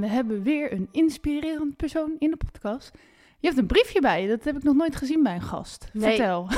En 0.00 0.08
we 0.08 0.12
hebben 0.12 0.42
weer 0.42 0.72
een 0.72 0.88
inspirerend 0.90 1.76
persoon 1.76 2.16
in 2.18 2.30
de 2.30 2.36
podcast. 2.36 2.90
Je 3.38 3.46
hebt 3.46 3.58
een 3.58 3.66
briefje 3.66 4.00
bij 4.00 4.22
je, 4.22 4.28
dat 4.28 4.44
heb 4.44 4.56
ik 4.56 4.62
nog 4.62 4.74
nooit 4.74 4.96
gezien 4.96 5.22
bij 5.22 5.34
een 5.34 5.42
gast. 5.42 5.88
Nee. 5.92 6.16
Vertel. 6.16 6.48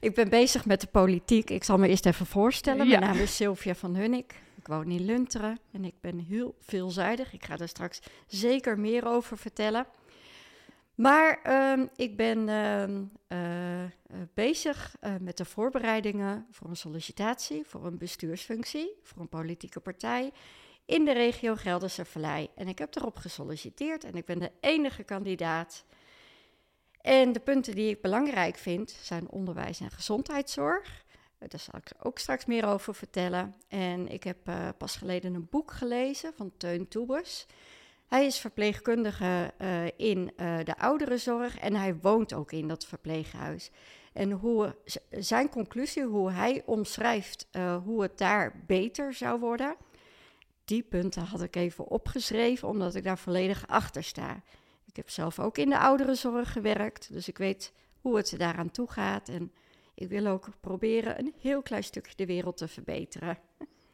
Ik 0.00 0.14
ben 0.14 0.28
bezig 0.28 0.64
met 0.64 0.80
de 0.80 0.86
politiek. 0.86 1.50
Ik 1.50 1.64
zal 1.64 1.78
me 1.78 1.88
eerst 1.88 2.06
even 2.06 2.26
voorstellen. 2.26 2.86
Ja. 2.86 2.98
Mijn 2.98 3.12
naam 3.12 3.22
is 3.22 3.36
Sylvia 3.36 3.74
van 3.74 3.96
Hunnik. 3.96 4.34
Ik 4.54 4.66
woon 4.66 4.90
in 4.90 5.04
Lunteren 5.04 5.58
en 5.72 5.84
ik 5.84 5.94
ben 6.00 6.18
heel 6.18 6.54
veelzijdig. 6.60 7.32
Ik 7.32 7.44
ga 7.44 7.56
daar 7.56 7.68
straks 7.68 8.00
zeker 8.26 8.78
meer 8.78 9.06
over 9.06 9.38
vertellen. 9.38 9.86
Maar 10.94 11.40
ehm, 11.42 11.86
ik 11.96 12.16
ben 12.16 12.48
ehm, 12.48 13.02
eh, 13.26 13.82
eh, 13.82 13.90
bezig 14.34 14.96
eh, 15.00 15.12
met 15.20 15.36
de 15.36 15.44
voorbereidingen 15.44 16.46
voor 16.50 16.68
een 16.68 16.76
sollicitatie, 16.76 17.62
voor 17.66 17.86
een 17.86 17.98
bestuursfunctie, 17.98 18.92
voor 19.02 19.20
een 19.20 19.28
politieke 19.28 19.80
partij 19.80 20.32
in 20.86 21.04
de 21.04 21.12
regio 21.12 21.54
Gelderse 21.54 22.04
Vallei. 22.04 22.48
En 22.54 22.68
ik 22.68 22.78
heb 22.78 22.96
erop 22.96 23.16
gesolliciteerd 23.16 24.04
en 24.04 24.14
ik 24.14 24.24
ben 24.24 24.38
de 24.38 24.52
enige 24.60 25.02
kandidaat. 25.02 25.84
En 27.00 27.32
de 27.32 27.40
punten 27.40 27.74
die 27.74 27.90
ik 27.90 28.00
belangrijk 28.00 28.56
vind 28.56 28.90
zijn 29.02 29.30
onderwijs 29.30 29.80
en 29.80 29.90
gezondheidszorg. 29.90 31.04
Eh, 31.38 31.48
Daar 31.48 31.60
zal 31.60 31.80
ik 31.80 31.92
ook 32.02 32.18
straks 32.18 32.44
meer 32.44 32.66
over 32.66 32.94
vertellen. 32.94 33.54
En 33.68 34.08
ik 34.08 34.24
heb 34.24 34.48
eh, 34.48 34.68
pas 34.78 34.96
geleden 34.96 35.34
een 35.34 35.48
boek 35.50 35.72
gelezen 35.72 36.32
van 36.36 36.52
Teun 36.56 36.88
Toebers. 36.88 37.46
Hij 38.06 38.26
is 38.26 38.38
verpleegkundige 38.38 39.52
eh, 39.58 39.84
in 39.96 40.32
eh, 40.36 40.58
de 40.64 40.78
ouderenzorg 40.78 41.58
en 41.58 41.74
hij 41.74 41.96
woont 41.96 42.32
ook 42.32 42.52
in 42.52 42.68
dat 42.68 42.86
verpleeghuis. 42.86 43.70
En 44.12 44.30
hoe 44.30 44.76
zijn 45.10 45.48
conclusie, 45.48 46.04
hoe 46.04 46.30
hij 46.30 46.62
omschrijft 46.66 47.48
hoe 47.84 48.02
het 48.02 48.18
daar 48.18 48.62
beter 48.66 49.14
zou 49.14 49.40
worden, 49.40 49.76
die 50.66 50.82
punten 50.82 51.22
had 51.22 51.42
ik 51.42 51.56
even 51.56 51.88
opgeschreven, 51.88 52.68
omdat 52.68 52.94
ik 52.94 53.04
daar 53.04 53.18
volledig 53.18 53.66
achter 53.66 54.04
sta. 54.04 54.42
Ik 54.86 54.96
heb 54.96 55.10
zelf 55.10 55.38
ook 55.38 55.58
in 55.58 55.68
de 55.68 55.78
ouderenzorg 55.78 56.52
gewerkt, 56.52 57.12
dus 57.12 57.28
ik 57.28 57.38
weet 57.38 57.72
hoe 58.00 58.16
het 58.16 58.34
daaraan 58.38 58.70
toe 58.70 58.90
gaat. 58.90 59.28
En 59.28 59.52
ik 59.94 60.08
wil 60.08 60.26
ook 60.26 60.48
proberen 60.60 61.18
een 61.18 61.32
heel 61.40 61.62
klein 61.62 61.84
stukje 61.84 62.12
de 62.16 62.26
wereld 62.26 62.56
te 62.56 62.68
verbeteren. 62.68 63.38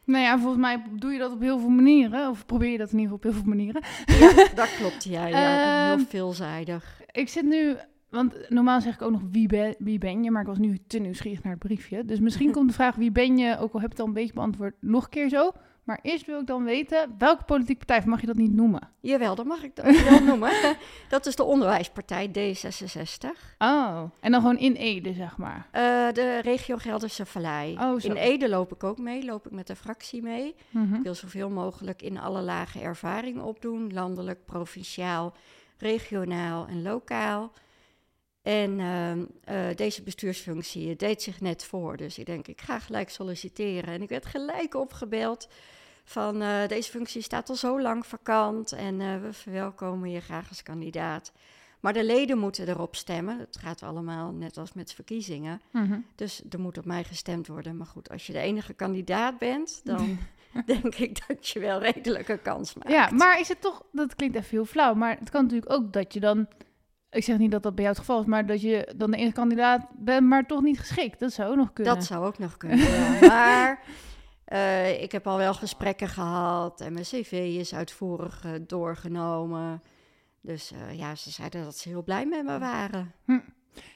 nou 0.05 0.25
ja, 0.25 0.39
volgens 0.39 0.61
mij 0.61 0.83
doe 0.97 1.13
je 1.13 1.19
dat 1.19 1.33
op 1.33 1.41
heel 1.41 1.59
veel 1.59 1.69
manieren. 1.69 2.29
Of 2.29 2.47
probeer 2.47 2.71
je 2.71 2.79
dat 2.79 2.93
in 2.93 2.99
ieder 2.99 3.13
geval 3.13 3.31
op 3.31 3.35
heel 3.35 3.43
veel 3.43 3.55
manieren. 3.55 3.83
Ja, 4.07 4.49
dat 4.63 4.77
klopt. 4.77 5.05
Ja, 5.05 5.27
ja 5.27 5.27
ik 5.27 5.33
ben 5.33 5.91
Ehm, 5.91 5.97
heel 5.99 6.07
veelzijdig. 6.07 7.03
Ik 7.11 7.29
zit 7.29 7.45
nu, 7.45 7.77
want 8.09 8.49
normaal 8.49 8.81
zeg 8.81 8.95
ik 8.95 9.03
ook 9.03 9.11
nog 9.11 9.23
wie 9.31 9.49
ben, 9.49 9.75
wie 9.79 9.99
ben 9.99 10.23
je, 10.23 10.31
maar 10.31 10.43
ik 10.43 10.49
was 10.49 10.59
nu 10.59 10.79
te 10.87 10.99
nieuwsgierig 10.99 11.43
naar 11.43 11.53
het 11.53 11.63
briefje. 11.63 12.05
Dus 12.05 12.21
misschien 12.21 12.53
komt 12.57 12.69
de 12.69 12.75
vraag 12.75 12.95
wie 12.95 13.13
ben 13.13 13.39
je, 13.39 13.59
ook 13.59 13.73
al 13.73 13.81
heb 13.81 13.89
je 13.89 13.97
het 13.97 14.01
al 14.01 14.07
een 14.07 14.13
beetje 14.13 14.35
beantwoord, 14.35 14.75
nog 14.81 15.05
een 15.05 15.11
keer 15.11 15.29
zo. 15.29 15.53
Maar 15.83 15.99
eerst 16.03 16.27
wil 16.27 16.41
ik 16.41 16.47
dan 16.47 16.65
weten, 16.65 17.15
welke 17.19 17.45
politieke 17.45 17.85
partij, 17.85 18.07
mag 18.11 18.21
je 18.21 18.27
dat 18.27 18.37
niet 18.37 18.53
noemen? 18.55 18.89
Jawel, 19.01 19.35
dat 19.35 19.47
mag 19.47 19.63
ik 19.63 19.77
dat 19.77 20.03
wel 20.11 20.21
noemen. 20.23 20.77
Dat 21.09 21.27
is 21.27 21.37
de 21.37 21.43
onderwijspartij 21.45 22.29
D66. 22.29 23.57
Oh, 23.59 24.03
en 24.21 24.31
dan 24.33 24.41
gewoon 24.41 24.59
in 24.59 24.75
Ede, 24.75 25.13
zeg 25.13 25.37
maar. 25.37 25.67
Eh, 25.71 25.83
de 26.13 26.39
regio 26.43 26.77
Gelderse 26.77 27.27
Vallei. 27.27 27.77
Oh, 27.79 28.01
zo. 28.01 28.09
in 28.09 28.17
Ede 28.17 28.49
loop 28.49 28.73
ik 28.73 28.85
ook 28.85 28.99
mee, 28.99 29.25
loop 29.25 29.47
ik 29.47 29.53
met 29.53 29.67
de 29.67 29.77
fractie 29.77 30.23
mee. 30.23 30.55
Mhm. 30.71 30.95
Ik 30.95 31.03
wil 31.03 31.15
zoveel 31.15 31.51
mogelijk 31.51 32.03
in 32.03 32.19
alle 32.19 32.41
lagen 32.43 32.83
ervaring 32.83 33.41
opdoen. 33.41 33.93
Landelijk, 33.93 34.45
provinciaal, 34.45 35.33
regionaal 35.79 36.67
en 36.67 36.83
lokaal. 36.83 37.53
En 38.43 38.81
ehm, 38.81 39.25
eh, 39.45 39.77
deze 39.77 40.03
bestuursfunctie 40.03 40.97
deed 40.97 41.23
zich 41.23 41.41
net 41.41 41.65
voor. 41.65 41.97
Dus 41.97 42.19
ik 42.19 42.27
denk, 42.27 42.49
ik 42.49 42.61
ga 42.61 42.79
gelijk 42.79 43.11
solliciteren. 43.11 43.95
En 43.95 44.03
ik 44.03 44.09
werd 44.09 44.27
gelijk 44.27 44.75
opgebeld 44.75 45.49
van 46.05 46.43
eh, 46.43 46.69
deze 46.69 46.91
functie 46.91 47.23
staat 47.23 47.49
al 47.49 47.55
zo 47.55 47.81
lang 47.81 48.07
vakant. 48.07 48.73
En 48.73 49.01
eh, 49.01 49.21
we 49.21 49.33
verwelkomen 49.33 50.11
je 50.11 50.21
graag 50.21 50.49
als 50.49 50.63
kandidaat. 50.63 51.33
Maar 51.81 51.93
de 51.93 52.05
leden 52.05 52.39
moeten 52.39 52.69
erop 52.69 52.97
stemmen. 52.97 53.39
Het 53.39 53.57
gaat 53.57 53.83
allemaal 53.83 54.33
net 54.33 54.59
als 54.59 54.73
met 54.73 54.93
verkiezingen. 54.93 55.61
Mhm. 55.71 55.99
Dus 56.15 56.43
er 56.51 56.61
moet 56.61 56.79
op 56.79 56.85
mij 56.85 57.05
gestemd 57.05 57.47
worden. 57.47 57.77
Maar 57.77 57.87
goed, 57.87 58.11
als 58.11 58.27
je 58.27 58.33
de 58.33 58.39
enige 58.39 58.73
kandidaat 58.73 59.39
bent, 59.39 59.81
dan 59.85 60.19
denk 60.67 60.95
ik 60.95 61.27
dat 61.29 61.49
je 61.49 61.61
wel 61.61 61.81
redelijk 61.81 62.29
een 62.29 62.43
kans 62.43 62.75
maakt. 62.75 62.91
Ja, 62.91 63.11
maar 63.11 63.41
is 63.41 63.49
het 63.49 63.61
toch, 63.61 63.83
dat 63.93 64.15
klinkt 64.15 64.37
even 64.37 64.51
heel 64.51 64.65
flauw, 64.65 64.95
maar 64.95 65.19
het 65.19 65.31
kan 65.31 65.43
natuurlijk 65.43 65.73
ook 65.73 65.93
dat 65.93 66.15
je 66.15 66.21
dan, 66.21 66.47
ik 67.13 67.25
zeg 67.25 67.39
niet 67.39 67.51
dat 67.51 67.63
dat 67.63 67.75
bij 67.75 67.85
jou 67.85 67.97
het 67.97 68.07
geval 68.07 68.21
is, 68.21 68.27
maar 68.27 68.47
dat 68.47 68.61
je 68.61 68.93
dan 68.97 69.11
de 69.11 69.17
enige 69.17 69.33
kandidaat 69.33 69.87
bent, 69.99 70.29
maar 70.29 70.47
toch 70.47 70.63
niet 70.63 70.79
geschikt. 70.79 71.21
Dat 71.21 71.33
zou 71.33 71.51
ook 71.51 71.57
nog 71.57 71.73
kunnen. 71.73 71.95
Dat 71.95 72.05
zou 72.05 72.27
ook 72.27 72.39
nog 72.39 72.57
kunnen. 72.57 72.79
ja. 72.79 73.21
Maar 73.27 73.81
eh, 74.45 75.03
ik 75.03 75.13
heb 75.13 75.27
al 75.27 75.37
wel 75.37 75.55
gesprekken 75.55 76.09
gehad 76.09 76.81
en 76.81 76.93
mijn 76.93 77.05
cv 77.05 77.33
is 77.59 77.75
uitvoerig 77.75 78.45
eh, 78.45 78.51
doorgenomen. 78.67 79.83
Dus 80.41 80.73
eh, 80.73 80.99
ja, 80.99 81.15
ze 81.15 81.31
zeiden 81.31 81.65
dat 81.65 81.77
ze 81.77 81.89
heel 81.89 82.03
blij 82.03 82.27
met 82.27 82.45
me 82.45 82.59
waren. 82.59 83.13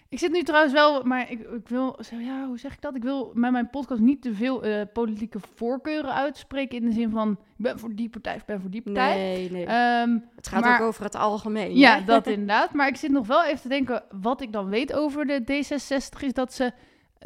Ik 0.08 0.18
zit 0.18 0.32
nu 0.32 0.42
trouwens 0.42 0.72
wel, 0.72 1.02
maar 1.02 1.30
ik, 1.30 1.40
ik 1.40 1.68
wil, 1.68 1.98
ja, 2.18 2.46
hoe 2.46 2.58
zeg 2.58 2.72
ik 2.72 2.80
dat? 2.80 2.94
Ik 2.94 3.02
wil 3.02 3.30
met 3.34 3.50
mijn 3.52 3.70
podcast 3.70 4.00
niet 4.00 4.22
te 4.22 4.34
veel 4.34 4.62
eh, 4.62 4.82
politieke 4.92 5.38
voorkeuren 5.54 6.14
uitspreken 6.14 6.78
in 6.78 6.84
de 6.84 6.92
zin 6.92 7.10
van, 7.10 7.30
ik 7.30 7.36
ben 7.56 7.78
voor 7.78 7.94
die 7.94 8.08
partij, 8.08 8.34
ik 8.36 8.44
ben 8.44 8.60
voor 8.60 8.70
die 8.70 8.82
partij. 8.82 9.16
Nee, 9.16 9.50
nee. 9.50 9.64
Ehm, 9.66 10.18
het 10.36 10.48
gaat 10.48 10.60
maar- 10.64 10.80
ook 10.80 10.86
over 10.86 11.04
het 11.04 11.14
algemeen. 11.14 11.76
ja, 11.76 11.98
hè? 11.98 12.04
dat 12.04 12.26
inderdaad. 12.36 12.72
Maar 12.72 12.88
ik 12.88 12.96
zit 12.96 13.10
nog 13.10 13.26
wel 13.26 13.44
even 13.44 13.60
te 13.60 13.68
denken, 13.68 14.02
wat 14.20 14.40
ik 14.40 14.52
dan 14.52 14.68
weet 14.68 14.92
over 14.92 15.26
de 15.26 15.40
D66 15.42 16.20
is 16.24 16.32
dat 16.32 16.52
ze 16.52 16.72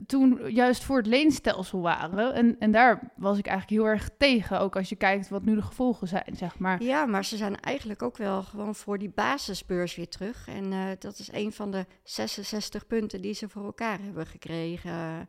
toen 0.06 0.40
juist 0.52 0.84
voor 0.84 0.96
het 0.96 1.06
leenstelsel 1.06 1.80
waren. 1.80 2.34
En, 2.34 2.56
en 2.58 2.70
daar 2.70 3.10
was 3.16 3.38
ik 3.38 3.46
eigenlijk 3.46 3.80
heel 3.82 3.90
erg 3.92 4.10
tegen, 4.18 4.60
ook 4.60 4.76
als 4.76 4.88
je 4.88 4.96
kijkt 4.96 5.28
wat 5.28 5.44
nu 5.44 5.54
de 5.54 5.62
gevolgen 5.62 6.08
zijn, 6.08 6.36
zeg 6.36 6.58
maar. 6.58 6.82
Ja, 6.82 7.06
maar 7.06 7.24
ze 7.24 7.36
zijn 7.36 7.60
eigenlijk 7.60 8.02
ook 8.02 8.16
wel 8.16 8.42
gewoon 8.42 8.74
voor 8.74 8.98
die 8.98 9.10
basisbeurs 9.14 9.96
weer 9.96 10.08
terug. 10.08 10.48
En 10.48 10.72
eh, 10.72 10.84
dat 10.98 11.18
is 11.18 11.32
een 11.32 11.52
van 11.52 11.70
de 11.70 11.86
66 12.02 12.86
punten 12.86 13.20
die 13.22 13.34
ze 13.34 13.48
voor 13.48 13.64
elkaar 13.64 13.98
hebben 14.02 14.26
gekregen. 14.26 15.28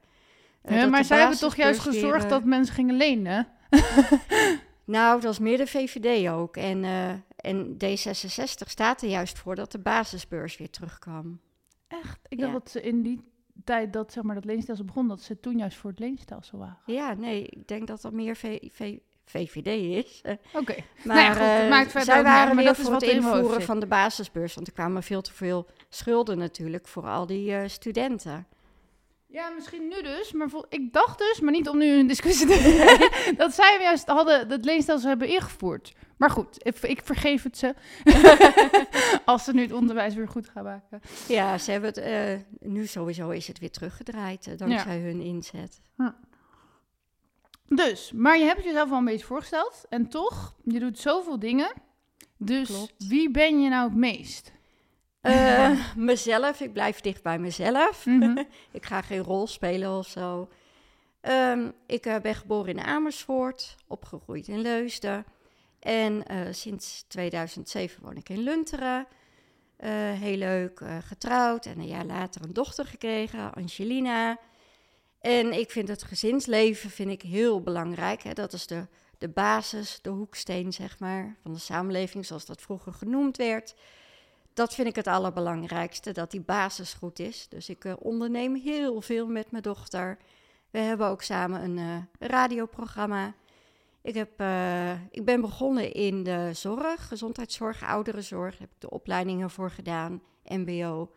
Eh, 0.61 0.75
Ja, 0.77 0.85
maar 0.87 1.03
zij 1.05 1.19
hebben 1.19 1.37
toch 1.39 1.55
juist 1.55 1.83
weer, 1.83 1.93
gezorgd 1.93 2.23
eh, 2.23 2.29
dat 2.29 2.43
mensen 2.43 2.75
gingen 2.75 2.95
lenen? 2.95 3.47
Nou, 4.85 5.13
dat 5.15 5.23
was 5.23 5.39
meer 5.39 5.57
de 5.57 5.67
VVD 5.67 6.29
ook. 6.29 6.57
En, 6.57 6.83
eh, 6.83 7.09
en 7.35 7.73
D66 7.73 8.67
staat 8.67 9.01
er 9.01 9.09
juist 9.09 9.37
voor 9.39 9.55
dat 9.55 9.71
de 9.71 9.79
basisbeurs 9.79 10.57
weer 10.57 10.69
terugkwam. 10.69 11.39
Echt? 11.87 12.19
Ik 12.27 12.39
dacht 12.39 12.51
Ja. 12.51 12.57
dat 12.59 12.71
ze 12.71 12.81
in 12.81 13.01
die 13.01 13.30
tijd 13.63 13.93
dat 13.93 14.11
zeg 14.11 14.23
maar 14.23 14.35
dat 14.35 14.45
leenstelsel 14.45 14.85
begon, 14.85 15.07
dat 15.07 15.21
ze 15.21 15.39
toen 15.39 15.57
juist 15.57 15.77
voor 15.77 15.89
het 15.89 15.99
leenstelsel 15.99 16.57
waren. 16.57 16.77
Ja, 16.85 17.13
nee, 17.13 17.45
ik 17.45 17.67
denk 17.67 17.87
dat 17.87 18.01
dat 18.01 18.11
meer 18.11 18.35
V- 18.35 18.57
V- 18.71 18.97
VVD 19.25 19.67
is. 20.05 20.21
Oké. 20.59 20.75
maar 21.03 21.15
Nou 21.15 21.19
ja, 21.19 21.31
goed, 21.31 21.41
het 21.41 21.63
eh, 21.63 21.69
maakt 21.69 21.91
verder 21.91 22.13
zij 22.13 22.23
waren 22.23 22.59
is 22.59 22.77
voor 22.77 22.93
het 22.93 23.03
er 23.03 23.11
invoeren 23.11 23.61
van 23.61 23.79
de 23.79 23.87
basisbeurs. 23.87 24.55
Want 24.55 24.67
er 24.67 24.73
kwamen 24.73 25.03
veel 25.03 25.21
te 25.21 25.33
veel 25.33 25.67
schulden 25.89 26.37
natuurlijk 26.37 26.87
voor 26.87 27.07
al 27.07 27.25
die 27.25 27.55
eh, 27.55 27.67
studenten. 27.67 28.47
Ja, 29.31 29.49
misschien 29.49 29.87
nu 29.87 30.01
dus, 30.01 30.31
maar 30.31 30.49
vol- 30.49 30.65
ik 30.69 30.93
dacht 30.93 31.17
dus, 31.17 31.39
maar 31.39 31.51
niet 31.51 31.69
om 31.69 31.77
nu 31.77 31.91
een 31.91 32.07
discussie 32.07 32.47
te 32.47 33.33
dat 33.37 33.53
zij 33.53 33.71
hem 33.71 33.81
juist 33.81 34.07
hadden 34.07 34.49
dat 34.49 34.65
leenstelsel 34.65 35.09
hebben 35.09 35.27
ingevoerd. 35.27 35.93
Maar 36.17 36.29
goed, 36.29 36.65
ik, 36.65 36.77
ik 36.81 37.01
vergeef 37.03 37.43
het 37.43 37.57
ze. 37.57 37.73
Als 39.25 39.43
ze 39.43 39.53
nu 39.53 39.61
het 39.61 39.71
onderwijs 39.71 40.15
weer 40.15 40.27
goed 40.27 40.49
gaan 40.49 40.63
maken. 40.63 41.01
Ja, 41.27 41.57
ze 41.57 41.71
hebben 41.71 41.89
het, 41.89 41.97
eh, 41.97 42.69
nu 42.69 42.85
sowieso 42.85 43.29
is 43.29 43.47
het 43.47 43.59
weer 43.59 43.71
teruggedraaid 43.71 44.47
eh, 44.47 44.57
dankzij 44.57 44.99
hun 44.99 45.21
inzet. 45.21 45.81
Dus, 47.67 48.11
maar 48.15 48.37
je 48.37 48.43
hebt 48.43 48.57
het 48.57 48.65
jezelf 48.65 48.91
al 48.91 48.97
een 48.97 49.05
beetje 49.05 49.25
voorgesteld. 49.25 49.85
En 49.89 50.07
toch, 50.09 50.55
je 50.63 50.79
doet 50.79 50.99
zoveel 50.99 51.39
dingen. 51.39 51.71
Dus 52.37 52.67
Klopt. 52.67 53.07
wie 53.07 53.31
ben 53.31 53.61
je 53.61 53.69
nou 53.69 53.89
het 53.89 53.97
meest? 53.97 54.51
Eh, 55.21 55.71
mezelf, 55.95 56.59
ik 56.59 56.73
blijf 56.73 57.01
dicht 57.01 57.23
bij 57.23 57.39
mezelf. 57.39 58.05
Mhm. 58.05 58.43
Ik 58.71 58.85
ga 58.85 59.01
geen 59.01 59.23
rol 59.23 59.47
spelen 59.47 59.97
of 59.97 60.07
zo. 60.07 60.49
Ehm, 61.21 61.69
ik 61.85 62.05
eh, 62.05 62.19
ben 62.21 62.35
geboren 62.35 62.69
in 62.69 62.79
Amersfoort, 62.79 63.75
opgegroeid 63.87 64.47
in 64.47 64.61
Leusden. 64.61 65.25
En 65.79 66.25
eh, 66.27 66.39
sinds 66.51 67.05
2007 67.07 68.03
woon 68.03 68.17
ik 68.17 68.29
in 68.29 68.39
Lunteren. 68.39 69.07
Heel 70.19 70.37
leuk, 70.37 70.81
getrouwd 71.05 71.65
en 71.65 71.79
een 71.79 71.87
jaar 71.87 72.05
later 72.05 72.43
een 72.43 72.53
dochter 72.53 72.85
gekregen, 72.85 73.53
Angelina. 73.53 74.39
En 75.19 75.59
ik 75.59 75.71
vind 75.71 75.87
het 75.87 76.03
gezinsleven 76.03 76.89
vind 76.89 77.09
ik 77.09 77.21
heel 77.21 77.61
belangrijk. 77.61 78.23
Hè? 78.23 78.33
Dat 78.33 78.53
is 78.53 78.67
de, 78.67 78.87
de 79.17 79.29
basis, 79.29 79.99
de 80.01 80.09
hoeksteen, 80.09 80.73
zeg 80.73 80.99
maar, 80.99 81.37
van 81.43 81.53
de 81.53 81.59
samenleving, 81.59 82.25
zoals 82.25 82.45
dat 82.45 82.61
vroeger 82.61 82.93
genoemd 82.93 83.37
werd. 83.37 83.75
Dat 84.53 84.73
vind 84.73 84.87
ik 84.87 84.95
het 84.95 85.07
allerbelangrijkste, 85.07 86.11
dat 86.11 86.31
die 86.31 86.41
basis 86.41 86.93
goed 86.93 87.19
is. 87.19 87.47
Dus 87.49 87.69
ik 87.69 87.85
uh, 87.85 87.93
onderneem 87.99 88.55
heel 88.55 89.01
veel 89.01 89.27
met 89.27 89.51
mijn 89.51 89.63
dochter. 89.63 90.17
We 90.69 90.79
hebben 90.79 91.07
ook 91.07 91.21
samen 91.21 91.63
een 91.63 91.77
uh, 91.77 92.29
radioprogramma. 92.29 93.33
Ik, 94.01 94.13
heb, 94.13 94.41
uh, 94.41 94.91
ik 94.91 95.25
ben 95.25 95.41
begonnen 95.41 95.91
in 95.93 96.23
de 96.23 96.49
zorg, 96.53 97.07
gezondheidszorg, 97.07 97.83
ouderenzorg. 97.83 98.51
Daar 98.51 98.59
heb 98.59 98.71
ik 98.71 98.81
de 98.81 98.89
opleidingen 98.89 99.49
voor 99.49 99.71
gedaan, 99.71 100.21
MBO. 100.43 101.11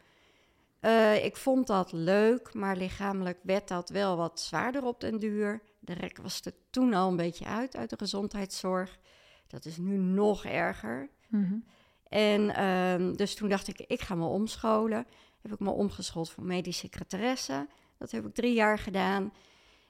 Ik 1.22 1.36
vond 1.36 1.66
dat 1.66 1.92
leuk, 1.92 2.54
maar 2.54 2.76
lichamelijk 2.76 3.38
werd 3.42 3.68
dat 3.68 3.88
wel 3.88 4.16
wat 4.16 4.40
zwaarder 4.40 4.84
op 4.84 5.00
den 5.00 5.18
duur. 5.18 5.62
De 5.78 5.92
rek 5.92 6.18
was 6.22 6.40
er 6.40 6.52
toen 6.70 6.94
al 6.94 7.08
een 7.08 7.16
beetje 7.16 7.44
uit, 7.44 7.76
uit 7.76 7.90
de 7.90 7.96
gezondheidszorg. 7.98 8.98
Dat 9.46 9.64
is 9.64 9.76
nu 9.76 9.96
nog 9.96 10.44
erger. 10.44 11.08
Mm. 11.28 11.64
En 12.08 12.40
uh, 12.40 13.16
dus 13.16 13.34
toen 13.34 13.48
dacht 13.48 13.68
ik, 13.68 13.80
ik 13.80 14.00
ga 14.00 14.14
me 14.14 14.26
omscholen. 14.26 15.06
Heb 15.42 15.52
ik 15.52 15.58
me 15.58 15.70
omgeschoold 15.70 16.30
voor 16.30 16.44
medische 16.44 16.80
secretaresse. 16.80 17.66
Dat 17.98 18.10
heb 18.10 18.26
ik 18.26 18.34
drie 18.34 18.54
jaar 18.54 18.78
gedaan. 18.78 19.32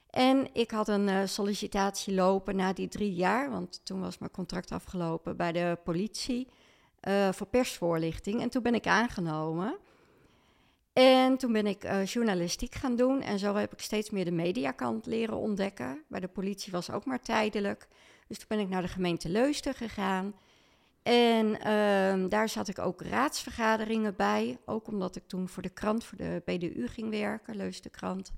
En 0.09 0.47
ik 0.53 0.71
had 0.71 0.87
een 0.87 1.07
uh, 1.07 1.21
sollicitatie 1.25 2.13
lopen 2.13 2.55
na 2.55 2.73
die 2.73 2.87
drie 2.87 3.13
jaar, 3.13 3.51
want 3.51 3.85
toen 3.85 4.01
was 4.01 4.17
mijn 4.17 4.31
contract 4.31 4.71
afgelopen 4.71 5.37
bij 5.37 5.51
de 5.51 5.77
politie 5.83 6.47
uh, 7.07 7.31
voor 7.31 7.47
persvoorlichting. 7.47 8.41
En 8.41 8.49
toen 8.49 8.63
ben 8.63 8.75
ik 8.75 8.87
aangenomen. 8.87 9.77
En 10.93 11.37
toen 11.37 11.51
ben 11.51 11.67
ik 11.67 11.83
uh, 11.83 12.05
journalistiek 12.05 12.75
gaan 12.75 12.95
doen 12.95 13.21
en 13.21 13.39
zo 13.39 13.55
heb 13.55 13.73
ik 13.73 13.79
steeds 13.79 14.09
meer 14.09 14.25
de 14.25 14.31
mediakant 14.31 15.05
leren 15.05 15.37
ontdekken. 15.37 16.03
Bij 16.07 16.19
de 16.19 16.27
politie 16.27 16.71
was 16.71 16.89
ook 16.89 17.05
maar 17.05 17.21
tijdelijk. 17.21 17.87
Dus 18.27 18.37
toen 18.37 18.47
ben 18.47 18.59
ik 18.59 18.69
naar 18.69 18.81
de 18.81 18.87
gemeente 18.87 19.29
Leusden 19.29 19.73
gegaan. 19.73 20.33
En 21.05 21.45
uh, 21.47 22.29
daar 22.29 22.49
zat 22.49 22.67
ik 22.67 22.79
ook 22.79 23.01
raadsvergaderingen 23.01 24.15
bij. 24.15 24.57
Ook 24.65 24.87
omdat 24.87 25.15
ik 25.15 25.23
toen 25.27 25.49
voor 25.49 25.63
de 25.63 25.69
krant, 25.69 26.03
voor 26.03 26.17
de 26.17 26.41
BDU 26.45 26.87
ging 26.87 27.09
werken, 27.09 27.55
Leusden 27.55 27.91
Krant. 27.91 28.31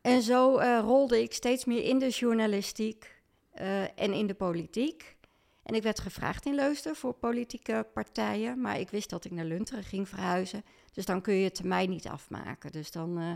En 0.00 0.22
zo 0.22 0.60
uh, 0.60 0.78
rolde 0.82 1.22
ik 1.22 1.32
steeds 1.32 1.64
meer 1.64 1.82
in 1.82 1.98
de 1.98 2.08
journalistiek 2.08 3.22
uh, 3.60 3.82
en 3.82 4.12
in 4.12 4.26
de 4.26 4.34
politiek. 4.34 5.16
En 5.62 5.74
ik 5.74 5.82
werd 5.82 6.00
gevraagd 6.00 6.46
in 6.46 6.54
Leusden 6.54 6.96
voor 6.96 7.12
politieke 7.12 7.86
partijen. 7.94 8.60
Maar 8.60 8.80
ik 8.80 8.90
wist 8.90 9.10
dat 9.10 9.24
ik 9.24 9.30
naar 9.30 9.44
Lunteren 9.44 9.84
ging 9.84 10.08
verhuizen. 10.08 10.64
Dus 10.92 11.04
dan 11.04 11.20
kun 11.20 11.34
je 11.34 11.44
het 11.44 11.64
mij 11.64 11.86
niet 11.86 12.06
afmaken. 12.06 12.72
Dus 12.72 12.90
dan 12.90 13.20
uh, 13.20 13.32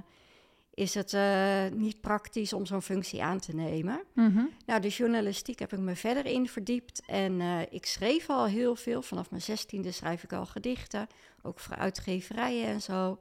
is 0.75 0.95
het 0.95 1.13
uh, 1.13 1.67
niet 1.73 2.01
praktisch 2.01 2.53
om 2.53 2.67
zo'n 2.67 2.83
functie 2.83 3.23
aan 3.23 3.39
te 3.41 3.55
nemen. 3.55 4.03
Mm-hmm. 4.15 4.51
Nou, 4.67 4.81
de 4.81 4.89
journalistiek 4.89 5.59
heb 5.59 5.73
ik 5.73 5.79
me 5.79 5.97
verder 5.97 6.27
in 6.27 6.49
verdiept. 6.49 7.03
En 7.07 7.41
uh, 7.41 7.61
ik 7.71 7.87
schreef 7.87 8.31
al 8.31 8.45
heel 8.45 8.77
veel. 8.77 9.03
Vanaf 9.03 9.31
mijn 9.31 9.43
zestiende 9.43 9.93
schrijf 9.93 10.23
ik 10.23 10.33
al 10.33 10.47
gedichten. 10.47 11.07
Ook 11.43 11.59
voor 11.59 11.77
uitgeverijen 11.77 12.67
en 12.67 12.83
zo. 12.83 13.19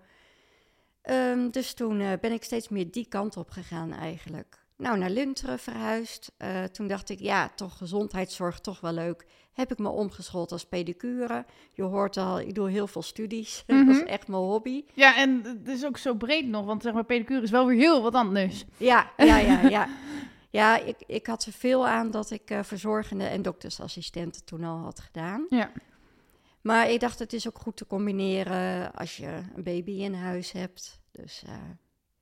Um, 1.09 1.51
dus 1.51 1.73
toen 1.73 1.97
ben 1.97 2.31
ik 2.31 2.43
steeds 2.43 2.69
meer 2.69 2.91
die 2.91 3.05
kant 3.07 3.37
op 3.37 3.49
gegaan 3.49 3.93
eigenlijk. 3.93 4.60
Nou, 4.81 4.97
naar 4.97 5.09
Lunteren 5.09 5.59
verhuisd. 5.59 6.31
Uh, 6.37 6.63
toen 6.63 6.87
dacht 6.87 7.09
ik, 7.09 7.19
ja, 7.19 7.49
toch 7.55 7.77
gezondheidszorg, 7.77 8.59
toch 8.59 8.79
wel 8.79 8.93
leuk. 8.93 9.25
Heb 9.53 9.71
ik 9.71 9.77
me 9.77 9.89
omgeschoold 9.89 10.51
als 10.51 10.65
pedicure. 10.65 11.45
Je 11.73 11.83
hoort 11.83 12.17
al, 12.17 12.39
ik 12.39 12.55
doe 12.55 12.69
heel 12.69 12.87
veel 12.87 13.01
studies. 13.01 13.63
Mm-hmm. 13.67 13.85
dat 13.87 13.95
is 13.95 14.03
echt 14.03 14.27
mijn 14.27 14.41
hobby. 14.41 14.83
Ja, 14.93 15.17
en 15.17 15.41
het 15.43 15.67
is 15.67 15.85
ook 15.85 15.97
zo 15.97 16.13
breed 16.13 16.47
nog, 16.47 16.65
want 16.65 16.81
zeg 16.81 16.93
maar, 16.93 17.03
pedicure 17.03 17.41
is 17.41 17.51
wel 17.51 17.67
weer 17.67 17.77
heel 17.77 18.01
wat 18.01 18.13
anders. 18.13 18.65
Ja, 18.77 19.11
ja, 19.17 19.37
ja, 19.37 19.61
ja. 19.69 19.87
ja, 20.49 20.77
ik, 20.77 20.97
ik 21.05 21.27
had 21.27 21.45
er 21.45 21.51
veel 21.51 21.87
aan 21.87 22.11
dat 22.11 22.31
ik 22.31 22.51
uh, 22.51 22.63
verzorgende 22.63 23.25
en 23.25 23.41
doktersassistenten 23.41 24.45
toen 24.45 24.63
al 24.63 24.77
had 24.77 24.99
gedaan. 24.99 25.45
Ja. 25.49 25.71
Maar 26.61 26.89
ik 26.89 26.99
dacht, 26.99 27.19
het 27.19 27.33
is 27.33 27.47
ook 27.47 27.59
goed 27.59 27.77
te 27.77 27.87
combineren 27.87 28.93
als 28.93 29.17
je 29.17 29.41
een 29.55 29.63
baby 29.63 29.91
in 29.91 30.13
huis 30.13 30.51
hebt. 30.51 30.99
Dus... 31.11 31.43
Uh, 31.47 31.53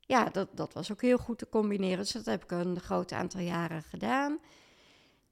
ja, 0.09 0.29
dat, 0.29 0.47
dat 0.53 0.73
was 0.73 0.91
ook 0.91 1.01
heel 1.01 1.17
goed 1.17 1.37
te 1.37 1.49
combineren. 1.49 1.97
Dus 1.97 2.11
dat 2.11 2.25
heb 2.25 2.43
ik 2.43 2.51
een 2.51 2.79
groot 2.79 3.11
aantal 3.11 3.41
jaren 3.41 3.83
gedaan. 3.83 4.39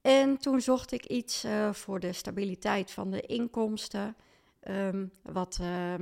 En 0.02 0.38
toen 0.38 0.62
zocht 0.62 0.92
ik 0.92 1.06
iets 1.06 1.46
uh, 1.46 1.74
voor 1.74 2.00
de 2.00 2.14
stabiliteit 2.14 2.92
van 2.92 3.12
de 3.12 3.22
inkomsten. 3.22 4.16
Um, 4.70 5.12
wat, 5.22 5.58
uh, 5.62 5.94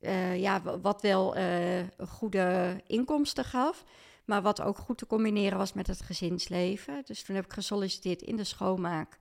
uh, 0.00 0.40
ja, 0.40 0.62
wat 0.80 1.02
wel 1.02 1.36
eh, 1.36 1.82
goede 2.08 2.80
inkomsten 2.86 3.44
gaf. 3.44 3.84
Maar 4.24 4.42
wat 4.42 4.60
ook 4.60 4.78
goed 4.78 4.98
te 4.98 5.06
combineren 5.06 5.58
was 5.58 5.72
met 5.72 5.86
het 5.86 6.02
gezinsleven. 6.02 7.02
Dus 7.04 7.22
toen 7.22 7.36
heb 7.36 7.44
ik 7.44 7.52
gesolliciteerd 7.52 8.22
in 8.22 8.36
de 8.36 8.44
schoonmaak 8.44 9.18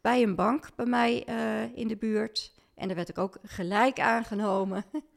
bij 0.00 0.22
een 0.22 0.34
bank 0.34 0.68
bij 0.74 0.86
mij 0.86 1.18
in 1.74 1.88
de 1.88 1.96
buurt. 1.96 2.52
En 2.74 2.86
daar 2.86 2.96
werd 2.96 3.08
ik 3.08 3.18
ook 3.18 3.38
gelijk 3.42 4.00
aangenomen. 4.00 4.84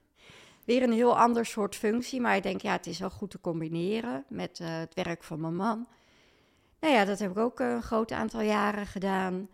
Weer 0.65 0.83
een 0.83 0.91
heel 0.91 1.17
ander 1.17 1.45
soort 1.45 1.75
functie, 1.75 2.21
maar 2.21 2.35
ik 2.35 2.43
denk, 2.43 2.61
ja, 2.61 2.71
het 2.71 2.87
is 2.87 2.99
wel 2.99 3.09
goed 3.09 3.29
te 3.29 3.41
combineren 3.41 4.25
met 4.29 4.59
uh, 4.59 4.77
het 4.77 4.93
werk 4.93 5.23
van 5.23 5.41
mijn 5.41 5.55
man. 5.55 5.87
Nou 6.79 6.93
ja, 6.93 7.05
dat 7.05 7.19
heb 7.19 7.31
ik 7.31 7.37
ook 7.37 7.59
een 7.59 7.81
groot 7.81 8.11
aantal 8.11 8.41
jaren 8.41 8.85
gedaan. 8.85 9.49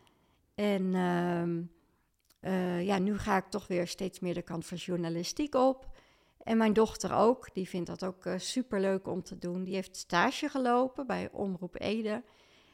En 0.55 0.81
uh, 0.93 2.51
uh, 2.51 2.85
ja, 2.85 2.97
nu 2.97 3.17
ga 3.17 3.37
ik 3.37 3.45
toch 3.49 3.67
weer 3.67 3.87
steeds 3.87 4.19
meer 4.19 4.33
de 4.33 4.41
kant 4.41 4.65
van 4.65 4.77
journalistiek 4.77 5.55
op. 5.55 5.89
En 6.43 6.57
mijn 6.57 6.73
dochter 6.73 7.13
ook, 7.13 7.53
die 7.53 7.69
vindt 7.69 7.87
dat 7.87 8.05
ook 8.05 8.25
uh, 8.25 8.33
superleuk 8.37 9.07
om 9.07 9.23
te 9.23 9.37
doen. 9.37 9.63
Die 9.63 9.75
heeft 9.75 9.97
stage 9.97 10.49
gelopen 10.49 11.07
bij 11.07 11.29
Omroep 11.31 11.81
Ede. 11.81 12.23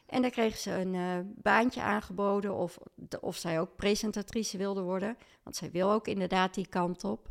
En 0.06 0.22
daar 0.22 0.30
kreeg 0.30 0.56
ze 0.56 0.70
een 0.70 1.32
baantje 1.42 1.82
aangeboden 1.82 2.54
of, 2.54 2.78
of 3.20 3.36
zij 3.36 3.60
ook 3.60 3.76
presentatrice 3.76 4.56
wilde 4.56 4.82
worden. 4.82 5.16
Want 5.42 5.56
zij 5.56 5.70
wil 5.70 5.92
ook 5.92 6.06
inderdaad 6.06 6.54
die 6.54 6.66
kant 6.68 7.04
op. 7.04 7.30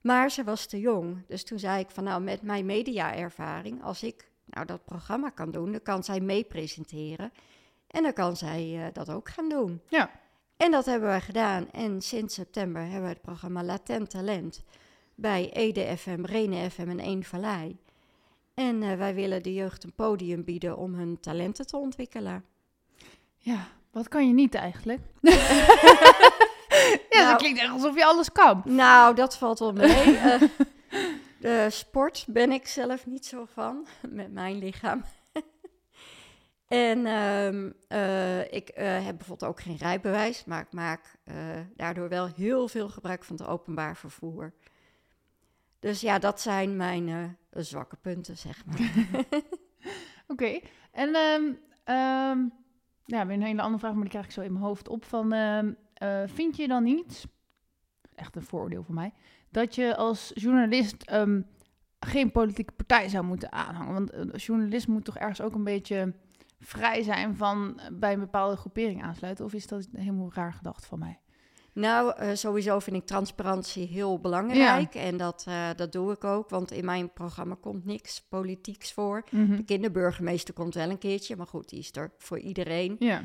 Maar 0.00 0.30
ze 0.30 0.44
was 0.44 0.66
te 0.66 0.80
jong. 0.80 1.26
Dus 1.26 1.44
toen 1.44 1.58
zei 1.58 1.80
ik 1.80 1.90
van 1.90 2.04
nou, 2.04 2.22
met 2.22 2.42
mijn 2.42 2.66
mediaervaring, 2.66 3.82
als 3.82 4.02
ik 4.02 4.30
nou 4.44 4.66
dat 4.66 4.84
programma 4.84 5.30
kan 5.30 5.50
doen, 5.50 5.72
dan 5.72 5.82
kan 5.82 6.04
zij 6.04 6.20
mee 6.20 6.44
presenteren. 6.44 7.32
En 7.86 8.02
dan 8.02 8.12
kan 8.12 8.36
zij 8.36 8.74
uh, 8.76 8.86
dat 8.92 9.10
ook 9.10 9.28
gaan 9.28 9.48
doen. 9.48 9.80
Ja. 9.88 10.10
En 10.56 10.70
dat 10.70 10.84
hebben 10.84 11.12
we 11.12 11.20
gedaan. 11.20 11.70
En 11.70 12.02
sinds 12.02 12.34
september 12.34 12.82
hebben 12.82 13.02
we 13.02 13.08
het 13.08 13.20
programma 13.20 13.64
Latent 13.64 14.10
Talent 14.10 14.64
bij 15.14 15.50
Ede 15.52 15.96
FM, 15.96 16.24
Rene 16.24 16.70
FM 16.70 16.88
en 16.88 17.04
Eén 17.04 17.24
Vallei. 17.24 17.78
En 18.54 18.82
uh, 18.82 18.94
wij 18.94 19.14
willen 19.14 19.42
de 19.42 19.54
jeugd 19.54 19.84
een 19.84 19.94
podium 19.94 20.44
bieden 20.44 20.76
om 20.76 20.94
hun 20.94 21.20
talenten 21.20 21.66
te 21.66 21.76
ontwikkelen. 21.76 22.44
Ja, 23.38 23.68
wat 23.90 24.08
kan 24.08 24.26
je 24.26 24.32
niet 24.32 24.54
eigenlijk? 24.54 25.00
ja, 27.18 27.24
nou, 27.24 27.32
dat 27.32 27.40
klinkt 27.40 27.60
echt 27.60 27.72
alsof 27.72 27.94
je 27.94 28.04
alles 28.04 28.32
kan. 28.32 28.62
Nou, 28.64 29.14
dat 29.14 29.38
valt 29.38 29.58
wel 29.58 29.72
mee. 29.72 30.06
uh, 30.06 30.42
de 31.40 31.66
sport 31.70 32.24
ben 32.28 32.52
ik 32.52 32.66
zelf 32.66 33.06
niet 33.06 33.26
zo 33.26 33.44
van, 33.52 33.86
met 34.08 34.32
mijn 34.32 34.58
lichaam. 34.58 35.04
en 36.68 37.06
um, 37.06 37.74
uh, 37.88 38.52
ik 38.52 38.70
uh, 38.78 39.04
heb 39.04 39.16
bijvoorbeeld 39.16 39.50
ook 39.50 39.60
geen 39.60 39.76
rijbewijs, 39.76 40.44
maar 40.44 40.60
ik 40.60 40.72
maak 40.72 41.16
daardoor 41.76 42.08
wel 42.08 42.26
heel 42.36 42.68
veel 42.68 42.88
gebruik 42.88 43.24
van 43.24 43.36
het 43.36 43.46
openbaar 43.46 43.96
vervoer. 43.96 44.52
Dus 45.80 46.00
ja, 46.00 46.18
dat 46.18 46.40
zijn 46.40 46.76
mijn 46.76 47.38
zwakke 47.50 47.96
punten, 47.96 48.36
zeg 48.36 48.64
maar. 48.66 48.80
Oké, 49.22 49.42
okay. 50.26 50.62
en 50.90 51.16
um, 51.16 51.58
um, 51.94 52.52
ja, 53.04 53.26
weer 53.26 53.36
een 53.36 53.42
hele 53.42 53.62
andere 53.62 53.78
vraag, 53.78 53.92
maar 53.92 54.02
die 54.02 54.10
krijg 54.10 54.24
ik 54.24 54.32
zo 54.32 54.40
in 54.40 54.52
mijn 54.52 54.64
hoofd 54.64 54.88
op. 54.88 55.04
Van, 55.04 55.32
uh, 56.02 56.22
vind 56.26 56.56
je 56.56 56.68
dan 56.68 56.82
niet, 56.82 57.26
echt 58.14 58.36
een 58.36 58.42
vooroordeel 58.42 58.82
van 58.82 58.94
mij, 58.94 59.12
dat 59.50 59.74
je 59.74 59.96
als 59.96 60.30
journalist 60.34 61.12
um, 61.12 61.46
geen 62.00 62.32
politieke 62.32 62.72
partij 62.72 63.08
zou 63.08 63.24
moeten 63.24 63.52
aanhangen? 63.52 63.92
Want 63.92 64.12
een 64.12 64.30
journalist 64.36 64.88
moet 64.88 65.04
toch 65.04 65.16
ergens 65.16 65.40
ook 65.40 65.54
een 65.54 65.64
beetje 65.64 66.14
vrij 66.60 67.02
zijn 67.02 67.36
van 67.36 67.80
bij 67.92 68.12
een 68.12 68.20
bepaalde 68.20 68.56
groepering 68.56 69.02
aansluiten? 69.02 69.44
Of 69.44 69.52
is 69.52 69.66
dat 69.66 69.88
helemaal 69.92 70.30
raar 70.34 70.52
gedacht 70.52 70.86
van 70.86 70.98
mij? 70.98 71.18
Nou, 71.78 72.22
uh, 72.22 72.30
sowieso 72.34 72.78
vind 72.78 72.96
ik 72.96 73.06
transparantie 73.06 73.86
heel 73.86 74.18
belangrijk. 74.20 74.94
Ja. 74.94 75.00
En 75.00 75.16
dat, 75.16 75.44
uh, 75.48 75.68
dat 75.76 75.92
doe 75.92 76.12
ik 76.12 76.24
ook. 76.24 76.50
Want 76.50 76.70
in 76.70 76.84
mijn 76.84 77.12
programma 77.12 77.56
komt 77.60 77.84
niks 77.84 78.26
politieks 78.28 78.92
voor. 78.92 79.24
Mm 79.30 79.46
-hmm. 79.46 79.56
De 79.56 79.64
kinderburgemeester 79.64 80.54
komt 80.54 80.74
wel 80.74 80.90
een 80.90 80.98
keertje. 80.98 81.36
Maar 81.36 81.46
goed, 81.46 81.68
die 81.68 81.78
is 81.78 81.90
er 81.96 82.12
voor 82.18 82.38
iedereen. 82.38 82.96
Ja. 82.98 83.24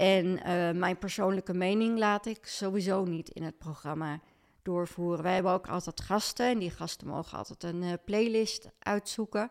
En 0.00 0.26
uh, 0.26 0.70
mijn 0.80 0.98
persoonlijke 0.98 1.54
mening 1.54 1.98
laat 1.98 2.26
ik 2.26 2.46
sowieso 2.46 3.04
niet 3.04 3.28
in 3.28 3.42
het 3.42 3.58
programma 3.58 4.20
doorvoeren. 4.62 5.22
Wij 5.22 5.34
hebben 5.34 5.52
ook 5.52 5.68
altijd 5.68 6.00
gasten 6.00 6.46
en 6.46 6.58
die 6.58 6.70
gasten 6.70 7.06
mogen 7.06 7.38
altijd 7.38 7.64
een 7.64 7.82
uh, 7.82 7.92
playlist 8.04 8.70
uitzoeken. 8.78 9.50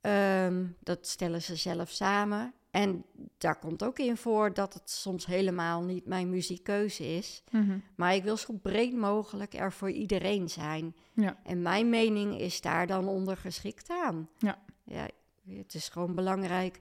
Um, 0.00 0.76
dat 0.80 1.06
stellen 1.06 1.42
ze 1.42 1.56
zelf 1.56 1.90
samen. 1.90 2.54
En 2.70 3.04
daar 3.38 3.58
komt 3.58 3.84
ook 3.84 3.98
in 3.98 4.16
voor 4.16 4.54
dat 4.54 4.74
het 4.74 4.90
soms 4.90 5.26
helemaal 5.26 5.82
niet 5.82 6.06
mijn 6.06 6.30
muziekkeuze 6.30 7.16
is. 7.16 7.42
Mm-hmm. 7.50 7.82
Maar 7.94 8.14
ik 8.14 8.24
wil 8.24 8.36
zo 8.36 8.52
breed 8.52 8.94
mogelijk 8.94 9.54
er 9.54 9.72
voor 9.72 9.90
iedereen 9.90 10.48
zijn. 10.48 10.96
Ja. 11.12 11.36
En 11.42 11.62
mijn 11.62 11.88
mening 11.88 12.40
is 12.40 12.60
daar 12.60 12.86
dan 12.86 13.08
onder 13.08 13.36
geschikt 13.36 13.90
aan. 13.90 14.28
Ja. 14.38 14.58
ja. 14.84 15.08
Het 15.48 15.74
is 15.74 15.88
gewoon 15.88 16.14
belangrijk 16.14 16.80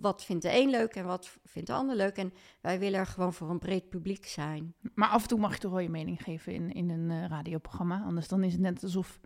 wat 0.00 0.24
vindt 0.24 0.42
de 0.42 0.58
een 0.60 0.70
leuk 0.70 0.94
en 0.94 1.04
wat 1.06 1.38
vindt 1.44 1.68
de 1.68 1.74
ander 1.74 1.96
leuk. 1.96 2.16
En 2.16 2.32
wij 2.60 2.78
willen 2.78 2.98
er 3.00 3.06
gewoon 3.06 3.32
voor 3.32 3.50
een 3.50 3.58
breed 3.58 3.88
publiek 3.88 4.26
zijn. 4.26 4.74
Maar 4.94 5.08
af 5.08 5.22
en 5.22 5.28
toe 5.28 5.38
mag 5.38 5.52
je 5.54 5.60
toch 5.60 5.70
wel 5.70 5.80
je 5.80 5.88
mening 5.88 6.22
geven 6.22 6.52
in, 6.54 6.72
in 6.72 6.90
een 6.90 7.10
eh, 7.10 7.28
radioprogramma. 7.28 8.02
Anders 8.06 8.28
dan 8.28 8.44
is 8.44 8.52
het 8.52 8.60
net 8.60 8.82
alsof, 8.82 9.20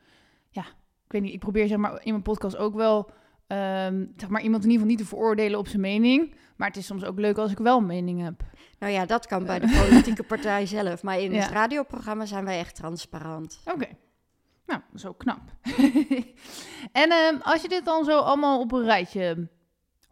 ja, 0.51 0.63
ik 1.05 1.13
weet 1.13 1.23
niet, 1.23 1.33
ik 1.33 1.39
probeer 1.41 1.69
zeg 1.69 1.79
maar 1.79 1.93
in 2.05 2.11
mijn 2.11 2.23
podcast 2.23 2.57
ook 2.57 2.75
wel, 2.75 3.11
ehm, 3.47 4.07
zeg 4.17 4.29
maar 4.29 4.43
iemand 4.43 4.65
in 4.65 4.71
ieder 4.71 4.87
geval 4.87 4.87
niet 4.87 4.99
te 4.99 5.05
veroordelen 5.17 5.59
op 5.59 5.69
zijn 5.69 5.81
mening. 5.81 6.35
Maar 6.57 6.69
het 6.69 6.77
is 6.77 6.87
soms 6.87 7.05
ook 7.05 7.19
leuk 7.19 7.39
als 7.39 7.51
ik 7.53 7.59
wel 7.59 7.79
een 7.79 7.87
mening 7.87 8.23
heb. 8.23 8.43
Nou 8.79 8.93
ja, 8.93 9.07
dat 9.07 9.27
kan 9.27 9.45
bij 9.45 9.59
de 9.69 9.85
politieke 9.87 10.23
partij 10.23 10.67
zelf. 10.67 11.03
Maar 11.03 11.19
in 11.21 11.33
Ja. 11.33 11.41
het 11.43 11.51
radioprogramma 11.51 12.27
zijn 12.27 12.45
wij 12.45 12.59
echt 12.59 12.75
transparant. 12.75 13.61
Oké. 13.65 13.87
Nou, 14.67 14.81
zo 14.95 15.13
knap. 15.13 15.41
en 16.93 17.11
ehm, 17.11 17.37
als 17.43 17.63
je 17.63 17.69
dit 17.69 17.85
dan 17.85 18.05
zo 18.05 18.19
allemaal 18.19 18.61
op 18.61 18.73
een 18.73 18.85
rijtje 18.85 19.49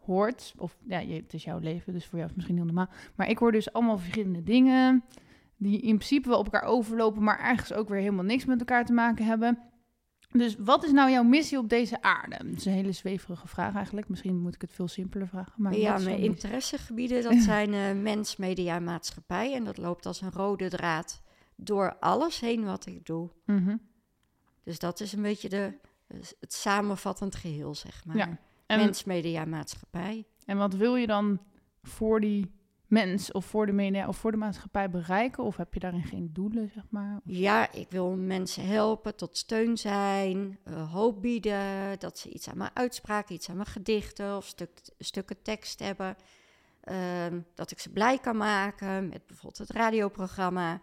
hoort, 0.09 0.53
of 0.57 0.77
ja, 0.87 0.99
het 0.99 1.33
is 1.33 1.43
jouw 1.43 1.59
leven, 1.59 1.93
dus 1.93 2.05
voor 2.05 2.19
jou 2.19 2.23
is 2.23 2.27
het 2.27 2.35
misschien 2.35 2.55
heel 2.55 2.65
normaal. 2.65 2.89
Maar 3.15 3.29
ik 3.29 3.37
hoor 3.37 3.51
dus 3.51 3.73
allemaal 3.73 3.97
verschillende 3.97 4.43
dingen 4.43 5.03
die 5.57 5.79
in 5.79 5.95
principe 5.95 6.29
wel 6.29 6.39
op 6.39 6.45
elkaar 6.45 6.69
overlopen, 6.69 7.23
maar 7.23 7.39
ergens 7.39 7.73
ook 7.73 7.89
weer 7.89 7.99
helemaal 7.99 8.23
niks 8.23 8.45
met 8.45 8.59
elkaar 8.59 8.85
te 8.85 8.93
maken 8.93 9.25
hebben. 9.25 9.59
Dus 10.31 10.55
wat 10.59 10.83
is 10.83 10.91
nou 10.91 11.11
jouw 11.11 11.23
missie 11.23 11.57
op 11.57 11.69
deze 11.69 12.01
aarde? 12.01 12.37
Dat 12.37 12.57
is 12.57 12.65
een 12.65 12.71
hele 12.71 12.91
zweverige 12.91 13.47
vraag 13.47 13.75
eigenlijk. 13.75 14.09
Misschien 14.09 14.39
moet 14.39 14.55
ik 14.55 14.61
het 14.61 14.71
veel 14.71 14.87
simpeler 14.87 15.27
vragen. 15.27 15.53
Maar 15.57 15.75
ja, 15.75 15.97
mijn 15.97 16.19
interessegebieden, 16.19 17.23
dat 17.29 17.35
zijn 17.37 17.73
eh, 17.73 18.01
mens, 18.01 18.35
media 18.35 18.75
en 18.75 18.83
maatschappij. 18.83 19.53
En 19.53 19.63
dat 19.63 19.77
loopt 19.77 20.05
als 20.05 20.21
een 20.21 20.31
rode 20.31 20.69
draad 20.69 21.21
door 21.55 21.97
alles 21.99 22.39
heen 22.39 22.63
wat 22.63 22.85
ik 22.85 23.05
doe. 23.05 23.29
Mhm. 23.45 23.75
Dus 24.63 24.79
dat 24.79 24.99
is 24.99 25.13
een 25.13 25.21
beetje 25.21 25.49
de, 25.49 25.73
het 26.39 26.53
samenvattend 26.53 27.35
geheel, 27.35 27.75
zeg 27.75 28.05
maar. 28.05 28.15
Ja, 28.15 28.37
En, 28.69 28.79
Mens, 28.79 29.03
media, 29.03 29.45
maatschappij. 29.45 30.25
en 30.45 30.57
wat 30.57 30.73
wil 30.73 30.95
je 30.95 31.07
dan 31.07 31.39
voor 31.81 32.19
die 32.21 32.51
mens 32.87 33.31
of 33.31 33.45
voor 33.45 33.65
de 33.65 33.71
media 33.71 34.07
of 34.07 34.17
voor 34.17 34.31
de 34.31 34.37
maatschappij 34.37 34.89
bereiken? 34.89 35.43
Of 35.43 35.57
heb 35.57 35.73
je 35.73 35.79
daarin 35.79 36.03
geen 36.03 36.29
doelen, 36.33 36.69
zeg 36.73 36.83
maar? 36.89 37.19
Ja, 37.23 37.71
ik 37.71 37.89
wil 37.89 38.15
mensen 38.15 38.67
helpen, 38.67 39.15
tot 39.15 39.37
steun 39.37 39.77
zijn, 39.77 40.59
eh, 40.63 40.93
hoop 40.93 41.21
bieden, 41.21 41.99
dat 41.99 42.17
ze 42.19 42.29
iets 42.29 42.49
aan 42.49 42.57
mijn 42.57 42.71
uitspraken, 42.73 43.35
iets 43.35 43.49
aan 43.49 43.55
mijn 43.55 43.67
gedichten 43.67 44.37
of 44.37 44.45
stuk, 44.45 44.69
stukken 44.97 45.41
tekst 45.41 45.79
hebben. 45.79 46.15
Ehm, 46.81 47.39
dat 47.55 47.71
ik 47.71 47.79
ze 47.79 47.89
blij 47.89 48.17
kan 48.19 48.37
maken 48.37 49.09
met 49.09 49.27
bijvoorbeeld 49.27 49.67
het 49.67 49.77
radioprogramma. 49.77 50.81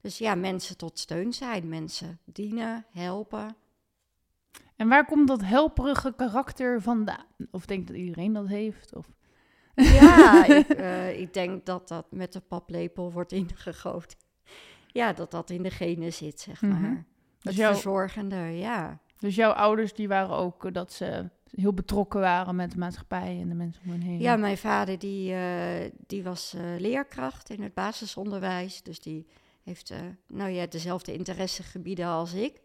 Dus 0.00 0.18
ja, 0.18 0.34
mensen 0.34 0.76
tot 0.76 0.98
steun 0.98 1.32
zijn, 1.32 1.68
mensen 1.68 2.18
dienen, 2.24 2.86
helpen. 2.90 3.56
En 4.80 4.88
waar 4.88 5.04
komt 5.06 5.28
dat 5.28 5.44
helperige 5.44 6.12
karakter 6.16 6.82
vandaan? 6.82 7.24
Of 7.50 7.66
denk 7.66 7.80
je 7.80 7.92
dat 7.92 8.02
iedereen 8.02 8.32
dat 8.32 8.46
heeft? 8.48 8.94
Of... 8.94 9.06
Ja, 9.74 10.44
ik, 10.56 10.68
eh, 10.68 11.20
ik 11.20 11.34
denk 11.34 11.66
dat 11.66 11.88
dat 11.88 12.06
met 12.10 12.32
de 12.32 12.40
paplepel 12.40 13.12
wordt 13.12 13.32
ingegoten. 13.32 14.18
Ja, 14.86 15.12
dat 15.12 15.30
dat 15.30 15.50
in 15.50 15.62
de 15.62 15.70
genen 15.70 16.12
zit, 16.12 16.40
zeg 16.40 16.62
Mhm. 16.62 16.80
maar. 16.80 16.94
Dus, 16.94 17.04
Het 17.42 17.54
jouw, 17.54 17.72
verzorgende, 17.72 18.36
ja. 18.36 18.98
dus 19.18 19.34
jouw 19.34 19.50
ouders 19.50 19.94
die 19.94 20.08
waren 20.08 20.36
ook 20.36 20.64
eh, 20.64 20.72
dat 20.72 20.92
ze 20.92 21.28
heel 21.50 21.74
betrokken 21.74 22.20
waren 22.20 22.56
met 22.56 22.70
de 22.70 22.78
maatschappij 22.78 23.38
en 23.40 23.48
de 23.48 23.54
mensen 23.54 23.82
om 23.84 23.90
hen 23.90 24.00
heen. 24.00 24.18
Ja, 24.20 24.36
mijn 24.36 24.58
vader 24.58 24.98
die, 24.98 25.32
eh, 25.34 25.90
die 26.06 26.22
was 26.22 26.54
leerkracht 26.78 27.50
in 27.50 27.62
het 27.62 27.74
basisonderwijs. 27.74 28.82
Dus 28.82 29.00
die 29.00 29.26
heeft 29.62 29.92
nou 30.26 30.50
ja, 30.50 30.66
dezelfde 30.66 31.12
interessegebieden 31.12 32.06
als 32.06 32.34
ik. 32.34 32.60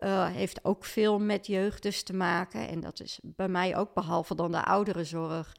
Eh, 0.00 0.30
heeft 0.30 0.64
ook 0.64 0.84
veel 0.84 1.18
met 1.18 1.46
jeugd 1.46 1.82
dus 1.82 2.02
te 2.02 2.14
maken. 2.14 2.68
En 2.68 2.80
dat 2.80 3.00
is 3.00 3.20
bij 3.22 3.48
mij 3.48 3.76
ook, 3.76 3.94
behalve 3.94 4.34
dan 4.34 4.52
de 4.52 4.64
ouderenzorg. 4.64 5.56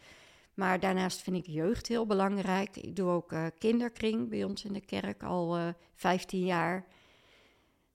Maar 0.53 0.79
daarnaast 0.79 1.21
vind 1.21 1.37
ik 1.37 1.47
jeugd 1.47 1.87
heel 1.87 2.05
belangrijk. 2.05 2.77
Ik 2.77 2.95
doe 2.95 3.09
ook 3.09 3.31
eh, 3.31 3.45
kinderkring 3.57 4.29
bij 4.29 4.43
ons 4.43 4.65
in 4.65 4.73
de 4.73 4.85
kerk 4.85 5.23
al 5.23 5.57
eh 5.57 5.67
15 5.95 6.45
jaar. 6.45 6.85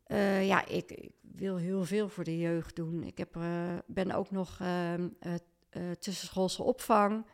Eh, 0.04 0.46
ja, 0.46 0.66
ik, 0.66 1.10
wil 1.36 1.56
heel 1.56 1.84
veel 1.84 2.08
voor 2.08 2.24
de 2.24 2.38
jeugd 2.38 2.76
doen. 2.76 3.02
Ik 3.02 3.18
heb, 3.18 3.38
ben 3.86 4.12
ook 4.12 4.30
nog 4.30 4.58
ehm, 4.60 5.08
eh, 5.20 5.34
eh, 5.70 5.90
tussenschoolse 5.98 6.62
opvang 6.62 7.26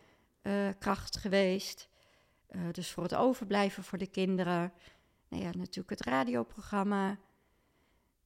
eh, 0.43 0.69
kracht 0.79 1.17
geweest. 1.17 1.91
Dus 2.73 2.91
voor 2.91 3.03
het 3.03 3.15
overblijven 3.15 3.85
voor 3.85 3.99
de 3.99 4.07
kinderen. 4.07 4.73
Nou 5.29 5.43
ja, 5.43 5.51
natuurlijk 5.57 5.91
het 5.91 6.01
radioprogramma. 6.01 7.19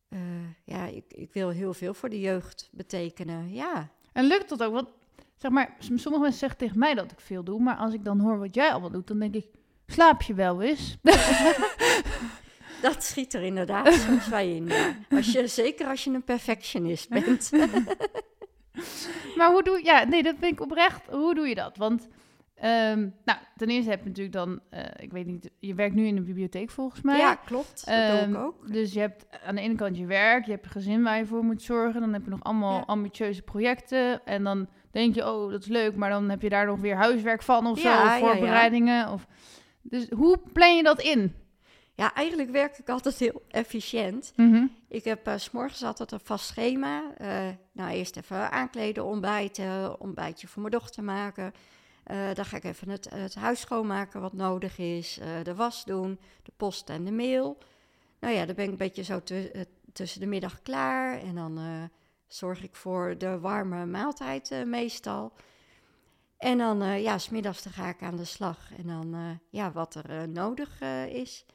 Eh, 0.09 0.19
ja, 0.65 0.87
ik, 0.87 1.05
ik 1.09 1.33
wil 1.33 1.49
heel 1.49 1.75
veel 1.75 1.95
voor 1.95 2.09
de 2.09 2.21
jeugd 2.21 2.69
betekenen. 2.73 3.53
Ja, 3.53 3.89
En 4.13 4.25
lukt 4.25 4.49
dat 4.49 4.63
ook? 4.63 4.73
Want 4.73 4.89
zeg 5.37 5.51
maar, 5.51 5.77
sommige 5.79 6.19
mensen 6.19 6.39
zeggen 6.39 6.59
tegen 6.59 6.79
mij 6.79 6.95
dat 6.95 7.13
ik 7.13 7.21
veel 7.21 7.45
doe, 7.45 7.61
maar 7.61 7.77
als 7.77 7.93
ik 7.95 8.05
dan 8.05 8.21
hoor 8.21 8.39
wat 8.39 8.55
jij 8.55 8.71
allemaal 8.71 8.91
doet, 8.91 9.07
dan 9.07 9.19
denk 9.19 9.35
ik, 9.35 9.47
slaap 9.87 10.23
je 10.23 10.35
wel 10.35 10.63
eens? 10.63 10.97
dat 12.83 13.05
schiet 13.05 13.35
er 13.35 13.43
inderdaad 13.43 13.93
soms 13.93 14.29
bij 14.29 14.55
in. 14.55 14.67
Ja. 14.67 14.97
Als 15.11 15.33
je, 15.33 15.47
zeker 15.47 15.87
als 15.87 16.05
je 16.05 16.11
een 16.11 16.25
perfectionist 16.25 17.09
bent. 17.09 17.51
Maar 19.37 19.51
hoe 19.51 19.63
doe 19.63 19.79
je, 19.79 19.85
ja, 19.85 20.05
nee, 20.05 20.23
dat 20.23 20.35
vind 20.41 20.53
ik 20.53 20.61
oprecht. 20.61 21.01
Hoe 21.11 21.35
doe 21.35 21.49
je 21.49 21.55
dat? 21.55 21.77
Want, 21.77 22.09
ehm, 22.57 23.09
nou, 23.25 23.39
ten 23.57 23.69
eerste 23.69 23.91
heb 23.91 24.01
je 24.03 24.07
natuurlijk 24.09 24.37
dan, 24.37 24.61
eh, 24.71 24.81
ik 24.97 25.13
weet 25.13 25.27
niet, 25.27 25.51
je 25.59 25.75
werkt 25.75 25.95
nu 25.95 26.07
in 26.07 26.17
een 26.17 26.25
bibliotheek 26.25 26.71
volgens 26.71 27.01
mij. 27.03 27.19
ja, 27.19 27.35
klopt. 27.35 27.87
Dat 27.87 27.95
doe 27.95 28.19
Ehm, 28.19 28.31
ik 28.31 28.37
ook. 28.39 28.73
Dus 28.73 28.93
je 28.93 29.01
hebt 29.01 29.27
aan 29.47 29.55
de 29.55 29.61
ene 29.61 29.75
kant 29.75 29.97
je 29.97 30.07
werk, 30.07 30.45
je 30.45 30.51
hebt 30.51 30.65
je 30.65 30.71
gezin 30.71 31.03
waar 31.03 31.19
je 31.19 31.27
voor 31.27 31.45
moet 31.45 31.63
zorgen. 31.63 32.01
Dan 32.01 32.13
heb 32.13 32.25
je 32.25 32.31
nog 32.31 32.43
allemaal 32.45 32.77
Ja. 32.79 32.85
ambitieuze 32.87 33.43
projecten. 33.43 34.25
En 34.27 34.45
dan 34.45 34.69
denk 34.91 35.15
je, 35.15 35.33
oh, 35.33 35.51
dat 35.51 35.61
is 35.61 35.69
leuk, 35.69 35.97
maar 35.97 36.11
dan 36.11 36.29
heb 36.31 36.43
je 36.43 36.49
daar 36.49 36.67
nog 36.67 36.81
weer 36.81 36.97
huiswerk 36.97 37.43
van 37.43 37.67
of 37.67 37.83
Ja, 37.83 37.97
zo, 37.99 38.05
of 38.05 38.11
ja. 38.13 38.19
voorbereidingen. 38.33 39.13
Of... 39.13 39.27
Dus 39.83 40.09
hoe 40.09 40.39
plan 40.53 40.77
je 40.77 40.83
dat 40.83 41.01
in? 41.03 41.35
Ja, 41.95 42.15
eigenlijk 42.15 42.51
werk 42.51 42.79
ik 42.79 42.89
altijd 42.89 43.19
heel 43.19 43.43
efficiënt. 43.49 44.33
Mhm. 44.37 44.65
Ik 44.89 45.05
heb 45.05 45.27
eh, 45.27 45.35
s 45.37 45.43
s'morgens 45.43 45.83
altijd 45.83 46.13
een 46.13 46.21
vast 46.23 46.47
schema. 46.47 47.03
Eh, 47.17 47.49
nou, 47.73 47.91
eerst 47.91 48.17
even 48.17 48.51
aankleden, 48.51 49.05
ontbijten, 49.05 50.01
ontbijtje 50.01 50.47
voor 50.49 50.63
mijn 50.63 50.75
dochter 50.75 51.05
maken. 51.05 51.53
Eh, 52.07 52.35
dan 52.35 52.45
ga 52.45 52.57
ik 52.57 52.65
even 52.65 52.89
het, 52.89 53.35
huis 53.35 53.61
schoonmaken 53.61 54.21
wat 54.21 54.33
nodig 54.33 54.79
is, 54.79 55.19
eh, 55.19 55.43
de 55.43 55.55
was 55.55 55.85
doen, 55.85 56.19
de 56.43 56.53
post 56.57 56.91
en 56.91 57.05
de 57.05 57.13
mail. 57.13 57.59
Nou 58.21 58.35
ja, 58.35 58.47
dan 58.47 58.55
ben 58.55 58.65
ik 58.65 58.71
een 58.71 58.77
beetje 58.77 59.03
zo 59.03 59.21
eh, 59.25 59.61
tussen 59.93 60.21
de 60.21 60.27
middag 60.27 60.63
klaar. 60.63 61.19
En 61.19 61.35
dan 61.35 61.91
zorg 62.27 62.63
ik 62.63 62.75
voor 62.75 63.19
de 63.19 63.39
warme 63.39 63.87
maaltijd 63.87 64.63
meestal. 64.67 65.33
En 66.37 66.59
dan, 66.59 67.01
ja, 67.01 67.19
smiddags 67.19 67.63
dan 67.63 67.73
ga 67.73 67.89
ik 67.89 68.03
aan 68.03 68.17
de 68.17 68.25
slag. 68.25 68.71
En 68.77 68.87
dan, 68.87 69.41
ja, 69.51 69.73
wat 69.73 69.95
er 69.95 70.29
nodig 70.29 70.81
is. 71.09 71.47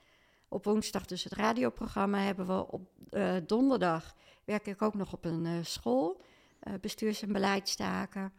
Op 0.48 0.66
woensdag 0.66 1.06
dus 1.06 1.24
het 1.24 1.34
radioprogramma 1.34 2.18
hebben 2.18 2.48
we. 2.48 2.68
Op 2.68 2.90
donderdag 3.48 4.16
werk 4.44 4.66
ik 4.66 4.82
ook 4.82 4.94
nog 4.94 5.14
op 5.14 5.26
een 5.26 5.66
school. 5.66 6.22
bestuurs- 6.82 7.22
en 7.22 7.32
beleidstaken. 7.32 8.34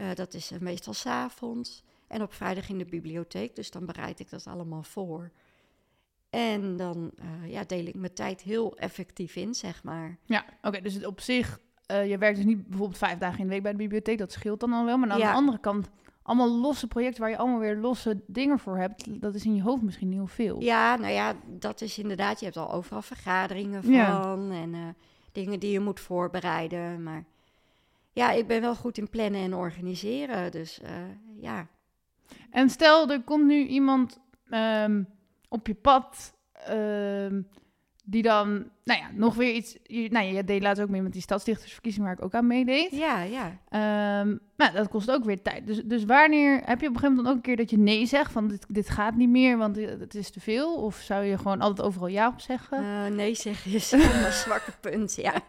Eh, 0.00 0.14
dat 0.14 0.34
is 0.34 0.50
eh, 0.50 0.58
meestal 0.58 0.94
's 0.94 1.06
avonds. 1.06 1.82
En 2.06 2.22
op 2.22 2.32
vrijdag 2.32 2.68
in 2.68 2.78
de 2.78 2.84
bibliotheek. 2.84 3.56
Dus 3.56 3.70
dan 3.70 3.86
bereid 3.86 4.20
ik 4.20 4.30
dat 4.30 4.46
allemaal 4.46 4.82
voor. 4.82 5.30
En 6.30 6.76
dan 6.76 7.10
eh, 7.16 7.50
ja, 7.50 7.64
deel 7.64 7.86
ik 7.86 7.94
mijn 7.94 8.14
tijd 8.14 8.40
heel 8.40 8.76
effectief 8.76 9.36
in, 9.36 9.54
zeg 9.54 9.82
maar. 9.82 10.18
Ja, 10.24 10.44
oké, 10.62 10.80
dus 10.80 11.04
op 11.04 11.20
zich, 11.20 11.60
je 11.86 12.16
werkt 12.18 12.36
dus 12.36 12.44
niet 12.44 12.66
bijvoorbeeld 12.66 12.98
vijf 12.98 13.18
dagen 13.18 13.38
in 13.38 13.44
de 13.44 13.50
week 13.52 13.62
bij 13.62 13.72
de 13.72 13.78
bibliotheek, 13.78 14.18
dat 14.18 14.32
scheelt 14.32 14.60
dan 14.60 14.72
al 14.72 14.84
wel. 14.84 14.98
Maar 14.98 15.10
aan 15.10 15.18
de 15.18 15.30
andere 15.30 15.58
kant, 15.58 15.88
allemaal 16.22 16.50
losse 16.50 16.86
projecten 16.86 17.20
waar 17.20 17.30
je 17.30 17.36
allemaal 17.36 17.58
weer 17.58 17.76
losse 17.76 18.20
dingen 18.26 18.58
voor 18.58 18.78
hebt, 18.78 19.20
dat 19.20 19.34
is 19.34 19.44
in 19.44 19.54
je 19.54 19.62
hoofd 19.62 19.82
misschien 19.82 20.12
heel 20.12 20.26
veel. 20.26 20.60
Ja, 20.60 20.96
nou 20.96 21.12
ja, 21.12 21.34
dat 21.46 21.80
is 21.80 21.98
inderdaad. 21.98 22.38
Je 22.38 22.44
hebt 22.44 22.56
al 22.56 22.72
overal 22.72 23.02
vergaderingen 23.02 23.82
van 23.82 23.92
Ja. 23.92 24.32
en 24.34 24.96
dingen 25.32 25.60
die 25.60 25.72
je 25.72 25.80
moet 25.80 26.00
voorbereiden. 26.00 27.02
Maar 27.02 27.24
ja, 28.20 28.30
ik 28.30 28.46
ben 28.46 28.60
wel 28.60 28.74
goed 28.74 28.98
in 28.98 29.08
plannen 29.08 29.40
en 29.40 29.54
organiseren. 29.54 30.50
Dus 30.50 30.80
eh, 30.80 30.92
ja, 31.40 31.66
En 32.50 32.70
stel, 32.70 33.10
er 33.10 33.22
komt 33.22 33.46
nu 33.46 33.66
iemand 33.66 34.20
ehm, 34.48 35.02
op 35.48 35.66
je 35.66 35.74
pad 35.74 36.34
ehm, 36.66 37.42
die 38.04 38.22
dan, 38.22 38.48
nou 38.84 39.00
ja, 39.00 39.10
nog 39.12 39.34
weer 39.34 39.52
iets... 39.52 39.76
Je, 39.82 40.10
nou, 40.10 40.26
je 40.26 40.44
deed 40.44 40.62
laatst 40.62 40.82
ook 40.82 40.88
mee 40.88 41.02
met 41.02 41.12
die 41.12 41.22
stadsdichtersverkiezing 41.22 42.04
waar 42.04 42.14
ik 42.14 42.24
ook 42.24 42.34
aan 42.34 42.46
meedeed. 42.46 42.90
ja, 42.90 43.22
ja. 43.22 43.58
Ehm, 43.68 44.36
nou, 44.56 44.72
dat 44.72 44.88
kost 44.88 45.10
ook 45.10 45.24
weer 45.24 45.42
tijd. 45.42 45.66
Dus, 45.66 45.82
dus 45.84 46.04
wanneer 46.04 46.62
heb 46.64 46.80
je 46.80 46.88
op 46.88 46.94
een 46.94 47.00
gegeven 47.00 47.08
moment 47.08 47.24
dan 47.24 47.26
ook 47.26 47.34
een 47.34 47.42
keer 47.42 47.56
dat 47.56 47.70
je 47.70 47.78
nee 47.78 48.06
zegt 48.06 48.32
van 48.32 48.48
dit, 48.48 48.66
dit 48.68 48.90
gaat 48.90 49.14
niet 49.14 49.28
meer, 49.28 49.56
want 49.56 49.76
het 49.76 50.14
is 50.14 50.30
te 50.30 50.40
veel? 50.40 50.74
Of 50.74 50.96
zou 50.96 51.24
je 51.24 51.38
gewoon 51.38 51.60
altijd 51.60 51.86
overal 51.86 52.08
ja 52.08 52.28
op 52.28 52.40
zeggen? 52.40 52.78
Eh, 52.78 53.06
nee 53.06 53.34
zeggen 53.34 53.72
is 53.72 53.90
mijn 54.20 54.32
zwakke 54.32 54.72
punt, 54.80 55.14
ja. 55.14 55.42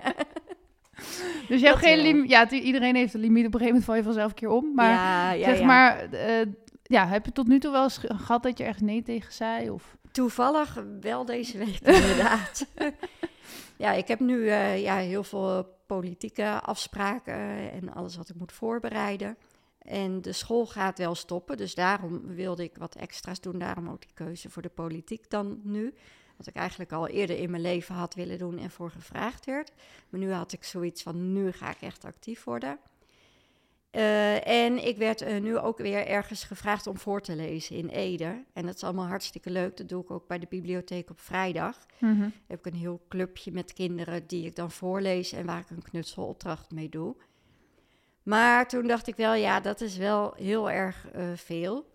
dus 1.49 1.59
je 1.59 1.65
hebt 1.67 1.79
dat 1.81 1.89
geen 1.89 1.99
limiet. 1.99 2.29
Ja, 2.29 2.49
iedereen 2.49 2.95
heeft 2.95 3.13
een 3.13 3.19
limiet. 3.19 3.45
Op 3.45 3.53
een 3.53 3.59
gegeven 3.59 3.67
moment 3.67 3.85
val 3.85 3.95
je 3.95 4.03
vanzelf 4.03 4.29
een 4.29 4.35
keer 4.35 4.49
om. 4.49 4.73
Maar 4.75 4.89
ja, 4.89 5.31
ja, 5.31 5.55
zeg 5.55 5.63
maar, 5.65 6.11
eh, 6.11 6.45
ja, 6.83 7.07
heb 7.07 7.25
je 7.25 7.31
tot 7.31 7.47
nu 7.47 7.59
toe 7.59 7.71
wel 7.71 7.83
eens 7.83 7.97
ge- 7.97 8.17
gehad 8.17 8.43
dat 8.43 8.57
je 8.57 8.63
ergens 8.63 8.83
nee 8.83 9.01
tegen 9.01 9.33
zei? 9.33 9.69
Of? 9.69 9.95
Toevallig 10.11 10.83
wel 11.01 11.25
deze 11.25 11.57
week, 11.57 11.79
inderdaad. 12.01 12.65
ja, 13.77 13.91
ik 13.91 14.07
heb 14.07 14.19
nu 14.19 14.47
eh, 14.47 14.81
ja, 14.81 14.95
heel 14.97 15.23
veel 15.23 15.65
politieke 15.87 16.49
afspraken 16.61 17.71
en 17.71 17.93
alles 17.93 18.15
wat 18.17 18.29
ik 18.29 18.35
moet 18.35 18.51
voorbereiden. 18.51 19.37
En 19.81 20.21
de 20.21 20.33
school 20.33 20.65
gaat 20.65 20.97
wel 20.97 21.15
stoppen, 21.15 21.57
dus 21.57 21.75
daarom 21.75 22.21
wilde 22.35 22.63
ik 22.63 22.77
wat 22.77 22.95
extra's 22.95 23.39
doen. 23.41 23.59
Daarom 23.59 23.89
ook 23.89 24.01
die 24.01 24.13
keuze 24.13 24.49
voor 24.49 24.61
de 24.61 24.69
politiek 24.69 25.29
dan 25.29 25.59
nu. 25.63 25.93
Wat 26.41 26.49
ik 26.49 26.61
eigenlijk 26.61 26.91
al 26.91 27.07
eerder 27.07 27.37
in 27.37 27.51
mijn 27.51 27.61
leven 27.61 27.95
had 27.95 28.13
willen 28.13 28.37
doen 28.37 28.57
en 28.57 28.71
voor 28.71 28.91
gevraagd 28.91 29.45
werd. 29.45 29.71
Maar 30.09 30.19
nu 30.19 30.31
had 30.31 30.53
ik 30.53 30.63
zoiets 30.63 31.01
van, 31.01 31.33
nu 31.33 31.51
ga 31.51 31.69
ik 31.69 31.81
echt 31.81 32.05
actief 32.05 32.43
worden. 32.43 32.79
Uh, 33.91 34.47
en 34.47 34.87
ik 34.87 34.97
werd 34.97 35.21
uh, 35.21 35.41
nu 35.41 35.57
ook 35.57 35.77
weer 35.77 36.07
ergens 36.07 36.43
gevraagd 36.43 36.87
om 36.87 36.97
voor 36.97 37.21
te 37.21 37.35
lezen 37.35 37.75
in 37.75 37.87
Ede. 37.87 38.43
En 38.53 38.65
dat 38.65 38.75
is 38.75 38.83
allemaal 38.83 39.07
hartstikke 39.07 39.49
leuk. 39.49 39.77
Dat 39.77 39.89
doe 39.89 40.01
ik 40.01 40.11
ook 40.11 40.27
bij 40.27 40.39
de 40.39 40.47
bibliotheek 40.49 41.09
op 41.09 41.19
vrijdag. 41.19 41.85
Mm 41.99 42.19
-hmm. 42.19 42.33
Heb 42.47 42.59
ik 42.59 42.73
een 42.73 42.79
heel 42.79 43.01
clubje 43.09 43.51
met 43.51 43.73
kinderen 43.73 44.27
die 44.27 44.45
ik 44.45 44.55
dan 44.55 44.71
voorlees 44.71 45.31
en 45.31 45.45
waar 45.45 45.59
ik 45.59 45.69
een 45.69 45.81
knutselopdracht 45.81 46.71
mee 46.71 46.89
doe. 46.89 47.15
Maar 48.23 48.67
toen 48.67 48.87
dacht 48.87 49.07
ik 49.07 49.15
wel, 49.15 49.33
ja, 49.33 49.59
dat 49.59 49.81
is 49.81 49.97
wel 49.97 50.33
heel 50.33 50.71
erg 50.71 51.07
uh, 51.15 51.31
veel. 51.35 51.90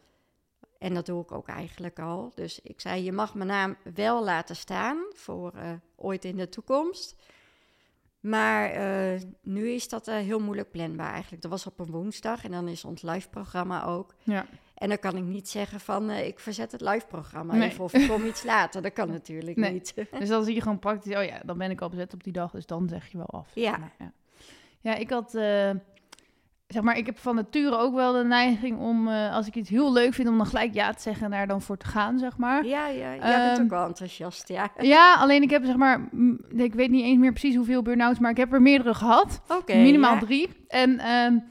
En 0.87 0.95
dat 0.95 1.07
doe 1.07 1.23
ik 1.23 1.33
ook 1.33 1.49
eigenlijk 1.49 1.99
al. 1.99 2.33
Dus 2.35 2.61
ik 2.63 2.81
zei, 2.81 3.05
je 3.05 3.13
mag 3.13 3.35
mijn 3.35 3.49
naam 3.49 3.77
wel 3.95 4.25
laten 4.25 4.57
staan 4.57 4.99
voor 5.15 5.53
ooit 5.97 6.25
in 6.25 6.37
de 6.37 6.49
toekomst. 6.49 7.17
Maar 8.21 8.77
uh, 9.15 9.21
nu 9.43 9.69
is 9.69 9.89
dat 9.89 10.09
uh, 10.09 10.15
heel 10.15 10.41
moeilijk 10.41 10.71
planbaar 10.71 11.13
eigenlijk. 11.13 11.43
Dat 11.43 11.51
was 11.51 11.67
op 11.67 11.79
een 11.79 11.91
woensdag 11.91 12.45
en 12.45 12.51
dan 12.51 12.69
is 12.69 12.85
ons 12.85 13.03
live-programma 13.03 13.85
ook. 13.85 14.15
Ja. 14.23 14.47
En 14.75 14.89
dan 14.89 14.99
kan 14.99 15.17
ik 15.17 15.23
niet 15.23 15.49
zeggen 15.49 15.81
van, 15.81 16.11
uh, 16.11 16.27
ik 16.27 16.39
verzet 16.39 16.73
het 16.73 16.81
live-programma 16.81 17.55
nee. 17.55 17.69
even 17.69 17.85
of 17.85 17.93
ik 17.93 18.09
kom 18.09 18.25
iets 18.25 18.43
later. 18.43 18.83
Dat 18.83 18.93
kan 18.93 19.09
natuurlijk 19.11 19.57
nee. 19.57 19.73
niet. 19.73 19.95
dus 20.19 20.29
dan 20.29 20.45
zie 20.45 20.55
je 20.55 20.63
gewoon 20.63 20.79
praktisch, 20.79 21.17
oh 21.17 21.25
ja, 21.25 21.41
dan 21.45 21.59
ben 21.59 21.71
ik 21.71 21.81
al 21.81 21.89
bezet 21.89 22.15
op 22.15 22.25
die 22.25 22.33
dag, 22.33 22.51
dus 22.51 22.67
dan 22.67 22.89
zeg 22.89 23.11
je 23.11 23.17
wel 23.17 23.31
af. 23.31 23.49
Ja. 23.55 23.93
Ja. 23.99 24.13
ja. 24.81 24.95
ik 24.95 25.11
had 25.11 25.39
zeg 26.67 26.83
maar, 26.83 26.97
ik 26.97 27.07
heb 27.07 27.19
van 27.19 27.35
nature 27.35 27.77
ook 27.77 27.95
wel 27.95 28.13
de 28.13 28.25
neiging 28.25 28.79
om, 28.79 29.09
uh, 29.09 29.35
als 29.35 29.47
ik 29.47 29.55
iets 29.55 29.71
heel 29.71 29.93
leuk 29.93 30.15
vind, 30.15 30.29
om 30.29 30.37
dan 30.37 30.47
gelijk 30.47 30.75
ja 30.75 30.93
te 30.93 31.03
zeggen 31.03 31.25
en 31.25 31.31
daar 31.31 31.47
dan 31.47 31.63
voor 31.63 31.77
te 31.77 31.87
gaan, 31.87 32.19
zeg 32.19 32.37
maar. 32.37 32.65
Ja, 32.65 32.89
ja, 32.89 33.15
jij 33.15 33.35
um, 33.35 33.47
bent 33.47 33.61
ook 33.61 33.71
wel 33.71 33.87
enthousiast, 33.87 34.49
ja. 34.49 34.71
Ja, 34.81 35.15
alleen 35.15 35.43
ik 35.43 35.51
heb 35.51 35.65
zeg 35.65 35.77
maar, 35.77 36.09
ik 36.49 36.75
weet 36.75 36.91
niet 36.91 37.05
eens 37.05 37.19
meer 37.19 37.33
precies 37.33 37.57
hoeveel 37.57 37.83
burn-outs, 37.83 38.19
maar 38.19 38.31
ik 38.31 38.37
heb 38.37 38.53
er 38.53 38.63
meerdere 38.63 38.95
gehad. 38.95 39.43
Oké. 39.49 39.77
Minimaal 39.77 40.15
ja. 40.15 40.21
drie. 40.21 40.49
En 40.69 41.11
um, 41.11 41.45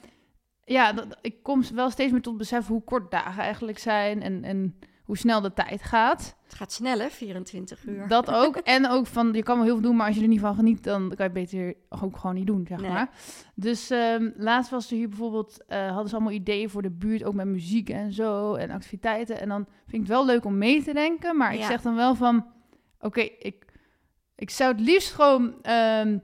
ja, 0.65 0.93
dat, 0.93 1.17
ik 1.21 1.43
kom 1.43 1.63
wel 1.73 1.89
steeds 1.89 2.11
meer 2.11 2.21
tot 2.21 2.37
besef 2.37 2.67
hoe 2.67 2.83
kort 2.83 3.11
dagen 3.11 3.43
eigenlijk 3.43 3.79
zijn 3.79 4.21
en, 4.21 4.43
en 4.43 4.79
hoe 5.05 5.17
snel 5.17 5.41
de 5.41 5.53
tijd 5.53 5.83
gaat. 5.83 6.35
Het 6.43 6.53
gaat 6.53 6.71
snel, 6.71 6.99
hè? 6.99 7.09
24 7.09 7.85
uur. 7.85 8.07
Dat 8.07 8.31
ook. 8.31 8.55
en 8.77 8.89
ook 8.89 9.07
van, 9.07 9.33
je 9.33 9.43
kan 9.43 9.55
wel 9.55 9.65
heel 9.65 9.73
veel 9.73 9.83
doen, 9.83 9.95
maar 9.95 10.07
als 10.07 10.15
je 10.15 10.21
er 10.21 10.27
niet 10.27 10.39
van 10.39 10.55
geniet, 10.55 10.83
dan 10.83 11.07
kan 11.07 11.15
je 11.17 11.23
het 11.23 11.33
beter 11.33 11.73
ook 11.89 12.17
gewoon 12.17 12.35
niet 12.35 12.47
doen, 12.47 12.65
zeg 12.67 12.79
nee. 12.79 12.91
maar. 12.91 13.09
Dus 13.55 13.89
um, 13.89 14.33
laatst 14.37 14.71
was 14.71 14.91
er 14.91 14.97
hier 14.97 15.09
bijvoorbeeld, 15.09 15.63
uh, 15.69 15.87
hadden 15.87 16.09
ze 16.09 16.15
allemaal 16.15 16.33
ideeën 16.33 16.69
voor 16.69 16.81
de 16.81 16.91
buurt, 16.91 17.23
ook 17.23 17.33
met 17.33 17.45
muziek 17.45 17.89
en 17.89 18.13
zo, 18.13 18.53
en 18.55 18.71
activiteiten. 18.71 19.39
En 19.39 19.49
dan 19.49 19.65
vind 19.65 19.93
ik 19.93 19.99
het 19.99 20.07
wel 20.07 20.25
leuk 20.25 20.45
om 20.45 20.57
mee 20.57 20.83
te 20.83 20.93
denken, 20.93 21.37
maar 21.37 21.53
ik 21.53 21.59
ja. 21.59 21.67
zeg 21.67 21.81
dan 21.81 21.95
wel 21.95 22.15
van, 22.15 22.37
oké, 22.37 23.05
okay, 23.05 23.35
ik, 23.39 23.65
ik 24.35 24.49
zou 24.49 24.71
het 24.71 24.81
liefst 24.81 25.13
gewoon... 25.13 25.55
Um, 26.03 26.21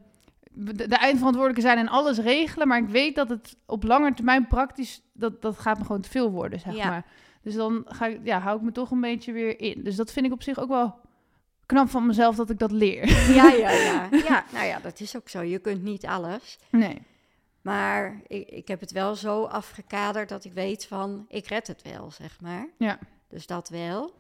de, 0.54 0.88
de 0.88 0.96
eindverantwoordelijke 0.96 1.62
zijn 1.62 1.78
en 1.78 1.88
alles 1.88 2.18
regelen, 2.18 2.68
maar 2.68 2.78
ik 2.78 2.90
weet 2.90 3.16
dat 3.16 3.30
het 3.30 3.58
op 3.66 3.84
lange 3.84 4.14
termijn 4.14 4.48
praktisch, 4.48 5.02
dat, 5.14 5.42
dat 5.42 5.60
gaat 5.60 5.78
me 5.78 5.86
gewoon 5.86 6.02
te 6.02 6.10
veel 6.10 6.32
worden, 6.32 6.60
zeg 6.60 6.76
ja. 6.76 6.90
maar. 6.90 7.06
Dus 7.42 7.54
dan 7.54 7.86
ga 7.88 8.06
ik, 8.06 8.20
ja, 8.24 8.40
hou 8.40 8.58
ik 8.58 8.64
me 8.64 8.72
toch 8.72 8.92
een 8.92 9.02
beetje 9.02 9.32
weer 9.32 9.60
in. 9.60 9.84
Dus 9.84 9.96
dat 9.96 10.12
vind 10.12 10.26
ik 10.26 10.32
op 10.32 10.44
zich 10.44 10.60
ook 10.60 10.70
wel 10.70 11.00
knap 11.66 11.90
van 11.90 12.06
mezelf 12.06 12.36
dat 12.36 12.50
ik 12.50 12.60
dat 12.60 12.72
leer. 12.72 13.08
Ja, 13.34 13.50
ja, 13.50 13.72
ja. 13.92 14.10
ja 14.12 14.46
nou 14.52 14.66
ja, 14.66 14.80
dat 14.80 15.00
is 15.00 15.16
ook 15.16 15.30
zo. 15.30 15.42
Je 15.42 15.60
kunt 15.60 15.84
niet 15.84 16.06
alles. 16.06 16.58
Nee. 16.70 17.02
Maar 17.62 18.22
ik, 18.28 18.50
ik 18.50 18.68
heb 18.68 18.80
het 18.80 18.92
wel 18.92 19.16
zo 19.16 19.44
afgekaderd 19.44 20.30
dat 20.30 20.46
ik 20.46 20.54
weet 20.54 20.86
van, 20.86 21.26
ik 21.28 21.48
red 21.48 21.68
het 21.68 21.82
wel, 21.82 22.12
zeg 22.12 22.42
maar. 22.42 22.68
Ja. 22.78 23.00
Dus 23.28 23.48
dat 23.48 23.70
wel. 23.70 24.14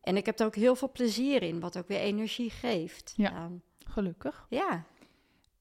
En 0.00 0.16
ik 0.16 0.26
heb 0.26 0.38
er 0.38 0.46
ook 0.46 0.54
heel 0.54 0.76
veel 0.76 0.90
plezier 0.92 1.42
in, 1.42 1.60
wat 1.60 1.78
ook 1.78 1.88
weer 1.88 1.98
energie 1.98 2.50
geeft. 2.50 3.12
Ja, 3.16 3.50
gelukkig. 3.86 4.46
Ja. 4.48 4.84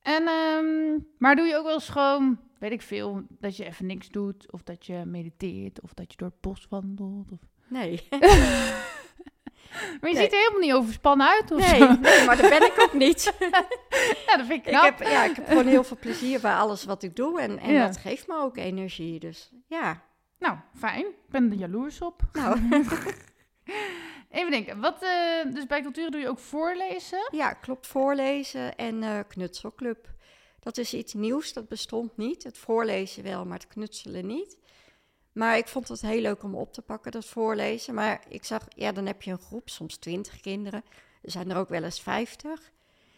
En, 0.02 0.28
um, 0.28 1.08
maar 1.18 1.36
doe 1.36 1.46
je 1.46 1.58
ook 1.58 1.66
wel 1.66 1.80
gewoon, 1.80 2.40
weet 2.64 2.72
ik 2.72 2.82
veel, 2.82 3.24
dat 3.30 3.58
je 3.58 3.66
even 3.66 3.86
niks 3.86 4.10
doet, 4.10 4.52
of 4.52 4.64
dat 4.64 4.86
je 4.86 5.06
mediteert, 5.06 5.82
of 5.82 5.94
dat 5.94 6.12
je 6.12 6.18
door 6.18 6.28
het 6.28 6.42
bos 6.42 6.66
wandelt? 6.70 7.32
Of... 7.32 7.40
Nee. 7.68 8.08
maar 10.00 10.10
je 10.10 10.16
nee. 10.16 10.16
ziet 10.16 10.32
er 10.32 10.38
helemaal 10.38 10.60
niet 10.60 10.74
overspannen 10.74 11.28
uit, 11.28 11.52
of 11.52 11.72
nee, 11.72 11.80
nee, 11.80 12.26
maar 12.26 12.38
dat 12.38 12.50
ben 12.50 12.64
ik 12.64 12.76
ook 12.80 12.94
niet. 12.94 13.34
ja, 14.28 14.38
dat 14.38 14.46
vind 14.46 14.52
ik 14.52 14.64
knap. 14.64 14.84
Ik 14.84 14.98
heb, 14.98 15.08
ja, 15.08 15.24
ik 15.24 15.36
heb 15.36 15.48
gewoon 15.48 15.68
heel 15.68 15.84
veel 15.84 15.98
plezier 16.00 16.42
bij 16.42 16.54
alles 16.54 16.84
wat 16.84 17.04
ik 17.04 17.16
doe, 17.16 17.42
en, 17.42 17.60
en 17.60 17.74
ja. 17.74 17.86
dat 17.86 17.98
geeft 17.98 18.28
me 18.28 18.38
ook 18.38 18.58
energie, 18.58 19.20
dus 19.20 19.52
ja. 19.68 20.02
Nou, 20.40 20.58
fijn. 20.76 21.06
Ik 21.06 21.30
ben 21.30 21.52
er 21.52 21.58
jaloers 21.58 22.02
op. 22.02 22.22
Nou... 22.34 22.60
Even 24.30 24.52
denken, 24.52 24.80
wat, 24.80 25.04
uh, 25.04 25.54
dus 25.54 25.66
bij 25.66 25.82
cultuur 25.82 26.12
doe 26.12 26.22
je 26.22 26.30
ook 26.30 26.40
voorlezen? 26.40 27.30
Ja, 27.32 27.54
klopt, 27.54 27.88
voorlezen 27.88 28.76
en 28.76 29.04
uh, 29.04 29.20
knutselclub. 29.28 30.13
Dat 30.64 30.78
is 30.78 30.94
iets 30.94 31.14
nieuws, 31.14 31.54
dat 31.54 31.68
bestond 31.68 32.18
niet. 32.18 32.44
Het 32.44 32.58
voorlezen 32.58 33.24
wel, 33.24 33.46
maar 33.46 33.58
het 33.58 33.68
knutselen 33.68 34.28
niet. 34.28 34.58
Maar 35.32 35.58
ik 35.58 35.68
vond 35.68 35.88
het 35.88 36.02
heel 36.02 36.22
leuk 36.22 36.44
om 36.44 36.56
op 36.56 36.74
te 36.74 36.82
pakken, 36.82 37.12
dat 37.12 37.26
voorlezen. 37.26 37.94
Maar 37.94 38.24
ik 38.30 38.44
zag, 38.44 38.66
ja, 38.76 38.92
dan 38.92 39.06
heb 39.06 39.22
je 39.22 39.32
een 39.32 39.40
groep, 39.40 39.70
soms 39.70 39.98
twintig 39.98 40.40
kinderen. 40.40 40.84
Er 41.22 41.32
zijn 41.32 41.52
er 41.52 41.58
ook 41.58 41.70
wel 41.70 41.84
eens 41.84 42.02
vijftig. 42.02 42.72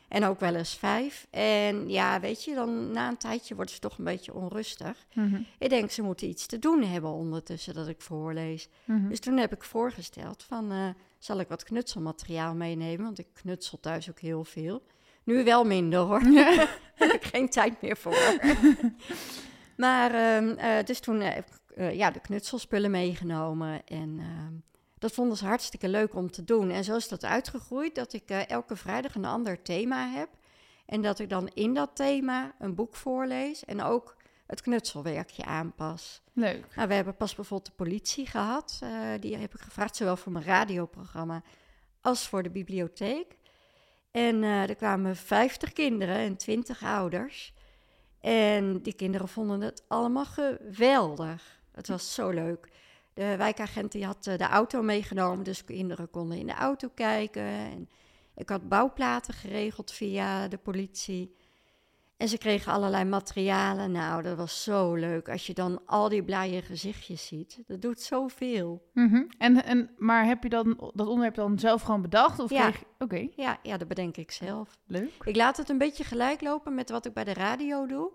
En 0.07 0.25
ook 0.25 0.39
wel 0.39 0.55
eens 0.55 0.75
vijf. 0.75 1.27
En 1.29 1.89
ja, 1.89 2.19
weet 2.19 2.43
je, 2.43 2.53
dan 2.53 2.91
na 2.91 3.07
een 3.07 3.17
tijdje 3.17 3.55
wordt 3.55 3.71
ze 3.71 3.79
toch 3.79 3.97
een 3.97 4.03
beetje 4.03 4.33
onrustig. 4.33 5.05
Mhm. 5.13 5.41
Ik 5.59 5.69
denk, 5.69 5.91
ze 5.91 6.01
moeten 6.01 6.27
iets 6.27 6.45
te 6.45 6.59
doen 6.59 6.83
hebben 6.83 7.11
ondertussen 7.11 7.73
dat 7.73 7.87
ik 7.87 8.01
voorlees. 8.01 8.67
Mm-hmm. 8.85 9.09
Dus 9.09 9.19
toen 9.19 9.37
heb 9.37 9.53
ik 9.53 9.63
voorgesteld 9.63 10.43
van, 10.43 10.71
uh, 10.71 10.89
zal 11.19 11.39
ik 11.39 11.47
wat 11.47 11.63
knutselmateriaal 11.63 12.55
meenemen? 12.55 13.05
Want 13.05 13.19
ik 13.19 13.27
knutsel 13.33 13.79
thuis 13.79 14.09
ook 14.09 14.19
heel 14.19 14.43
veel. 14.43 14.83
Nu 15.23 15.43
wel 15.43 15.63
minder 15.63 15.99
hoor. 15.99 16.21
Ik 16.21 16.79
geen 17.21 17.49
tijd 17.49 17.81
meer 17.81 17.97
voor. 17.97 18.17
maar, 19.77 20.37
um, 20.37 20.49
uh, 20.49 20.83
dus 20.83 20.99
toen 20.99 21.21
heb 21.21 21.47
ik 21.47 21.77
uh, 21.77 21.93
ja, 21.93 22.11
de 22.11 22.19
knutselspullen 22.19 22.91
meegenomen 22.91 23.85
en... 23.85 24.21
Dat 24.97 25.13
vonden 25.13 25.37
ze 25.37 25.45
hartstikke 25.45 25.89
leuk 25.89 26.15
om 26.15 26.31
te 26.31 26.43
doen. 26.43 26.69
En 26.69 26.83
zo 26.83 26.95
is 26.95 27.07
dat 27.07 27.23
uitgegroeid 27.23 27.95
dat 27.95 28.13
ik 28.13 28.31
uh, 28.31 28.49
elke 28.49 28.75
vrijdag 28.75 29.15
een 29.15 29.25
ander 29.25 29.61
thema 29.61 30.09
heb. 30.09 30.29
En 30.85 31.01
dat 31.01 31.19
ik 31.19 31.29
dan 31.29 31.49
in 31.53 31.73
dat 31.73 31.89
thema 31.93 32.55
een 32.59 32.75
boek 32.75 32.95
voorlees 32.95 33.65
en 33.65 33.81
ook 33.81 34.15
het 34.45 34.61
knutselwerkje 34.61 35.45
aanpas. 35.45 36.21
Leuk. 36.33 36.75
Nou, 36.75 36.87
we 36.87 36.93
hebben 36.93 37.15
pas 37.15 37.35
bijvoorbeeld 37.35 37.69
de 37.69 37.83
politie 37.83 38.27
gehad. 38.27 38.79
Uh, 38.83 38.89
die 39.19 39.37
heb 39.37 39.53
ik 39.53 39.61
gevraagd, 39.61 39.95
zowel 39.95 40.17
voor 40.17 40.31
mijn 40.31 40.45
radioprogramma 40.45 41.43
als 42.01 42.27
voor 42.27 42.43
de 42.43 42.49
bibliotheek. 42.49 43.37
En 44.15 44.43
uh, 44.43 44.69
er 44.69 44.75
kwamen 44.75 45.15
50 45.15 45.73
kinderen 45.73 46.15
en 46.15 46.37
20 46.37 46.83
ouders. 46.83 47.53
En 48.21 48.81
die 48.81 48.93
kinderen 48.93 49.27
vonden 49.27 49.61
het 49.61 49.83
allemaal 49.87 50.25
geweldig. 50.25 51.61
Het 51.71 51.87
was 51.87 52.13
zo 52.13 52.29
leuk. 52.29 52.69
De 53.13 53.35
wijkagent 53.37 53.91
die 53.91 54.05
had 54.05 54.23
de 54.23 54.37
auto 54.37 54.81
meegenomen, 54.81 55.43
dus 55.43 55.63
kinderen 55.63 56.09
konden 56.09 56.37
in 56.37 56.47
de 56.47 56.53
auto 56.53 56.89
kijken. 56.93 57.43
En 57.43 57.89
ik 58.35 58.49
had 58.49 58.69
bouwplaten 58.69 59.33
geregeld 59.33 59.91
via 59.91 60.47
de 60.47 60.57
politie. 60.57 61.35
En 62.17 62.27
ze 62.27 62.37
kregen 62.37 62.71
allerlei 62.71 63.03
materialen. 63.03 63.91
Nou, 63.91 64.21
dat 64.21 64.37
was 64.37 64.63
zo 64.63 64.93
leuk. 64.93 65.29
Als 65.29 65.47
je 65.47 65.53
dan 65.53 65.81
al 65.85 66.09
die 66.09 66.23
blije 66.23 66.61
gezichtjes 66.61 67.27
ziet. 67.27 67.63
Dat 67.67 67.81
doet 67.81 68.01
zoveel. 68.01 68.89
Mm-hmm. 68.93 69.27
en, 69.37 69.63
en, 69.63 69.89
maar 69.97 70.25
heb 70.25 70.43
je 70.43 70.49
dan 70.49 70.91
dat 70.93 71.07
onderwerp 71.07 71.35
dan 71.35 71.59
zelf 71.59 71.81
gewoon 71.81 72.01
bedacht? 72.01 72.39
Of 72.39 72.49
ja. 72.49 72.69
Kreeg... 72.69 72.83
Okay. 72.99 73.31
ja, 73.35 73.57
ja, 73.63 73.77
dat 73.77 73.87
bedenk 73.87 74.17
ik 74.17 74.31
zelf. 74.31 74.77
Leuk. 74.85 75.11
Ik 75.23 75.35
laat 75.35 75.57
het 75.57 75.69
een 75.69 75.77
beetje 75.77 76.03
gelijk 76.03 76.41
lopen 76.41 76.75
met 76.75 76.89
wat 76.89 77.05
ik 77.05 77.13
bij 77.13 77.23
de 77.23 77.33
radio 77.33 77.85
doe. 77.85 78.11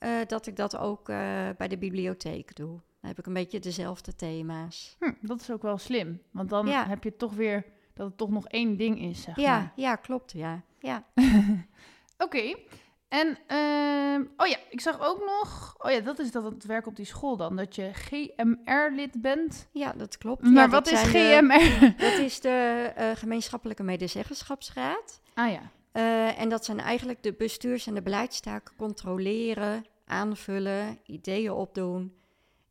Uh, 0.00 0.10
dat 0.26 0.46
ik 0.46 0.56
dat 0.56 0.76
ook 0.76 1.08
uh, 1.08 1.16
bij 1.56 1.68
de 1.68 1.78
bibliotheek 1.78 2.56
doe. 2.56 2.80
Dan 3.00 3.10
heb 3.10 3.18
ik 3.18 3.26
een 3.26 3.32
beetje 3.32 3.58
dezelfde 3.58 4.14
thema's. 4.14 4.96
Hm, 4.98 5.12
dat 5.20 5.40
is 5.40 5.50
ook 5.50 5.62
wel 5.62 5.78
slim. 5.78 6.20
Want 6.30 6.48
dan 6.48 6.66
ja. 6.66 6.86
heb 6.86 7.04
je 7.04 7.16
toch 7.16 7.34
weer 7.34 7.64
dat 7.94 8.06
het 8.06 8.16
toch 8.16 8.30
nog 8.30 8.48
één 8.48 8.76
ding 8.76 9.00
is, 9.00 9.22
zeg 9.22 9.36
ja, 9.36 9.58
maar. 9.58 9.72
Ja, 9.76 9.96
klopt, 9.96 10.32
ja. 10.32 10.62
ja. 10.78 11.04
Oké. 11.14 12.36
Okay. 12.36 12.66
En, 13.14 13.38
uh, 13.48 14.26
oh 14.36 14.46
ja, 14.46 14.56
ik 14.70 14.80
zag 14.80 15.00
ook 15.00 15.24
nog... 15.24 15.74
Oh 15.78 15.90
ja, 15.90 16.00
dat 16.00 16.18
is 16.18 16.30
dat 16.30 16.44
het 16.44 16.64
werk 16.64 16.86
op 16.86 16.96
die 16.96 17.04
school 17.06 17.36
dan. 17.36 17.56
Dat 17.56 17.74
je 17.74 17.90
GMR-lid 17.92 19.20
bent. 19.22 19.68
Ja, 19.72 19.92
dat 19.92 20.18
klopt. 20.18 20.42
Maar 20.42 20.52
ja, 20.52 20.68
wat 20.68 20.86
is 20.86 21.02
GMR? 21.02 21.94
Dat 22.04 22.18
is 22.18 22.40
de 22.40 22.92
uh, 22.98 23.10
gemeenschappelijke 23.14 23.82
medezeggenschapsraad. 23.82 25.20
Ah 25.34 25.50
ja. 25.50 25.60
Uh, 25.92 26.40
en 26.40 26.48
dat 26.48 26.64
zijn 26.64 26.80
eigenlijk 26.80 27.22
de 27.22 27.32
bestuurs- 27.32 27.86
en 27.86 27.94
de 27.94 28.02
beleidstaken 28.02 28.76
controleren, 28.76 29.86
aanvullen, 30.06 30.98
ideeën 31.06 31.52
opdoen... 31.52 32.12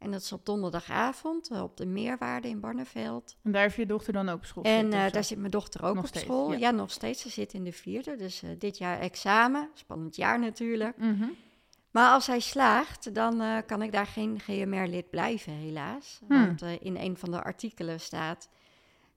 En 0.04 0.12
dat 0.12 0.22
is 0.22 0.32
op 0.32 0.46
donderdagavond 0.46 1.52
uh, 1.52 1.62
op 1.62 1.78
de 1.78 1.86
Meerwaarde 1.86 2.48
in 2.48 2.60
Barneveld. 2.60 3.36
En 3.44 3.52
daar 3.52 3.62
heeft 3.62 3.76
je 3.76 3.86
dochter 3.86 4.14
dan 4.14 4.30
ook 4.30 4.38
op 4.38 4.46
school? 4.46 4.64
En 4.64 4.86
uh, 4.86 5.12
daar 5.12 5.24
zit 5.24 5.38
mijn 5.38 5.52
dochter 5.52 5.84
ook 5.84 5.96
nog 5.96 6.04
op 6.04 6.10
steeds, 6.10 6.26
school. 6.26 6.52
Ja. 6.52 6.58
ja. 6.58 6.72
nog 6.72 6.92
steeds. 6.92 7.22
Ze 7.22 7.30
zit 7.30 7.54
in 7.54 7.64
de 7.64 7.72
vierde, 7.72 8.16
dus 8.16 8.44
uh, 8.44 8.50
dit 8.58 8.78
jaar 8.78 9.00
examen. 9.00 9.70
Spannend 9.74 10.16
jaar 10.16 10.40
natuurlijk. 10.40 10.98
Mm 10.98 11.18
-hmm. 11.20 11.36
Maar 11.94 12.12
als 12.12 12.28
hij 12.28 12.40
slaagt, 12.40 13.14
dan 13.14 13.42
eh, 13.42 13.58
kan 13.66 13.82
ik 13.82 13.92
daar 13.92 14.06
geen 14.06 14.40
GMR-lid 14.40 15.10
blijven, 15.10 15.54
helaas. 15.54 16.20
Hmm. 16.28 16.46
Want 16.46 16.62
eh, 16.62 16.82
in 16.82 16.98
een 16.98 17.18
van 17.18 17.32
de 17.32 17.44
artikelen 17.44 18.00
staat 18.00 18.50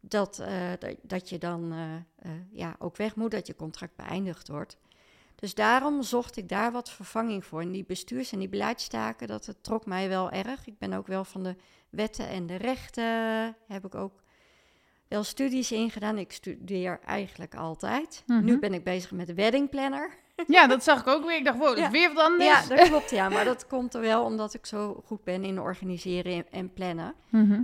dat, 0.08 0.38
eh, 0.38 0.70
dat, 0.78 0.96
dat 1.02 1.28
je 1.28 1.38
dan 1.38 1.72
eh, 1.72 1.94
eh, 1.94 2.40
ja, 2.50 2.76
ook 2.78 2.96
weg 2.96 3.16
moet, 3.16 3.30
dat 3.30 3.46
je 3.46 3.56
contract 3.56 3.96
beëindigd 3.96 4.48
wordt. 4.48 4.76
Dus 5.36 5.54
daarom 5.54 6.02
zocht 6.02 6.36
ik 6.36 6.48
daar 6.48 6.72
wat 6.72 6.90
vervanging 6.90 7.44
voor. 7.44 7.60
En 7.60 7.70
die 7.72 7.84
bestuurs- 7.84 8.32
en 8.32 8.38
die 8.38 8.48
beleidstaken, 8.48 9.26
dat 9.28 9.46
het 9.46 9.62
trok 9.62 9.86
mij 9.86 10.08
wel 10.08 10.30
erg. 10.30 10.66
Ik 10.66 10.78
ben 10.78 10.92
ook 10.92 11.06
wel 11.06 11.24
van 11.24 11.42
de 11.42 11.56
wetten 11.90 12.28
en 12.28 12.46
de 12.46 12.56
rechten, 12.56 13.04
heb 13.68 13.84
ik 13.84 13.94
ook 13.94 14.22
wel 15.08 15.24
studies 15.24 15.72
in 15.72 15.90
gedaan. 15.90 16.18
Ik 16.18 16.32
studeer 16.32 17.00
eigenlijk 17.04 17.54
altijd. 17.54 18.22
Mhm. 18.26 18.44
Nu 18.44 18.58
ben 18.58 18.74
ik 18.74 18.84
bezig 18.84 19.10
met 19.10 19.26
de 19.26 19.34
weddingplanner. 19.34 20.10
Ja, 20.46 20.66
dat 20.66 20.84
zag 20.84 21.00
ik 21.00 21.06
ook 21.06 21.24
weer. 21.26 21.36
Ik 21.36 21.44
dacht, 21.44 21.58
wow, 21.58 21.66
dat 21.68 21.76
is 21.76 21.82
Ja. 21.84 21.90
weer 21.90 22.14
wat 22.14 22.24
anders. 22.24 22.48
Ja, 22.68 22.76
dat 22.76 22.88
klopt, 22.88 23.10
ja. 23.10 23.28
Maar 23.28 23.44
dat 23.44 23.66
komt 23.66 23.94
er 23.94 24.00
wel 24.00 24.24
omdat 24.24 24.54
ik 24.54 24.66
zo 24.66 25.02
goed 25.04 25.24
ben 25.24 25.44
in 25.44 25.60
organiseren 25.60 26.32
en- 26.32 26.46
en 26.50 26.72
plannen. 26.72 27.14
Mhm. 27.30 27.62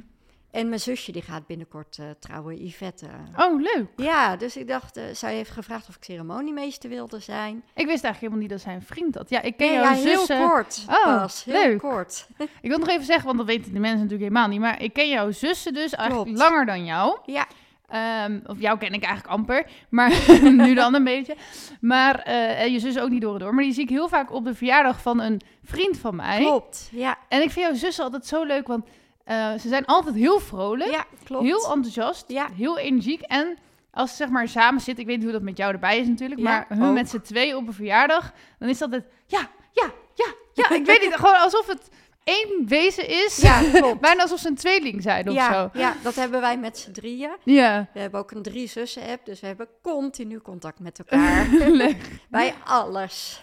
En 0.53 0.69
mijn 0.69 0.81
zusje 0.81 1.13
die 1.13 1.23
gaat 1.23 1.47
binnenkort 1.47 1.99
eh, 1.99 2.05
trouwen, 2.21 2.65
Yvette. 2.67 3.07
Oh, 3.37 3.61
leuk. 3.61 3.87
Ja, 3.97 4.37
dus 4.37 4.57
ik 4.57 4.69
dacht, 4.69 4.97
eh, 4.97 5.05
zij 5.13 5.35
heeft 5.35 5.51
gevraagd 5.51 5.89
of 5.89 5.97
ik 5.97 6.05
ceremoniemeester 6.05 6.91
wilde 6.91 7.19
zijn. 7.19 7.55
Ik 7.75 7.87
wist 7.87 8.05
eigenlijk 8.05 8.19
helemaal 8.21 8.39
niet 8.41 8.51
dat 8.51 8.61
zij 8.61 8.75
een 8.75 8.83
vriend 8.83 9.15
had. 9.15 9.31
Ja, 9.31 9.43
ik 9.43 9.57
ken 9.57 9.67
Nee, 9.67 9.77
jouw 9.77 9.85
ja, 9.85 9.93
heel 9.95 10.49
kort 10.49 10.85
Oh, 10.89 11.05
pas, 11.05 11.45
heel 11.45 11.55
leuk. 11.63 11.79
kort. 11.79 12.27
Ik 12.63 12.69
wil 12.71 12.79
nog 12.79 12.89
even 12.89 13.05
zeggen, 13.05 13.25
want 13.27 13.39
dat 13.39 13.47
weten 13.47 13.73
de 13.73 13.79
mensen 13.81 14.01
natuurlijk 14.01 14.23
helemaal 14.29 14.49
niet. 14.49 14.61
Maar 14.61 14.83
ik 14.83 14.93
ken 14.93 15.09
jouw 15.09 15.31
zussen 15.31 15.75
dus 15.75 15.93
eigenlijk 15.95 16.29
Klopt. 16.29 16.43
langer 16.51 16.67
dan 16.67 16.85
jou. 16.85 17.19
Ja, 17.27 17.47
Ehm, 17.89 18.41
of 18.47 18.61
jou 18.61 18.79
ken 18.79 18.93
ik 18.93 19.03
eigenlijk 19.05 19.35
amper, 19.35 19.67
maar 19.89 20.13
nu 20.43 20.75
dan 20.75 20.95
een 20.95 21.05
beetje. 21.05 21.37
Maar 21.81 22.19
eh, 22.19 22.67
je 22.67 22.79
zus 22.79 22.99
ook 22.99 23.09
niet 23.11 23.21
door 23.21 23.33
en 23.33 23.39
door. 23.39 23.55
Maar 23.55 23.65
die 23.65 23.73
zie 23.73 23.83
ik 23.83 23.89
heel 23.89 24.09
vaak 24.09 24.33
op 24.33 24.45
de 24.45 24.55
verjaardag 24.55 25.01
van 25.03 25.21
een 25.21 25.41
vriend 25.65 25.99
van 25.99 26.17
mij. 26.17 26.39
klopt. 26.41 26.89
Ja, 26.93 27.19
En 27.29 27.43
ik 27.43 27.51
vind 27.51 27.67
jouw 27.67 27.75
zussen 27.75 28.05
altijd 28.05 28.27
zo 28.27 28.45
leuk, 28.45 28.67
want 28.67 28.85
eh, 29.53 29.59
ze 29.61 29.69
zijn 29.69 29.85
altijd 29.85 30.15
heel 30.15 30.41
vrolijk, 30.41 30.91
ja 30.91 31.05
klopt. 31.25 31.45
heel 31.45 31.73
enthousiast, 31.73 32.25
Ja. 32.29 32.49
heel 32.57 32.79
energiek. 32.79 33.21
En 33.21 33.57
als 33.91 34.11
ze 34.11 34.17
zeg 34.17 34.29
maar 34.29 34.49
samen 34.49 34.81
zitten, 34.81 35.03
ik 35.03 35.09
weet 35.09 35.17
niet 35.17 35.25
hoe 35.25 35.35
dat 35.39 35.43
met 35.43 35.57
jou 35.57 35.73
erbij 35.73 35.99
is 35.99 36.09
natuurlijk, 36.09 36.41
Ja, 36.41 36.47
maar 36.47 36.67
hun 36.79 36.89
ook. 36.89 36.95
met 36.95 37.09
z'n 37.11 37.21
twee 37.21 37.57
op 37.57 37.67
een 37.67 37.73
verjaardag, 37.73 38.33
dan 38.59 38.69
is 38.69 38.79
dat 38.79 38.91
het 38.93 39.05
ja, 39.27 39.49
ja, 39.73 39.91
ja, 40.15 40.27
ja. 40.55 40.71
Ik 40.77 40.87
weet 40.87 41.01
niet, 41.01 41.15
gewoon 41.15 41.37
alsof 41.41 41.67
het 41.67 41.89
één 42.25 42.65
wezen 42.67 43.09
is. 43.09 43.37
Ja, 43.37 43.63
klopt. 43.73 44.01
Bijna 44.09 44.23
alsof 44.23 44.39
ze 44.41 44.49
een 44.49 44.55
tweeling 44.55 45.03
zijn 45.03 45.29
of 45.29 45.35
ja, 45.35 45.53
zo. 45.53 45.79
ja, 45.79 45.95
dat 46.03 46.15
hebben 46.15 46.41
wij 46.41 46.59
met 46.59 46.79
z'n 46.79 46.93
drieën. 46.93 47.31
Ja, 47.45 47.89
We 47.93 48.01
hebben 48.01 48.21
ook 48.21 48.31
een 48.31 48.43
drie 48.43 48.69
zussen 48.69 49.03
app, 49.09 49.25
dus 49.27 49.41
we 49.41 49.47
hebben 49.47 49.69
continu 49.83 50.39
contact 50.39 50.79
met 50.81 50.99
elkaar. 50.99 51.47
leuk. 51.83 51.97
Bij 52.31 52.55
alles. 52.65 53.43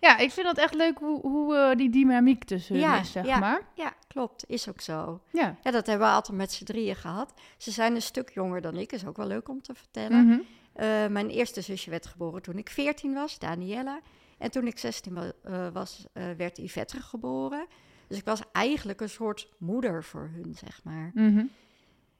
Ja, 0.00 0.18
ik 0.18 0.30
vind 0.32 0.46
dat 0.46 0.58
echt 0.58 0.74
leuk 0.74 0.98
hoe, 0.98 1.20
hoe 1.20 1.56
eh, 1.56 1.76
die 1.76 1.90
dynamiek 1.90 2.44
tussen 2.44 2.74
hun 2.74 2.84
Ja, 2.84 3.00
is, 3.00 3.12
zeg 3.12 3.26
ja. 3.26 3.38
maar. 3.38 3.60
Ja, 3.74 3.92
klopt. 4.16 4.44
Is 4.48 4.68
ook 4.68 4.80
zo. 4.80 5.20
Ja. 5.32 5.56
Ja, 5.62 5.70
dat 5.70 5.86
hebben 5.86 6.06
we 6.06 6.12
altijd 6.14 6.38
met 6.38 6.52
z'n 6.52 6.64
drieën 6.64 6.96
gehad. 6.96 7.32
Ze 7.56 7.70
zijn 7.70 7.94
een 7.94 8.02
stuk 8.02 8.30
jonger 8.30 8.60
dan 8.60 8.76
ik, 8.76 8.92
is 8.92 9.06
ook 9.06 9.16
wel 9.16 9.26
leuk 9.26 9.48
om 9.48 9.62
te 9.62 9.74
vertellen. 9.74 10.26
Mhm. 10.26 10.38
Eh, 10.72 11.06
mijn 11.06 11.28
eerste 11.28 11.60
zusje 11.60 11.90
werd 11.90 12.06
geboren 12.06 12.42
toen 12.42 12.58
ik 12.58 12.68
14 12.70 13.14
was, 13.14 13.38
Daniela. 13.38 14.00
En 14.38 14.50
toen 14.50 14.66
ik 14.66 14.78
16 14.78 15.14
wa- 15.14 15.32
eh, 15.42 15.68
was, 15.72 16.04
eh, 16.12 16.24
werd 16.36 16.56
Yvette 16.58 17.00
geboren. 17.00 17.66
Dus 18.06 18.18
ik 18.18 18.24
was 18.24 18.40
eigenlijk 18.52 19.00
een 19.00 19.08
soort 19.08 19.48
moeder 19.58 20.04
voor 20.04 20.30
hun, 20.34 20.54
zeg 20.54 20.80
maar. 20.84 21.10
Mhm. 21.14 21.44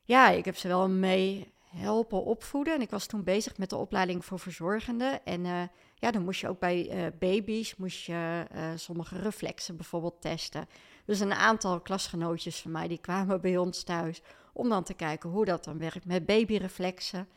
Ja, 0.04 0.28
ik 0.30 0.44
heb 0.44 0.56
ze 0.56 0.68
wel 0.68 0.88
mee 0.88 1.52
helpen 1.76 2.24
opvoeden. 2.24 2.74
En 2.74 2.80
ik 2.80 2.90
was 2.90 3.06
toen 3.06 3.24
bezig 3.24 3.58
met 3.58 3.70
de 3.70 3.76
opleiding 3.76 4.24
voor 4.24 4.38
verzorgende. 4.38 5.20
En 5.24 5.44
eh, 5.46 5.62
ja, 5.94 6.10
dan 6.10 6.24
moest 6.24 6.40
je 6.40 6.48
ook 6.48 6.58
bij 6.58 7.12
baby's 7.18 7.76
moest 7.76 8.06
je, 8.06 8.44
sommige 8.76 9.18
reflexen 9.18 9.76
bijvoorbeeld 9.76 10.20
testen. 10.20 10.68
Dus 11.06 11.20
een 11.20 11.34
aantal 11.34 11.80
klasgenootjes 11.80 12.60
van 12.60 12.70
mij 12.70 12.88
die 12.88 12.98
kwamen 12.98 13.40
bij 13.40 13.56
ons 13.56 13.82
thuis 13.82 14.22
om 14.52 14.68
dan 14.68 14.82
te 14.82 14.94
kijken 14.94 15.30
hoe 15.30 15.44
dat 15.44 15.64
dan 15.64 15.78
werkt 15.78 16.04
met 16.04 16.26
babyreflexen. 16.26 17.28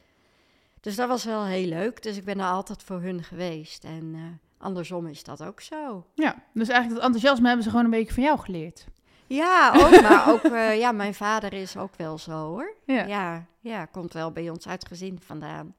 Dus 0.82 0.96
dat 0.96 1.08
was 1.08 1.24
wel 1.24 1.46
heel 1.46 1.68
leuk. 1.68 2.04
Dus 2.04 2.18
ik 2.18 2.26
ben 2.26 2.40
er 2.40 2.46
altijd 2.46 2.84
voor 2.84 3.02
hun 3.02 3.24
geweest. 3.24 3.84
En 3.84 4.12
eh, 4.16 4.22
andersom 4.66 5.08
is 5.08 5.24
dat 5.24 5.44
ook 5.44 5.62
zo. 5.62 6.06
Ja, 6.14 6.44
dus 6.54 6.68
eigenlijk 6.68 7.02
dat 7.02 7.12
enthousiasme 7.12 7.48
hebben 7.48 7.64
ze 7.64 7.70
gewoon 7.70 7.86
een 7.86 7.92
beetje 7.92 8.14
van 8.14 8.24
jou 8.24 8.40
geleerd. 8.40 8.86
Ja, 9.30 9.72
ook, 9.76 10.02
maar 10.02 10.30
ook 10.30 10.44
eh, 10.44 10.80
ja, 10.80 10.92
mijn 10.92 11.14
vader 11.14 11.54
is 11.54 11.78
ook 11.78 11.96
wel 11.98 12.18
zo 12.18 12.32
hoor. 12.32 12.74
Ja. 12.86 13.06
Ja, 13.06 13.46
ja, 13.60 13.86
komt 13.86 14.14
wel 14.14 14.32
bij 14.32 14.50
ons 14.50 14.68
uit 14.68 14.88
gezin 14.88 15.20
vandaan. 15.22 15.76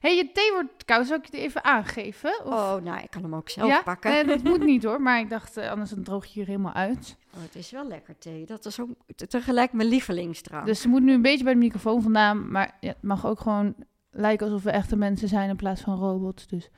hey, 0.00 0.16
je 0.16 0.30
thee 0.32 0.52
wordt 0.52 0.84
koud. 0.84 1.06
Zal 1.06 1.16
ik 1.16 1.26
je 1.30 1.38
even 1.38 1.64
aangeven? 1.64 2.30
Of... 2.44 2.52
Oh, 2.52 2.74
nou, 2.82 3.02
ik 3.02 3.10
kan 3.10 3.22
hem 3.22 3.34
ook 3.34 3.48
zelf 3.48 3.68
ja? 3.68 3.82
pakken. 3.82 4.10
Nee, 4.10 4.24
dat 4.24 4.42
moet 4.42 4.64
niet 4.64 4.84
hoor. 4.88 5.00
Maar 5.02 5.18
ik 5.18 5.30
dacht, 5.30 5.56
eh, 5.56 5.70
anders 5.70 5.90
dan 5.90 6.02
droog 6.02 6.24
je 6.24 6.32
hier 6.32 6.46
helemaal 6.46 6.72
uit. 6.72 7.16
Oh, 7.36 7.42
het 7.42 7.54
is 7.54 7.70
wel 7.70 7.86
lekker 7.88 8.18
thee. 8.18 8.46
Dat 8.46 8.64
is 8.64 8.80
ook 8.80 8.88
te- 9.16 9.26
tegelijk 9.26 9.72
mijn 9.72 9.88
lievelingsdrank. 9.88 10.66
Dus 10.66 10.80
ze 10.80 10.88
moet 10.88 11.02
nu 11.02 11.12
een 11.12 11.22
beetje 11.22 11.44
bij 11.44 11.52
de 11.52 11.58
microfoon 11.58 12.02
vandaan. 12.02 12.50
Maar 12.50 12.76
ja, 12.80 12.88
het 12.88 13.02
mag 13.02 13.26
ook 13.26 13.40
gewoon 13.40 13.74
lijken 14.10 14.46
alsof 14.46 14.62
we 14.62 14.70
echte 14.70 14.96
mensen 14.96 15.28
zijn 15.28 15.48
in 15.48 15.56
plaats 15.56 15.80
van 15.80 15.96
robots. 15.98 16.46
Dus. 16.46 16.70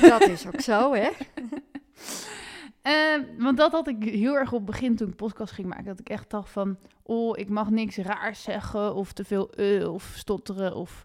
Dat 0.00 0.20
is 0.20 0.46
ook 0.46 0.60
zo, 0.60 0.94
hè? 0.94 1.08
Eh, 2.82 2.92
want 3.38 3.56
dat 3.56 3.72
had 3.72 3.88
ik 3.88 4.02
heel 4.04 4.34
erg 4.34 4.52
op 4.52 4.56
het 4.56 4.70
begin 4.70 4.96
toen 4.96 5.08
ik 5.08 5.16
podcast 5.16 5.52
ging 5.52 5.68
maken. 5.68 5.84
Dat 5.84 6.00
ik 6.00 6.08
echt 6.08 6.30
dacht 6.30 6.50
van, 6.50 6.76
oh, 7.02 7.38
ik 7.38 7.48
mag 7.48 7.70
niks 7.70 7.96
raars 7.96 8.42
zeggen. 8.42 8.94
Of 8.94 9.12
te 9.12 9.24
veel 9.24 9.50
eh 9.50 9.92
of 9.92 10.12
stotteren. 10.16 10.74
Of 10.74 11.04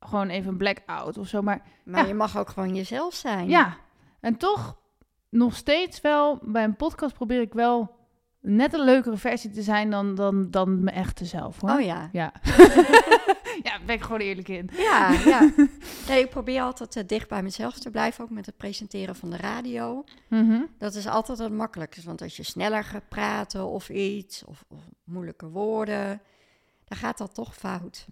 gewoon 0.00 0.28
even 0.28 0.50
een 0.50 0.56
blackout 0.56 1.18
of 1.18 1.28
zo. 1.28 1.42
Maar 1.42 1.62
Maar 1.84 2.00
Ja. 2.02 2.06
je 2.08 2.14
mag 2.14 2.38
ook 2.38 2.48
gewoon 2.48 2.74
jezelf 2.74 3.14
zijn. 3.14 3.48
Ja, 3.48 3.76
en 4.20 4.36
toch 4.36 4.76
nog 5.28 5.54
steeds 5.56 6.00
wel, 6.00 6.38
bij 6.42 6.64
een 6.64 6.76
podcast 6.76 7.14
probeer 7.14 7.40
ik 7.40 7.52
wel 7.52 7.94
net 8.40 8.74
een 8.74 8.84
leukere 8.84 9.16
versie 9.16 9.50
te 9.50 9.62
zijn 9.62 9.90
dan, 9.90 10.14
dan, 10.14 10.50
dan 10.50 10.82
mijn 10.84 10.96
echte 10.96 11.24
zelf, 11.24 11.60
hoor. 11.60 11.70
Oh 11.70 11.80
ja. 11.80 12.08
Ja. 12.12 12.32
ja, 13.62 13.70
daar 13.70 13.82
ben 13.86 13.94
ik 13.94 14.02
gewoon 14.02 14.20
eerlijk 14.20 14.48
in. 14.48 14.70
Ja, 14.72 15.12
ja. 15.12 15.50
Nee, 16.08 16.22
ik 16.22 16.30
probeer 16.30 16.62
altijd 16.62 16.96
eh, 16.96 17.02
dicht 17.06 17.28
bij 17.28 17.42
mezelf 17.42 17.78
te 17.78 17.90
blijven, 17.90 18.24
ook 18.24 18.30
met 18.30 18.46
het 18.46 18.56
presenteren 18.56 19.16
van 19.16 19.30
de 19.30 19.36
radio. 19.36 20.04
Mhm. 20.28 20.60
Dat 20.78 20.94
is 20.94 21.06
altijd 21.06 21.38
het 21.38 21.52
makkelijkste, 21.52 22.06
want 22.06 22.22
als 22.22 22.36
je 22.36 22.42
sneller 22.42 22.84
gaat 22.84 23.08
praten 23.08 23.66
of 23.66 23.88
iets, 23.88 24.44
of, 24.44 24.64
of 24.68 24.80
moeilijke 25.04 25.48
woorden, 25.48 26.20
dan 26.84 26.98
gaat 26.98 27.18
dat 27.18 27.34
toch 27.34 27.56
fout. 27.56 28.06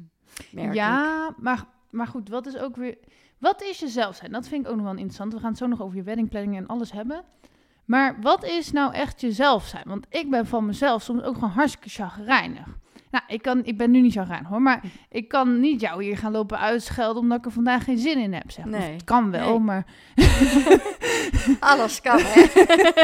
merk 0.53 0.69
ik. 0.69 0.75
Ja, 0.75 1.35
maar, 1.37 1.65
maar 1.91 2.07
goed, 2.07 2.29
wat 2.29 2.47
is 2.47 2.57
ook 2.57 2.77
weer... 2.77 2.99
Wat 3.39 3.63
is 3.63 3.79
jezelf 3.79 4.17
zijn? 4.17 4.33
Dat 4.33 4.49
vind 4.49 4.65
ik 4.65 4.71
ook 4.71 4.77
nog 4.77 4.85
wel 4.85 4.95
interessant. 4.95 5.33
We 5.33 5.39
gaan 5.39 5.49
het 5.49 5.59
zo 5.59 5.67
nog 5.67 5.83
over 5.83 5.97
je 5.97 6.03
weddingplanning 6.03 6.57
en 6.57 6.67
alles 6.67 6.93
hebben. 6.93 7.25
Maar 7.85 8.21
wat 8.21 8.45
is 8.45 8.73
nou 8.73 8.93
echt 8.93 9.21
jezelf 9.21 9.67
zijn? 9.67 9.85
Want 9.87 10.07
ik 10.09 10.31
ben 10.31 10.47
van 10.47 10.67
mezelf 10.67 11.03
soms 11.03 11.23
ook 11.23 11.35
gewoon 11.35 11.51
hartstikke 11.51 11.89
chagrijnig. 11.89 12.67
Nou, 13.15 13.27
ik, 13.27 13.43
kan, 13.43 13.65
ik 13.65 13.77
ben 13.77 13.91
nu 13.91 14.01
niet 14.01 14.13
chagrijnig 14.13 14.49
hoor, 14.49 14.63
maar 14.63 14.83
ik 15.09 15.29
kan 15.29 15.61
niet 15.61 15.81
jou 15.81 16.05
hier 16.05 16.17
gaan 16.17 16.33
lopen 16.33 16.59
uitschelden 16.59 17.23
omdat 17.23 17.39
ik 17.39 17.45
er 17.45 17.51
vandaag 17.51 17.85
geen 17.85 17.99
zin 17.99 18.19
in 18.19 18.33
heb. 18.33 18.51
Zeg. 18.51 18.65
Nee. 18.65 18.81
Of 18.81 18.87
het 18.87 19.05
kan 19.05 19.31
wel, 19.31 19.49
Nee. 19.49 19.59
maar... 19.59 19.87
Alles 21.61 22.01
kan, 22.01 22.19
hè? 22.21 22.45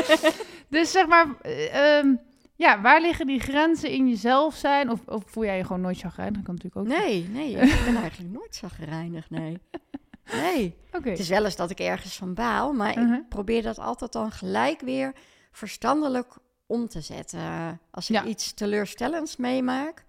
Dus 0.76 0.90
zeg 0.90 1.06
maar, 1.06 1.26
eh, 1.42 1.98
ehm, 1.98 2.14
ja, 2.56 2.80
waar 2.80 3.00
liggen 3.00 3.26
die 3.26 3.40
grenzen 3.40 3.90
in 3.90 4.08
jezelf 4.08 4.54
zijn? 4.54 4.90
Of, 4.90 5.00
of 5.06 5.22
voel 5.26 5.44
jij 5.44 5.56
je 5.56 5.64
gewoon 5.64 5.80
nooit 5.80 5.98
chagrijnig? 5.98 6.36
Dat 6.36 6.44
kan 6.44 6.54
natuurlijk 6.54 6.82
ook. 6.82 6.98
Nee, 6.98 7.28
nee, 7.28 7.50
ik 7.78 7.84
ben 7.84 7.96
eigenlijk 7.96 8.32
nooit 8.32 8.54
zagrijnig, 8.54 9.30
nee. 9.30 9.58
Nee. 10.32 10.74
Oké. 10.92 11.10
Het 11.10 11.18
is 11.18 11.28
wel 11.28 11.44
eens 11.44 11.56
dat 11.56 11.70
ik 11.70 11.78
ergens 11.78 12.16
van 12.16 12.34
baal, 12.34 12.72
maar 12.72 12.98
ik 12.98 13.28
probeer 13.28 13.62
dat 13.62 13.78
altijd 13.78 14.12
dan 14.12 14.30
gelijk 14.30 14.80
weer 14.80 15.12
verstandelijk 15.50 16.36
om 16.70 16.88
te 16.88 17.00
zetten. 17.00 17.80
Als 17.90 18.10
ik 18.10 18.16
Ja. 18.16 18.24
iets 18.24 18.52
teleurstellends 18.54 19.36
meemaak, 19.36 20.04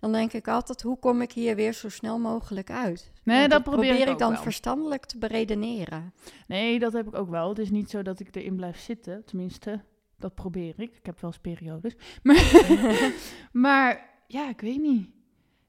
dan 0.00 0.12
denk 0.12 0.32
ik 0.32 0.48
altijd, 0.48 0.82
hoe 0.82 0.98
kom 0.98 1.22
ik 1.22 1.32
hier 1.32 1.56
weer 1.56 1.72
zo 1.72 1.88
snel 1.88 2.18
mogelijk 2.18 2.70
uit? 2.70 3.12
Nee, 3.22 3.48
dat 3.48 3.62
probeer 3.62 4.08
ik 4.08 4.18
dan 4.18 4.32
wel. 4.32 4.42
verstandelijk 4.42 5.04
te 5.04 5.18
beredeneren. 5.18 6.12
Nee, 6.46 6.78
dat 6.78 6.92
heb 6.92 7.06
ik 7.06 7.14
ook 7.14 7.30
wel. 7.30 7.48
Het 7.48 7.58
is 7.58 7.70
niet 7.70 7.90
zo 7.90 8.02
dat 8.02 8.20
ik 8.20 8.34
erin 8.36 8.56
blijf 8.56 8.78
zitten. 8.80 9.24
Tenminste, 9.24 9.80
dat 10.18 10.34
probeer 10.34 10.74
ik. 10.76 10.96
Ik 10.96 11.06
heb 11.06 11.20
wel 11.20 11.30
eens 11.30 11.40
periodes. 11.40 11.94
Maar, 12.22 12.72
maar 13.52 14.10
ja, 14.26 14.48
ik 14.48 14.60
weet 14.60 14.80
niet. 14.80 15.08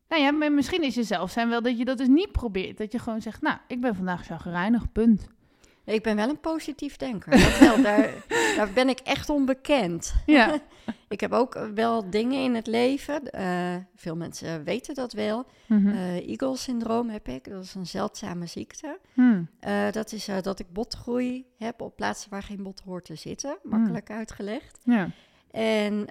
Nou 0.08 0.22
ja, 0.22 0.50
misschien 0.50 0.84
is 0.84 0.96
jezelf 0.96 1.32
zijn 1.32 1.50
wel 1.50 1.62
dat 1.62 1.78
je 1.78 1.86
dat 1.86 1.98
dus 1.98 2.08
niet 2.08 2.32
probeert. 2.32 2.78
Dat 2.78 2.92
je 2.92 3.00
gewoon 3.00 3.22
zegt, 3.22 3.42
nou, 3.42 3.58
ik 3.68 3.82
ben 3.82 3.96
vandaag 3.96 4.26
chagrijnig, 4.26 4.92
punt. 4.92 5.28
Ik 5.90 6.04
ben 6.04 6.16
wel 6.16 6.30
een 6.30 6.40
positief 6.40 6.98
denker. 6.98 7.32
Dat 7.32 7.60
wel, 7.60 7.82
daar, 7.90 8.14
daar 8.56 8.72
ben 8.74 8.90
ik 8.90 9.00
echt 9.00 9.30
onbekend. 9.30 10.14
Ja. 10.26 10.60
Ik 11.08 11.20
heb 11.20 11.32
ook 11.32 11.70
wel 11.76 12.10
dingen 12.10 12.44
in 12.44 12.56
het 12.56 12.68
leven. 12.68 13.32
eh, 13.32 13.76
veel 13.96 14.16
mensen 14.16 14.64
weten 14.64 14.94
dat 14.96 15.14
wel. 15.14 15.46
Mhm. 15.66 15.88
Eh 15.88 16.30
Eagle-syndroom 16.30 17.10
heb 17.10 17.28
ik. 17.28 17.50
Dat 17.50 17.64
is 17.64 17.76
een 17.76 17.88
zeldzame 17.88 18.46
ziekte. 18.46 19.00
Hmm. 19.14 19.50
Eh, 19.60 19.92
dat 19.92 20.12
is 20.12 20.30
dat 20.42 20.60
ik 20.60 20.74
botgroei 20.74 21.46
heb 21.58 21.82
op 21.82 21.96
plaatsen 21.96 22.30
waar 22.30 22.44
geen 22.44 22.64
bot 22.64 22.82
hoort 22.86 23.06
te 23.06 23.16
zitten. 23.16 23.58
Makkelijk 23.64 24.10
uitgelegd. 24.12 24.80
Ja. 24.84 25.10
En 25.52 26.08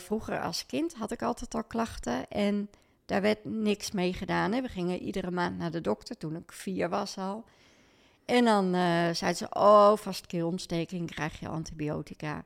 vroeger 0.00 0.40
als 0.40 0.66
kind 0.66 0.94
had 0.94 1.10
ik 1.10 1.22
altijd 1.22 1.54
al 1.54 1.64
klachten 1.64 2.28
en 2.28 2.70
daar 3.06 3.22
werd 3.22 3.44
niks 3.44 3.90
mee 3.90 4.12
gedaan. 4.12 4.52
Hè. 4.52 4.60
We 4.62 4.68
gingen 4.68 4.98
iedere 4.98 5.30
maand 5.30 5.58
naar 5.58 5.70
de 5.70 5.80
dokter 5.80 6.16
toen 6.16 6.36
ik 6.36 6.52
vier 6.52 6.88
was 6.88 7.18
al. 7.18 7.44
En 8.30 8.44
dan 8.44 8.74
uh, 8.74 9.10
zei 9.12 9.32
ze, 9.34 9.46
oh, 9.50 9.96
vast 9.96 10.26
keelontsteking, 10.26 11.10
krijg 11.10 11.40
je 11.40 11.48
antibiotica. 11.48 12.44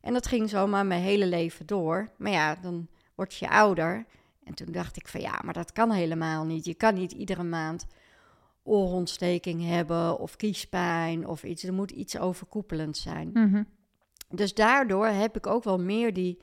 En 0.00 0.12
dat 0.12 0.26
ging 0.26 0.48
zomaar 0.48 0.86
mijn 0.86 1.02
hele 1.02 1.26
leven 1.26 1.66
door. 1.66 2.08
Maar 2.18 2.32
ja, 2.32 2.54
dan 2.54 2.88
word 3.14 3.34
je 3.34 3.48
ouder. 3.50 4.06
En 4.44 4.54
toen 4.54 4.72
dacht 4.72 4.96
ik 4.96 5.08
van 5.08 5.20
ja, 5.20 5.40
maar 5.44 5.54
dat 5.54 5.72
kan 5.72 5.90
helemaal 5.90 6.44
niet. 6.44 6.64
Je 6.64 6.74
kan 6.74 6.94
niet 6.94 7.12
iedere 7.12 7.42
maand 7.42 7.86
oorontsteking 8.62 9.66
hebben 9.66 10.18
of 10.18 10.36
kiespijn 10.36 11.26
of 11.26 11.42
iets. 11.44 11.62
Er 11.62 11.72
moet 11.72 11.90
iets 11.90 12.18
overkoepelend 12.18 12.96
zijn. 12.96 13.30
Mhm. 13.32 13.62
Dus 14.28 14.54
daardoor 14.54 15.06
heb 15.06 15.36
ik 15.36 15.46
ook 15.46 15.64
wel 15.64 15.78
meer 15.78 16.12
die 16.12 16.38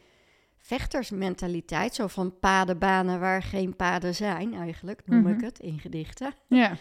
vechtersmentaliteit. 0.58 1.96
Zo 1.96 2.08
van 2.08 2.40
padenbanen 2.40 3.20
waar 3.20 3.44
geen 3.44 3.76
paden 3.76 4.16
zijn, 4.16 4.54
eigenlijk, 4.54 5.02
noem 5.06 5.22
Mhm. 5.22 5.34
ik 5.34 5.42
het 5.42 5.60
in 5.60 5.80
gedichten. 5.80 6.34
Ja. 6.48 6.78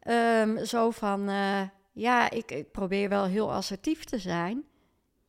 Ehm, 0.00 0.64
zo 0.64 0.90
van, 0.90 1.28
eh, 1.28 1.62
ja, 1.92 2.30
ik, 2.30 2.50
ik 2.50 2.70
probeer 2.70 3.08
wel 3.08 3.24
heel 3.24 3.52
assertief 3.52 4.04
te 4.04 4.18
zijn. 4.18 4.64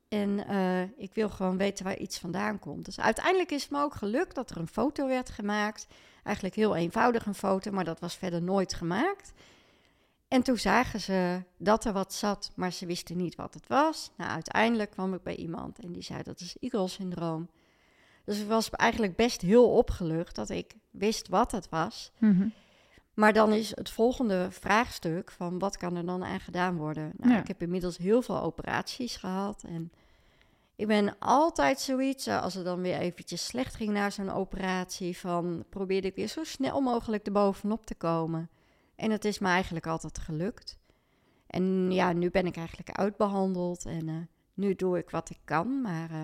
En 0.07 0.47
eh, 0.47 0.81
ik 0.81 1.13
wil 1.13 1.29
gewoon 1.29 1.57
weten 1.57 1.86
waar 1.86 1.97
iets 1.97 2.19
vandaan 2.19 2.60
komt. 2.60 2.86
Dus 2.86 2.99
uiteindelijk 2.99 3.51
is 3.51 3.62
het 3.62 3.71
me 3.71 3.81
ook 3.81 3.95
gelukt 3.95 4.36
dat 4.36 4.49
er 4.49 4.57
een 4.57 4.67
foto 4.67 5.07
werd 5.07 5.29
gemaakt. 5.29 5.88
Eigenlijk 6.23 6.55
heel 6.55 6.75
eenvoudig 6.75 7.25
een 7.25 7.36
foto, 7.36 7.71
maar 7.71 7.84
dat 7.84 7.99
was 7.99 8.15
verder 8.15 8.41
nooit 8.41 8.73
gemaakt. 8.73 9.34
En 10.27 10.41
toen 10.41 10.57
zagen 10.57 10.99
ze 10.99 11.43
dat 11.57 11.86
er 11.86 11.93
wat 11.93 12.13
zat, 12.13 12.51
maar 12.55 12.71
ze 12.71 12.86
wisten 12.86 13.17
niet 13.17 13.36
wat 13.36 13.53
het 13.53 13.67
was. 13.67 14.12
Nou, 14.17 14.31
uiteindelijk 14.31 14.91
kwam 14.91 15.13
ik 15.13 15.23
bij 15.23 15.36
iemand 15.36 15.79
en 15.79 15.91
die 15.91 16.03
zei 16.03 16.23
dat 16.23 16.39
is 16.39 16.55
Eagle-syndroom. 16.60 17.49
Dus 18.25 18.39
ik 18.39 18.47
was 18.47 18.69
eigenlijk 18.69 19.15
best 19.15 19.41
heel 19.41 19.71
opgelucht 19.71 20.36
dat 20.36 20.49
ik 20.49 20.75
wist 20.89 21.27
wat 21.27 21.51
het 21.51 21.69
was. 21.69 22.12
Mhm. 22.17 22.47
Maar 23.13 23.34
dan 23.34 23.54
is 23.54 23.76
het 23.76 23.89
volgende 23.89 24.47
vraagstuk 24.52 25.32
van 25.32 25.60
wat 25.60 25.78
kan 25.78 25.95
er 25.95 26.06
dan 26.06 26.24
aan 26.24 26.39
gedaan 26.39 26.78
worden? 26.78 27.12
Nou, 27.17 27.34
Ja. 27.34 27.39
ik 27.39 27.47
heb 27.47 27.62
inmiddels 27.62 27.97
heel 27.97 28.21
veel 28.21 28.41
operaties 28.41 29.15
gehad 29.15 29.63
en 29.67 29.91
ik 30.76 30.88
ben 30.88 31.15
altijd 31.19 31.80
zoiets, 31.80 32.28
eh, 32.28 32.41
als 32.41 32.54
het 32.54 32.65
dan 32.65 32.82
weer 32.82 32.97
eventjes 32.97 33.45
slecht 33.45 33.76
ging 33.76 33.89
na 33.91 34.10
zo'n 34.10 34.30
operatie, 34.30 35.17
van 35.17 35.65
probeerde 35.69 36.08
ik 36.08 36.15
weer 36.15 36.28
zo 36.28 36.43
snel 36.43 36.82
mogelijk 36.82 37.26
erbovenop 37.26 37.86
te 37.86 37.95
komen. 37.95 38.50
En 38.95 39.12
het 39.12 39.26
is 39.26 39.39
me 39.39 39.47
eigenlijk 39.47 39.88
altijd 39.88 40.17
gelukt. 40.19 40.80
En 41.47 41.91
ja, 41.91 42.13
nu 42.13 42.30
ben 42.30 42.45
ik 42.45 42.56
eigenlijk 42.58 42.91
uitbehandeld 42.91 43.86
en 43.86 44.10
eh, 44.10 44.15
nu 44.54 44.76
doe 44.76 44.97
ik 44.97 45.10
wat 45.10 45.30
ik 45.30 45.39
kan. 45.43 45.82
Maar 45.82 46.12
eh, 46.12 46.21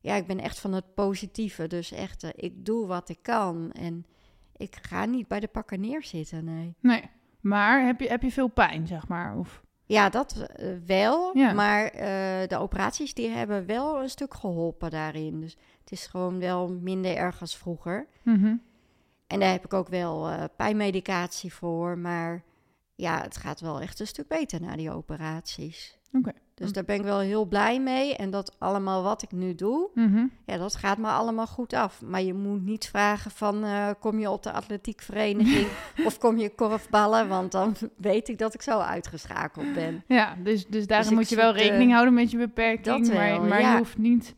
ja, 0.00 0.14
ik 0.14 0.26
ben 0.26 0.40
echt 0.40 0.58
van 0.58 0.72
het 0.72 0.94
positieve. 0.94 1.66
Dus 1.66 1.92
echt, 1.92 2.26
ik 2.34 2.64
doe 2.64 2.86
wat 2.86 3.08
ik 3.08 3.18
kan. 3.22 3.72
En 3.72 4.06
ik 4.56 4.76
ga 4.82 5.04
niet 5.04 5.28
bij 5.28 5.40
de 5.40 5.48
pakken 5.48 5.80
neerzitten, 5.80 6.44
nee. 6.44 6.74
Nee. 6.80 7.10
Maar 7.40 7.86
heb 7.86 8.00
je, 8.00 8.08
heb 8.08 8.22
je 8.22 8.32
veel 8.32 8.48
pijn, 8.48 8.86
zeg 8.86 9.08
maar? 9.08 9.38
Of... 9.38 9.64
Ja, 9.84 10.08
dat 10.08 10.36
eh, 10.36 10.68
wel. 10.86 11.36
Ja. 11.36 11.52
Maar 11.52 11.84
eh, 11.84 12.48
de 12.48 12.56
operaties 12.58 13.14
die 13.14 13.28
hebben 13.28 13.66
wel 13.66 14.02
een 14.02 14.08
stuk 14.08 14.34
geholpen 14.34 14.90
daarin. 14.90 15.40
Dus 15.40 15.56
het 15.80 15.92
is 15.92 16.06
gewoon 16.06 16.38
wel 16.38 16.68
minder 16.68 17.16
erg 17.16 17.40
als 17.40 17.56
vroeger. 17.56 18.06
Mhm. 18.22 18.56
En 19.26 19.40
daar 19.40 19.50
heb 19.50 19.64
ik 19.64 19.72
ook 19.72 19.88
wel 19.88 20.28
eh, 20.28 20.44
pijnmedicatie 20.56 21.52
voor. 21.52 21.98
Maar 21.98 22.42
ja, 22.94 23.22
het 23.22 23.36
gaat 23.36 23.60
wel 23.60 23.80
echt 23.80 24.00
een 24.00 24.06
stuk 24.06 24.28
beter 24.28 24.60
na 24.60 24.76
die 24.76 24.90
operaties. 24.90 25.98
Oké. 26.12 26.32
Dus 26.60 26.72
daar 26.72 26.84
ben 26.84 26.96
ik 26.96 27.02
wel 27.02 27.18
heel 27.18 27.44
blij 27.44 27.80
mee. 27.80 28.16
En 28.16 28.30
dat 28.30 28.56
allemaal 28.58 29.02
wat 29.02 29.22
ik 29.22 29.32
nu 29.32 29.54
doe, 29.54 29.88
Mhm. 29.94 30.24
ja, 30.46 30.56
dat 30.56 30.74
gaat 30.74 30.98
me 30.98 31.06
allemaal 31.08 31.46
goed 31.46 31.72
af. 31.72 32.02
Maar 32.02 32.22
je 32.22 32.34
moet 32.34 32.62
niet 32.64 32.86
vragen 32.88 33.30
van, 33.30 33.64
eh, 33.64 33.88
kom 34.00 34.18
je 34.18 34.30
op 34.30 34.42
de 34.42 34.52
atletiekvereniging 34.52 35.66
of 36.06 36.18
kom 36.18 36.36
je 36.38 36.54
korfballen? 36.54 37.28
Want 37.28 37.52
dan 37.52 37.74
weet 37.96 38.28
ik 38.28 38.38
dat 38.38 38.54
ik 38.54 38.62
zo 38.62 38.78
uitgeschakeld 38.78 39.74
ben. 39.74 40.04
Ja, 40.08 40.36
dus, 40.44 40.66
dus 40.66 40.86
daarom 40.86 41.10
ik 41.10 41.16
moet 41.16 41.28
je 41.28 41.36
wel 41.36 41.52
rekening 41.52 41.92
houden 41.92 42.14
met 42.14 42.30
je 42.30 42.36
beperking. 42.38 43.06
dat 43.06 43.16
maar 43.16 43.30
wel, 43.30 43.44
maar 43.44 43.60
ja. 43.60 43.72
je 43.72 43.78
hoeft 43.78 43.98
niet 43.98 44.34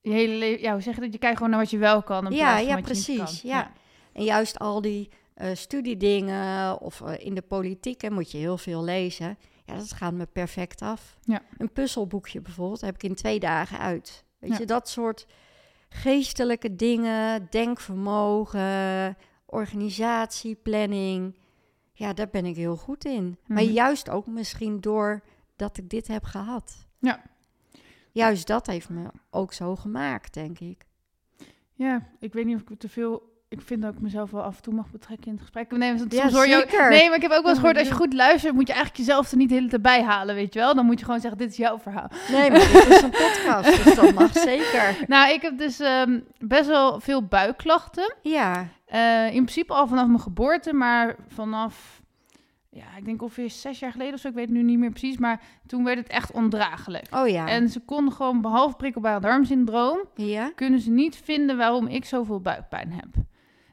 je 0.00 0.10
hele 0.10 0.34
leven... 0.34 0.62
Ja, 0.62 0.72
hoe 0.72 0.80
zeg 0.82 0.94
je 0.94 1.00
dat? 1.00 1.12
Je 1.12 1.18
kijkt 1.18 1.36
gewoon 1.36 1.50
naar 1.50 1.60
wat 1.60 1.70
je 1.70 1.78
wel 1.78 2.02
kan 2.02 2.26
in 2.26 2.32
Ja, 2.32 2.38
plaats 2.38 2.58
van 2.58 2.68
ja, 2.68 2.74
wat 2.74 2.88
je 2.88 2.94
niet 2.94 3.04
precies, 3.04 3.40
kan. 3.40 3.50
ja. 3.50 3.70
En 4.12 4.24
juist 4.24 4.58
al 4.58 4.80
die 4.80 5.08
eh, 5.34 5.48
studiedingen 5.54 6.80
of 6.80 7.00
eh, 7.00 7.26
in 7.26 7.34
de 7.34 7.42
politiek 7.42 8.00
hè, 8.02 8.10
moet 8.10 8.30
je 8.30 8.38
heel 8.38 8.58
veel 8.58 8.84
lezen. 8.84 9.38
Ja, 9.64 9.74
dat 9.74 9.92
gaat 9.92 10.12
me 10.12 10.26
perfect 10.26 10.82
af. 10.82 11.18
Ja. 11.22 11.42
Een 11.58 11.72
puzzelboekje 11.72 12.40
bijvoorbeeld 12.40 12.80
heb 12.80 12.94
ik 12.94 13.02
in 13.02 13.14
twee 13.14 13.40
dagen 13.40 13.78
uit. 13.78 14.24
Weet 14.38 14.50
Ja. 14.50 14.58
je, 14.58 14.64
dat 14.66 14.88
soort 14.88 15.26
geestelijke 15.88 16.76
dingen, 16.76 17.46
denkvermogen, 17.50 19.16
organisatie, 19.46 20.54
planning. 20.54 21.38
Ja, 21.92 22.12
daar 22.12 22.28
ben 22.28 22.44
ik 22.44 22.56
heel 22.56 22.76
goed 22.76 23.04
in. 23.04 23.38
Maar 23.46 23.62
Mhm. 23.62 23.72
juist 23.72 24.08
ook 24.10 24.26
misschien 24.26 24.80
door 24.80 25.22
dat 25.56 25.76
ik 25.76 25.88
dit 25.88 26.08
heb 26.08 26.24
gehad. 26.24 26.86
Ja. 26.98 27.22
Juist 28.12 28.46
dat 28.46 28.66
heeft 28.66 28.88
me 28.88 29.10
ook 29.30 29.52
zo 29.52 29.76
gemaakt, 29.76 30.34
denk 30.34 30.58
ik. 30.58 30.84
Ja, 31.74 32.08
ik 32.18 32.32
weet 32.32 32.44
niet 32.44 32.62
of 32.62 32.70
ik 32.70 32.78
te 32.78 32.88
veel... 32.88 33.30
Ik 33.52 33.60
vind 33.60 33.82
dat 33.82 33.92
ik 33.94 34.00
mezelf 34.00 34.30
wel 34.30 34.42
af 34.42 34.56
en 34.56 34.62
toe 34.62 34.74
mag 34.74 34.90
betrekken 34.90 35.26
in 35.26 35.32
het 35.32 35.40
gesprek. 35.40 35.70
Nee, 35.70 35.94
want 35.96 36.12
Ja, 36.12 36.30
hoor 36.30 36.46
je 36.46 36.56
ook-. 36.56 36.88
Nee, 36.88 37.06
maar 37.08 37.16
ik 37.16 37.22
heb 37.22 37.30
ook 37.30 37.40
wel 37.42 37.48
eens 37.50 37.58
gehoord, 37.58 37.78
als 37.78 37.88
je 37.88 37.94
goed 37.94 38.12
luistert, 38.12 38.54
moet 38.54 38.66
je 38.66 38.72
eigenlijk 38.72 39.04
jezelf 39.04 39.30
er 39.30 39.36
niet 39.36 39.48
de 39.48 39.54
hele 39.54 39.68
tijd 39.68 39.82
bij 39.82 40.02
halen, 40.02 40.34
weet 40.34 40.54
je 40.54 40.60
wel? 40.60 40.74
Dan 40.74 40.86
moet 40.86 40.98
je 40.98 41.04
gewoon 41.04 41.20
zeggen, 41.20 41.38
dit 41.38 41.50
is 41.50 41.56
jouw 41.56 41.78
verhaal. 41.78 42.08
Nee, 42.30 42.50
maar 42.50 42.58
dit 42.60 42.86
is 42.88 43.02
een 43.02 43.10
podcast, 43.10 43.84
dus 43.84 43.94
dat 43.94 44.14
mag 44.14 44.32
zeker. 44.52 44.96
Nou, 45.06 45.32
ik 45.32 45.42
heb 45.42 45.58
dus 45.58 45.80
ehm, 45.80 46.20
best 46.38 46.66
wel 46.66 47.00
veel 47.00 47.22
buikklachten. 47.26 48.14
Ja, 48.22 48.66
Eh, 48.86 49.26
in 49.26 49.30
principe 49.44 49.72
al 49.72 49.86
vanaf 49.86 50.06
mijn 50.06 50.20
geboorte, 50.20 50.72
maar 50.72 51.16
vanaf, 51.28 52.00
ja, 52.70 52.84
ik 52.98 53.04
denk 53.04 53.22
ongeveer 53.22 53.50
zes 53.50 53.78
jaar 53.78 53.92
geleden 53.92 54.14
of 54.14 54.20
zo, 54.20 54.28
ik 54.28 54.34
weet 54.34 54.48
het 54.48 54.54
nu 54.56 54.62
niet 54.62 54.78
meer 54.78 54.90
precies, 54.90 55.16
maar 55.18 55.40
toen 55.66 55.84
werd 55.84 55.98
het 55.98 56.08
echt 56.08 56.32
ondraaglijk. 56.32 57.06
oh 57.16 57.28
ja. 57.28 57.46
En 57.48 57.68
ze 57.68 57.80
konden 57.80 58.14
gewoon, 58.14 58.40
behalve 58.40 58.76
prikkelbare 58.76 59.20
darmsyndroom, 59.20 59.98
ja? 60.14 60.50
kunnen 60.54 60.80
ze 60.80 60.90
niet 60.90 61.16
vinden 61.24 61.56
waarom 61.56 61.86
ik 61.86 62.04
zoveel 62.04 62.40
buikpijn 62.40 62.92
heb. 62.92 63.06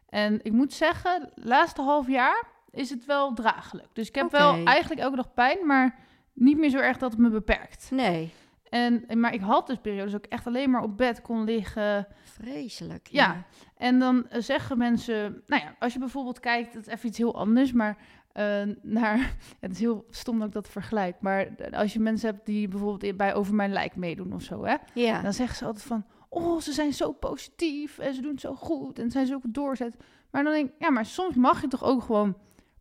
En 0.10 0.40
ik 0.44 0.52
moet 0.52 0.74
zeggen, 0.74 1.22
het 1.22 1.46
laatste 1.46 1.82
half 1.82 2.08
jaar 2.08 2.44
is 2.72 2.90
het 2.90 3.06
wel 3.06 3.34
draaglijk. 3.34 3.88
Dus 3.94 4.08
ik 4.08 4.16
heb 4.16 4.32
wel 4.32 4.64
eigenlijk 4.66 5.02
elke 5.02 5.16
dag 5.16 5.34
pijn, 5.34 5.66
maar 5.66 5.96
niet 6.34 6.58
meer 6.58 6.70
zo 6.70 6.78
erg 6.78 6.98
dat 6.98 7.12
het 7.12 7.20
me 7.20 7.30
beperkt. 7.30 7.92
Nee, 7.92 8.34
En, 8.70 9.06
maar 9.20 9.34
ik 9.34 9.42
had 9.42 9.68
dus 9.68 9.78
periodes 9.78 10.16
ook 10.16 10.26
echt 10.26 10.48
alleen 10.48 10.70
maar 10.70 10.82
op 10.84 10.98
bed 10.98 11.22
kon 11.22 11.44
liggen. 11.44 12.08
vreselijk. 12.24 13.08
Ja. 13.12 13.44
En 13.78 14.00
dan 14.00 14.30
eh, 14.30 14.42
zeggen 14.42 14.78
mensen, 14.78 15.44
nou 15.46 15.62
ja, 15.64 15.76
als 15.80 15.94
je 15.94 16.00
bijvoorbeeld 16.00 16.40
kijkt, 16.40 16.74
dat 16.74 16.88
is 16.88 16.94
even 16.94 17.08
iets 17.08 17.18
heel 17.18 17.36
anders, 17.36 17.72
maar 17.72 17.98
eh, 18.32 18.62
naar, 18.82 19.36
het 19.60 19.72
is 19.72 19.80
heel 19.80 20.06
stom 20.10 20.38
dat 20.40 20.48
ik 20.48 20.54
dat 20.54 20.70
vergelijk, 20.70 21.16
maar 21.20 21.48
als 21.72 21.94
je 21.94 22.00
mensen 22.00 22.30
hebt 22.30 22.46
die 22.46 22.68
bijvoorbeeld 22.68 23.18
bij 23.18 23.34
Over 23.34 23.56
Mijn 23.56 23.74
Lijk 23.74 23.96
meedoen 23.96 24.34
of 24.34 24.42
zo, 24.42 24.66
hè, 24.66 24.76
Ja, 24.94 25.22
dan 25.22 25.34
zeggen 25.34 25.58
ze 25.58 25.66
altijd 25.66 25.86
van, 25.86 26.06
oh, 26.30 26.62
ze 26.62 26.72
zijn 26.72 26.94
zo 26.94 27.12
positief 27.12 27.98
en 28.00 28.14
ze 28.14 28.22
doen 28.22 28.32
het 28.32 28.42
zo 28.42 28.56
goed 28.56 29.00
en 29.00 29.12
zijn 29.12 29.26
ze 29.28 29.34
ook 29.34 29.42
doorzet. 29.46 29.96
Maar 30.32 30.44
dan 30.44 30.54
denk 30.54 30.68
ik, 30.70 30.74
ja, 30.80 30.90
maar 30.90 31.06
soms 31.06 31.36
mag 31.36 31.62
je 31.62 31.68
toch 31.68 31.84
ook 31.84 32.04
gewoon 32.04 32.38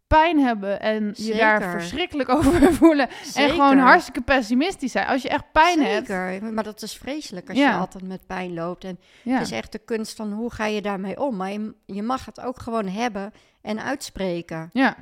pijn 0.07 0.39
hebben 0.39 0.81
en 0.81 1.13
je 1.17 1.35
daar 1.35 1.71
verschrikkelijk 1.71 2.29
over 2.37 2.75
voelen 2.75 3.09
en 3.35 3.51
gewoon 3.51 3.79
hartstikke 3.79 4.21
pessimistisch 4.21 4.93
zijn. 4.93 5.07
Als 5.07 5.23
je 5.23 5.29
echt 5.29 5.53
pijn 5.53 5.83
hebt, 5.83 6.07
Zeker, 6.07 6.53
maar 6.53 6.65
dat 6.65 6.83
is 6.83 6.97
vreselijk 6.97 7.49
als 7.49 7.59
Ja. 7.59 7.71
je 7.71 7.77
altijd 7.79 8.05
met 8.09 8.27
pijn 8.27 8.55
loopt. 8.55 8.85
En 8.85 8.99
ja. 9.23 9.33
het 9.33 9.43
is 9.47 9.51
echt 9.53 9.73
de 9.73 9.79
kunst 9.79 10.17
van 10.17 10.33
hoe 10.33 10.51
ga 10.53 10.67
je 10.67 10.83
daarmee 10.83 11.21
om. 11.21 11.37
Maar 11.37 11.51
je, 11.53 11.75
je 11.87 12.03
mag 12.03 12.25
het 12.25 12.41
ook 12.41 12.59
gewoon 12.61 12.87
hebben 12.89 13.33
en 13.63 13.83
uitspreken. 13.83 14.71
ja, 14.73 14.97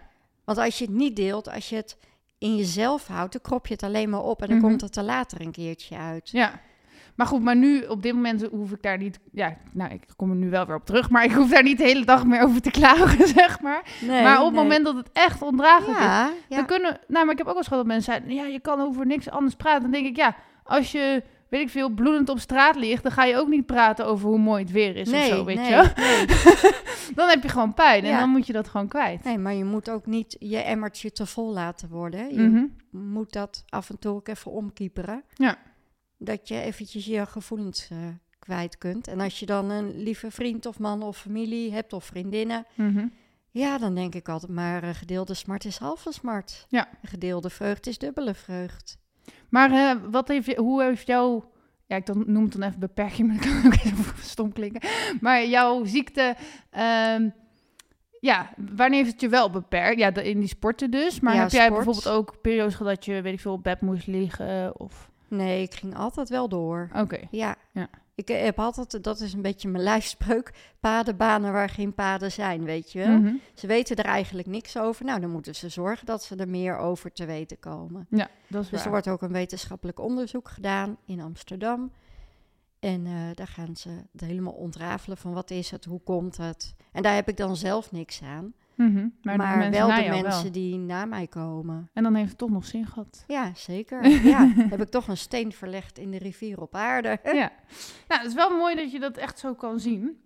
Want 0.44 0.59
als 0.59 0.78
je 0.78 0.85
het 0.85 0.94
niet 0.94 1.16
deelt, 1.16 1.50
als 1.50 1.68
je 1.68 1.76
het 1.76 1.96
in 2.38 2.56
jezelf 2.56 3.06
houdt, 3.06 3.32
dan 3.32 3.40
krop 3.40 3.66
je 3.66 3.72
het 3.74 3.82
alleen 3.82 4.11
maar 4.11 4.22
op. 4.22 4.42
En 4.42 4.48
dan 4.48 4.56
Mhm. 4.59 4.66
komt 4.66 4.80
het 4.80 4.96
er 4.96 5.02
later 5.02 5.40
een 5.40 5.50
keertje 5.52 5.96
uit. 5.96 6.30
Ja. 6.30 6.61
Maar 7.16 7.26
goed, 7.26 7.42
maar 7.42 7.57
nu 7.57 7.81
op 7.83 8.02
dit 8.02 8.14
moment 8.14 8.46
hoef 8.50 8.70
ik 8.72 8.83
daar 8.83 8.98
niet. 8.98 9.18
Ja, 9.33 9.57
nou, 9.72 9.92
ik 9.92 10.02
kom 10.16 10.31
er 10.31 10.37
nu 10.37 10.50
wel 10.50 10.66
weer 10.66 10.76
op 10.76 10.85
terug, 10.87 11.11
maar 11.11 11.24
ik 11.24 11.33
hoef 11.33 11.50
daar 11.50 11.62
niet 11.62 11.79
de 11.79 11.85
hele 11.85 12.05
dag 12.05 12.24
meer 12.26 12.42
over 12.42 12.61
te 12.62 12.70
klagen, 12.70 13.29
zeg 13.38 13.61
maar. 13.61 13.83
Nee, 14.00 14.22
maar 14.22 14.38
op 14.38 14.44
het 14.44 14.55
nee. 14.55 14.62
moment 14.62 14.85
dat 14.85 14.96
het 14.96 15.11
echt 15.12 15.42
ondraaglijk 15.42 15.98
is, 15.98 16.05
Ja, 16.05 16.33
dan 16.48 16.66
kunnen. 16.66 16.98
Nou, 17.09 17.24
maar 17.24 17.33
ik 17.33 17.38
heb 17.38 17.46
ook 17.46 17.52
wel 17.52 17.57
eens 17.57 17.66
gehad 17.68 17.85
dat 17.85 17.92
mensen 17.94 18.12
zeiden: 18.12 18.35
ja, 18.35 18.44
je 18.52 18.61
kan 18.61 18.81
over 18.81 19.07
niks 19.07 19.31
anders 19.31 19.55
praten. 19.55 19.83
Dan 19.83 19.90
denk 19.90 20.07
ik, 20.07 20.16
ja, 20.16 20.37
als 20.64 20.92
je, 20.92 21.22
weet 21.48 21.61
ik 21.61 21.68
veel, 21.70 21.88
bloedend 21.88 22.29
op 22.29 22.38
straat 22.38 22.76
ligt, 22.76 23.02
dan 23.02 23.12
ga 23.12 23.24
je 23.24 23.37
ook 23.37 23.48
niet 23.48 23.66
praten 23.66 24.07
over 24.07 24.29
hoe 24.29 24.38
mooi 24.38 24.62
het 24.62 24.72
weer 24.72 24.96
is 24.96 25.11
nee, 25.11 25.31
of 25.31 25.37
zo, 25.37 25.44
weet 25.44 25.57
nee, 25.57 25.70
je. 25.70 25.92
nee. 25.96 26.72
Dan 27.14 27.29
heb 27.29 27.42
je 27.42 27.48
gewoon 27.48 27.74
pijn 27.74 28.02
en 28.05 28.11
Ja. 28.11 28.18
dan 28.18 28.29
moet 28.31 28.46
je 28.46 28.52
dat 28.52 28.68
gewoon 28.68 28.88
kwijt. 28.88 29.24
Nee, 29.24 29.38
maar 29.38 29.55
je 29.55 29.64
moet 29.64 29.90
ook 29.90 30.07
niet 30.07 30.37
je 30.38 30.59
emmertje 30.59 31.12
te 31.12 31.26
vol 31.26 31.52
laten 31.52 31.88
worden. 31.88 32.35
Je 32.35 32.40
Mhm. 32.48 32.64
moet 32.90 33.33
dat 33.33 33.64
af 33.68 33.90
en 33.90 33.98
toe 33.98 34.14
ook 34.14 34.29
even 34.29 34.50
omkieperen. 34.50 35.22
Ja. 35.35 35.57
Dat 36.18 36.48
je 36.48 36.61
eventjes 36.61 37.05
je 37.05 37.26
gevoelens 37.26 37.88
eh, 37.90 37.98
kwijt 38.38 38.79
kunt. 38.79 39.09
En 39.09 39.20
als 39.20 39.38
je 39.40 39.46
dan 39.46 39.70
een 39.70 40.02
lieve 40.02 40.31
vriend 40.31 40.66
of 40.66 40.79
man 40.79 41.02
of 41.02 41.16
familie 41.18 41.72
hebt 41.72 41.92
of 41.92 42.05
vriendinnen... 42.05 42.66
Mhm. 42.74 43.07
Ja, 43.50 43.79
dan 43.79 43.94
denk 43.94 44.14
ik 44.14 44.29
altijd 44.29 44.52
maar 44.52 44.83
eh, 44.83 44.94
gedeelde 44.94 45.35
smart 45.35 45.64
is 45.64 45.76
halve 45.76 46.12
smart. 46.12 46.66
Ja. 46.68 46.88
Gedeelde 47.02 47.50
vreugd 47.50 47.87
is 47.87 47.98
dubbele 47.98 48.35
vreugd. 48.35 48.98
Maar 49.48 49.70
eh, 49.70 50.02
wat 50.11 50.29
heeft, 50.29 50.57
hoe 50.57 50.83
heeft 50.83 51.07
jouw... 51.07 51.50
Ja, 51.87 51.96
ik 51.96 52.07
dan, 52.07 52.24
noem 52.26 52.42
het 52.42 52.52
dan 52.52 52.62
even 52.62 52.81
beperking, 52.81 53.26
maar 53.29 53.37
dat 53.37 53.46
kan 53.46 53.66
ook 53.66 53.74
even 53.74 54.05
stom 54.22 54.52
klinken. 54.52 54.88
Maar 55.20 55.46
jouw 55.46 55.85
ziekte... 55.85 56.37
ehm, 56.70 57.29
ja, 58.20 58.50
wanneer 58.74 58.98
heeft 58.98 59.12
het 59.12 59.20
je 59.20 59.29
wel 59.29 59.50
beperkt? 59.50 59.98
Ja, 59.98 60.14
in 60.14 60.38
die 60.40 60.48
sporten 60.48 60.90
dus. 60.90 61.20
Maar 61.20 61.35
Ja, 61.35 61.40
heb 61.40 61.50
jij 61.50 61.66
sport. 61.66 61.85
bijvoorbeeld 61.85 62.16
ook 62.16 62.40
periodes 62.40 62.74
gehad 62.74 62.94
dat 62.94 63.05
je, 63.05 63.22
weet 63.22 63.33
ik 63.33 63.40
veel, 63.40 63.52
op 63.52 63.62
bed 63.62 63.81
moest 63.81 64.07
liggen? 64.07 64.81
Of... 64.81 65.11
Nee, 65.29 65.62
ik 65.62 65.75
ging 65.75 65.97
altijd 65.97 66.29
wel 66.29 66.49
door. 66.49 66.91
Oké. 66.95 67.21
Ja. 67.31 67.57
Ja. 67.73 67.89
Ik 68.15 68.31
eh, 68.31 68.43
heb 68.43 68.59
altijd, 68.59 69.05
dat 69.05 69.21
is 69.21 69.33
een 69.33 69.43
beetje 69.43 69.69
mijn 69.69 69.83
lijfspreuk, 69.83 70.53
padenbanen 70.81 71.53
waar 71.53 71.69
geen 71.69 71.95
paden 71.95 72.33
zijn, 72.33 72.65
weet 72.65 72.93
je 72.93 72.99
wel. 72.99 73.19
Mhm. 73.19 73.35
Ze 73.55 73.67
weten 73.67 73.97
er 73.97 74.05
eigenlijk 74.05 74.49
niks 74.49 74.79
over. 74.79 75.05
Nou, 75.05 75.21
dan 75.21 75.31
moeten 75.31 75.55
ze 75.55 75.69
zorgen 75.69 76.07
dat 76.07 76.25
ze 76.25 76.37
er 76.37 76.49
meer 76.49 76.77
over 76.77 77.12
te 77.12 77.25
weten 77.25 77.59
komen. 77.59 78.07
Ja, 78.11 78.29
dat 78.49 78.62
is 78.62 78.71
Dus 78.71 78.85
er 78.85 78.91
wordt 78.91 79.09
ook 79.09 79.23
een 79.23 79.33
wetenschappelijk 79.33 80.01
onderzoek 80.01 80.49
gedaan 80.49 80.97
in 81.05 81.21
Amsterdam. 81.21 81.93
En 82.79 83.07
eh, 83.07 83.12
daar 83.35 83.47
gaan 83.47 83.77
ze 83.77 83.89
het 84.12 84.21
helemaal 84.21 84.53
ontrafelen 84.53 85.17
van 85.17 85.33
wat 85.33 85.51
is 85.51 85.71
het, 85.71 85.85
hoe 85.85 86.01
komt 86.01 86.37
het. 86.37 86.75
En 86.93 87.03
daar 87.03 87.15
heb 87.15 87.29
ik 87.29 87.37
dan 87.37 87.57
zelf 87.57 87.93
niks 87.93 88.23
aan. 88.23 88.55
Mhm. 88.77 89.09
Maar, 89.23 89.39
wel 89.71 89.89
de 89.89 90.09
mensen 90.09 90.43
wel. 90.43 90.53
die 90.53 90.79
na 90.79 91.05
mij 91.05 91.27
komen. 91.27 91.91
En 91.93 92.03
dan 92.03 92.15
heeft 92.15 92.29
het 92.29 92.39
toch 92.39 92.51
nog 92.51 92.65
zin 92.65 92.87
gehad. 92.87 93.25
Ja, 93.27 93.55
zeker. 93.55 94.09
ja, 94.33 94.53
heb 94.57 94.83
ik 94.83 94.89
toch 94.89 95.09
een 95.09 95.17
steen 95.17 95.53
verlegd 95.53 95.99
in 95.99 96.11
de 96.11 96.19
rivier 96.19 96.61
op 96.61 96.75
aarde. 96.75 97.19
ja. 97.25 97.33
Nou, 98.09 98.21
het 98.21 98.31
is 98.31 98.35
wel 98.35 98.51
mooi 98.51 98.75
dat 98.75 98.93
je 98.93 99.01
dat 99.01 99.17
echt 99.17 99.39
zo 99.39 99.55
kan 99.55 99.81
zien. 99.81 100.21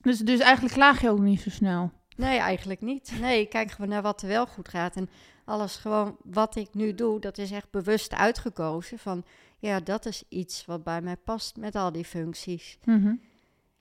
Dus, 0.00 0.18
dus 0.18 0.40
eigenlijk 0.40 0.74
klaag 0.74 1.00
je 1.00 1.10
ook 1.10 1.20
niet 1.20 1.40
zo 1.40 1.50
snel. 1.50 1.90
Nee, 2.16 2.38
eigenlijk 2.38 2.80
niet. 2.80 3.12
Nee, 3.20 3.40
ik 3.40 3.48
kijk 3.48 3.70
gewoon 3.70 3.90
naar 3.90 4.02
wat 4.02 4.22
er 4.22 4.28
wel 4.28 4.46
goed 4.46 4.68
gaat. 4.68 4.96
En 4.96 5.08
alles 5.44 5.76
gewoon 5.76 6.16
wat 6.24 6.56
ik 6.56 6.74
nu 6.74 6.94
doe, 6.94 7.20
dat 7.20 7.38
is 7.38 7.50
echt 7.50 7.70
bewust 7.70 8.14
uitgekozen. 8.14 8.98
Van 8.98 9.24
ja, 9.58 9.80
dat 9.80 10.06
is 10.06 10.22
iets 10.28 10.64
wat 10.66 10.84
bij 10.84 11.00
mij 11.00 11.16
past 11.16 11.56
met 11.56 11.74
al 11.74 11.92
die 11.92 12.04
functies. 12.04 12.78
Mhm. 12.84 13.14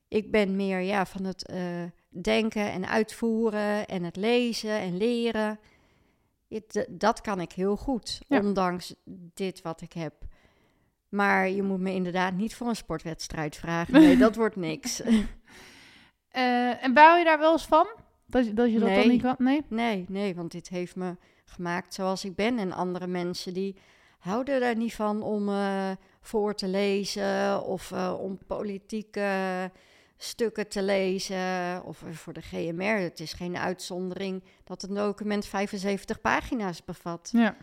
Ik 0.08 0.32
ben 0.32 0.56
meer 0.56 0.80
ja, 0.80 1.06
van 1.06 1.24
het 1.24 1.46
eh, 1.46 1.84
denken 2.22 2.72
en 2.72 2.88
uitvoeren 2.88 3.88
en 3.88 4.04
het 4.04 4.16
lezen 4.16 4.80
en 4.80 4.98
leren. 4.98 5.60
Dat 6.90 7.22
kan 7.22 7.42
ik 7.42 7.52
heel 7.52 7.76
goed, 7.76 8.20
Ja. 8.28 8.40
ondanks 8.40 8.96
dit 9.34 9.62
wat 9.62 9.82
ik 9.82 9.94
heb. 9.94 10.14
Maar 11.10 11.50
je 11.50 11.64
moet 11.64 11.80
me 11.80 11.94
inderdaad 11.94 12.34
niet 12.34 12.56
voor 12.56 12.68
een 12.68 12.76
sportwedstrijd 12.76 13.56
vragen. 13.56 13.94
Nee, 13.94 14.18
dat 14.28 14.36
wordt 14.36 14.56
niks. 14.56 15.02
Eh, 16.30 16.84
en 16.84 16.94
bouw 16.94 17.16
je 17.18 17.24
daar 17.24 17.40
wel 17.40 17.52
eens 17.52 17.66
van? 17.66 17.88
Dat, 18.26 18.46
je- 18.46 18.54
dat 18.54 18.72
je 18.72 18.80
dat 18.80 18.88
dan 18.90 18.98
Nee. 18.98 19.08
niet 19.08 19.22
kan? 19.22 19.36
Nee? 19.38 19.62
Nee, 19.70 20.06
nee, 20.08 20.36
want 20.36 20.52
dit 20.52 20.68
heeft 20.70 20.96
me 20.96 21.16
gemaakt 21.46 21.94
zoals 21.94 22.26
ik 22.26 22.36
ben. 22.36 22.60
En 22.60 22.72
andere 22.72 23.08
mensen 23.08 23.54
die 23.54 23.76
houden 24.20 24.62
er 24.62 24.76
niet 24.76 24.96
van 24.96 25.22
om 25.22 25.50
eh, 25.50 25.92
voor 26.22 26.56
te 26.56 26.68
lezen 26.68 27.64
of 27.64 27.92
eh, 27.92 28.14
om 28.20 28.38
politieke 28.48 29.30
stukken 30.18 30.68
te 30.68 30.84
lezen. 30.84 31.84
Of 31.84 32.04
voor 32.12 32.34
de 32.34 32.42
GMR, 32.42 32.98
het 33.00 33.20
is 33.20 33.34
geen 33.34 33.58
uitzondering 33.58 34.44
dat 34.64 34.84
een 34.84 34.94
document 34.96 35.46
75 35.46 36.22
pagina's 36.22 36.84
bevat. 36.84 37.30
Ja. 37.34 37.56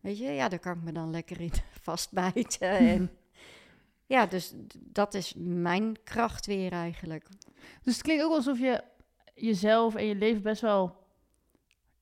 Weet 0.00 0.18
je, 0.18 0.24
ja, 0.24 0.48
daar 0.48 0.58
kan 0.58 0.76
ik 0.76 0.82
me 0.82 0.92
dan 0.92 1.10
lekker 1.10 1.40
in 1.40 1.52
vastbijten. 1.82 2.70
En 2.92 3.10
ja, 4.06 4.26
dus 4.26 4.52
dat 4.74 5.14
is 5.14 5.34
mijn 5.36 5.96
kracht 6.04 6.46
weer 6.46 6.72
eigenlijk. 6.72 7.26
Dus 7.82 7.94
het 7.94 8.02
klinkt 8.02 8.24
ook 8.24 8.32
alsof 8.32 8.58
je 8.58 8.82
jezelf 9.34 9.94
en 9.94 10.06
je 10.06 10.14
leven 10.14 10.42
best 10.42 10.60
wel 10.60 10.96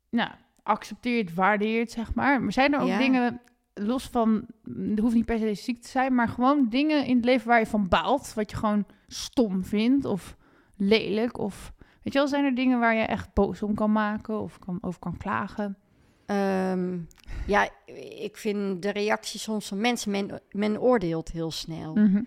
nou, 0.09 0.31
accepteert, 0.63 1.35
waardeert, 1.35 1.91
zeg 1.91 2.15
maar. 2.15 2.43
Maar 2.43 2.53
zijn 2.53 2.75
er 2.75 2.81
ook 2.81 2.89
Ja. 2.89 2.99
dingen, 2.99 3.41
los 3.87 4.05
van, 4.05 4.47
het 4.65 4.99
hoeft 4.99 5.15
niet 5.15 5.25
per 5.25 5.39
se 5.39 5.55
ziek 5.55 5.83
te 5.83 5.89
zijn, 5.89 6.15
maar 6.15 6.29
gewoon 6.29 6.69
dingen 6.69 7.07
in 7.07 7.17
het 7.17 7.25
leven 7.25 7.49
waar 7.49 7.59
je 7.59 7.67
van 7.67 7.89
baalt, 7.89 8.35
wat 8.35 8.51
je 8.51 8.57
gewoon 8.57 8.87
stom 9.07 9.65
vindt 9.65 10.05
of 10.05 10.37
lelijk 10.77 11.39
of... 11.39 11.73
Weet 12.03 12.13
je 12.13 12.19
wel, 12.19 12.29
zijn 12.29 12.45
er 12.45 12.55
dingen 12.55 12.81
waar 12.81 12.95
je 12.95 13.03
echt 13.03 13.35
boos 13.35 13.63
om 13.63 13.75
kan 13.75 13.93
maken 13.93 14.41
of 14.41 14.59
kan, 14.59 14.79
over 14.81 15.01
kan 15.01 15.17
klagen? 15.17 15.77
Ehm, 16.27 16.99
ja, 17.47 17.69
ik 18.19 18.37
vind 18.37 18.83
de 18.83 18.91
reactie 18.91 19.41
soms 19.41 19.69
van 19.69 19.81
mensen, 19.81 20.11
men, 20.11 20.41
men 20.51 20.81
oordeelt 20.81 21.31
heel 21.31 21.51
snel. 21.51 21.95
Mhm. 21.95 22.23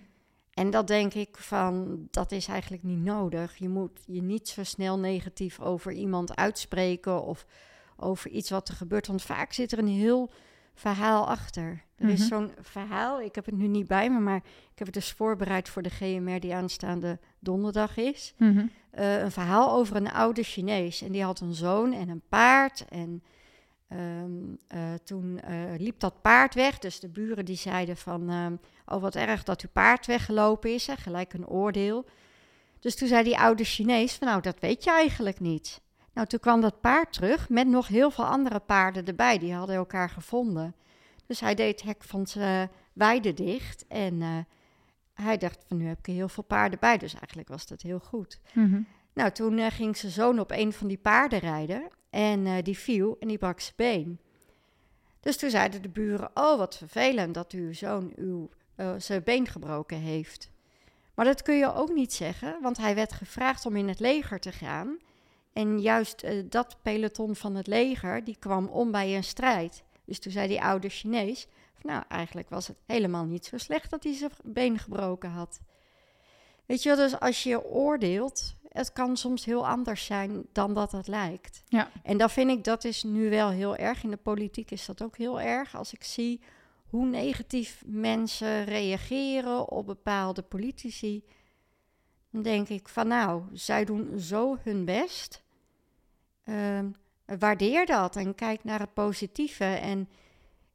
En 0.54 0.70
dat 0.70 0.88
denk 0.88 1.14
ik 1.14 1.38
van, 1.38 2.08
dat 2.12 2.32
is 2.32 2.48
eigenlijk 2.48 2.84
niet 2.84 3.04
nodig. 3.04 3.58
Je 3.58 3.70
moet 3.70 4.00
je 4.06 4.22
niet 4.22 4.48
zo 4.48 4.64
snel 4.64 5.00
negatief 5.00 5.60
over 5.60 5.92
iemand 5.92 6.36
uitspreken 6.36 7.24
of 7.24 7.46
over 7.98 8.30
iets 8.30 8.50
wat 8.50 8.68
er 8.68 8.76
gebeurt. 8.76 9.08
Want 9.08 9.22
vaak 9.22 9.54
zit 9.54 9.72
er 9.72 9.80
een 9.80 9.88
heel 9.88 10.32
verhaal 10.74 11.28
achter. 11.28 11.84
Er 11.96 12.10
is 12.10 12.20
Mhm. 12.20 12.28
zo'n 12.28 12.52
verhaal, 12.62 13.22
ik 13.22 13.36
heb 13.36 13.46
het 13.46 13.56
nu 13.56 13.68
niet 13.68 13.88
bij 13.88 14.10
me, 14.10 14.20
maar 14.20 14.36
ik 14.72 14.78
heb 14.80 14.88
het 14.88 14.94
dus 14.96 15.12
voorbereid 15.12 15.70
voor 15.70 15.82
de 15.82 15.90
GMR 15.90 16.40
die 16.40 16.54
aanstaande 16.56 17.20
donderdag 17.40 17.98
is. 17.98 18.34
Mhm. 18.38 18.66
Eh, 18.92 19.20
een 19.22 19.32
verhaal 19.32 19.72
over 19.72 19.96
een 19.96 20.12
oude 20.12 20.44
Chinees. 20.44 21.02
En 21.02 21.12
die 21.12 21.24
had 21.24 21.40
een 21.40 21.54
zoon 21.54 21.94
en 21.94 22.10
een 22.10 22.22
paard. 22.30 22.86
En 22.90 23.24
ehm, 23.88 24.32
eh, 24.68 24.80
toen 25.04 25.40
eh, 25.40 25.56
liep 25.78 26.00
dat 26.00 26.22
paard 26.22 26.54
weg. 26.54 26.80
Dus 26.80 27.00
de 27.00 27.10
buren 27.10 27.46
die 27.46 27.56
zeiden 27.58 27.98
van... 27.98 28.30
ehm, 28.30 28.56
oh, 28.86 29.02
wat 29.02 29.16
erg 29.16 29.44
dat 29.44 29.62
uw 29.62 29.70
paard 29.74 30.06
weggelopen 30.06 30.74
is. 30.74 30.88
Hè? 30.88 30.96
Gelijk 30.96 31.34
een 31.34 31.48
oordeel. 31.48 32.06
Dus 32.80 32.96
toen 32.96 33.08
zei 33.08 33.24
die 33.24 33.38
oude 33.38 33.64
Chinees 33.64 34.14
van... 34.16 34.28
nou, 34.28 34.42
dat 34.42 34.60
weet 34.60 34.84
je 34.84 34.92
eigenlijk 34.92 35.40
niet. 35.40 35.82
Nou, 36.14 36.28
toen 36.28 36.40
kwam 36.40 36.62
dat 36.62 36.82
paard 36.82 37.14
terug 37.14 37.50
met 37.50 37.68
nog 37.68 37.88
heel 37.88 38.12
veel 38.12 38.26
andere 38.26 38.60
paarden 38.60 39.06
erbij. 39.06 39.38
Die 39.38 39.54
hadden 39.54 39.76
elkaar 39.76 40.10
gevonden. 40.10 40.76
Dus 41.26 41.40
hij 41.40 41.56
deed 41.56 41.80
het 41.82 41.90
hek 41.90 42.04
van 42.04 42.28
zijn 42.28 42.70
weide 42.94 43.34
dicht. 43.34 43.88
En 43.88 44.22
eh, 44.22 44.38
hij 45.14 45.38
dacht 45.38 45.66
van, 45.68 45.78
nu 45.78 45.88
heb 45.88 46.00
ik 46.00 46.06
heel 46.06 46.30
veel 46.30 46.44
paarden 46.44 46.80
bij. 46.80 46.98
Dus 46.98 47.14
eigenlijk 47.14 47.48
was 47.48 47.68
dat 47.68 47.82
heel 47.82 48.00
goed. 48.00 48.40
Mhm. 48.54 48.82
Nou, 49.14 49.32
toen 49.32 49.58
eh, 49.58 49.72
ging 49.72 49.98
zijn 49.98 50.12
zoon 50.12 50.40
op 50.40 50.52
een 50.52 50.74
van 50.74 50.88
die 50.88 50.98
paarden 50.98 51.40
rijden 51.40 51.88
en 52.10 52.46
eh, 52.46 52.64
die 52.64 52.78
viel 52.78 53.18
en 53.20 53.28
die 53.28 53.38
brak 53.38 53.60
zijn 53.60 53.74
been. 53.76 54.20
Dus 55.20 55.38
toen 55.38 55.50
zeiden 55.50 55.82
de 55.82 55.90
buren, 55.90 56.30
oh 56.34 56.58
wat 56.58 56.78
vervelend 56.78 57.34
dat 57.34 57.52
uw 57.52 57.74
zoon 57.74 58.14
uw, 58.16 58.50
eh, 58.76 58.94
zijn 58.98 59.24
been 59.24 59.48
gebroken 59.48 59.98
heeft. 59.98 60.52
Maar 61.16 61.26
dat 61.26 61.42
kun 61.42 61.58
je 61.58 61.74
ook 61.74 61.94
niet 61.94 62.14
zeggen, 62.14 62.62
want 62.62 62.78
hij 62.78 62.96
werd 62.96 63.14
gevraagd 63.14 63.66
om 63.66 63.76
in 63.76 63.88
het 63.88 64.00
leger 64.00 64.40
te 64.40 64.52
gaan. 64.52 64.98
En 65.54 65.82
juist 65.82 66.22
eh, 66.22 66.44
dat 66.50 66.78
peloton 66.82 67.36
van 67.36 67.56
het 67.56 67.68
leger, 67.68 68.24
die 68.24 68.38
kwam 68.40 68.68
om 68.68 68.92
bij 68.92 69.16
een 69.16 69.24
strijd. 69.24 69.84
Dus 70.06 70.20
toen 70.20 70.32
zei 70.32 70.48
die 70.48 70.62
oude 70.62 70.90
Chinees, 70.90 71.48
van, 71.74 71.90
nou 71.92 72.04
eigenlijk 72.08 72.50
was 72.50 72.68
het 72.68 72.78
helemaal 72.86 73.26
niet 73.26 73.46
zo 73.46 73.58
slecht 73.58 73.90
dat 73.90 74.04
hij 74.04 74.14
zijn 74.14 74.32
been 74.44 74.80
gebroken 74.80 75.30
had. 75.30 75.60
Weet 76.66 76.84
je 76.84 76.90
wel, 76.90 76.98
dus 76.98 77.20
als 77.20 77.44
je 77.44 77.64
oordeelt, 77.64 78.56
het 78.70 78.94
kan 78.94 79.18
soms 79.18 79.46
heel 79.46 79.68
anders 79.68 80.06
zijn 80.06 80.46
dan 80.52 80.74
dat 80.74 80.92
het 80.92 81.08
lijkt. 81.08 81.64
Ja. 81.68 81.90
En 82.04 82.18
dat 82.18 82.32
vind 82.32 82.50
ik, 82.50 82.64
dat 82.64 82.84
is 82.84 83.04
nu 83.04 83.30
wel 83.30 83.50
heel 83.50 83.76
erg. 83.76 84.04
In 84.04 84.10
de 84.10 84.18
politiek 84.18 84.72
is 84.72 84.86
dat 84.86 85.04
ook 85.04 85.18
heel 85.18 85.42
erg. 85.42 85.76
Als 85.76 85.94
ik 85.94 86.04
zie 86.04 86.42
hoe 86.88 87.06
negatief 87.06 87.84
mensen 87.86 88.66
reageren 88.66 89.70
op 89.70 89.86
bepaalde 89.86 90.42
politici, 90.42 91.24
dan 92.34 92.42
denk 92.42 92.70
ik 92.70 92.88
van 92.90 93.08
nou, 93.08 93.42
zij 93.52 93.86
doen 93.86 94.20
zo 94.20 94.58
hun 94.64 94.86
best. 94.86 95.44
Ehm, 96.44 96.90
waardeer 97.26 97.86
dat 97.86 98.16
en 98.16 98.36
kijk 98.36 98.64
naar 98.64 98.80
het 98.80 98.94
positieve 98.94 99.64
en, 99.64 100.10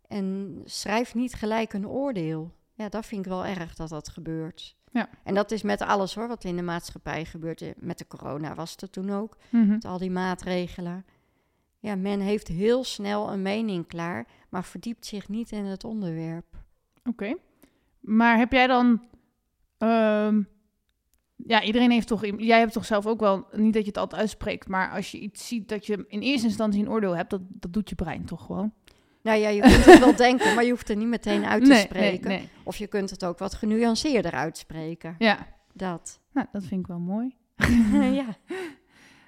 en 0.09 0.61
schrijf 0.64 1.14
niet 1.14 1.35
gelijk 1.35 1.73
een 1.73 1.88
oordeel. 1.88 2.53
Ja, 2.75 2.88
dat 2.88 3.07
vind 3.07 3.25
ik 3.25 3.31
wel 3.31 3.47
erg 3.47 3.75
dat 3.75 3.88
dat 3.88 4.09
gebeurt. 4.09 4.77
Ja. 4.92 5.09
En 5.25 5.35
dat 5.35 5.51
is 5.51 5.62
met 5.62 5.81
alles 5.83 6.14
hoor, 6.14 6.29
wat 6.29 6.44
in 6.44 6.57
de 6.57 6.62
maatschappij 6.62 7.25
gebeurt. 7.25 7.62
Eh, 7.62 7.71
Met 7.77 7.99
de 7.99 8.07
corona 8.07 8.55
was 8.55 8.75
het 8.77 8.92
toen 8.92 9.11
ook, 9.11 9.37
Mhm. 9.51 9.68
met 9.68 9.85
al 9.85 9.99
die 9.99 10.11
maatregelen. 10.11 11.07
Ja, 11.79 11.94
men 11.97 12.21
heeft 12.21 12.49
heel 12.49 12.85
snel 12.85 13.33
een 13.33 13.42
mening 13.42 13.87
klaar, 13.87 14.27
maar 14.49 14.64
verdiept 14.64 15.07
zich 15.07 15.29
niet 15.29 15.51
in 15.53 15.64
het 15.64 15.85
onderwerp. 15.85 16.47
Oké. 17.05 17.35
Maar 18.01 18.38
heb 18.38 18.53
jij 18.53 18.66
dan... 18.66 19.03
ehm, 19.79 20.42
ja, 21.46 21.62
iedereen 21.62 21.90
heeft 21.90 22.07
toch... 22.07 22.24
Jij 22.37 22.59
hebt 22.59 22.72
toch 22.72 22.85
zelf 22.85 23.07
ook 23.07 23.20
wel... 23.20 23.46
Niet 23.53 23.74
dat 23.74 23.83
je 23.83 23.88
het 23.88 23.98
altijd 23.98 24.20
uitspreekt, 24.20 24.68
maar 24.68 24.90
als 24.90 25.11
je 25.11 25.18
iets 25.18 25.48
ziet 25.48 25.68
dat 25.68 25.87
je 25.87 26.05
in 26.09 26.20
eerste 26.20 26.46
instantie 26.46 26.81
een 26.81 26.90
oordeel 26.90 27.16
hebt, 27.16 27.31
dat, 27.31 27.40
dat 27.48 27.72
doet 27.72 27.88
je 27.88 27.94
brein 27.94 28.24
toch 28.24 28.46
gewoon? 28.46 28.72
Nou 29.22 29.38
ja, 29.38 29.48
je 29.48 29.61
kunt 29.61 29.85
het 29.85 29.98
wel 29.98 30.16
denken, 30.27 30.55
maar 30.55 30.64
je 30.64 30.70
hoeft 30.70 30.88
er 30.88 30.96
niet 30.96 31.09
meteen 31.09 31.44
uit 31.44 31.64
te 31.64 31.70
nee, 31.70 31.81
spreken. 31.81 32.29
Nee, 32.29 32.38
nee. 32.38 32.48
Of 32.62 32.77
je 32.77 32.87
kunt 32.87 33.11
het 33.11 33.24
ook 33.24 33.38
wat 33.38 33.55
genuanceerder 33.55 34.33
uitspreken. 34.33 35.15
Ja, 35.19 35.46
Dat. 35.73 36.21
nou, 36.33 36.46
dat 36.52 36.65
vind 36.65 36.81
ik 36.81 36.87
wel 36.87 36.98
mooi. 36.98 37.35
ja. 38.21 38.37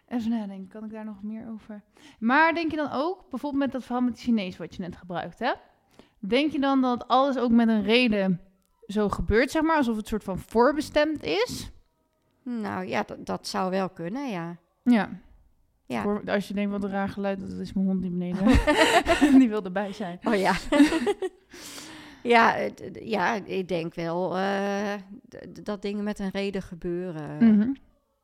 Even 0.09 0.31
nadenken, 0.31 0.69
kan 0.69 0.85
ik 0.85 0.91
daar 0.91 1.05
nog 1.05 1.23
meer 1.23 1.49
over? 1.53 1.83
Maar 2.19 2.55
denk 2.55 2.71
je 2.71 2.77
dan 2.77 2.91
ook, 2.93 3.31
bijvoorbeeld 3.31 3.63
met 3.63 3.73
dat 3.73 3.83
verhaal 3.83 4.03
met 4.03 4.13
het 4.13 4.21
Chinees 4.21 4.57
wat 4.57 4.75
je 4.75 4.83
net 4.83 4.97
gebruikt 4.97 5.39
hebt, 5.39 5.61
denk 6.19 6.53
je 6.53 6.61
dan 6.61 6.81
dat 6.81 7.09
alles 7.09 7.39
ook 7.39 7.51
met 7.51 7.69
een 7.69 7.83
reden 7.83 8.41
zo 8.87 9.09
gebeurt, 9.09 9.51
zeg 9.51 9.63
maar, 9.63 9.77
alsof 9.77 9.97
het 9.97 10.09
soort 10.09 10.25
van 10.25 10.39
voorbestemd 10.39 11.23
is? 11.23 11.71
Nou 12.43 12.87
ja, 12.87 13.03
dat, 13.03 13.27
dat 13.27 13.47
zou 13.47 13.71
wel 13.71 13.89
kunnen, 13.89 14.31
ja. 14.31 14.57
Ja. 14.83 15.09
Ja. 15.87 16.03
Voor, 16.03 16.23
als 16.27 16.49
je 16.49 16.55
denkt, 16.55 16.71
wat 16.71 16.85
een 16.85 16.91
raar 16.91 17.09
geluid, 17.09 17.41
dat 17.41 17.51
is 17.59 17.73
mijn 17.73 17.87
hond 17.87 18.03
die 18.03 18.11
beneden. 18.11 18.47
die 19.41 19.49
wil 19.49 19.65
erbij 19.65 19.93
zijn. 19.93 20.19
Oh 20.25 20.35
ja. 20.35 20.53
ja, 22.23 22.57
ja, 22.93 23.35
ik 23.35 23.69
denk 23.69 23.95
wel 23.95 24.37
eh, 24.39 24.95
dat 25.63 25.83
dingen 25.83 26.05
met 26.05 26.19
een 26.19 26.31
reden 26.31 26.63
gebeuren. 26.63 27.37
Mhm. 27.55 27.73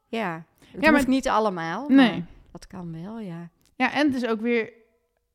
Ja, 0.08 0.44
het 0.72 0.84
Ja, 0.84 0.90
maar- 0.90 1.08
niet 1.08 1.28
allemaal. 1.28 1.88
Nee. 1.88 2.24
dat 2.52 2.66
kan 2.66 3.02
wel, 3.02 3.18
ja. 3.20 3.48
Ja, 3.76 3.92
en 3.92 4.06
het 4.06 4.22
is 4.22 4.28
ook 4.28 4.40
weer 4.40 4.72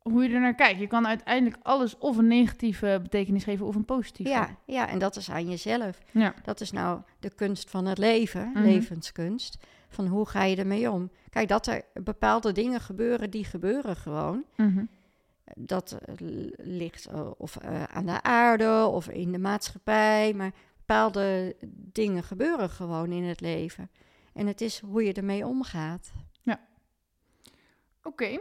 hoe 0.01 0.23
je 0.23 0.33
er 0.33 0.39
naar 0.41 0.55
kijkt. 0.55 0.79
Je 0.79 0.87
kan 0.87 1.07
uiteindelijk 1.07 1.57
alles 1.63 1.97
of 1.97 2.17
een 2.17 2.27
negatieve 2.27 2.99
betekenis 3.01 3.43
geven 3.43 3.65
of 3.65 3.75
een 3.75 3.85
positieve. 3.85 4.31
Ja, 4.31 4.57
ja, 4.65 4.87
en 4.89 4.99
dat 4.99 5.15
is 5.15 5.29
aan 5.31 5.49
jezelf. 5.49 5.99
Ja. 6.11 6.33
Dat 6.43 6.61
is 6.61 6.71
nou 6.71 7.01
de 7.19 7.29
kunst 7.33 7.69
van 7.69 7.85
het 7.85 7.97
leven, 7.97 8.49
Mhm. 8.51 8.61
levenskunst. 8.61 9.57
Van 9.89 10.07
hoe 10.07 10.27
ga 10.27 10.43
je 10.43 10.55
ermee 10.55 10.91
om? 10.91 11.11
Kijk, 11.29 11.47
dat 11.47 11.67
er 11.67 11.83
bepaalde 11.93 12.51
dingen 12.51 12.81
gebeuren, 12.81 13.29
die 13.29 13.45
gebeuren 13.45 13.95
gewoon. 13.95 14.43
Mhm. 14.55 14.85
Dat 15.55 15.91
eh, 16.05 16.13
ligt 16.57 17.05
eh, 17.05 17.31
of 17.37 17.55
eh, 17.57 17.83
aan 17.83 18.05
de 18.05 18.21
aarde 18.23 18.85
of 18.85 19.09
in 19.09 19.31
de 19.31 19.39
maatschappij. 19.39 20.33
Maar 20.33 20.51
bepaalde 20.77 21.55
dingen 21.91 22.23
gebeuren 22.23 22.69
gewoon 22.69 23.11
in 23.11 23.23
het 23.23 23.41
leven. 23.41 23.89
En 24.33 24.47
het 24.47 24.61
is 24.61 24.79
hoe 24.79 25.03
je 25.03 25.13
ermee 25.13 25.45
omgaat. 25.45 26.11
Oké. 28.03 28.39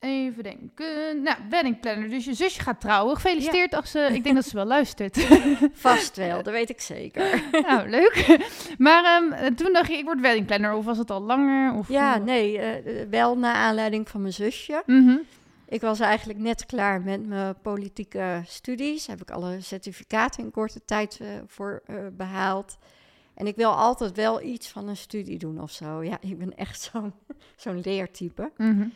Even 0.00 0.42
denken. 0.42 1.22
Nou, 1.22 1.36
wedding 1.50 1.80
planner. 1.80 2.08
Dus 2.08 2.24
je 2.24 2.34
zusje 2.34 2.60
gaat 2.60 2.80
trouwen. 2.80 3.14
Gefeliciteerd 3.16 3.74
als 3.74 3.90
ze... 3.90 4.08
Ik 4.12 4.22
denk 4.24 4.34
dat 4.34 4.44
ze 4.44 4.54
wel 4.56 4.64
luistert. 4.66 5.18
Vast 5.72 6.16
wel, 6.16 6.42
dat 6.42 6.52
weet 6.52 6.70
ik 6.70 6.80
zeker. 6.80 7.42
nou, 7.68 7.88
leuk. 7.88 8.38
Maar 8.78 9.04
ehm, 9.04 9.54
toen 9.54 9.72
dacht 9.72 9.88
je, 9.90 9.96
ik 9.96 10.04
word 10.04 10.20
wedding 10.20 10.46
planner. 10.46 10.72
Of 10.72 10.84
was 10.84 10.98
het 10.98 11.10
al 11.10 11.20
langer? 11.20 11.72
Of 11.74 11.88
Ja, 11.88 12.16
hoe- 12.16 12.24
nee, 12.24 12.58
eh, 12.58 13.00
eh, 13.02 13.08
wel 13.08 13.38
naar 13.38 13.54
aanleiding 13.54 14.08
van 14.08 14.20
mijn 14.20 14.32
zusje. 14.32 14.82
Mhm. 14.86 15.16
Ik 15.68 15.80
was 15.80 16.00
eigenlijk 16.00 16.38
net 16.38 16.66
klaar 16.66 17.00
met 17.00 17.26
mijn 17.26 17.54
politieke 17.62 18.42
studies. 18.46 19.06
Heb 19.06 19.20
ik 19.20 19.30
alle 19.30 19.60
certificaten 19.60 20.44
in 20.44 20.50
korte 20.50 20.84
tijd 20.84 21.18
eh, 21.20 21.28
voor 21.46 21.82
eh, 21.86 21.94
behaald. 22.12 22.78
En 23.34 23.46
ik 23.46 23.56
wil 23.56 23.70
altijd 23.70 24.16
wel 24.16 24.42
iets 24.42 24.68
van 24.68 24.88
een 24.88 24.96
studie 24.96 25.38
doen 25.38 25.60
of 25.62 25.70
zo. 25.70 26.02
Ja, 26.02 26.18
ik 26.20 26.38
ben 26.38 26.56
echt 26.56 26.80
zo'n 26.92 27.12
zo'n 27.56 27.80
leertype. 27.84 28.50
Mhm. 28.56 28.86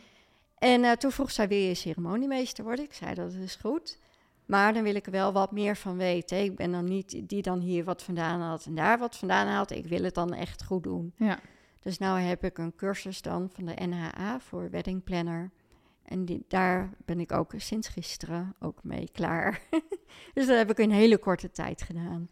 En 0.62 0.84
eh, 0.84 0.92
toen 0.92 1.12
vroeg 1.12 1.30
zij 1.30 1.48
weer 1.48 1.68
je 1.68 1.74
ceremoniemeester 1.74 2.64
worden. 2.64 2.84
Ik 2.84 2.92
zei 2.92 3.14
dat 3.14 3.32
is 3.32 3.54
goed. 3.54 3.98
Maar 4.46 4.72
dan 4.72 4.82
wil 4.82 4.94
ik 4.94 5.06
er 5.06 5.12
wel 5.12 5.32
wat 5.32 5.52
meer 5.52 5.76
van 5.76 5.96
weten. 5.96 6.42
Ik 6.42 6.56
ben 6.56 6.72
dan 6.72 6.84
niet 6.84 7.28
die 7.28 7.42
dan 7.42 7.60
hier 7.60 7.84
wat 7.84 8.02
vandaan 8.02 8.40
haalt 8.40 8.66
en 8.66 8.74
daar 8.74 8.98
wat 8.98 9.16
vandaan 9.16 9.46
haalt. 9.46 9.70
Ik 9.70 9.86
wil 9.86 10.02
het 10.02 10.14
dan 10.14 10.34
echt 10.34 10.64
goed 10.64 10.82
doen. 10.82 11.12
Ja. 11.16 11.38
Dus 11.80 11.98
nou 11.98 12.20
heb 12.20 12.44
ik 12.44 12.58
een 12.58 12.74
cursus 12.76 13.22
dan 13.22 13.50
van 13.54 13.64
de 13.64 13.86
NHA 13.86 14.40
voor 14.40 14.70
wedding 14.70 15.04
planner. 15.04 15.50
En 16.02 16.24
die, 16.24 16.44
daar 16.48 16.90
ben 17.04 17.20
ik 17.20 17.32
ook 17.32 17.52
sinds 17.56 17.88
gisteren 17.88 18.54
ook 18.60 18.84
mee 18.84 19.08
klaar. 19.12 19.60
dus 20.34 20.46
dat 20.46 20.56
heb 20.56 20.70
ik 20.70 20.78
in 20.78 20.90
hele 20.90 21.18
korte 21.18 21.50
tijd 21.50 21.82
gedaan. 21.82 22.28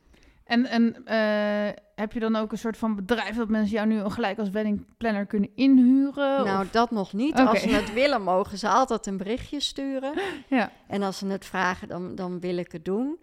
En, 0.50 0.66
en 0.66 1.04
eh, 1.04 1.82
heb 1.94 2.12
je 2.12 2.20
dan 2.20 2.36
ook 2.36 2.52
een 2.52 2.58
soort 2.58 2.76
van 2.76 2.94
bedrijf 2.94 3.36
dat 3.36 3.48
mensen 3.48 3.76
jou 3.76 3.86
nu 3.88 4.10
gelijk 4.10 4.38
als 4.38 4.50
wedding 4.50 4.86
planner 4.96 5.26
kunnen 5.26 5.50
inhuren? 5.54 6.44
Nou, 6.44 6.64
Of- 6.64 6.70
dat 6.70 6.90
nog 6.90 7.12
niet. 7.12 7.34
Als 7.34 7.60
ze 7.60 7.68
het 7.68 7.92
willen, 7.92 8.22
mogen 8.22 8.58
ze 8.58 8.68
altijd 8.68 9.06
een 9.06 9.16
berichtje 9.16 9.60
sturen. 9.60 10.12
Ja. 10.48 10.72
En 10.86 11.02
als 11.02 11.18
ze 11.18 11.26
het 11.26 11.44
vragen, 11.44 11.88
dan, 11.88 12.14
dan 12.14 12.40
wil 12.40 12.56
ik 12.56 12.72
het 12.72 12.84
doen. 12.84 13.18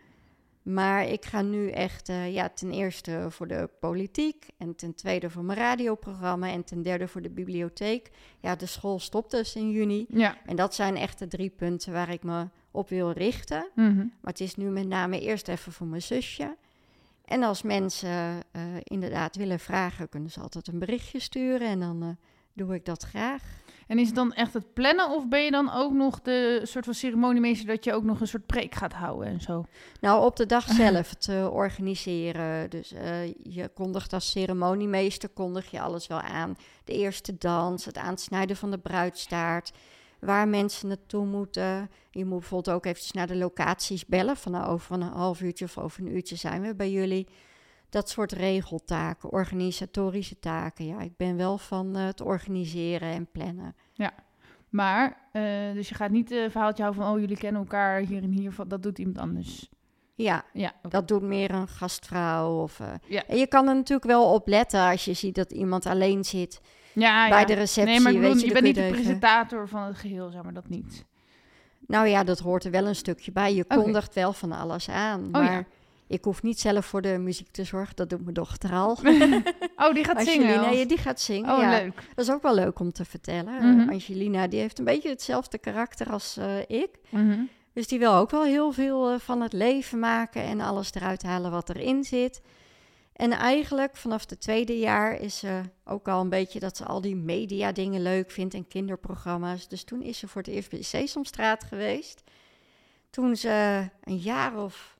Maar 0.61 1.07
ik 1.07 1.25
ga 1.25 1.41
nu 1.41 1.69
echt, 1.69 2.09
eh, 2.09 2.33
ja, 2.33 2.49
ten 2.49 2.71
eerste 2.71 3.25
voor 3.29 3.47
de 3.47 3.69
politiek. 3.79 4.45
En 4.57 4.75
ten 4.75 4.95
tweede 4.95 5.29
voor 5.29 5.43
mijn 5.43 5.57
radioprogramma. 5.59 6.47
En 6.49 6.63
ten 6.63 6.81
derde 6.81 7.07
voor 7.07 7.21
de 7.21 7.29
bibliotheek. 7.29 8.09
Ja, 8.39 8.55
de 8.55 8.65
school 8.65 8.99
stopt 8.99 9.31
dus 9.31 9.55
in 9.55 9.69
juni. 9.71 10.05
Ja. 10.09 10.37
En 10.45 10.55
dat 10.55 10.75
zijn 10.75 10.95
echt 10.95 11.19
de 11.19 11.27
drie 11.27 11.49
punten 11.49 11.93
waar 11.93 12.09
ik 12.09 12.23
me 12.23 12.47
op 12.71 12.89
wil 12.89 13.11
richten. 13.11 13.69
Mhm. 13.75 13.95
Maar 13.97 14.31
het 14.31 14.39
is 14.39 14.55
nu 14.55 14.69
met 14.69 14.87
name 14.87 15.19
eerst 15.19 15.47
even 15.47 15.71
voor 15.71 15.87
mijn 15.87 16.01
zusje. 16.01 16.55
En 17.27 17.43
als 17.43 17.61
mensen 17.61 18.43
eh, 18.51 18.61
inderdaad 18.83 19.35
willen 19.35 19.59
vragen, 19.59 20.09
kunnen 20.09 20.31
ze 20.31 20.39
altijd 20.39 20.67
een 20.67 20.79
berichtje 20.79 21.19
sturen. 21.19 21.67
En 21.67 21.79
dan 21.79 22.03
eh, 22.03 22.09
doe 22.53 22.75
ik 22.75 22.85
dat 22.85 23.03
graag. 23.03 23.43
En 23.87 23.99
is 23.99 24.05
het 24.05 24.15
dan 24.15 24.33
echt 24.33 24.53
het 24.53 24.73
plannen 24.73 25.09
of 25.09 25.27
ben 25.27 25.43
je 25.43 25.51
dan 25.51 25.71
ook 25.73 25.93
nog 25.93 26.21
de 26.21 26.61
soort 26.63 26.85
van 26.85 26.93
ceremoniemeester 26.93 27.67
dat 27.67 27.83
je 27.83 27.93
ook 27.93 28.03
nog 28.03 28.21
een 28.21 28.27
soort 28.27 28.45
preek 28.45 28.75
gaat 28.75 28.93
houden 28.93 29.27
en 29.27 29.41
zo? 29.41 29.65
Nou, 30.01 30.25
op 30.25 30.35
de 30.35 30.45
dag 30.45 30.67
zelf 30.83 31.13
te 31.13 31.49
organiseren. 31.51 32.69
Dus 32.69 32.93
eh, 32.93 33.27
je 33.43 33.69
kondigt 33.73 34.13
als 34.13 34.31
ceremoniemeester 34.31 35.29
kondig 35.29 35.71
je 35.71 35.81
alles 35.81 36.07
wel 36.07 36.21
aan. 36.21 36.55
De 36.83 36.93
eerste 36.93 37.37
dans, 37.37 37.85
het 37.85 37.97
aansnijden 37.97 38.55
van 38.55 38.71
de 38.71 38.79
bruidstaart. 38.79 39.71
Waar 40.27 40.47
mensen 40.47 40.87
naartoe 40.87 41.25
moeten. 41.25 41.89
Je 42.11 42.25
moet 42.25 42.39
bijvoorbeeld 42.39 42.75
ook 42.75 42.85
eventjes 42.85 43.11
naar 43.11 43.27
de 43.27 43.35
locaties 43.35 44.05
bellen. 44.05 44.37
Van 44.37 44.51
nou, 44.51 44.67
over 44.67 44.95
een 44.95 45.01
half 45.01 45.41
uurtje 45.41 45.65
of 45.65 45.77
over 45.77 46.01
een 46.01 46.15
uurtje 46.15 46.35
zijn 46.35 46.61
we 46.61 46.75
bij 46.75 46.91
jullie. 46.91 47.27
Dat 47.89 48.09
soort 48.09 48.31
regeltaken, 48.31 49.31
organisatorische 49.31 50.39
taken. 50.39 50.85
Ja, 50.85 50.99
ik 50.99 51.17
ben 51.17 51.37
wel 51.37 51.57
van 51.57 51.95
eh, 51.95 52.05
het 52.05 52.21
organiseren 52.21 53.09
en 53.11 53.27
plannen. 53.31 53.75
Maar, 54.69 55.17
eh, 55.31 55.41
dus 55.73 55.89
je 55.89 55.95
gaat 55.95 56.09
niet 56.11 56.31
een 56.31 56.51
verhaaltje 56.51 56.83
houden 56.83 57.03
van, 57.03 57.13
oh 57.13 57.19
jullie 57.19 57.37
kennen 57.37 57.61
elkaar 57.61 57.99
hier 57.99 58.23
en 58.23 58.31
hier, 58.31 58.51
van- 58.51 58.67
dat 58.67 58.83
doet 58.83 58.99
iemand 58.99 59.17
anders. 59.17 59.69
Ja, 60.15 60.45
Ja. 60.53 60.73
Dat 60.89 61.07
doet 61.07 61.21
meer 61.21 61.51
een 61.51 61.67
gastvrouw. 61.67 62.61
Of, 62.61 62.79
eh, 62.79 62.93
Ja. 63.07 63.25
En 63.27 63.37
je 63.37 63.47
kan 63.47 63.67
er 63.67 63.75
natuurlijk 63.75 64.07
wel 64.07 64.33
op 64.33 64.47
letten 64.47 64.81
als 64.81 65.05
je 65.05 65.13
ziet 65.13 65.35
dat 65.35 65.51
iemand 65.51 65.85
alleen 65.85 66.23
zit 66.25 66.61
ja, 66.99 67.29
bij 67.29 67.45
de 67.45 67.53
receptie. 67.53 67.93
Nee, 67.93 67.99
maar 67.99 68.11
ik 68.11 68.17
bedoel, 68.19 68.33
weet 68.33 68.43
je, 68.43 68.51
bent 68.53 68.59
kun 68.59 68.63
niet 68.63 68.75
de 68.75 69.01
presentator 69.01 69.67
van 69.67 69.81
het 69.81 69.97
geheel, 69.97 70.29
zeg 70.29 70.43
maar 70.43 70.53
dat 70.53 70.69
niet. 70.69 71.05
Nou 71.87 72.07
ja, 72.07 72.23
dat 72.23 72.39
hoort 72.39 72.63
er 72.63 72.71
wel 72.71 72.87
een 72.87 72.95
stukje 72.95 73.31
bij. 73.31 73.53
Je 73.53 73.65
kondigt 73.65 74.13
wel 74.13 74.33
van 74.33 74.51
alles 74.51 74.89
aan. 74.89 75.25
Oh, 75.25 75.31
maar 75.31 75.51
ja. 75.51 75.65
ik 76.07 76.23
hoef 76.23 76.43
niet 76.43 76.59
zelf 76.59 76.85
voor 76.85 77.01
de 77.01 77.17
muziek 77.17 77.51
te 77.51 77.63
zorgen. 77.63 77.95
Dat 77.95 78.09
doet 78.09 78.21
mijn 78.21 78.33
dochter 78.33 78.71
al. 78.71 78.97
Oh, 79.79 79.93
die 79.93 80.03
gaat 80.03 80.23
zingen? 80.23 80.57
Angelina, 80.57 80.85
die 80.85 80.97
gaat 80.97 81.21
zingen. 81.21 81.55
Oh, 81.55 81.61
ja. 81.61 81.69
leuk. 81.69 82.03
Dat 82.15 82.25
is 82.25 82.31
ook 82.33 82.41
wel 82.41 82.53
leuk 82.53 82.79
om 82.79 82.91
te 82.91 83.05
vertellen. 83.05 83.75
Mhm. 83.75 83.89
Angelina, 83.89 84.47
die 84.47 84.59
heeft 84.59 84.79
een 84.79 84.85
beetje 84.85 85.09
hetzelfde 85.09 85.57
karakter 85.57 86.11
als 86.11 86.37
eh, 86.37 86.59
ik. 86.67 86.89
Mhm. 87.09 87.39
Dus 87.73 87.87
die 87.87 87.99
wil 87.99 88.13
ook 88.13 88.31
wel 88.31 88.43
heel 88.43 88.71
veel 88.71 89.11
eh, 89.11 89.19
van 89.19 89.41
het 89.41 89.53
leven 89.53 89.99
maken 89.99 90.41
en 90.43 90.61
alles 90.61 90.93
eruit 90.93 91.23
halen 91.23 91.51
wat 91.51 91.69
erin 91.69 92.03
zit. 92.03 92.41
En 93.17 93.31
eigenlijk 93.31 93.95
vanaf 93.95 94.29
het 94.29 94.41
tweede 94.41 94.79
jaar 94.79 95.19
is 95.19 95.37
ze 95.37 95.61
ook 95.83 96.07
al 96.07 96.21
een 96.21 96.29
beetje 96.29 96.59
dat 96.59 96.77
ze 96.77 96.85
al 96.85 97.01
die 97.01 97.15
media 97.15 97.71
dingen 97.71 98.01
leuk 98.01 98.31
vindt 98.31 98.53
en 98.53 98.67
kinderprogramma's. 98.67 99.67
Dus 99.67 99.83
toen 99.83 100.01
is 100.01 100.17
ze 100.17 100.27
voor 100.27 100.41
het 100.41 100.51
eerst 100.51 100.69
bij 100.69 100.81
Sesamstraat 100.81 101.63
geweest. 101.63 102.23
Toen 103.09 103.35
ze 103.35 103.89
een 104.03 104.17
jaar 104.17 104.57
of 104.63 104.97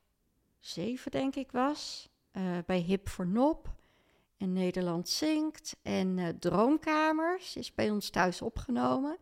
zeven, 0.60 1.12
denk 1.12 1.36
ik, 1.36 1.52
was. 1.52 2.10
eh, 2.32 2.44
bij 2.66 2.78
Hip 2.80 3.10
voor 3.10 3.28
Nop. 3.28 3.76
En 4.38 4.54
Nederland 4.54 5.10
Zingt. 5.10 5.76
En 5.82 6.20
eh, 6.20 6.28
Droomkamers 6.40 7.56
is 7.56 7.74
bij 7.76 7.90
ons 7.90 8.10
thuis 8.10 8.42
opgenomen 8.42 9.18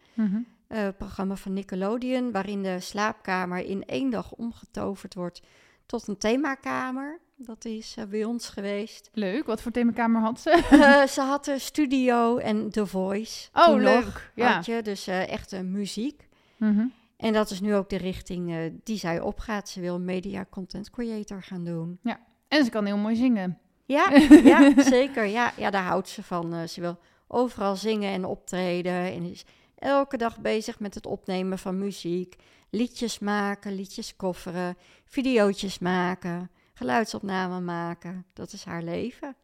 eh, 0.67 0.87
programma 0.97 1.35
van 1.35 1.53
Nickelodeon, 1.53 2.31
waarin 2.31 2.63
de 2.63 2.79
slaapkamer 2.79 3.59
in 3.65 3.85
één 3.85 4.09
dag 4.09 4.31
omgetoverd 4.31 5.13
wordt 5.13 5.41
tot 5.85 6.07
een 6.07 6.17
themakamer. 6.17 7.19
Dat 7.37 7.65
is 7.65 7.95
eh, 7.97 8.05
bij 8.05 8.23
ons 8.23 8.49
geweest. 8.49 9.09
Leuk, 9.13 9.45
wat 9.45 9.61
voor 9.61 9.71
themakamer 9.71 10.21
had 10.21 10.39
ze? 10.39 10.49
Eh, 10.49 11.03
ze 11.15 11.21
had 11.21 11.47
een 11.47 11.59
studio 11.61 12.37
en 12.37 12.69
The 12.69 12.85
Voice. 12.85 13.49
Oh, 13.53 13.65
toen 13.65 13.81
leuk. 13.81 14.03
nog, 14.05 14.31
Ja. 14.35 14.53
had 14.53 14.65
je, 14.65 14.81
dus 14.81 15.07
eh, 15.07 15.29
echt 15.29 15.61
muziek. 15.63 16.27
Mhm. 16.57 16.85
En 17.17 17.33
dat 17.33 17.49
is 17.49 17.61
nu 17.61 17.75
ook 17.75 17.89
de 17.89 17.97
richting 17.97 18.71
die 18.83 18.97
zij 18.97 19.19
opgaat. 19.19 19.69
Ze 19.69 19.79
wil 19.81 19.99
media 19.99 20.45
content 20.49 20.89
creator 20.89 21.43
gaan 21.43 21.63
doen. 21.63 21.99
En 22.47 22.63
ze 22.63 22.69
kan 22.69 22.85
heel 22.85 22.97
mooi 22.97 23.15
zingen. 23.15 23.59
Ja, 23.85 24.09
ja 24.43 24.83
zeker. 24.83 25.25
Ja, 25.25 25.53
ja, 25.57 25.69
daar 25.69 25.83
houdt 25.83 26.09
ze 26.09 26.23
van. 26.23 26.67
Ze 26.69 26.81
wil 26.81 26.97
overal 27.27 27.75
zingen 27.75 28.13
en 28.13 28.25
optreden. 28.25 28.93
En 28.93 29.23
is 29.31 29.45
elke 29.75 30.17
dag 30.17 30.39
bezig 30.39 30.79
met 30.79 30.93
het 30.93 31.05
opnemen 31.05 31.59
van 31.59 31.77
muziek. 31.79 32.35
Liedjes 32.69 33.19
maken, 33.19 33.75
liedjes 33.75 34.15
kofferen, 34.15 34.77
videootjes 35.05 35.79
maken, 35.79 36.49
geluidsopnamen 36.75 37.63
maken. 37.63 38.25
Dat 38.33 38.53
is 38.53 38.63
haar 38.63 38.83
leven. 38.83 39.35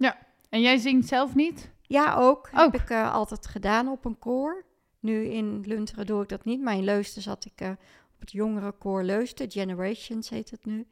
En 0.49 0.61
jij 0.61 0.77
zingt 0.77 1.07
zelf 1.07 1.35
niet? 1.35 1.71
Ja, 1.81 2.15
ook. 2.15 2.49
Ook. 2.53 2.71
Heb 2.71 2.81
ik 2.81 2.89
eh, 2.89 3.13
altijd 3.13 3.47
gedaan 3.47 3.87
op 3.87 4.05
een 4.05 4.19
koor. 4.19 4.65
Nu 4.99 5.25
in 5.25 5.63
Lunteren 5.65 6.05
doe 6.05 6.21
ik 6.21 6.29
dat 6.29 6.45
niet. 6.45 6.61
Maar 6.61 6.75
in 6.75 6.83
Leusden 6.83 7.21
zat 7.21 7.45
ik 7.45 7.61
eh, 7.61 7.69
op 8.13 8.19
het 8.19 8.31
jongere 8.31 8.71
koor 8.71 9.03
Leusden. 9.03 9.51
Generations 9.51 10.29
heet 10.29 10.51
het 10.51 10.65
nu. 10.65 10.87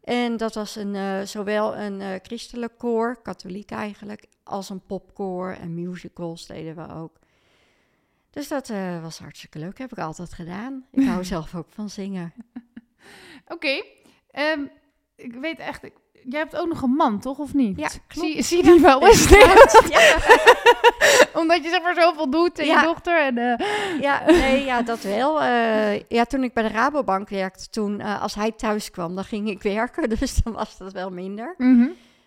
En 0.00 0.36
dat 0.36 0.54
was 0.54 0.76
een, 0.76 0.94
eh, 0.94 1.22
zowel 1.22 1.76
een 1.76 2.20
christelijk 2.22 2.78
koor, 2.78 3.22
katholiek 3.22 3.70
eigenlijk, 3.70 4.26
als 4.42 4.68
een 4.68 4.80
popkoor 4.86 5.50
en 5.50 5.74
musicals 5.74 6.46
deden 6.46 6.74
we 6.76 6.94
ook. 6.94 7.18
Dus 8.30 8.48
dat 8.48 8.68
was 9.02 9.18
hartstikke 9.18 9.58
leuk. 9.58 9.78
Heb 9.78 9.92
ik 9.92 9.98
altijd 9.98 10.32
gedaan. 10.32 10.86
Ik 10.90 11.06
hou 11.06 11.24
zelf 11.34 11.54
ook 11.54 11.68
van 11.70 11.90
zingen. 11.90 12.32
Oké. 13.48 13.82
ehm, 14.30 14.66
ik 15.18 15.34
weet 15.40 15.58
echt... 15.58 15.84
ik- 15.84 15.92
Jij 16.28 16.40
hebt 16.40 16.56
ook 16.56 16.68
nog 16.68 16.82
een 16.82 16.90
man, 16.90 17.18
toch? 17.20 17.38
Of 17.38 17.54
niet? 17.54 17.78
Ja, 17.78 17.88
klopt. 18.06 18.28
Zie, 18.32 18.42
zie 18.42 18.62
die 18.62 18.80
wel 18.80 19.02
eens? 19.06 19.28
ja, 19.28 19.54
Omdat 21.40 21.62
je 21.64 21.68
zeg 21.70 21.82
maar 21.82 21.94
zoveel 21.94 22.30
doet 22.30 22.58
en 22.58 22.66
Ja. 22.66 22.80
je 22.80 22.86
dochter 22.86 23.20
en... 23.26 23.38
eh, 23.38 24.00
ja, 24.00 24.22
nee, 24.26 24.64
ja, 24.64 24.82
dat 24.82 25.00
wel. 25.02 25.42
Eh, 25.42 26.00
ja, 26.08 26.24
toen 26.24 26.42
ik 26.44 26.52
bij 26.52 26.62
de 26.62 26.68
Rabobank 26.68 27.28
werkte, 27.28 27.68
toen, 27.70 28.00
eh, 28.00 28.22
als 28.22 28.34
hij 28.34 28.52
thuis 28.52 28.90
kwam, 28.90 29.14
dan 29.14 29.24
ging 29.24 29.48
ik 29.50 29.62
werken. 29.62 30.08
Dus 30.18 30.42
dan 30.42 30.52
was 30.52 30.76
dat 30.78 30.92
wel 30.92 31.10
minder. 31.10 31.54
mhm. 31.58 31.86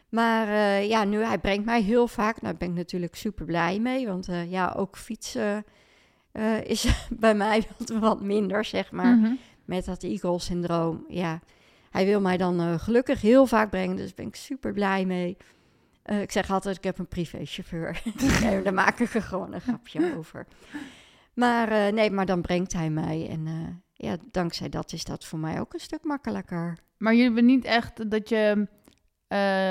Maar 0.09 0.47
ja, 0.83 1.03
nu 1.03 1.23
hij 1.23 1.37
brengt 1.37 1.65
mij 1.65 1.81
heel 1.81 2.07
vaak. 2.07 2.33
Nou, 2.41 2.43
daar 2.43 2.55
ben 2.57 2.69
ik 2.69 2.75
natuurlijk 2.75 3.15
super 3.15 3.45
blij 3.45 3.79
mee. 3.79 4.07
Want 4.07 4.27
ja, 4.47 4.73
ook 4.77 4.97
fietsen 4.97 5.65
is 6.63 6.87
bij 7.09 7.33
mij 7.35 7.63
wat, 7.77 7.89
wat 7.99 8.21
minder, 8.21 8.65
zeg 8.65 8.91
maar. 8.91 9.15
Mhm. 9.15 9.31
Met 9.65 9.85
dat 9.85 10.03
Eagle-syndroom. 10.03 11.05
Ja, 11.07 11.39
hij 11.91 12.05
wil 12.05 12.21
mij 12.21 12.37
dan 12.37 12.59
eh, 12.59 12.79
gelukkig 12.79 13.21
heel 13.21 13.45
vaak 13.45 13.69
brengen. 13.69 13.95
Dus 13.95 14.05
daar 14.05 14.15
ben 14.15 14.27
ik 14.27 14.35
super 14.35 14.73
blij 14.73 15.05
mee. 15.05 15.37
Eh, 16.03 16.21
ik 16.21 16.31
zeg 16.31 16.51
altijd, 16.51 16.77
ik 16.77 16.83
heb 16.83 16.97
een 16.97 17.07
privéchauffeur. 17.07 18.01
nee, 18.43 18.61
daar 18.61 18.73
maak 18.73 18.99
ik 18.99 19.13
er 19.13 19.21
gewoon 19.21 19.53
een 19.53 19.61
grapje 19.61 20.13
over. 20.17 20.47
Maar 21.33 21.71
eh, 21.71 21.93
nee, 21.93 22.11
maar 22.11 22.25
dan 22.25 22.41
brengt 22.41 22.73
hij 22.73 22.89
mij. 22.89 23.27
En 23.29 23.47
ja, 23.93 24.17
dankzij 24.31 24.69
dat 24.69 24.93
is 24.93 25.03
dat 25.03 25.25
voor 25.25 25.39
mij 25.39 25.59
ook 25.59 25.73
een 25.73 25.79
stuk 25.79 26.03
makkelijker. 26.03 26.77
Maar 26.97 27.11
jullie 27.11 27.25
hebben 27.25 27.45
niet 27.45 27.65
echt 27.65 28.11
dat 28.11 28.29
je 28.29 28.67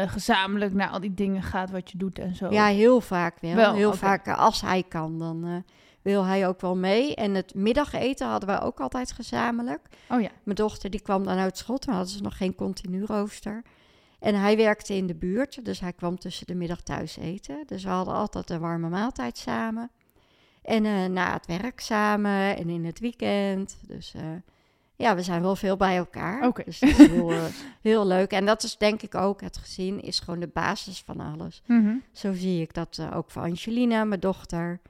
gezamenlijk 0.06 0.74
naar 0.74 0.88
al 0.88 1.00
die 1.00 1.14
dingen 1.14 1.42
gaat 1.42 1.70
wat 1.70 1.90
je 1.90 1.98
doet 1.98 2.18
en 2.18 2.34
zo. 2.34 2.50
Ja, 2.50 2.66
heel 2.66 3.00
vaak 3.00 3.38
wel. 3.40 3.54
Wel, 3.54 3.74
heel 3.74 3.94
vaak 3.94 4.28
als 4.28 4.60
hij 4.60 4.84
kan, 4.88 5.18
dan 5.18 5.64
wil 6.02 6.24
hij 6.24 6.48
ook 6.48 6.60
wel 6.60 6.76
mee. 6.76 7.14
En 7.14 7.34
het 7.34 7.54
middageten 7.54 8.26
hadden 8.26 8.48
we 8.48 8.60
ook 8.60 8.80
altijd 8.80 9.12
gezamenlijk. 9.12 9.88
Oh 10.08 10.20
ja. 10.20 10.30
Mijn 10.42 10.56
dochter 10.56 10.90
die 10.90 11.00
kwam 11.00 11.24
dan 11.24 11.38
uit 11.38 11.58
school, 11.58 11.78
toen 11.78 11.94
hadden 11.94 12.12
ze 12.12 12.22
nog 12.22 12.36
geen 12.36 12.54
continu 12.54 13.04
rooster. 13.04 13.62
En 14.20 14.34
hij 14.34 14.56
werkte 14.56 14.94
in 14.94 15.06
de 15.06 15.14
buurt, 15.14 15.64
dus 15.64 15.80
hij 15.80 15.92
kwam 15.92 16.18
tussen 16.18 16.46
de 16.46 16.54
middag 16.54 16.82
thuis 16.82 17.16
eten. 17.16 17.62
Dus 17.66 17.84
we 17.84 17.90
hadden 17.90 18.14
altijd 18.14 18.50
een 18.50 18.60
warme 18.60 18.88
maaltijd 18.88 19.38
samen. 19.38 19.90
En 20.62 20.84
eh, 20.84 21.04
na 21.04 21.32
het 21.32 21.46
werk 21.46 21.80
samen 21.80 22.56
en 22.56 22.68
in 22.68 22.84
het 22.84 22.98
weekend. 22.98 23.78
Dus 23.86 24.14
eh, 24.14 24.22
ja, 24.96 25.14
we 25.14 25.22
zijn 25.22 25.42
wel 25.42 25.56
veel 25.56 25.76
bij 25.76 25.96
elkaar. 25.96 26.46
Oké. 26.46 26.62
Dus 26.64 26.78
dat 26.78 26.88
is 26.88 26.96
heel, 26.96 27.30
eh, 27.30 27.44
heel 27.80 28.06
leuk. 28.06 28.30
En 28.30 28.46
dat 28.46 28.62
is 28.62 28.76
denk 28.76 29.02
ik 29.02 29.14
ook, 29.14 29.40
het 29.40 29.56
gezin 29.56 30.02
is 30.02 30.20
gewoon 30.20 30.40
de 30.40 30.50
basis 30.52 31.00
van 31.00 31.20
alles. 31.20 31.62
Mhm. 31.66 31.94
Zo 32.12 32.32
zie 32.32 32.62
ik 32.62 32.74
dat 32.74 33.00
ook 33.14 33.30
voor 33.30 33.42
Angelina, 33.42 34.04
mijn 34.04 34.20
dochter. 34.20 34.80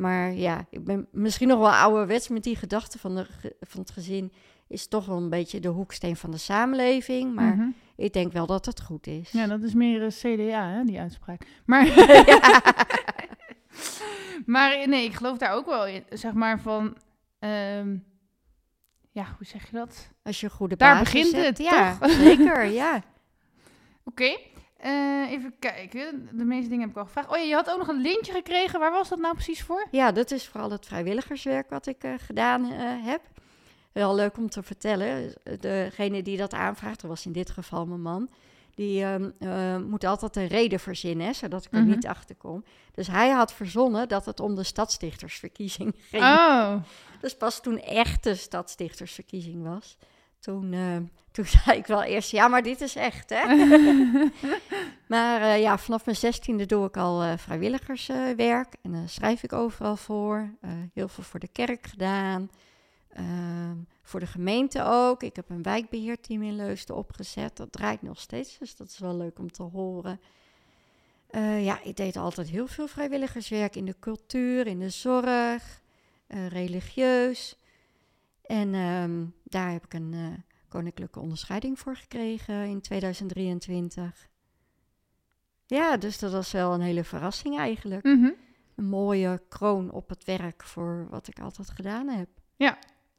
Maar 0.00 0.32
ja, 0.32 0.66
ik 0.70 0.84
ben 0.84 1.06
misschien 1.12 1.48
nog 1.48 1.58
wel 1.58 1.70
ouderwets 1.72 2.28
met 2.28 2.42
die 2.42 2.56
gedachte 2.56 2.98
van, 2.98 3.14
de, 3.14 3.26
van 3.60 3.80
het 3.80 3.90
gezin. 3.90 4.32
Is 4.68 4.88
toch 4.88 5.06
wel 5.06 5.16
een 5.16 5.28
beetje 5.28 5.60
de 5.60 5.68
hoeksteen 5.68 6.16
van 6.16 6.30
de 6.30 6.36
samenleving. 6.36 7.34
Maar 7.34 7.54
Mhm. 7.56 7.68
ik 7.96 8.12
denk 8.12 8.32
wel 8.32 8.46
dat 8.46 8.66
het 8.66 8.80
goed 8.82 9.06
is. 9.06 9.30
Ja, 9.30 9.46
dat 9.46 9.62
is 9.62 9.74
meer 9.74 10.02
eh, 10.02 10.08
CDA, 10.08 10.68
hè, 10.68 10.84
die 10.84 11.00
uitspraak. 11.00 11.46
Maar, 11.66 11.86
maar 14.46 14.72
eh, 14.72 14.86
nee, 14.86 15.04
ik 15.04 15.14
geloof 15.14 15.38
daar 15.38 15.52
ook 15.52 15.66
wel 15.66 15.86
in. 15.86 16.04
Zeg 16.10 16.32
maar 16.32 16.60
van, 16.60 16.96
ehm, 17.38 17.96
ja, 19.10 19.24
hoe 19.36 19.46
zeg 19.46 19.70
je 19.70 19.76
dat? 19.76 20.08
Als 20.22 20.40
je 20.40 20.46
een 20.46 20.52
goede 20.52 20.76
Daar 20.76 20.98
begint 20.98 21.32
hebt. 21.32 21.46
het, 21.46 21.58
ja, 21.58 21.96
toch? 21.98 22.10
zeker, 22.10 22.64
ja. 22.64 23.02
Oké, 24.04 24.36
eh, 24.82 25.30
even 25.30 25.54
kijken. 25.58 26.28
De 26.32 26.44
meeste 26.44 26.68
dingen 26.68 26.80
heb 26.82 26.90
ik 26.90 26.96
al 26.96 27.04
gevraagd. 27.04 27.28
Oh 27.30 27.36
ja, 27.36 27.42
je 27.42 27.54
had 27.54 27.70
ook 27.70 27.78
nog 27.78 27.88
een 27.88 28.00
lintje 28.00 28.32
gekregen. 28.32 28.80
Waar 28.80 28.92
was 28.92 29.08
dat 29.08 29.18
nou 29.18 29.34
precies 29.34 29.62
voor? 29.62 29.86
Ja, 29.90 30.12
dat 30.12 30.30
is 30.30 30.46
vooral 30.48 30.70
het 30.70 30.86
vrijwilligerswerk 30.86 31.70
wat 31.70 31.86
ik 31.86 32.04
eh, 32.04 32.12
gedaan 32.18 32.72
eh, 32.72 33.04
heb. 33.04 33.20
Wel 33.92 34.14
leuk 34.14 34.36
om 34.36 34.50
te 34.50 34.62
vertellen. 34.62 35.32
Degene 35.60 36.22
die 36.22 36.36
dat 36.36 36.54
aanvraagt, 36.54 37.00
dat 37.00 37.10
was 37.10 37.26
in 37.26 37.32
dit 37.32 37.50
geval 37.50 37.86
mijn 37.86 38.02
man. 38.02 38.28
Die 38.74 39.04
ehm, 39.04 39.30
eh, 39.38 39.76
moet 39.76 40.04
altijd 40.04 40.36
een 40.36 40.46
reden 40.46 40.80
verzinnen, 40.80 41.26
hè, 41.26 41.32
zodat 41.32 41.64
ik 41.64 41.72
er 41.72 41.80
Mhm. 41.80 41.88
niet 41.88 42.06
achter 42.06 42.34
kom. 42.36 42.64
Dus 42.94 43.06
hij 43.06 43.30
had 43.30 43.52
verzonnen 43.52 44.08
dat 44.08 44.24
het 44.26 44.40
om 44.40 44.54
de 44.54 44.62
stadsdichtersverkiezing 44.62 45.94
ging. 46.10 46.22
Oh, 46.22 46.74
Dus 47.20 47.36
pas 47.36 47.60
toen 47.62 47.78
echt 47.78 48.24
de 48.24 48.34
stadsdichtersverkiezing 48.34 49.62
was, 49.62 49.96
toen, 50.40 50.72
eh, 50.72 50.96
toen 51.30 51.46
zei 51.64 51.78
ik 51.78 51.86
wel 51.86 52.02
eerst, 52.02 52.30
ja, 52.30 52.48
maar 52.48 52.62
dit 52.62 52.80
is 52.80 52.96
echt, 52.96 53.30
hè? 53.30 53.44
maar 55.14 55.40
eh, 55.40 55.60
ja, 55.60 55.78
vanaf 55.78 56.04
mijn 56.04 56.16
zestiende 56.16 56.66
doe 56.66 56.86
ik 56.86 56.96
al 56.96 57.22
eh, 57.22 57.38
vrijwilligerswerk 57.38 58.74
en 58.82 58.92
dan 58.92 59.08
schrijf 59.08 59.42
ik 59.42 59.52
overal 59.52 59.96
voor. 59.96 60.50
Heel 60.94 61.08
veel 61.08 61.24
voor 61.24 61.40
de 61.40 61.48
kerk 61.52 61.86
gedaan, 61.86 62.50
Ehm, 63.10 63.76
voor 64.02 64.20
de 64.20 64.26
gemeente 64.26 64.82
ook. 64.84 65.22
Ik 65.22 65.36
heb 65.36 65.50
een 65.50 65.62
wijkbeheerteam 65.62 66.42
in 66.42 66.56
Leusden 66.56 66.96
opgezet, 66.96 67.56
dat 67.56 67.72
draait 67.72 68.02
nog 68.02 68.20
steeds, 68.20 68.58
dus 68.58 68.76
dat 68.76 68.88
is 68.88 68.98
wel 68.98 69.16
leuk 69.16 69.38
om 69.38 69.52
te 69.52 69.62
horen. 69.62 70.20
Ja, 71.60 71.82
ik 71.82 71.96
deed 71.96 72.16
altijd 72.16 72.48
heel 72.48 72.66
veel 72.66 72.86
vrijwilligerswerk 72.86 73.76
in 73.76 73.84
de 73.84 73.94
cultuur, 74.00 74.66
in 74.66 74.78
de 74.78 74.90
zorg, 74.90 75.80
religieus. 76.48 77.56
En 78.50 78.74
ehm, 78.74 79.24
daar 79.44 79.70
heb 79.72 79.84
ik 79.84 79.94
een 79.94 80.12
eh, 80.12 80.26
koninklijke 80.68 81.20
onderscheiding 81.20 81.78
voor 81.78 81.96
gekregen 81.96 82.64
in 82.64 82.80
2023. 82.80 84.28
Ja, 85.66 85.96
dus 85.96 86.18
dat 86.18 86.32
was 86.32 86.52
wel 86.52 86.74
een 86.74 86.80
hele 86.80 87.04
verrassing 87.04 87.58
eigenlijk. 87.58 88.04
mhm. 88.04 88.30
Een 88.74 88.84
mooie 88.84 89.42
kroon 89.48 89.90
op 89.90 90.08
het 90.08 90.24
werk 90.24 90.62
voor 90.62 91.06
wat 91.10 91.28
ik 91.28 91.40
altijd 91.40 91.70
gedaan 91.70 92.08
heb. 92.08 92.28
Ja. 92.56 92.78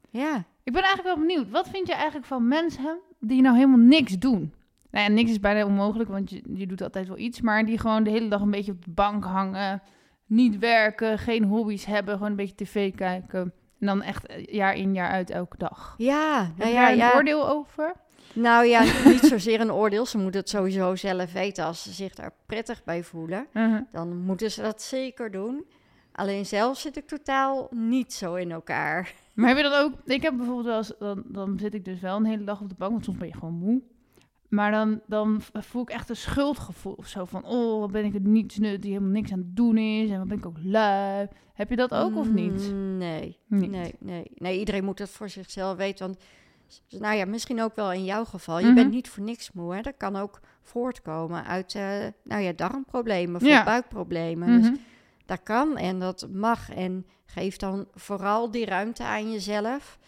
Ja. 0.09 0.43
Ik 0.63 0.73
ben 0.73 0.83
eigenlijk 0.83 1.15
wel 1.15 1.25
benieuwd. 1.27 1.49
Wat 1.49 1.69
vind 1.69 1.87
je 1.87 1.93
eigenlijk 1.93 2.25
van 2.25 2.47
mensen 2.47 2.99
die 3.19 3.41
nou 3.41 3.55
helemaal 3.55 3.85
niks 3.85 4.17
doen? 4.17 4.53
Nou 4.89 5.05
ja, 5.05 5.11
niks 5.11 5.29
is 5.29 5.39
bijna 5.39 5.65
onmogelijk, 5.65 6.09
want 6.09 6.29
je, 6.29 6.41
je 6.53 6.67
doet 6.67 6.81
altijd 6.81 7.07
wel 7.07 7.17
iets. 7.17 7.41
Maar 7.41 7.65
die 7.65 7.77
gewoon 7.77 8.03
de 8.03 8.09
hele 8.09 8.29
dag 8.29 8.41
een 8.41 8.51
beetje 8.51 8.71
op 8.71 8.85
de 8.85 8.91
bank 8.91 9.23
hangen. 9.23 9.81
Niet 10.25 10.59
werken, 10.59 11.17
geen 11.17 11.43
hobby's 11.43 11.85
hebben, 11.85 12.13
gewoon 12.13 12.29
een 12.29 12.35
beetje 12.35 12.55
tv 12.55 12.95
kijken. 12.95 13.53
En 13.81 13.87
dan 13.87 14.01
echt 14.01 14.25
eh, 14.25 14.45
jaar 14.45 14.75
in, 14.75 14.93
jaar 14.93 15.09
uit, 15.09 15.29
elke 15.29 15.57
dag. 15.57 15.95
Ja, 15.97 16.43
Heb 16.43 16.57
nou 16.57 16.69
ja, 16.69 16.81
daar 16.81 16.91
een 16.91 16.97
ja. 16.97 17.11
oordeel 17.15 17.49
over? 17.49 17.93
Nou 18.33 18.65
ja, 18.65 18.83
niet 19.05 19.19
zozeer 19.23 19.61
een 19.61 19.71
oordeel. 19.71 20.05
Ze 20.05 20.17
moeten 20.17 20.39
het 20.39 20.49
sowieso 20.49 20.95
zelf 20.95 21.33
weten 21.33 21.65
als 21.65 21.83
ze 21.83 21.91
zich 21.91 22.15
daar 22.15 22.33
prettig 22.45 22.83
bij 22.83 23.03
voelen. 23.03 23.47
Mhm. 23.53 23.81
Dan 23.91 24.17
moeten 24.17 24.51
ze 24.51 24.61
dat 24.61 24.81
zeker 24.81 25.31
doen. 25.31 25.65
Alleen 26.11 26.45
zelf 26.45 26.77
zit 26.77 26.97
ik 26.97 27.07
totaal 27.07 27.67
niet 27.71 28.13
zo 28.13 28.35
in 28.35 28.51
elkaar. 28.51 29.13
Maar 29.33 29.47
heb 29.47 29.57
je 29.57 29.63
dat 29.63 29.83
ook? 29.83 29.93
Ik 30.05 30.21
heb 30.21 30.37
bijvoorbeeld 30.37 30.65
wel 30.65 30.77
eens, 30.77 30.93
dan, 30.99 31.23
dan 31.25 31.59
zit 31.59 31.73
ik 31.73 31.85
dus 31.85 31.99
wel 31.99 32.17
een 32.17 32.25
hele 32.25 32.43
dag 32.43 32.61
op 32.61 32.69
de 32.69 32.75
bank, 32.77 32.91
want 32.91 33.05
soms 33.05 33.17
ben 33.17 33.27
je 33.27 33.33
gewoon 33.33 33.53
moe. 33.53 33.81
Maar 34.51 34.71
dan, 34.71 35.01
dan 35.07 35.41
voel 35.53 35.81
ik 35.81 35.89
echt 35.89 36.09
een 36.09 36.15
schuldgevoel 36.15 36.93
of 36.93 37.07
zo 37.07 37.25
van, 37.25 37.45
oh, 37.45 37.79
wat 37.79 37.91
ben 37.91 38.05
ik 38.05 38.13
het 38.13 38.23
niet 38.23 38.57
nut 38.59 38.81
die 38.81 38.91
helemaal 38.91 39.11
niks 39.13 39.31
aan 39.31 39.37
het 39.37 39.55
doen 39.55 39.77
is 39.77 40.09
en 40.09 40.17
wat 40.17 40.27
ben 40.27 40.37
ik 40.37 40.45
ook 40.45 40.57
lui. 40.63 41.27
Heb 41.53 41.69
je 41.69 41.75
dat 41.75 41.93
ook 41.93 42.15
of 42.17 42.29
niet? 42.31 42.71
Mm, 42.71 42.97
Nee, 42.97 43.37
Niet. 43.47 43.69
nee, 43.71 43.93
nee. 43.99 44.31
Nee, 44.35 44.59
iedereen 44.59 44.83
moet 44.85 44.99
het 44.99 45.09
voor 45.09 45.29
zichzelf 45.29 45.77
weten. 45.77 46.05
Want, 46.07 46.19
nou 47.01 47.15
ja, 47.15 47.25
misschien 47.25 47.61
ook 47.61 47.75
wel 47.75 47.91
in 47.91 48.03
jouw 48.05 48.25
geval. 48.25 48.59
Je 48.59 48.65
Mhm. 48.65 48.75
bent 48.75 48.91
niet 48.91 49.09
voor 49.09 49.23
niks 49.23 49.51
moe. 49.51 49.73
Hè? 49.75 49.81
Dat 49.81 49.97
kan 49.97 50.15
ook 50.15 50.39
voortkomen 50.61 51.45
uit, 51.45 51.75
eh, 51.75 51.97
nou 52.23 52.41
ja, 52.41 52.51
darmproblemen 52.55 53.45
Ja. 53.45 53.63
buikproblemen. 53.63 54.47
Dus 54.61 54.69
Mhm. 54.69 54.77
dat 55.25 55.43
kan 55.43 55.77
en 55.77 55.99
dat 55.99 56.27
mag. 56.33 56.69
En 56.73 57.05
geef 57.25 57.57
dan 57.57 57.87
vooral 57.93 58.51
die 58.51 58.65
ruimte 58.65 59.03
aan 59.03 59.31
jezelf 59.31 59.99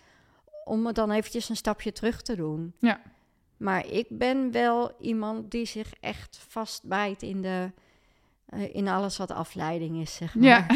om 0.66 0.86
het 0.86 0.96
dan 0.96 1.12
eventjes 1.12 1.50
een 1.50 1.56
stapje 1.56 1.92
terug 1.92 2.22
te 2.22 2.36
doen. 2.36 2.74
Ja. 2.80 3.00
Maar 3.64 3.88
ik 3.88 4.06
ben 4.10 4.52
wel 4.52 4.96
iemand 5.00 5.52
die 5.52 5.66
zich 5.66 5.94
echt 6.00 6.46
vastbijt 6.48 7.22
in, 7.22 7.42
de, 7.42 7.72
eh, 8.46 8.76
in 8.76 8.88
alles 8.88 9.18
wat 9.18 9.32
afleiding 9.32 10.02
is, 10.02 10.16
zeg 10.16 10.36
maar. 10.36 10.76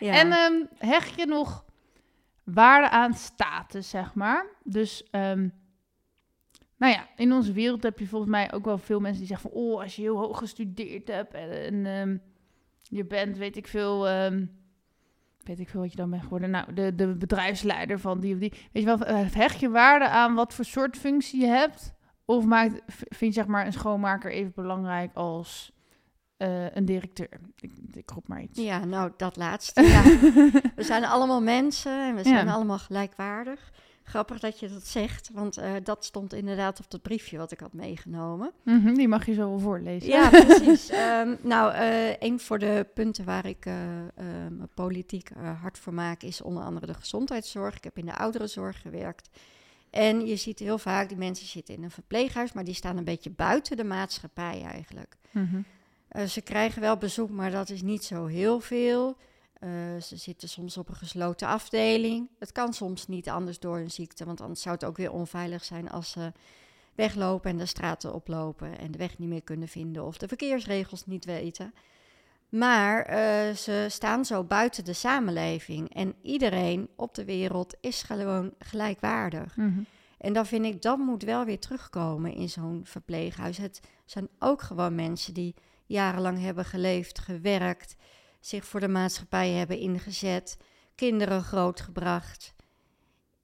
Ja. 0.00 0.12
ja. 0.12 0.12
En 0.12 0.32
ehm, 0.32 0.88
hecht 0.90 1.14
je 1.16 1.26
nog 1.26 1.64
waarde 2.44 2.90
aan 2.90 3.14
status, 3.14 3.88
zeg 3.88 4.14
maar? 4.14 4.46
Dus, 4.62 5.04
ehm, 5.10 5.48
nou 6.76 6.92
ja, 6.92 7.08
in 7.16 7.32
onze 7.32 7.52
wereld 7.52 7.82
heb 7.82 7.98
je 7.98 8.06
volgens 8.06 8.30
mij 8.30 8.52
ook 8.52 8.64
wel 8.64 8.78
veel 8.78 9.00
mensen 9.00 9.18
die 9.18 9.28
zeggen 9.28 9.50
van... 9.50 9.60
Oh, 9.60 9.80
als 9.80 9.96
je 9.96 10.02
heel 10.02 10.18
hoog 10.18 10.38
gestudeerd 10.38 11.08
hebt 11.08 11.34
en, 11.34 11.50
en, 11.50 11.86
ehm, 11.86 12.16
je 12.82 13.04
bent, 13.04 13.36
weet 13.36 13.56
ik 13.56 13.66
veel... 13.66 14.06
weet 15.46 15.60
ik 15.60 15.68
veel 15.68 15.80
wat 15.80 15.90
je 15.90 15.96
dan 15.96 16.10
bent 16.10 16.22
geworden. 16.22 16.50
Nou, 16.50 16.72
de, 16.74 16.94
de 16.94 17.14
bedrijfsleider 17.16 17.98
van 18.00 18.20
die 18.20 18.34
of 18.34 18.40
die. 18.40 18.52
Weet 18.72 18.82
je 18.82 18.96
wel, 18.96 18.98
eh, 18.98 19.26
hecht 19.32 19.60
je 19.60 19.68
waarde 19.70 20.08
aan 20.08 20.34
wat 20.34 20.54
voor 20.54 20.64
soort 20.64 20.96
functie 20.96 21.40
je 21.40 21.46
hebt? 21.46 21.92
Of 22.24 22.44
maakt, 22.44 22.82
vind 22.86 23.34
je 23.34 23.40
zeg 23.40 23.46
maar 23.46 23.66
een 23.66 23.72
schoonmaker 23.72 24.32
even 24.32 24.52
belangrijk 24.54 25.14
als 25.14 25.72
eh, 26.36 26.70
een 26.74 26.84
directeur? 26.84 27.28
Ik, 27.56 27.72
ik 27.92 28.10
roep 28.10 28.28
maar 28.28 28.42
iets. 28.42 28.60
Ja, 28.60 28.84
nou, 28.84 29.12
dat 29.16 29.36
laatste. 29.36 29.82
Ja. 29.94 30.02
we 30.76 30.82
zijn 30.82 31.04
allemaal 31.04 31.42
mensen 31.42 32.08
en 32.08 32.14
we 32.14 32.22
zijn 32.22 32.46
Ja. 32.46 32.52
allemaal 32.52 32.78
gelijkwaardig. 32.78 33.72
Grappig 34.06 34.38
dat 34.38 34.60
je 34.60 34.68
dat 34.68 34.86
zegt, 34.86 35.30
want 35.32 35.56
eh, 35.56 35.72
dat 35.82 36.04
stond 36.04 36.32
inderdaad 36.32 36.78
op 36.78 36.90
dat 36.90 37.02
briefje 37.02 37.38
wat 37.38 37.52
ik 37.52 37.60
had 37.60 37.72
meegenomen. 37.72 38.52
Mhm, 38.62 38.94
die 38.94 39.08
mag 39.08 39.26
je 39.26 39.34
zo 39.34 39.48
wel 39.48 39.58
voorlezen. 39.58 40.08
Ja, 40.08 40.28
precies. 40.44 40.88
Ehm, 40.88 41.34
nou, 41.42 41.72
eh, 41.72 42.16
een 42.18 42.40
voor 42.40 42.58
de 42.58 42.86
punten 42.94 43.24
waar 43.24 43.46
ik 43.46 43.64
me 43.64 44.68
politiek 44.74 45.30
hard 45.60 45.78
voor 45.78 45.94
maak 45.94 46.22
is 46.22 46.42
onder 46.42 46.62
andere 46.62 46.86
de 46.86 46.94
gezondheidszorg. 46.94 47.76
Ik 47.76 47.84
heb 47.84 47.98
in 47.98 48.06
de 48.06 48.16
ouderenzorg 48.16 48.80
gewerkt. 48.80 49.28
En 49.90 50.26
je 50.26 50.36
ziet 50.36 50.58
heel 50.58 50.78
vaak, 50.78 51.08
die 51.08 51.16
mensen 51.18 51.46
zitten 51.46 51.74
in 51.74 51.82
een 51.82 51.90
verpleeghuis, 51.90 52.52
maar 52.52 52.64
die 52.64 52.74
staan 52.74 52.96
een 52.96 53.04
beetje 53.04 53.30
buiten 53.30 53.76
de 53.76 53.84
maatschappij 53.84 54.62
eigenlijk. 54.62 55.16
Mhm. 55.30 55.60
Ze 56.28 56.40
krijgen 56.40 56.80
wel 56.80 56.96
bezoek, 56.96 57.30
maar 57.30 57.50
dat 57.50 57.70
is 57.70 57.82
niet 57.82 58.04
zo 58.04 58.26
heel 58.26 58.60
veel. 58.60 59.16
Eh, 59.64 60.02
ze 60.02 60.16
zitten 60.16 60.48
soms 60.48 60.76
op 60.76 60.88
een 60.88 60.94
gesloten 60.94 61.48
afdeling. 61.48 62.28
Het 62.38 62.52
kan 62.52 62.72
soms 62.72 63.06
niet 63.08 63.28
anders 63.28 63.58
door 63.58 63.78
een 63.78 63.90
ziekte, 63.90 64.24
want 64.24 64.40
anders 64.40 64.62
zou 64.62 64.74
het 64.74 64.84
ook 64.84 64.96
weer 64.96 65.12
onveilig 65.12 65.64
zijn 65.64 65.90
als 65.90 66.10
ze 66.10 66.32
weglopen 66.94 67.50
en 67.50 67.56
de 67.56 67.66
straten 67.66 68.14
oplopen 68.14 68.78
en 68.78 68.90
de 68.90 68.98
weg 68.98 69.18
niet 69.18 69.28
meer 69.28 69.42
kunnen 69.42 69.68
vinden 69.68 70.04
of 70.04 70.18
de 70.18 70.28
verkeersregels 70.28 71.06
niet 71.06 71.24
weten. 71.24 71.74
Maar 72.48 73.02
eh, 73.02 73.54
ze 73.54 73.86
staan 73.88 74.24
zo 74.24 74.44
buiten 74.44 74.84
de 74.84 74.92
samenleving 74.92 75.94
en 75.94 76.14
iedereen 76.22 76.88
op 76.96 77.14
de 77.14 77.24
wereld 77.24 77.76
is 77.80 78.02
gewoon 78.02 78.54
gelijkwaardig. 78.58 79.56
Mhm. 79.56 79.82
En 80.18 80.32
dan 80.32 80.46
vind 80.46 80.64
ik, 80.64 80.82
dat 80.82 80.98
moet 80.98 81.22
wel 81.22 81.44
weer 81.44 81.58
terugkomen 81.58 82.34
in 82.34 82.48
zo'n 82.48 82.80
verpleeghuis. 82.84 83.56
Het 83.56 83.80
zijn 84.04 84.28
ook 84.38 84.62
gewoon 84.62 84.94
mensen 84.94 85.34
die 85.34 85.54
jarenlang 85.86 86.40
hebben 86.40 86.64
geleefd, 86.64 87.18
gewerkt, 87.18 87.96
zich 88.46 88.64
voor 88.64 88.80
de 88.80 88.88
maatschappij 88.88 89.50
hebben 89.50 89.78
ingezet, 89.78 90.56
kinderen 90.94 91.42
grootgebracht. 91.42 92.54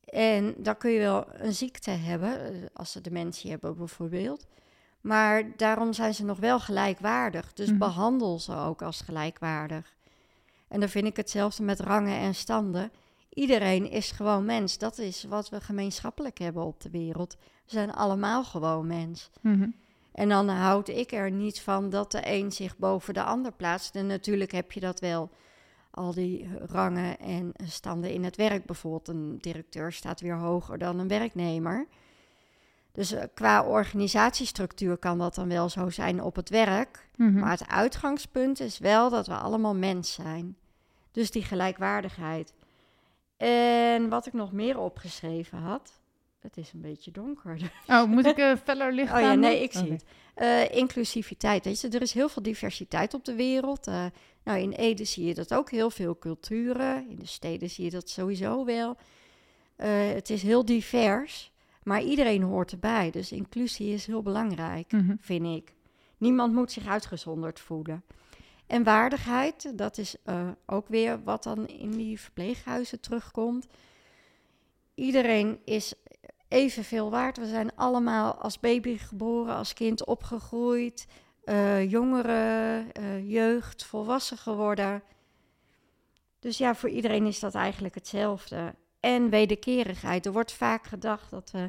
En 0.05 0.55
dan 0.59 0.77
kun 0.77 0.91
je 0.91 0.99
wel 0.99 1.25
een 1.33 1.55
ziekte 1.55 1.91
hebben, 1.91 2.45
eh, 2.45 2.67
als 2.73 2.93
ze 2.93 3.01
dementie 3.01 3.51
hebben 3.51 3.77
bijvoorbeeld. 3.77 4.47
Maar 5.01 5.57
daarom 5.57 5.93
zijn 5.93 6.15
ze 6.15 6.25
nog 6.25 6.39
wel 6.39 6.61
gelijkwaardig. 6.61 7.53
Dus 7.53 7.69
Mhm. 7.69 7.79
behandel 7.79 8.39
ze 8.39 8.55
ook 8.57 8.83
als 8.83 9.01
gelijkwaardig. 9.01 9.95
En 10.69 10.81
dan 10.81 10.89
vind 10.89 11.07
ik 11.07 11.17
hetzelfde 11.17 11.63
met 11.63 11.81
rangen 11.81 12.19
en 12.19 12.35
standen. 12.35 12.93
Iedereen 13.29 13.91
is 13.91 14.11
gewoon 14.11 14.45
mens. 14.45 14.79
Dat 14.79 14.99
is 14.99 15.25
wat 15.25 15.49
we 15.49 15.61
gemeenschappelijk 15.61 16.39
hebben 16.39 16.65
op 16.65 16.81
de 16.81 16.91
wereld. 16.91 17.37
We 17.41 17.71
zijn 17.71 17.93
allemaal 17.93 18.45
gewoon 18.45 18.87
mens. 18.87 19.31
Mhm. 19.41 19.69
En 20.13 20.29
dan 20.29 20.49
houd 20.49 20.89
ik 20.89 21.13
er 21.13 21.31
niet 21.31 21.61
van 21.61 21.91
dat 21.91 22.13
de 22.13 22.21
een 22.25 22.53
zich 22.53 22.79
boven 22.79 23.15
de 23.15 23.23
ander 23.23 23.53
plaatst. 23.53 23.95
En 23.95 24.07
natuurlijk 24.07 24.53
heb 24.53 24.73
je 24.73 24.81
dat 24.81 25.01
wel. 25.01 25.31
Al 25.91 26.15
die 26.15 26.49
rangen 26.67 27.19
en 27.19 27.53
standen 27.65 28.13
in 28.13 28.25
het 28.25 28.37
werk. 28.37 28.65
Bijvoorbeeld 28.65 29.09
een 29.09 29.39
directeur 29.41 29.93
staat 29.93 30.21
weer 30.21 30.37
hoger 30.37 30.79
dan 30.79 30.99
een 30.99 31.09
werknemer. 31.09 31.87
Dus 32.93 33.13
eh, 33.13 33.25
qua 33.35 33.65
organisatiestructuur 33.65 34.97
kan 34.97 35.19
dat 35.19 35.35
dan 35.35 35.49
wel 35.49 35.69
zo 35.69 35.91
zijn 35.91 36.23
op 36.23 36.37
het 36.37 36.49
werk. 36.49 37.09
Mhm. 37.17 37.39
Maar 37.39 37.51
het 37.51 37.69
uitgangspunt 37.69 38.61
is 38.61 38.79
wel 38.79 39.11
dat 39.11 39.27
we 39.27 39.35
allemaal 39.35 39.75
mens 39.75 40.13
zijn. 40.13 40.57
Dus 41.13 41.31
die 41.31 41.43
gelijkwaardigheid. 41.43 42.55
En 43.37 44.09
wat 44.09 44.27
ik 44.27 44.33
nog 44.33 44.53
meer 44.53 44.79
opgeschreven 44.79 45.59
had. 45.59 46.00
Het 46.41 46.57
is 46.57 46.73
een 46.73 46.81
beetje 46.81 47.11
donker. 47.11 47.73
Oh, 47.87 48.05
moet 48.05 48.27
ik 48.27 48.37
eh 48.37 48.57
feller 48.65 48.93
licht 48.93 49.13
Oh 49.13 49.21
ja, 49.21 49.35
nee, 49.35 49.63
ik 49.63 49.73
zie 49.73 49.91
het. 49.93 50.05
Eh, 50.35 50.75
inclusiviteit. 50.77 51.65
Weet 51.65 51.81
je, 51.81 51.89
er 51.89 52.03
is 52.03 52.13
heel 52.13 52.29
veel 52.29 52.43
diversiteit 52.43 53.15
op 53.15 53.25
de 53.25 53.35
wereld. 53.35 53.87
Eh, 53.87 54.05
nou, 54.45 54.59
in 54.59 54.73
Ede 54.73 55.05
zie 55.05 55.25
je 55.25 55.35
dat 55.35 55.55
ook 55.55 55.71
heel 55.71 55.91
veel 55.91 56.19
culturen. 56.19 57.09
In 57.11 57.17
de 57.19 57.27
steden 57.27 57.71
zie 57.71 57.85
je 57.85 57.91
dat 57.91 58.09
sowieso 58.11 58.65
wel. 58.65 58.97
Het 59.77 60.31
is 60.31 60.43
heel 60.43 60.65
divers, 60.65 61.53
maar 61.83 62.03
iedereen 62.03 62.43
hoort 62.43 62.73
erbij. 62.73 63.11
Dus 63.11 63.33
inclusie 63.33 63.93
is 63.93 64.07
heel 64.07 64.23
belangrijk, 64.23 64.93
Mhm. 64.93 65.15
vind 65.21 65.47
ik. 65.47 65.75
Niemand 66.19 66.53
moet 66.55 66.73
zich 66.73 66.87
uitgezonderd 66.87 67.61
voelen. 67.61 68.05
En 68.67 68.83
waardigheid, 68.83 69.73
dat 69.79 69.99
is 69.99 70.17
ook 70.67 70.89
weer 70.89 71.23
wat 71.23 71.43
dan 71.43 71.67
in 71.69 71.91
die 71.91 72.21
verpleeghuizen 72.21 73.01
terugkomt. 73.01 73.67
Iedereen 74.95 75.59
is 75.65 75.95
evenveel 76.51 77.11
waard. 77.11 77.37
We 77.37 77.47
zijn 77.47 77.77
allemaal 77.77 78.35
als 78.35 78.61
baby 78.61 78.99
geboren, 78.99 79.55
als 79.55 79.73
kind 79.73 80.05
opgegroeid, 80.05 81.07
eh, 81.45 81.91
jongeren, 81.91 82.93
eh, 82.93 83.31
jeugd, 83.31 83.85
volwassen 83.85 84.37
geworden. 84.37 85.03
Dus 86.39 86.59
ja, 86.59 86.75
voor 86.75 86.89
iedereen 86.89 87.27
is 87.27 87.41
dat 87.41 87.55
eigenlijk 87.55 87.95
hetzelfde. 87.95 88.75
En 89.01 89.31
wederkerigheid. 89.31 90.27
Er 90.27 90.33
wordt 90.33 90.53
vaak 90.53 90.87
gedacht 90.87 91.31
dat 91.31 91.51
eh, 91.55 91.65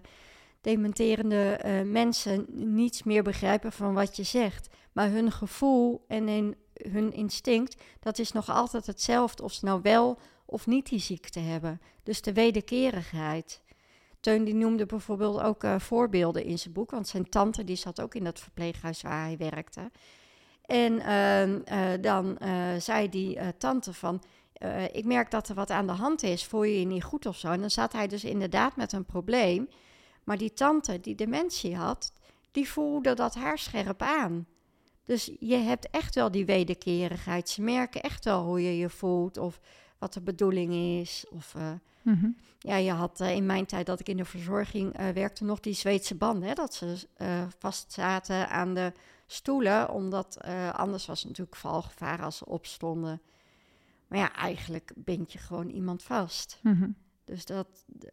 dementerende 0.61 1.59
mensen 1.85 2.45
niets 2.49 3.03
meer 3.03 3.23
begrijpen 3.23 3.71
van 3.71 3.93
wat 3.93 4.15
je 4.15 4.23
zegt. 4.23 4.69
Maar 4.91 5.09
hun 5.09 5.31
gevoel 5.31 6.05
en 6.07 6.27
hun, 6.27 6.55
hun 6.73 7.13
instinct, 7.13 7.81
dat 7.99 8.19
is 8.19 8.31
nog 8.31 8.49
altijd 8.49 8.85
hetzelfde. 8.85 9.43
Of 9.43 9.53
ze 9.53 9.65
nou 9.65 9.79
wel 9.81 10.19
of 10.45 10.67
niet 10.67 10.89
die 10.89 10.99
ziekte 10.99 11.39
hebben. 11.39 11.81
Dus 12.03 12.21
de 12.21 12.33
wederkerigheid. 12.33 13.60
Teun 14.21 14.43
die 14.43 14.53
noemde 14.53 14.85
bijvoorbeeld 14.85 15.41
ook 15.41 15.63
eh, 15.63 15.79
voorbeelden 15.79 16.43
in 16.43 16.59
zijn 16.59 16.73
boek. 16.73 16.91
Want 16.91 17.07
zijn 17.07 17.29
tante 17.29 17.63
die 17.63 17.75
zat 17.75 18.01
ook 18.01 18.15
in 18.15 18.23
dat 18.23 18.39
verpleeghuis 18.39 19.01
waar 19.01 19.23
hij 19.23 19.37
werkte. 19.37 19.91
En 20.65 20.99
ehm, 20.99 21.59
eh, 21.65 22.01
dan 22.01 22.37
eh, 22.37 22.75
zei 22.77 23.09
die 23.09 23.57
tante 23.57 23.93
van... 23.93 24.23
ik 24.91 25.05
merk 25.05 25.31
dat 25.31 25.49
er 25.49 25.55
wat 25.55 25.69
aan 25.69 25.87
de 25.87 25.93
hand 25.93 26.23
is, 26.23 26.45
voel 26.45 26.63
je 26.63 26.79
je 26.79 26.85
niet 26.85 27.03
goed 27.03 27.25
of 27.25 27.37
zo? 27.37 27.51
En 27.51 27.59
dan 27.59 27.69
zat 27.69 27.93
hij 27.93 28.07
dus 28.07 28.23
inderdaad 28.23 28.75
met 28.75 28.91
een 28.91 29.05
probleem. 29.05 29.69
Maar 30.23 30.37
die 30.37 30.53
tante 30.53 30.99
die 30.99 31.15
dementie 31.15 31.75
had, 31.75 32.13
die 32.51 32.69
voelde 32.69 33.13
dat 33.13 33.35
haarscherp 33.35 34.01
aan. 34.01 34.47
Dus 35.05 35.31
je 35.39 35.55
hebt 35.55 35.89
echt 35.89 36.15
wel 36.15 36.31
die 36.31 36.45
wederkerigheid. 36.45 37.49
Ze 37.49 37.61
merken 37.61 38.01
echt 38.01 38.25
wel 38.25 38.43
hoe 38.43 38.63
je 38.63 38.77
je 38.77 38.89
voelt 38.89 39.37
of 39.37 39.59
wat 39.99 40.13
de 40.13 40.21
bedoeling 40.21 40.73
is. 40.73 41.25
Of 41.29 41.55
Mhm. 42.01 42.29
Ja, 42.63 42.75
je 42.75 42.91
had 42.91 43.21
eh, 43.21 43.35
in 43.35 43.45
mijn 43.45 43.65
tijd 43.65 43.85
dat 43.85 43.99
ik 43.99 44.09
in 44.09 44.17
de 44.17 44.25
verzorging 44.25 44.97
eh, 44.97 45.09
werkte 45.09 45.43
nog 45.43 45.59
die 45.59 45.73
Zweedse 45.73 46.15
banden. 46.15 46.47
Hè, 46.47 46.53
dat 46.53 46.73
ze 46.73 47.07
eh 47.13 47.43
vast 47.59 47.91
zaten 47.91 48.49
aan 48.49 48.73
de 48.73 48.91
stoelen, 49.25 49.89
omdat 49.89 50.43
anders 50.73 51.05
was 51.05 51.19
het 51.19 51.27
natuurlijk 51.27 51.57
valgevaar 51.57 52.21
als 52.21 52.37
ze 52.37 52.45
opstonden. 52.45 53.21
Maar 54.07 54.19
ja, 54.19 54.33
eigenlijk 54.33 54.91
bind 54.95 55.31
je 55.31 55.39
gewoon 55.39 55.69
iemand 55.69 56.03
vast. 56.03 56.59
Mhm. 56.63 56.89
Dus 57.25 57.45
dat, 57.45 57.67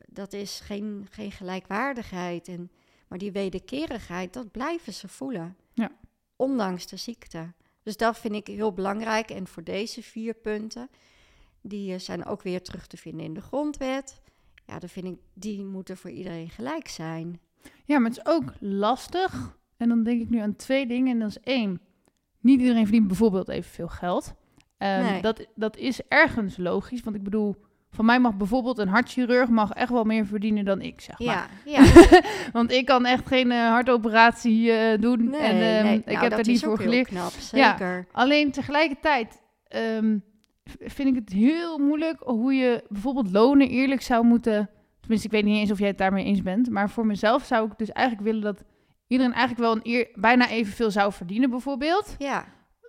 dat 0.07 0.33
is 0.33 0.61
geen, 0.61 1.07
geen 1.11 1.33
gelijkwaardigheid. 1.33 2.49
En, 2.49 2.71
maar 3.09 3.19
die 3.19 3.33
wederkerigheid, 3.33 4.33
dat 4.33 4.51
blijven 4.51 4.93
ze 4.93 5.09
voelen. 5.09 5.57
Ja. 5.73 5.91
Ondanks 6.37 6.87
de 6.87 6.97
ziekte. 6.97 7.53
Dus 7.83 7.97
dat 7.97 8.19
vind 8.19 8.35
ik 8.35 8.47
heel 8.47 8.73
belangrijk. 8.73 9.31
En 9.31 9.47
voor 9.47 9.65
deze 9.65 10.03
vier 10.03 10.35
punten, 10.35 10.91
die 11.61 11.99
zijn 11.99 12.25
ook 12.25 12.43
weer 12.43 12.63
terug 12.63 12.87
te 12.87 12.97
vinden 12.97 13.25
in 13.25 13.35
de 13.35 13.41
grondwet. 13.41 14.21
Ja, 14.69 14.79
dan 14.79 14.89
vind 14.89 15.07
ik, 15.07 15.17
die 15.35 15.65
moeten 15.65 15.97
voor 15.97 16.11
iedereen 16.11 16.49
gelijk 16.51 16.89
zijn. 16.89 17.41
Ja, 17.85 17.99
maar 17.99 18.11
het 18.11 18.19
is 18.19 18.33
ook 18.33 18.53
lastig. 18.61 19.57
En 19.77 19.89
dan 19.89 20.03
denk 20.03 20.21
ik 20.21 20.31
nu 20.31 20.39
aan 20.39 20.57
twee 20.57 20.87
dingen. 20.87 21.13
En 21.13 21.19
dat 21.19 21.29
is 21.29 21.41
één, 21.41 21.81
niet 22.41 22.61
iedereen 22.61 22.83
verdient 22.85 23.07
bijvoorbeeld 23.07 23.49
evenveel 23.49 23.89
geld. 23.89 24.35
Ehm, 24.79 25.03
Nee. 25.03 25.23
dat, 25.23 25.47
dat 25.55 25.77
is 25.77 26.01
ergens 26.09 26.57
logisch. 26.57 27.01
Want 27.03 27.17
ik 27.17 27.23
bedoel, 27.23 27.57
van 27.91 28.05
mij 28.05 28.21
mag 28.21 28.37
bijvoorbeeld 28.37 28.79
een 28.79 28.89
hartchirurg 28.89 29.49
mag 29.49 29.71
echt 29.73 29.91
wel 29.91 30.05
meer 30.05 30.27
verdienen 30.27 30.65
dan 30.65 30.81
ik, 30.81 31.01
zeg 31.01 31.19
maar. 31.19 31.51
Ja, 31.65 31.83
ja. 31.83 32.21
Want 32.53 32.73
ik 32.73 32.87
kan 32.87 33.05
echt 33.07 33.27
geen 33.27 33.51
eh, 33.51 33.59
hartoperatie 33.69 34.73
eh, 34.73 35.01
doen. 35.01 35.25
Nee, 35.31 35.41
en 35.41 35.77
ehm, 35.77 35.85
nee. 35.85 35.99
ik 35.99 36.05
Nou, 36.07 36.19
heb 36.19 36.31
dat 36.31 36.39
er 36.39 36.47
niet 36.47 36.65
voor 36.65 36.79
geleerd. 36.81 37.09
knap, 37.09 37.33
Ja. 37.51 37.71
zeker. 37.71 38.07
Alleen 38.13 38.51
tegelijkertijd 38.51 39.43
ehm, 39.69 40.19
vind 40.79 41.09
ik 41.09 41.15
het 41.15 41.33
heel 41.33 41.79
moeilijk 41.79 42.23
hoe 42.23 42.55
je 42.55 42.85
bijvoorbeeld 42.89 43.33
lonen 43.33 43.69
eerlijk 43.69 44.03
zou 44.03 44.25
moeten. 44.25 44.71
Tenminste, 45.01 45.27
ik 45.27 45.33
weet 45.33 45.45
niet 45.45 45.59
eens 45.59 45.71
of 45.71 45.79
jij 45.79 45.89
het 45.89 45.99
daarmee 45.99 46.25
eens 46.25 46.43
bent. 46.43 46.71
Maar 46.71 46.91
voor 46.91 47.07
mezelf 47.07 47.45
zou 47.45 47.67
ik 47.67 47.79
dus 47.79 47.93
eigenlijk 47.93 48.27
willen 48.27 48.43
dat 48.43 48.65
iedereen 49.07 49.33
eigenlijk 49.33 49.61
wel 49.61 49.77
een 49.77 49.95
eer, 49.95 50.09
bijna 50.15 50.49
evenveel 50.49 50.91
zou 50.91 51.13
verdienen, 51.13 51.51
bijvoorbeeld. 51.51 52.15
Ja, 52.19 52.45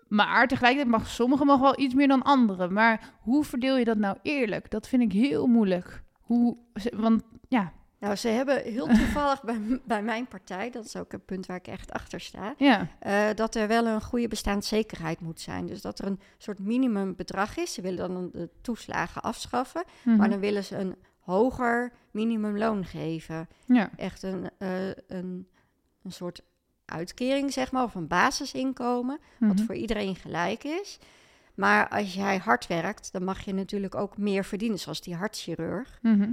Maar 0.07 0.47
tegelijkertijd 0.47 0.91
mag 0.91 1.07
sommigen 1.07 1.45
mag 1.45 1.59
wel 1.59 1.79
iets 1.79 1.93
meer 1.93 2.07
dan 2.07 2.23
anderen. 2.23 2.73
Maar 2.73 3.13
hoe 3.19 3.43
verdeel 3.43 3.77
je 3.77 3.85
dat 3.85 3.97
nou 3.97 4.17
eerlijk? 4.21 4.69
Dat 4.69 4.87
vind 4.87 5.01
ik 5.01 5.11
heel 5.11 5.47
moeilijk. 5.47 6.03
Hoe, 6.21 6.57
want 6.95 7.23
ja, 7.47 7.73
nou, 7.99 8.15
ze 8.15 8.27
hebben 8.27 8.61
heel 8.63 8.87
toevallig 8.99 9.43
bij, 9.43 9.81
bij 9.85 10.03
mijn 10.03 10.27
partij, 10.27 10.69
dat 10.69 10.85
is 10.85 10.95
ook 10.95 11.13
een 11.13 11.25
punt 11.25 11.45
waar 11.45 11.57
ik 11.57 11.67
echt 11.67 11.91
achter 11.91 12.19
sta, 12.19 12.53
ja. 12.57 12.87
eh, 12.99 13.27
dat 13.35 13.55
er 13.55 13.67
wel 13.67 13.85
een 13.87 14.01
goede 14.01 14.27
bestaanszekerheid 14.27 15.19
moet 15.19 15.39
zijn. 15.39 15.65
Dus 15.65 15.81
dat 15.81 15.99
er 15.99 16.05
een 16.07 16.19
soort 16.37 16.59
minimumbedrag 16.59 17.57
is. 17.57 17.73
Ze 17.73 17.81
willen 17.81 18.13
dan 18.13 18.29
de 18.33 18.49
toeslagen 18.61 19.21
afschaffen, 19.21 19.83
Mhm. 20.03 20.17
maar 20.17 20.29
dan 20.29 20.39
willen 20.39 20.63
ze 20.63 20.77
een 20.77 20.95
hoger 21.19 21.91
minimumloon 22.11 22.85
geven. 22.85 23.47
ja. 23.65 23.89
Echt 23.95 24.23
een, 24.23 24.49
eh, 24.57 24.87
een, 25.07 25.47
een 26.03 26.11
soort 26.11 26.41
uitkering, 26.85 27.53
zeg 27.53 27.71
maar, 27.71 27.83
of 27.83 27.95
een 27.95 28.07
basisinkomen, 28.07 29.19
wat 29.39 29.55
Mhm. 29.55 29.63
voor 29.65 29.75
iedereen 29.75 30.15
gelijk 30.15 30.63
is. 30.63 30.99
Maar 31.55 31.89
als 31.89 32.13
jij 32.13 32.37
hard 32.37 32.67
werkt, 32.67 33.11
dan 33.11 33.23
mag 33.23 33.41
je 33.41 33.53
natuurlijk 33.53 33.95
ook 33.95 34.17
meer 34.17 34.45
verdienen, 34.45 34.79
zoals 34.79 35.01
die 35.01 35.15
hartchirurg. 35.15 35.99
Mhm. 36.01 36.29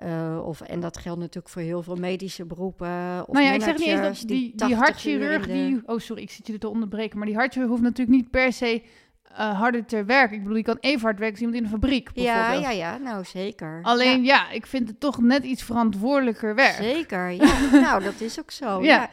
Eh, 0.00 0.40
of, 0.44 0.60
en 0.60 0.80
dat 0.80 0.96
geldt 0.98 1.18
natuurlijk 1.20 1.48
voor 1.48 1.62
heel 1.62 1.82
veel 1.82 1.96
medische 1.96 2.44
beroepen. 2.44 3.24
Of 3.26 3.34
nou 3.34 3.44
ja, 3.46 3.52
ik 3.52 3.62
zeg 3.62 3.78
niet 3.78 3.86
eens 3.86 4.00
dat 4.20 4.28
die, 4.28 4.38
die, 4.38 4.54
80 4.54 4.68
uur 4.70 4.76
hartchirurg, 4.84 5.46
de- 5.46 5.52
die... 5.52 5.80
Oh, 5.86 5.98
sorry, 5.98 6.22
ik 6.22 6.30
zit 6.30 6.46
je 6.46 6.58
te 6.58 6.68
onderbreken. 6.68 7.18
Maar 7.18 7.26
die 7.26 7.36
hartchirurg 7.36 7.70
hoeft 7.70 7.82
natuurlijk 7.82 8.16
niet 8.16 8.30
per 8.30 8.52
se 8.52 8.82
eh, 9.22 9.58
harder 9.58 9.84
te 9.84 10.04
werken. 10.04 10.32
Ik 10.36 10.38
bedoel, 10.40 10.54
die 10.54 10.64
kan 10.64 10.76
even 10.80 11.00
hard 11.00 11.18
werken 11.18 11.30
als 11.36 11.40
iemand 11.40 11.58
in 11.58 11.64
een 11.64 11.80
fabriek, 11.80 12.10
Ja, 12.14 12.34
bijvoorbeeld. 12.34 12.62
ja, 12.62 12.70
ja, 12.92 12.96
nou 12.98 13.24
zeker. 13.24 13.78
Alleen, 13.82 14.24
ja. 14.24 14.50
ik 14.50 14.66
vind 14.66 14.88
het 14.88 15.00
toch 15.00 15.20
net 15.20 15.44
iets 15.44 15.62
verantwoordelijker 15.62 16.54
werk. 16.54 16.74
zeker, 16.74 17.30
ja. 17.30 17.70
nou, 17.86 18.02
dat 18.04 18.20
is 18.20 18.38
ook 18.40 18.50
zo. 18.50 18.82
Ja. 18.82 18.86
Ja. 18.86 19.10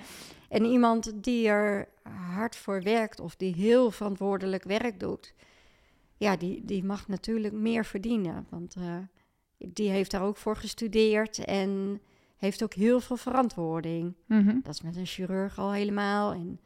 En 0.50 0.66
iemand 0.66 1.12
die 1.24 1.48
er 1.48 1.88
hard 2.34 2.56
voor 2.56 2.82
werkt 2.82 3.20
of 3.20 3.36
die 3.36 3.54
heel 3.54 3.92
verantwoordelijk 3.92 4.64
werk 4.64 5.00
doet, 5.00 5.34
ja, 6.18 6.36
die, 6.38 6.62
die 6.66 6.84
mag 6.84 7.08
natuurlijk 7.08 7.54
meer 7.54 7.86
verdienen. 7.86 8.46
Want 8.50 8.76
eh, 8.76 8.84
die 9.58 9.90
heeft 9.90 10.12
daar 10.12 10.24
ook 10.24 10.38
voor 10.38 10.56
gestudeerd 10.56 11.46
en 11.46 12.02
heeft 12.38 12.64
ook 12.64 12.74
heel 12.74 13.00
veel 13.00 13.18
verantwoording. 13.18 14.14
Mhm. 14.26 14.60
Dat 14.64 14.74
is 14.74 14.82
met 14.82 14.96
een 14.96 15.06
chirurg 15.06 15.60
al 15.60 15.72
helemaal. 15.72 16.32
En, 16.32 16.60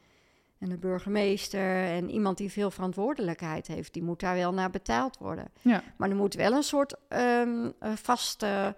en 0.58 0.70
een 0.70 0.78
burgemeester. 0.78 1.84
En 1.84 2.10
iemand 2.10 2.38
die 2.38 2.50
veel 2.50 2.70
verantwoordelijkheid 2.70 3.66
heeft. 3.66 3.92
Die 3.92 4.02
moet 4.02 4.20
daar 4.20 4.34
wel 4.34 4.52
naar 4.52 4.70
betaald 4.70 5.18
worden. 5.18 5.50
Ja. 5.62 5.82
Maar 5.96 6.10
er 6.10 6.16
moet 6.16 6.34
wel 6.34 6.52
een 6.52 6.62
soort 6.62 6.94
ehm, 7.08 7.70
eh, 7.78 7.92
vaste 7.92 8.76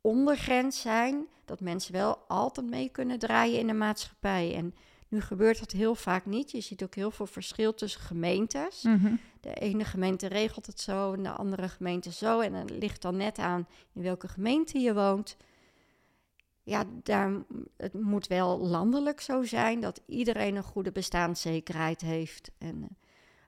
ondergrens 0.00 0.80
zijn. 0.80 1.26
Dat 1.44 1.60
mensen 1.60 1.92
wel 1.92 2.18
altijd 2.28 2.70
mee 2.70 2.88
kunnen 2.88 3.18
draaien 3.18 3.58
in 3.58 3.66
de 3.66 3.72
maatschappij. 3.72 4.54
En 4.54 4.74
nu 5.08 5.20
gebeurt 5.20 5.58
dat 5.58 5.70
heel 5.70 5.94
vaak 5.94 6.26
niet. 6.26 6.50
Je 6.50 6.60
ziet 6.60 6.82
ook 6.82 6.94
heel 6.94 7.10
veel 7.10 7.26
verschil 7.26 7.74
tussen 7.74 8.00
gemeentes. 8.00 8.82
Mhm. 8.82 9.14
De 9.40 9.54
ene 9.54 9.84
gemeente 9.84 10.26
regelt 10.26 10.66
het 10.66 10.80
zo 10.80 11.12
en 11.12 11.22
de 11.22 11.30
andere 11.30 11.68
gemeente 11.68 12.12
zo. 12.12 12.40
En 12.40 12.54
het 12.54 12.70
ligt 12.70 13.02
dan 13.02 13.16
net 13.16 13.38
aan 13.38 13.66
in 13.92 14.02
welke 14.02 14.28
gemeente 14.28 14.78
je 14.78 14.94
woont. 14.94 15.36
Ja, 16.62 16.84
daar, 17.02 17.30
het 17.76 17.92
moet 17.92 18.26
wel 18.26 18.58
landelijk 18.58 19.20
zo 19.20 19.42
zijn 19.42 19.80
dat 19.80 20.00
iedereen 20.06 20.56
een 20.56 20.62
goede 20.62 20.92
bestaanszekerheid 20.92 22.00
heeft. 22.00 22.50
En 22.58 22.82
eh, 22.82 22.88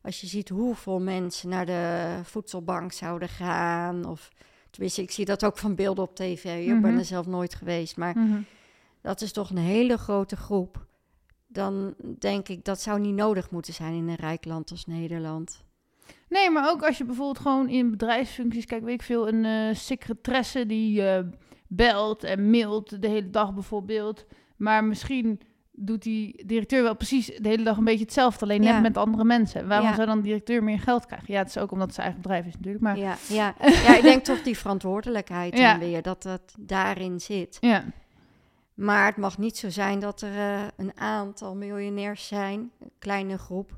als 0.02 0.20
je 0.20 0.26
ziet 0.26 0.48
hoeveel 0.48 1.00
mensen 1.00 1.48
naar 1.48 1.66
de 1.66 2.11
voedselbank 2.22 2.92
zouden 2.92 3.28
gaan, 3.28 4.04
of 4.04 4.30
tenminste, 4.70 5.02
ik 5.02 5.11
zie 5.11 5.24
dat 5.24 5.44
ook 5.44 5.58
van 5.58 5.74
beelden 5.74 6.04
op 6.04 6.14
tv. 6.16 6.44
Ik 6.44 6.80
ben 6.80 6.90
Mhm. 6.90 6.98
er 6.98 7.04
zelf 7.04 7.26
nooit 7.26 7.54
geweest, 7.54 7.96
maar 7.96 8.18
Mhm. 8.18 8.40
dat 9.00 9.20
is 9.20 9.32
toch 9.32 9.50
een 9.50 9.56
hele 9.58 9.96
grote 9.98 10.36
groep. 10.36 10.86
Dan 11.53 11.94
denk 12.18 12.48
ik 12.48 12.64
dat 12.64 12.80
zou 12.80 13.01
niet 13.01 13.14
nodig 13.14 13.51
moeten 13.51 13.74
zijn 13.74 13.92
in 13.94 14.09
een 14.09 14.14
rijk 14.14 14.44
land 14.44 14.70
als 14.70 14.86
Nederland. 14.86 15.64
Nee, 16.28 16.51
maar 16.51 16.70
ook 16.70 16.82
als 16.82 16.98
je 16.98 17.05
bijvoorbeeld 17.05 17.38
gewoon 17.38 17.68
in 17.68 17.90
bedrijfsfuncties, 17.90 18.64
kijk, 18.66 18.84
weet 18.84 18.94
ik 18.94 19.03
veel, 19.03 19.28
een 19.28 19.44
eh 19.44 19.74
secretaresse 19.74 20.66
die 20.66 21.03
eh, 21.09 21.24
belt 21.66 22.24
en 22.24 22.51
mailt 22.51 23.03
de 23.03 23.09
hele 23.09 23.30
dag 23.30 23.55
bijvoorbeeld. 23.55 24.24
Maar 24.57 24.84
misschien 24.84 25.40
doet 25.72 26.03
die 26.03 26.46
directeur 26.46 26.82
wel 26.82 26.96
precies 26.96 27.26
de 27.26 27.48
hele 27.48 27.62
dag 27.64 27.76
een 27.76 27.84
beetje 27.84 28.05
hetzelfde, 28.05 28.44
alleen 28.44 28.62
Ja. 28.62 28.72
net 28.72 28.82
met 28.82 28.96
andere 28.96 29.24
mensen. 29.24 29.68
Waarom 29.68 29.88
Ja. 29.88 29.94
zou 29.94 30.07
dan 30.07 30.16
de 30.16 30.22
directeur 30.22 30.64
meer 30.64 30.78
geld 30.80 31.07
krijgen? 31.07 31.32
Ja, 31.32 31.38
het 31.38 31.48
is 31.48 31.59
ook 31.59 31.70
omdat 31.72 31.86
het 31.86 31.94
zijn 31.94 32.07
eigen 32.07 32.22
bedrijf 32.24 32.46
is 32.46 32.55
natuurlijk, 32.55 32.84
maar 32.84 32.98
ja. 32.98 33.16
Ja, 33.28 33.55
ja. 33.61 33.96
ik 33.96 34.03
denk 34.03 34.24
toch 34.24 34.42
die 34.42 34.59
verantwoordelijkheid 34.59 35.57
Ja. 35.59 35.70
dan 35.70 35.80
weer, 35.88 36.03
dat 36.03 36.22
dat 36.22 36.55
daarin 36.59 37.20
zit. 37.20 37.57
ja. 37.61 37.84
Maar 38.80 39.06
het 39.06 39.16
mag 39.16 39.38
niet 39.38 39.56
zo 39.56 39.70
zijn 39.70 39.98
dat 39.98 40.20
er 40.20 40.36
eh, 40.36 40.66
een 40.76 40.96
aantal 40.96 41.54
miljonairs 41.54 42.26
zijn, 42.26 42.72
een 42.80 42.90
kleine 42.98 43.38
groep. 43.38 43.76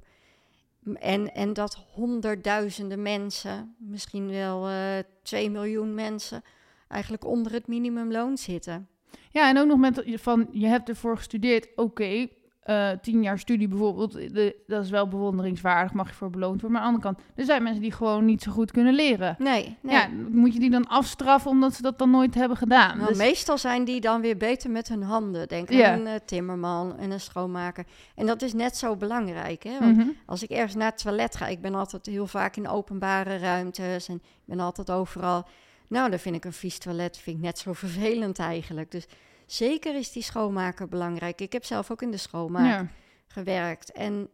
En, 0.95 1.35
en 1.35 1.53
dat 1.53 1.75
honderdduizenden 1.75 3.03
mensen, 3.03 3.75
misschien 3.79 4.29
wel 4.31 4.69
eh 4.69 4.99
2 5.23 5.51
miljoen 5.51 5.95
mensen, 5.95 6.43
eigenlijk 6.89 7.25
onder 7.25 7.53
het 7.53 7.67
minimumloon 7.67 8.37
zitten. 8.37 8.89
Ja, 9.31 9.49
en 9.49 9.59
ook 9.59 9.67
nog 9.67 9.79
met 9.79 10.03
van 10.07 10.49
je 10.51 10.67
hebt 10.67 10.89
ervoor 10.89 11.17
gestudeerd, 11.17 11.69
oké, 11.77 12.29
eh, 12.63 12.91
tien 13.03 13.23
jaar 13.23 13.39
studie 13.39 13.69
bijvoorbeeld, 13.69 14.13
de, 14.13 14.57
dat 14.67 14.85
is 14.85 14.91
wel 14.91 15.09
bewonderingswaardig, 15.09 15.93
mag 15.93 16.09
je 16.09 16.15
voor 16.15 16.31
beloond 16.31 16.61
worden. 16.61 16.71
Maar 16.73 16.81
aan 16.81 16.95
de 16.95 16.95
andere 17.03 17.15
kant, 17.15 17.29
er 17.39 17.45
zijn 17.45 17.63
mensen 17.63 17.83
die 17.83 17.93
gewoon 17.93 18.25
niet 18.25 18.43
zo 18.43 18.51
goed 18.53 18.71
kunnen 18.71 18.95
leren. 18.95 19.37
Nee, 19.39 19.77
nee. 19.81 19.95
Ja, 19.95 20.09
moet 20.31 20.53
je 20.53 20.59
die 20.61 20.71
dan 20.71 20.87
afstraffen 20.89 21.51
omdat 21.51 21.75
ze 21.75 21.83
dat 21.83 21.99
dan 21.99 22.11
nooit 22.11 22.35
hebben 22.35 22.57
gedaan? 22.57 22.97
Nou, 22.97 23.09
Dus- 23.09 23.19
Meestal 23.19 23.59
zijn 23.59 23.85
die 23.85 24.01
dan 24.01 24.21
weer 24.21 24.37
beter 24.37 24.71
met 24.71 24.89
hun 24.89 25.03
handen. 25.03 25.49
Denk 25.49 25.71
aan 25.71 25.77
Ja. 25.77 25.93
een 25.95 26.07
eh, 26.07 26.15
timmerman 26.25 26.97
en 26.99 27.11
een 27.11 27.21
schoonmaker. 27.21 27.85
En 28.15 28.27
dat 28.27 28.43
is 28.43 28.53
net 28.53 28.77
zo 28.77 28.97
belangrijk. 28.97 29.63
Hè? 29.63 29.79
Want 29.79 29.97
Mhm. 29.97 30.09
als 30.27 30.43
ik 30.43 30.51
ergens 30.51 30.75
naar 30.75 30.91
het 30.91 31.03
toilet 31.03 31.37
ga, 31.37 31.47
ik 31.47 31.61
ben 31.61 31.75
altijd 31.75 32.07
heel 32.07 32.27
vaak 32.27 32.57
in 32.57 32.69
openbare 32.69 33.37
ruimtes 33.37 34.09
en 34.09 34.15
ik 34.15 34.23
ben 34.45 34.61
altijd 34.61 34.91
overal. 34.91 35.47
Nou, 35.89 36.11
dan 36.11 36.19
vind 36.19 36.37
ik 36.37 36.45
een 36.45 36.53
vies 36.53 36.79
toilet 36.79 37.19
vind 37.19 37.37
ik 37.37 37.43
net 37.43 37.59
zo 37.59 37.73
vervelend 37.73 38.39
eigenlijk. 38.39 38.91
Dus 38.91 39.07
zeker 39.53 39.95
is 39.95 40.13
die 40.13 40.23
schoonmaker 40.23 40.89
belangrijk. 40.89 41.41
Ik 41.41 41.53
heb 41.53 41.65
zelf 41.65 41.91
ook 41.91 42.03
in 42.03 42.11
de 42.11 42.17
schoonmaak 42.17 42.67
Ja. 42.67 42.87
gewerkt. 43.29 43.93
En 43.93 44.29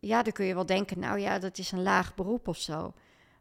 ja, 0.00 0.22
dan 0.22 0.32
kun 0.32 0.44
je 0.44 0.54
wel 0.54 0.66
denken, 0.66 0.98
nou 1.00 1.18
ja, 1.18 1.38
dat 1.38 1.58
is 1.58 1.72
een 1.72 1.82
laag 1.82 2.14
beroep 2.14 2.48
of 2.48 2.56
zo. 2.56 2.92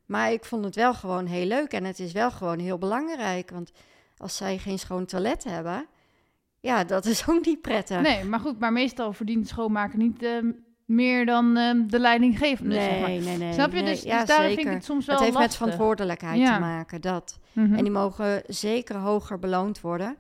Maar 0.06 0.32
ik 0.32 0.46
vond 0.46 0.64
het 0.66 0.76
wel 0.76 0.94
gewoon 0.94 1.26
heel 1.26 1.46
leuk 1.46 1.72
en 1.74 1.84
het 1.84 2.00
is 2.00 2.12
wel 2.12 2.32
gewoon 2.32 2.60
heel 2.60 2.78
belangrijk. 2.78 3.50
Want 3.50 3.72
als 4.18 4.36
zij 4.38 4.58
geen 4.58 4.80
schoon 4.80 5.06
toilet 5.06 5.44
hebben, 5.44 5.86
ja, 6.60 6.84
dat 6.84 7.06
is 7.06 7.24
ook 7.30 7.46
niet 7.46 7.62
prettig. 7.62 8.02
Nee, 8.02 8.24
maar 8.24 8.40
goed, 8.40 8.60
maar 8.60 8.74
meestal 8.74 9.14
verdient 9.14 9.48
schoonmaker 9.48 9.98
niet 9.98 10.24
ehm, 10.24 10.52
meer 10.86 11.26
dan 11.26 11.58
ehm, 11.58 11.88
de 11.88 12.00
leidinggevende, 12.00 12.74
zeg 12.76 13.00
maar. 13.00 13.10
nee, 13.10 13.20
nee, 13.22 13.38
nee. 13.38 13.54
Snap 13.54 13.72
je? 13.74 13.82
nee. 13.82 13.94
Dus, 13.94 14.02
ja, 14.02 14.20
dus 14.20 14.28
daar 14.28 14.46
vind 14.48 14.60
ik 14.60 14.66
het 14.68 14.84
soms 14.86 15.06
wel 15.06 15.16
Het 15.16 15.26
heeft 15.26 15.38
met 15.38 15.56
verantwoordelijkheid 15.56 16.40
Ja. 16.40 16.54
te 16.54 16.60
maken, 16.60 17.02
dat. 17.02 17.40
Mhm. 17.54 17.74
En 17.76 17.84
die 17.84 17.92
mogen 17.92 18.44
zeker 18.48 18.96
hoger 18.96 19.40
beloond 19.40 19.82
worden. 19.82 20.18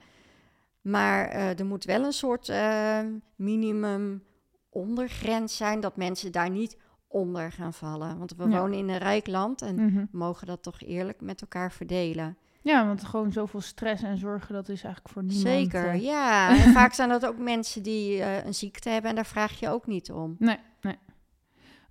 Maar 0.89 1.27
eh, 1.27 1.59
er 1.59 1.65
moet 1.65 1.83
wel 1.85 2.03
een 2.03 2.11
soort 2.11 2.49
eh, 2.49 2.99
minimum 3.35 4.23
ondergrens 4.69 5.57
zijn 5.57 5.79
dat 5.79 5.97
mensen 5.97 6.31
daar 6.31 6.49
niet 6.49 6.77
onder 7.07 7.51
gaan 7.51 7.73
vallen. 7.73 8.17
Want 8.17 8.35
we 8.35 8.49
Ja. 8.49 8.59
wonen 8.59 8.77
in 8.77 8.89
een 8.89 8.97
rijk 8.97 9.27
land 9.27 9.61
en 9.61 9.75
Mhm. 9.85 10.05
mogen 10.11 10.47
dat 10.47 10.63
toch 10.63 10.81
eerlijk 10.81 11.21
met 11.21 11.41
elkaar 11.41 11.71
verdelen. 11.71 12.37
Ja, 12.61 12.85
want 12.87 13.03
gewoon 13.03 13.31
zoveel 13.31 13.61
stress 13.61 14.03
en 14.03 14.17
zorgen, 14.17 14.53
dat 14.53 14.69
is 14.69 14.83
eigenlijk 14.83 15.13
voor 15.13 15.23
niemand... 15.23 15.47
Zeker, 15.47 15.87
eh, 15.89 16.03
ja. 16.03 16.49
En 16.65 16.71
vaak 16.73 16.93
zijn 16.93 17.09
dat 17.09 17.25
ook 17.25 17.37
mensen 17.37 17.83
die 17.83 18.21
een 18.45 18.53
ziekte 18.53 18.89
hebben 18.89 19.09
en 19.09 19.15
daar 19.15 19.25
vraag 19.25 19.59
je 19.59 19.69
ook 19.69 19.87
niet 19.87 20.11
om. 20.11 20.35
Nee, 20.39 20.57
nee. 20.81 20.95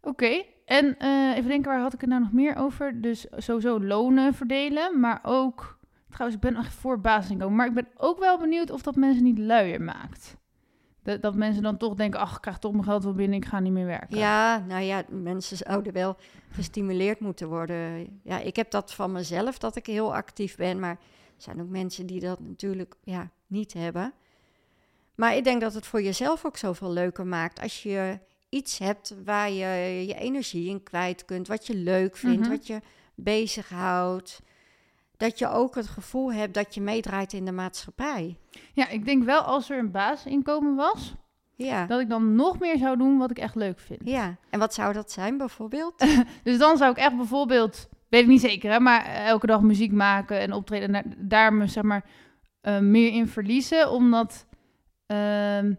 Oké, 0.00 0.42
en 0.64 0.96
even 1.34 1.48
denken, 1.48 1.70
waar 1.70 1.80
had 1.80 1.94
ik 1.94 2.00
het 2.00 2.10
nou 2.10 2.22
nog 2.22 2.32
meer 2.32 2.56
over? 2.56 3.00
Dus 3.00 3.26
sowieso 3.36 3.80
lonen 3.80 4.34
verdelen, 4.34 5.00
maar 5.00 5.20
ook... 5.22 5.75
Trouwens, 6.16 6.44
ik 6.44 6.50
ben 6.52 6.60
echt 6.64 6.74
voor 6.74 7.00
basisinkomen, 7.00 7.56
maar 7.56 7.66
ik 7.66 7.74
ben 7.74 7.88
ook 7.96 8.18
wel 8.18 8.38
benieuwd 8.38 8.70
of 8.70 8.82
dat 8.82 8.96
mensen 8.96 9.24
niet 9.24 9.38
luier 9.38 9.82
maakt. 9.82 10.36
Dat, 11.02 11.22
dat 11.22 11.34
mensen 11.34 11.62
dan 11.62 11.76
toch 11.76 11.94
denken, 11.94 12.20
ach, 12.20 12.34
ik 12.34 12.40
krijg 12.40 12.58
toch 12.58 12.72
mijn 12.72 12.84
geld 12.84 13.04
wel 13.04 13.12
binnen, 13.12 13.36
ik 13.38 13.44
ga 13.44 13.60
niet 13.60 13.72
meer 13.72 13.86
werken. 13.86 14.18
Ja, 14.18 14.58
nou 14.58 14.82
ja, 14.82 15.04
mensen 15.08 15.56
zouden 15.56 15.92
wel 15.92 16.16
gestimuleerd 16.50 17.20
moeten 17.20 17.48
worden. 17.48 18.06
Ja, 18.22 18.38
ik 18.38 18.56
heb 18.56 18.70
dat 18.70 18.94
van 18.94 19.12
mezelf, 19.12 19.58
dat 19.58 19.76
ik 19.76 19.86
heel 19.86 20.14
actief 20.14 20.56
ben. 20.56 20.80
Maar 20.80 20.90
er 20.90 21.42
zijn 21.42 21.60
ook 21.60 21.68
mensen 21.68 22.06
die 22.06 22.20
dat 22.20 22.40
natuurlijk 22.40 22.94
ja, 23.02 23.30
niet 23.46 23.72
hebben. 23.72 24.12
Maar 25.14 25.36
ik 25.36 25.44
denk 25.44 25.60
dat 25.60 25.74
het 25.74 25.86
voor 25.86 26.02
jezelf 26.02 26.44
ook 26.44 26.56
zoveel 26.56 26.90
leuker 26.90 27.26
maakt 27.26 27.60
als 27.60 27.82
je 27.82 28.18
iets 28.48 28.78
hebt 28.78 29.14
waar 29.24 29.50
je 29.50 30.04
je 30.06 30.14
energie 30.14 30.68
in 30.68 30.82
kwijt 30.82 31.24
kunt. 31.24 31.48
Wat 31.48 31.66
je 31.66 31.74
leuk 31.74 32.16
vindt, 32.16 32.40
Mhm. 32.40 32.50
wat 32.50 32.66
je 32.66 32.80
bezighoudt. 33.14 34.40
Dat 35.16 35.38
je 35.38 35.48
ook 35.48 35.74
het 35.74 35.86
gevoel 35.86 36.32
hebt 36.32 36.54
dat 36.54 36.74
je 36.74 36.80
meedraait 36.80 37.32
in 37.32 37.44
de 37.44 37.52
maatschappij. 37.52 38.38
Ja, 38.72 38.88
ik 38.88 39.04
denk 39.04 39.24
wel 39.24 39.40
als 39.40 39.70
er 39.70 39.78
een 39.78 39.90
basisinkomen 39.90 40.74
was, 40.74 41.14
Ja, 41.54 41.86
dat 41.86 42.00
ik 42.00 42.08
dan 42.08 42.34
nog 42.34 42.58
meer 42.58 42.78
zou 42.78 42.96
doen 42.96 43.18
wat 43.18 43.30
ik 43.30 43.38
echt 43.38 43.54
leuk 43.54 43.78
vind. 43.80 44.00
ja. 44.04 44.36
En 44.50 44.58
wat 44.58 44.74
zou 44.74 44.92
dat 44.92 45.10
zijn 45.12 45.36
bijvoorbeeld? 45.38 46.06
Dus 46.42 46.58
dan 46.58 46.76
zou 46.76 46.90
ik 46.90 46.96
echt 46.96 47.16
bijvoorbeeld, 47.16 47.88
weet 48.08 48.22
ik 48.22 48.28
niet 48.28 48.40
zeker, 48.40 48.70
hè, 48.70 48.80
maar 48.80 49.04
eh, 49.04 49.26
elke 49.26 49.46
dag 49.46 49.60
muziek 49.60 49.92
maken 49.92 50.40
en 50.40 50.52
optreden 50.52 50.94
en 50.94 51.14
daar, 51.18 51.52
me 51.52 51.66
zeg 51.66 51.82
maar 51.82 52.04
eh, 52.60 52.78
meer 52.78 53.12
in 53.12 53.28
verliezen, 53.28 53.90
omdat. 53.90 54.46
ehm, 55.06 55.74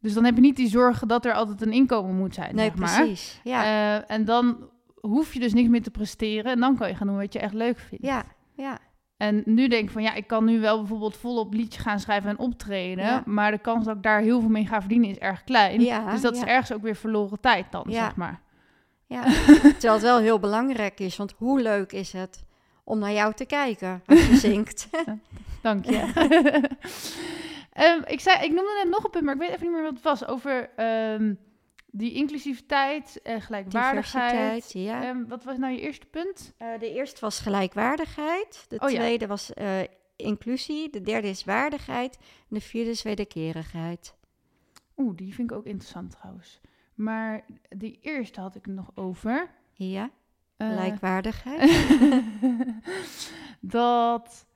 dus 0.00 0.12
dan 0.14 0.24
heb 0.24 0.34
je 0.34 0.40
niet 0.40 0.56
die 0.56 0.68
zorgen 0.68 1.08
dat 1.08 1.24
er 1.24 1.32
altijd 1.32 1.62
een 1.62 1.72
inkomen 1.72 2.14
moet 2.16 2.34
zijn. 2.34 2.54
Nee, 2.54 2.66
zeg 2.68 2.76
maar. 2.78 2.96
precies. 2.96 3.40
Ja, 3.44 3.64
Eh, 3.64 4.10
en 4.16 4.24
dan 4.24 4.70
hoef 5.00 5.32
je 5.34 5.40
dus 5.40 5.54
niks 5.54 5.68
meer 5.68 5.82
te 5.82 5.90
presteren 5.90 6.52
en 6.52 6.60
dan 6.60 6.76
kan 6.76 6.88
je 6.88 6.94
gaan 6.94 7.06
doen 7.06 7.16
wat 7.16 7.32
je 7.32 7.38
echt 7.38 7.54
leuk 7.54 7.78
vindt. 7.78 8.04
ja, 8.04 8.24
ja. 8.58 8.78
En 9.16 9.42
nu 9.44 9.68
denk 9.68 9.84
ik 9.84 9.90
van 9.90 10.02
ja, 10.02 10.14
ik 10.14 10.26
kan 10.26 10.44
nu 10.44 10.60
wel 10.60 10.78
bijvoorbeeld 10.78 11.16
volop 11.16 11.52
liedjes 11.52 11.82
gaan 11.82 12.00
schrijven 12.00 12.30
en 12.30 12.38
optreden, 12.38 13.04
Ja. 13.04 13.22
maar 13.26 13.50
de 13.50 13.58
kans 13.58 13.84
dat 13.84 13.96
ik 13.96 14.02
daar 14.02 14.20
heel 14.20 14.40
veel 14.40 14.48
mee 14.48 14.66
ga 14.66 14.80
verdienen 14.80 15.10
is 15.10 15.18
erg 15.18 15.44
klein. 15.44 15.80
Ja, 15.80 16.10
dus 16.10 16.20
dat 16.20 16.36
is 16.36 16.42
ergens 16.42 16.72
ook 16.72 16.82
weer 16.82 16.96
verloren 16.96 17.40
tijd 17.40 17.66
dan, 17.72 17.84
zeg 17.88 18.16
maar. 18.16 18.40
Ja, 19.06 19.22
terwijl 19.78 19.92
het 19.92 20.02
wel 20.02 20.18
heel 20.18 20.38
belangrijk 20.38 21.00
is, 21.00 21.16
want 21.16 21.34
hoe 21.36 21.60
leuk 21.62 21.92
is 21.92 22.12
het 22.12 22.44
om 22.84 22.98
naar 22.98 23.12
jou 23.12 23.34
te 23.34 23.44
kijken 23.44 24.02
als 24.06 24.26
je 24.26 24.36
zingt? 24.48 24.88
Dank 25.62 25.84
je. 25.84 26.00
Ehm, 27.72 28.00
ik, 28.06 28.20
zei, 28.20 28.36
ik 28.44 28.48
noemde 28.52 28.80
net 28.82 28.92
nog 28.92 29.04
een 29.04 29.10
punt, 29.10 29.24
maar 29.24 29.34
ik 29.34 29.40
weet 29.40 29.50
even 29.50 29.62
niet 29.62 29.72
meer 29.72 29.82
wat 29.82 29.92
het 29.94 30.02
was. 30.02 30.26
Over 30.26 30.70
ehm, 30.76 31.34
die 31.98 32.12
inclusiviteit 32.12 33.20
en 33.22 33.42
gelijkwaardigheid. 33.42 34.72
Ja. 34.72 35.02
Ehm, 35.02 35.24
wat 35.26 35.44
was 35.44 35.56
nou 35.58 35.72
je 35.72 35.80
eerste 35.80 36.06
punt? 36.06 36.54
Eh, 36.58 36.68
de 36.78 36.92
eerste 36.92 37.20
was 37.20 37.40
gelijkwaardigheid, 37.40 38.64
de 38.68 38.78
Oh 38.78 38.90
ja. 38.90 38.96
tweede 38.98 39.26
was 39.26 39.54
eh, 39.54 39.80
inclusie, 40.16 40.90
de 40.90 41.00
derde 41.02 41.28
is 41.28 41.44
waardigheid 41.44 42.16
en 42.16 42.54
de 42.56 42.60
vierde 42.60 42.90
is 42.90 43.02
wederkerigheid. 43.02 44.14
Oeh, 44.96 45.16
die 45.16 45.34
vind 45.34 45.50
ik 45.50 45.56
ook 45.56 45.66
interessant 45.66 46.10
trouwens. 46.10 46.60
Maar 46.94 47.44
die 47.68 47.98
eerste 48.02 48.40
had 48.40 48.54
ik 48.54 48.66
nog 48.66 48.90
over. 48.94 49.50
Ja, 49.72 50.10
Eh, 50.56 50.68
gelijkwaardigheid. 50.68 51.70
dat... 53.60 54.46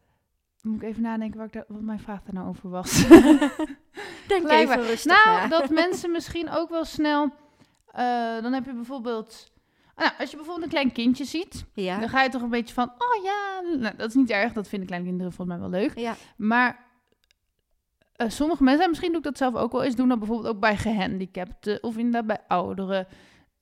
Moet 0.62 0.82
ik 0.82 0.88
even 0.88 1.02
nadenken 1.02 1.38
wat, 1.40 1.54
ik 1.54 1.64
wat 1.68 1.80
mijn 1.80 2.00
vraag 2.00 2.22
daar 2.22 2.34
nou 2.34 2.48
over 2.48 2.70
was. 2.70 3.06
Denk 4.28 4.48
even 4.50 4.82
rustig 4.82 5.12
Nou, 5.24 5.40
na. 5.40 5.46
dat 5.48 5.70
mensen 5.84 6.10
misschien 6.10 6.50
ook 6.50 6.68
wel 6.70 6.84
snel. 6.84 7.30
eh, 7.86 8.42
dan 8.42 8.52
heb 8.52 8.64
je 8.64 8.72
bijvoorbeeld. 8.74 9.52
ah, 9.94 10.04
Nou, 10.04 10.12
als 10.18 10.30
je 10.30 10.36
bijvoorbeeld 10.36 10.64
een 10.66 10.72
klein 10.72 10.92
kindje 10.92 11.24
ziet, 11.24 11.64
Ja, 11.74 11.98
dan 11.98 12.08
ga 12.08 12.22
je 12.22 12.28
toch 12.28 12.42
een 12.42 12.50
beetje 12.50 12.74
van. 12.74 12.88
Oh 12.88 13.24
ja, 13.24 13.60
nou, 13.78 13.96
dat 13.96 14.08
is 14.08 14.14
niet 14.14 14.30
erg. 14.30 14.52
Dat 14.52 14.68
vinden 14.68 14.86
kleine 14.88 15.08
kinderen 15.08 15.32
volgens 15.32 15.58
mij 15.58 15.68
wel 15.70 15.80
leuk. 15.80 15.98
ja, 15.98 16.14
Maar 16.36 16.90
eh, 18.16 18.28
sommige 18.28 18.62
mensen, 18.62 18.82
en 18.82 18.88
misschien 18.88 19.08
doe 19.10 19.18
ik 19.18 19.24
dat 19.24 19.36
zelf 19.36 19.54
ook 19.54 19.72
wel 19.72 19.82
eens, 19.82 19.94
doen 19.94 20.08
dat 20.08 20.18
bijvoorbeeld 20.18 20.54
ook 20.54 20.60
bij 20.60 20.76
gehandicapten 20.76 21.82
of 21.82 21.96
inderdaad 21.96 22.26
bij 22.26 22.40
ouderen. 22.48 23.06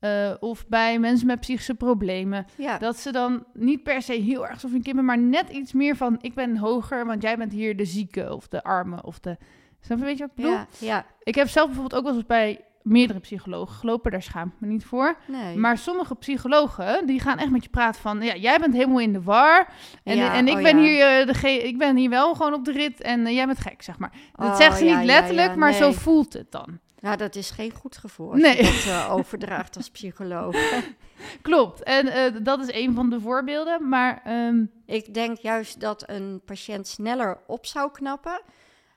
Eh, 0.00 0.30
of 0.40 0.66
bij 0.68 0.98
mensen 0.98 1.26
met 1.26 1.40
psychische 1.40 1.74
problemen. 1.74 2.46
Ja, 2.56 2.78
Dat 2.78 2.96
ze 2.96 3.12
dan 3.12 3.44
niet 3.54 3.82
per 3.82 4.02
se 4.02 4.12
heel 4.12 4.46
erg 4.48 4.60
zo 4.60 4.68
van 4.68 4.82
kinderen, 4.82 5.04
maar 5.04 5.18
net 5.18 5.48
iets 5.48 5.72
meer 5.72 5.96
van 5.96 6.16
ik 6.20 6.34
ben 6.34 6.56
hoger, 6.56 7.06
want 7.06 7.22
jij 7.22 7.36
bent 7.36 7.52
hier 7.52 7.76
de 7.76 7.84
zieke 7.84 8.34
of 8.34 8.48
de 8.48 8.62
arme 8.62 9.02
of 9.02 9.18
de. 9.18 9.36
Snap 9.80 9.98
je, 9.98 10.04
weet 10.04 10.18
je 10.18 10.22
wat 10.22 10.30
ik 10.30 10.36
bedoel? 10.36 10.52
ja, 10.52 10.66
ja. 10.78 11.04
Ik 11.22 11.34
heb 11.34 11.48
zelf 11.48 11.66
bijvoorbeeld 11.66 12.00
ook 12.00 12.06
wel 12.06 12.14
eens 12.16 12.26
bij 12.26 12.60
meerdere 12.82 13.18
psychologen 13.20 13.74
gelopen, 13.76 14.10
daar 14.10 14.22
schaam 14.22 14.48
ik 14.48 14.54
me 14.60 14.66
niet 14.66 14.84
voor. 14.84 15.16
Nee. 15.26 15.56
Maar 15.56 15.78
sommige 15.78 16.14
psychologen, 16.14 17.06
die 17.06 17.20
gaan 17.20 17.38
echt 17.38 17.50
met 17.50 17.64
je 17.64 17.70
praten 17.70 18.00
van, 18.00 18.22
ja, 18.22 18.34
jij 18.36 18.58
bent 18.58 18.74
helemaal 18.74 19.00
in 19.00 19.12
de 19.12 19.22
war. 19.22 19.68
En, 20.04 20.16
Ja, 20.16 20.34
en 20.34 20.48
ik, 20.48 20.56
oh 20.56 20.62
ben 20.62 20.76
ja. 20.78 20.82
hier, 20.82 21.20
eh, 21.20 21.26
dege- 21.26 21.66
ik 21.68 21.78
ben 21.78 21.96
hier 21.96 22.10
wel 22.10 22.34
gewoon 22.34 22.54
op 22.54 22.64
de 22.64 22.72
rit 22.72 23.00
en 23.02 23.26
eh, 23.26 23.34
jij 23.34 23.46
bent 23.46 23.58
gek, 23.60 23.82
zeg 23.82 23.98
maar. 23.98 24.12
Dat 24.34 24.48
Oh, 24.48 24.56
zegt 24.56 24.78
ze 24.78 24.84
niet 24.84 25.04
letterlijk, 25.04 25.56
maar 25.56 25.72
zo 25.72 25.92
voelt 25.92 26.32
het 26.32 26.50
dan. 26.52 26.78
Nou, 27.00 27.16
dat 27.16 27.34
is 27.34 27.50
geen 27.50 27.72
goed 27.72 27.96
gevoel 27.96 28.30
als 28.30 28.40
Nee. 28.40 28.56
je 28.56 28.62
dat 28.62 28.84
eh, 28.86 29.12
overdraagt 29.14 29.76
als 29.76 29.90
psycholoog. 29.90 30.56
Klopt. 31.42 31.82
En 31.82 32.06
eh, 32.06 32.44
dat 32.44 32.60
is 32.68 32.74
een 32.74 32.94
van 32.94 33.10
de 33.10 33.20
voorbeelden. 33.20 33.88
Maar 33.88 34.20
ehm, 34.24 34.64
Ik 34.86 35.14
denk 35.14 35.38
juist 35.38 35.80
dat 35.80 36.02
een 36.08 36.40
patiënt 36.44 36.86
sneller 36.86 37.38
op 37.46 37.66
zou 37.66 37.90
knappen 37.90 38.40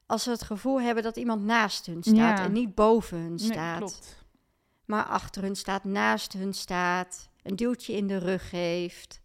als 0.06 0.24
ze 0.24 0.30
het 0.30 0.42
gevoel 0.44 0.82
hebben 0.82 1.04
dat 1.04 1.18
iemand 1.18 1.44
naast 1.44 1.86
hun 1.86 2.04
staat 2.04 2.38
Ja. 2.38 2.44
en 2.44 2.52
niet 2.52 2.76
boven 2.76 3.18
hun 3.18 3.36
nee, 3.36 3.38
staat. 3.52 3.78
klopt. 3.78 4.26
maar 4.86 5.04
achter 5.04 5.42
hun 5.44 5.56
staat, 5.56 5.84
naast 5.84 6.34
hun 6.34 6.54
staat, 6.54 7.30
een 7.44 7.56
duwtje 7.56 7.94
in 7.94 8.08
de 8.08 8.18
rug 8.18 8.50
geeft, 8.50 9.22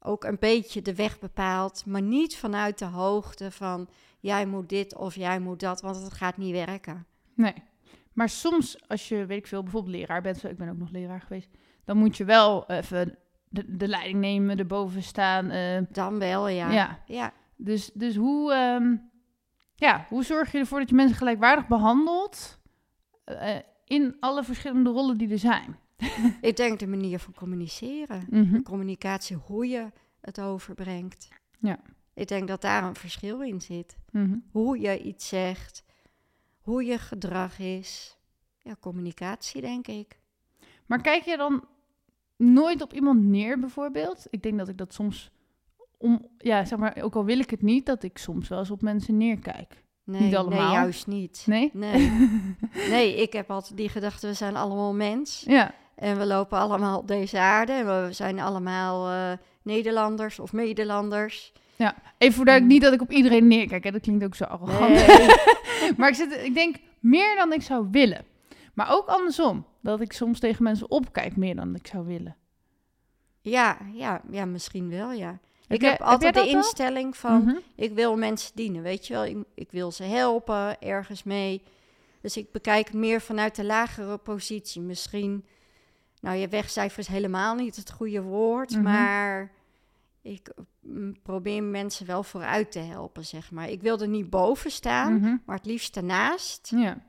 ook 0.00 0.24
een 0.24 0.36
beetje 0.40 0.82
de 0.82 0.94
weg 0.94 1.18
bepaalt, 1.18 1.86
maar 1.86 2.02
niet 2.02 2.36
vanuit 2.36 2.78
de 2.78 2.84
hoogte 2.84 3.50
van 3.50 3.88
jij 4.20 4.46
moet 4.46 4.68
dit 4.68 4.94
of 4.94 5.14
jij 5.14 5.38
moet 5.40 5.60
dat, 5.60 5.80
want 5.80 5.96
het 5.96 6.12
gaat 6.12 6.36
niet 6.36 6.52
werken. 6.52 7.06
Nee. 7.34 7.54
Maar 8.14 8.28
soms, 8.28 8.88
als 8.88 9.08
je, 9.08 9.26
weet 9.26 9.38
ik 9.38 9.46
veel, 9.46 9.62
bijvoorbeeld 9.62 9.94
leraar 9.94 10.22
bent, 10.22 10.36
zo, 10.36 10.48
ik 10.48 10.56
ben 10.56 10.68
ook 10.68 10.76
nog 10.78 10.90
leraar 10.90 11.20
geweest, 11.20 11.48
dan 11.84 11.96
moet 11.96 12.16
je 12.16 12.24
wel 12.24 12.66
even 12.70 13.18
de, 13.48 13.76
de 13.76 13.88
leiding 13.88 14.18
nemen, 14.20 14.58
erboven 14.58 15.02
staan. 15.02 15.50
eh, 15.50 15.80
Dan 15.90 16.18
wel, 16.18 16.48
ja. 16.48 16.70
ja. 16.70 17.02
ja. 17.06 17.32
Dus, 17.56 17.90
dus 17.94 18.16
hoe, 18.16 18.52
ehm, 18.52 18.96
ja, 19.74 20.06
hoe 20.08 20.24
zorg 20.24 20.52
je 20.52 20.58
ervoor 20.58 20.78
dat 20.78 20.88
je 20.88 20.94
mensen 20.94 21.16
gelijkwaardig 21.16 21.66
behandelt 21.66 22.58
eh, 23.24 23.56
in 23.84 24.16
alle 24.20 24.44
verschillende 24.44 24.90
rollen 24.90 25.18
die 25.18 25.30
er 25.30 25.38
zijn? 25.38 25.76
Ik 26.40 26.56
denk 26.56 26.78
de 26.78 26.86
manier 26.86 27.18
van 27.18 27.34
communiceren. 27.34 28.26
De 28.52 28.62
communicatie, 28.62 29.36
hoe 29.36 29.66
je 29.68 29.90
het 30.20 30.40
overbrengt. 30.40 31.28
Ja. 31.58 31.78
Ik 32.14 32.28
denk 32.28 32.48
dat 32.48 32.60
daar 32.60 32.84
een 32.84 32.94
verschil 32.94 33.42
in 33.42 33.60
zit. 33.60 33.96
Mhm. 34.10 34.36
Hoe 34.50 34.80
je 34.80 35.02
iets 35.02 35.28
zegt, 35.28 35.84
hoe 36.64 36.84
je 36.84 36.98
gedrag 36.98 37.58
is. 37.58 38.16
Ja, 38.58 38.76
communicatie, 38.80 39.60
denk 39.60 39.86
ik. 39.86 40.18
Maar 40.86 41.00
kijk 41.00 41.22
je 41.22 41.36
dan 41.36 41.64
nooit 42.36 42.82
op 42.82 42.92
iemand 42.92 43.22
neer, 43.22 43.58
bijvoorbeeld? 43.58 44.26
Ik 44.30 44.42
denk 44.42 44.58
dat 44.58 44.68
ik 44.68 44.78
dat 44.78 44.94
soms, 44.94 45.30
om, 45.98 46.28
ja, 46.38 46.64
zeg 46.64 46.78
maar, 46.78 46.96
ook 47.02 47.14
al 47.14 47.24
wil 47.24 47.38
ik 47.38 47.50
het 47.50 47.62
niet, 47.62 47.86
dat 47.86 48.02
ik 48.02 48.18
soms 48.18 48.48
wel 48.48 48.58
eens 48.58 48.70
op 48.70 48.82
mensen 48.82 49.16
neerkijk. 49.16 49.82
Nee, 50.04 50.20
Niet 50.20 50.36
allemaal. 50.36 50.62
nee 50.62 50.72
juist 50.72 51.06
niet. 51.06 51.42
Nee? 51.46 51.70
Nee. 51.72 52.28
nee, 52.90 53.16
ik 53.22 53.32
heb 53.32 53.50
altijd 53.50 53.76
die 53.76 53.88
gedachte, 53.88 54.26
we 54.26 54.34
zijn 54.34 54.56
allemaal 54.56 54.94
mens. 54.94 55.42
Ja. 55.46 55.74
En 55.94 56.18
we 56.18 56.26
lopen 56.26 56.58
allemaal 56.58 56.98
op 56.98 57.08
deze 57.08 57.38
aarde. 57.38 57.72
En 57.72 57.86
we 57.86 58.12
zijn 58.12 58.40
allemaal 58.40 59.08
eh, 59.08 59.38
Nederlanders 59.62 60.38
of 60.38 60.52
Nederlanders. 61.76 62.14
Even 62.18 62.34
voor 62.34 62.44
duidelijk, 62.44 62.74
niet 62.74 62.82
dat 62.82 62.92
ik 62.92 63.00
op 63.02 63.10
iedereen 63.10 63.46
neerkijk, 63.46 63.84
hè? 63.84 63.90
dat 63.90 64.00
klinkt 64.00 64.24
ook 64.24 64.34
zo 64.34 64.44
arrogant. 64.44 64.88
Nee. 65.06 65.26
maar 65.96 66.08
ik, 66.08 66.14
zit, 66.14 66.32
ik 66.44 66.54
denk 66.54 66.76
meer 67.00 67.36
dan 67.36 67.52
ik 67.52 67.62
zou 67.62 67.88
willen. 67.90 68.24
Maar 68.74 68.92
ook 68.92 69.06
andersom, 69.06 69.66
dat 69.80 70.00
ik 70.00 70.12
soms 70.12 70.38
tegen 70.40 70.62
mensen 70.62 70.90
opkijk 70.90 71.36
meer 71.36 71.54
dan 71.56 71.74
ik 71.74 71.86
zou 71.86 72.06
willen. 72.06 72.36
ja, 73.40 73.78
ja, 73.92 74.20
ja, 74.30 74.44
misschien 74.44 74.90
wel, 74.90 75.12
ja. 75.12 75.38
Heb 75.66 75.76
ik 75.76 75.80
jij- 75.80 75.90
heb 75.90 75.98
heb 75.98 76.08
altijd 76.08 76.34
de 76.34 76.40
wel? 76.44 76.48
instelling 76.54 77.16
van, 77.16 77.42
Mhm. 77.44 77.56
ik 77.76 77.92
wil 77.92 78.16
mensen 78.16 78.50
dienen, 78.54 78.82
weet 78.82 79.06
je 79.06 79.12
wel. 79.14 79.24
Ik, 79.24 79.36
ik 79.54 79.70
wil 79.70 79.92
ze 79.92 80.02
helpen, 80.02 80.80
ergens 80.80 81.22
mee. 81.22 81.62
Dus 82.20 82.36
ik 82.36 82.52
bekijk 82.52 82.92
meer 82.92 83.20
vanuit 83.20 83.54
de 83.56 83.64
lagere 83.64 84.16
positie. 84.18 84.80
Misschien, 84.80 85.44
nou, 86.20 86.36
je 86.36 86.48
wegcijfer 86.48 86.98
is 86.98 87.06
helemaal 87.06 87.54
niet 87.54 87.76
het 87.76 87.90
goede 87.92 88.22
woord, 88.22 88.70
Mhm. 88.70 88.82
maar 88.82 89.50
ik 90.24 90.52
mm, 90.80 91.22
probeer 91.22 91.62
mensen 91.62 92.06
wel 92.06 92.22
vooruit 92.22 92.72
te 92.72 92.78
helpen, 92.78 93.24
zeg 93.24 93.50
maar. 93.50 93.68
Ik 93.68 93.82
wil 93.82 94.00
er 94.00 94.08
niet 94.08 94.30
boven 94.30 94.70
staan, 94.70 95.14
Mhm. 95.14 95.36
maar 95.46 95.56
het 95.56 95.66
liefst 95.66 95.96
ernaast. 95.96 96.72
Ja. 96.76 97.02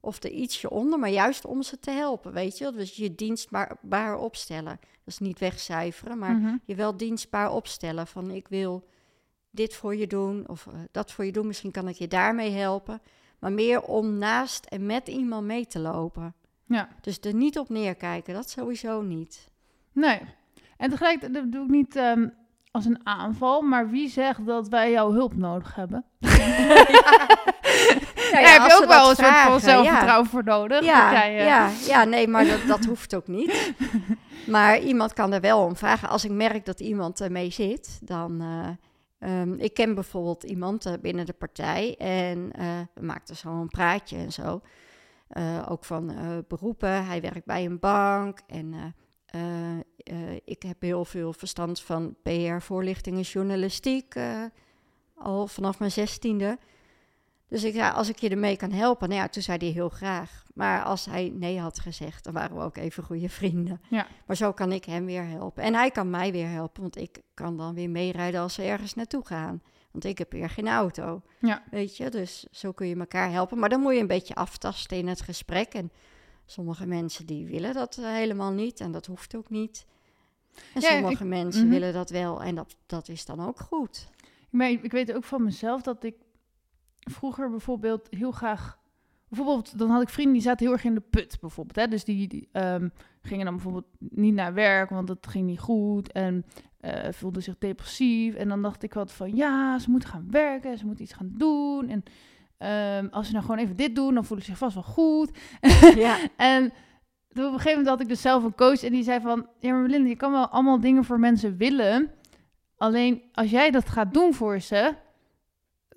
Of 0.00 0.22
er 0.22 0.30
ietsje 0.30 0.70
onder, 0.70 0.98
maar 0.98 1.10
juist 1.10 1.44
om 1.44 1.62
ze 1.62 1.78
te 1.78 1.90
helpen, 1.90 2.32
weet 2.32 2.58
je 2.58 2.64
wel. 2.64 2.72
Dus 2.72 2.96
je 2.96 3.14
dienstbaar 3.14 4.18
opstellen. 4.18 4.78
Dat 4.80 5.14
is 5.14 5.18
niet 5.18 5.38
wegcijferen, 5.38 6.18
maar 6.18 6.34
Mhm. 6.36 6.56
je 6.64 6.74
wel 6.74 6.96
dienstbaar 6.96 7.52
opstellen. 7.52 8.06
Van 8.06 8.30
ik 8.30 8.48
wil 8.48 8.88
dit 9.50 9.74
voor 9.74 9.96
je 9.96 10.06
doen 10.06 10.48
of 10.48 10.66
eh, 10.66 10.74
dat 10.90 11.12
voor 11.12 11.24
je 11.24 11.32
doen. 11.32 11.46
Misschien 11.46 11.70
kan 11.70 11.88
ik 11.88 11.96
je 11.96 12.08
daarmee 12.08 12.50
helpen. 12.50 13.00
Maar 13.38 13.52
meer 13.52 13.82
om 13.82 14.18
naast 14.18 14.64
en 14.66 14.86
met 14.86 15.08
iemand 15.08 15.46
mee 15.46 15.66
te 15.66 15.78
lopen. 15.78 16.34
Ja. 16.64 16.88
Dus 17.00 17.20
er 17.20 17.34
niet 17.34 17.58
op 17.58 17.68
neerkijken, 17.68 18.34
dat 18.34 18.50
sowieso 18.50 19.02
niet. 19.02 19.48
Nee. 19.92 20.20
En 20.76 20.90
tegelijk, 20.90 21.32
dat 21.34 21.52
doe 21.52 21.64
ik 21.64 21.70
niet 21.70 21.96
ehm, 21.96 22.28
als 22.70 22.84
een 22.84 23.00
aanval, 23.06 23.60
maar 23.62 23.90
wie 23.90 24.08
zegt 24.08 24.46
dat 24.46 24.68
wij 24.68 24.90
jouw 24.90 25.12
hulp 25.12 25.36
nodig 25.36 25.74
hebben? 25.74 26.04
Ja, 28.32 28.40
Daar 28.44 28.52
heb 28.52 28.70
je 28.70 28.76
ook 28.82 28.88
wel 28.88 29.10
een 29.10 29.16
soort 29.16 29.36
van 29.38 29.60
zelfvertrouwen 29.60 30.26
voor 30.28 30.44
nodig. 30.44 30.84
Ja, 30.84 31.12
jij, 31.12 31.44
ja, 31.44 31.70
ja, 31.86 32.04
nee, 32.04 32.28
maar 32.28 32.44
dat, 32.46 32.60
dat 32.66 32.84
hoeft 32.84 33.14
ook 33.14 33.26
niet. 33.26 33.72
Maar 34.46 34.78
iemand 34.78 35.12
kan 35.12 35.32
er 35.32 35.40
wel 35.40 35.64
om 35.64 35.76
vragen. 35.76 36.08
Als 36.08 36.24
ik 36.24 36.30
merk 36.30 36.64
dat 36.66 36.80
iemand 36.80 37.20
ermee 37.20 37.50
zit, 37.50 37.98
dan... 38.02 38.40
eh, 38.40 39.40
ehm, 39.40 39.52
ik 39.54 39.74
ken 39.74 39.94
bijvoorbeeld 39.94 40.42
iemand 40.42 40.86
eh, 40.86 40.92
binnen 41.00 41.26
de 41.26 41.32
partij 41.32 41.94
en 41.98 42.50
eh, 42.52 42.66
we 42.94 43.02
maakten 43.04 43.36
zo 43.36 43.48
een 43.48 43.68
praatje 43.68 44.16
en 44.16 44.32
zo. 44.32 44.60
Eh, 45.28 45.62
ook 45.68 45.84
van 45.84 46.10
eh, 46.10 46.16
beroepen. 46.48 47.04
Hij 47.06 47.20
werkt 47.20 47.44
bij 47.46 47.64
een 47.64 47.78
bank 47.78 48.40
en 48.46 48.74
eh, 48.74 48.80
eh, 49.26 49.72
eh, 49.76 49.84
ik 50.44 50.62
heb 50.62 50.82
heel 50.82 51.04
veel 51.04 51.32
verstand 51.32 51.80
van 51.80 52.16
PR, 52.22 52.58
voorlichting 52.60 53.16
en 53.16 53.22
journalistiek. 53.22 54.14
eh, 54.14 54.44
al 55.14 55.46
vanaf 55.46 55.78
mijn 55.78 55.90
zestiende. 55.90 56.58
Dus 57.48 57.64
ik 57.64 57.74
zei, 57.74 57.92
als 57.92 58.08
ik 58.08 58.18
je 58.18 58.28
ermee 58.28 58.56
kan 58.56 58.70
helpen, 58.70 59.08
nou 59.08 59.20
ja, 59.20 59.28
toen 59.28 59.42
zei 59.42 59.58
hij 59.58 59.68
heel 59.68 59.88
graag. 59.88 60.44
Maar 60.54 60.82
als 60.82 61.04
hij 61.04 61.32
nee 61.34 61.60
had 61.60 61.78
gezegd, 61.78 62.24
dan 62.24 62.32
waren 62.32 62.56
we 62.56 62.62
ook 62.62 62.76
even 62.76 63.02
goede 63.02 63.28
vrienden. 63.28 63.80
Ja. 63.90 64.06
Maar 64.26 64.36
zo 64.36 64.52
kan 64.52 64.72
ik 64.72 64.84
hem 64.84 65.04
weer 65.04 65.26
helpen. 65.26 65.62
En 65.62 65.74
hij 65.74 65.90
kan 65.90 66.10
mij 66.10 66.32
weer 66.32 66.48
helpen, 66.48 66.82
want 66.82 66.96
ik 66.96 67.20
kan 67.34 67.56
dan 67.56 67.74
weer 67.74 67.90
meerijden 67.90 68.40
als 68.40 68.54
ze 68.54 68.62
ergens 68.62 68.94
naartoe 68.94 69.26
gaan. 69.26 69.62
Want 69.90 70.04
ik 70.04 70.18
heb 70.18 70.32
weer 70.32 70.50
geen 70.50 70.68
auto. 70.68 71.22
Ja. 71.40 71.62
Weet 71.70 71.96
je, 71.96 72.10
dus 72.10 72.46
zo 72.50 72.72
kun 72.72 72.86
je 72.86 72.96
elkaar 72.96 73.30
helpen. 73.30 73.58
Maar 73.58 73.68
dan 73.68 73.80
moet 73.80 73.94
je 73.94 74.00
een 74.00 74.06
beetje 74.06 74.34
aftasten 74.34 74.96
in 74.96 75.06
het 75.08 75.20
gesprek. 75.20 75.74
En 75.74 75.92
sommige 76.46 76.86
mensen 76.86 77.26
die 77.26 77.46
willen 77.46 77.74
dat 77.74 77.96
eh, 77.98 78.04
helemaal 78.12 78.52
niet 78.52 78.80
en 78.80 78.92
dat 78.92 79.06
hoeft 79.06 79.36
ook 79.36 79.50
niet. 79.50 79.86
En 80.74 80.80
Ja, 80.80 80.88
sommige 80.88 81.24
mensen 81.24 81.62
mhm. 81.62 81.70
willen 81.70 81.92
dat 81.92 82.10
wel 82.10 82.42
en 82.42 82.54
dat, 82.54 82.76
dat 82.86 83.08
is 83.08 83.24
dan 83.24 83.40
ook 83.40 83.60
goed. 83.60 84.08
Maar 84.50 84.70
ik 84.70 84.92
weet 84.92 85.12
ook 85.12 85.24
van 85.24 85.44
mezelf 85.44 85.82
dat 85.82 86.04
ik 86.04 86.14
vroeger 86.98 87.50
bijvoorbeeld 87.50 88.06
heel 88.10 88.32
graag... 88.32 88.78
Bijvoorbeeld, 89.28 89.78
dan 89.78 89.90
had 89.90 90.02
ik 90.02 90.08
vrienden 90.08 90.34
die 90.34 90.42
zaten 90.42 90.66
heel 90.66 90.74
erg 90.74 90.84
in 90.84 90.94
de 90.94 91.02
put, 91.10 91.38
bijvoorbeeld. 91.40 91.76
Hè? 91.76 91.88
Dus 91.88 92.04
die, 92.04 92.28
die 92.28 92.48
ehm, 92.52 92.88
gingen 93.22 93.44
dan 93.44 93.54
bijvoorbeeld 93.54 93.86
niet 93.98 94.34
naar 94.34 94.54
werk, 94.54 94.90
want 94.90 95.08
het 95.08 95.26
ging 95.26 95.46
niet 95.46 95.58
goed. 95.58 96.12
En 96.12 96.44
eh 96.80 97.12
voelden 97.12 97.42
zich 97.42 97.58
depressief. 97.58 98.34
En 98.34 98.48
dan 98.48 98.62
dacht 98.62 98.82
ik 98.82 98.94
wat 98.94 99.12
van, 99.12 99.36
ja, 99.36 99.78
ze 99.78 99.90
moeten 99.90 100.08
gaan 100.08 100.26
werken, 100.30 100.78
ze 100.78 100.86
moeten 100.86 101.04
iets 101.04 101.12
gaan 101.12 101.30
doen. 101.34 101.88
En 101.88 102.02
ehm, 102.58 103.06
als 103.10 103.26
ze 103.26 103.32
nou 103.32 103.44
gewoon 103.44 103.60
even 103.60 103.76
dit 103.76 103.94
doen, 103.94 104.14
dan 104.14 104.24
voelen 104.24 104.44
ze 104.44 104.50
zich 104.50 104.60
vast 104.60 104.74
wel 104.74 104.82
goed. 104.82 105.38
ja, 105.96 106.18
En 106.36 106.72
op 107.46 107.52
een 107.52 107.58
gegeven 107.58 107.78
moment 107.78 107.88
had 107.88 108.00
ik 108.00 108.08
dus 108.08 108.20
zelf 108.20 108.44
een 108.44 108.54
coach 108.54 108.82
en 108.82 108.92
die 108.92 109.02
zei 109.02 109.20
van... 109.20 109.46
Ja, 109.58 109.72
maar 109.72 109.82
Belinda, 109.82 110.08
je 110.08 110.16
kan 110.16 110.32
wel 110.32 110.46
allemaal 110.46 110.80
dingen 110.80 111.04
voor 111.04 111.18
mensen 111.18 111.56
willen. 111.56 112.10
Alleen 112.76 113.22
als 113.32 113.50
jij 113.50 113.70
dat 113.70 113.88
gaat 113.88 114.14
doen 114.14 114.34
voor 114.34 114.60
ze... 114.60 114.94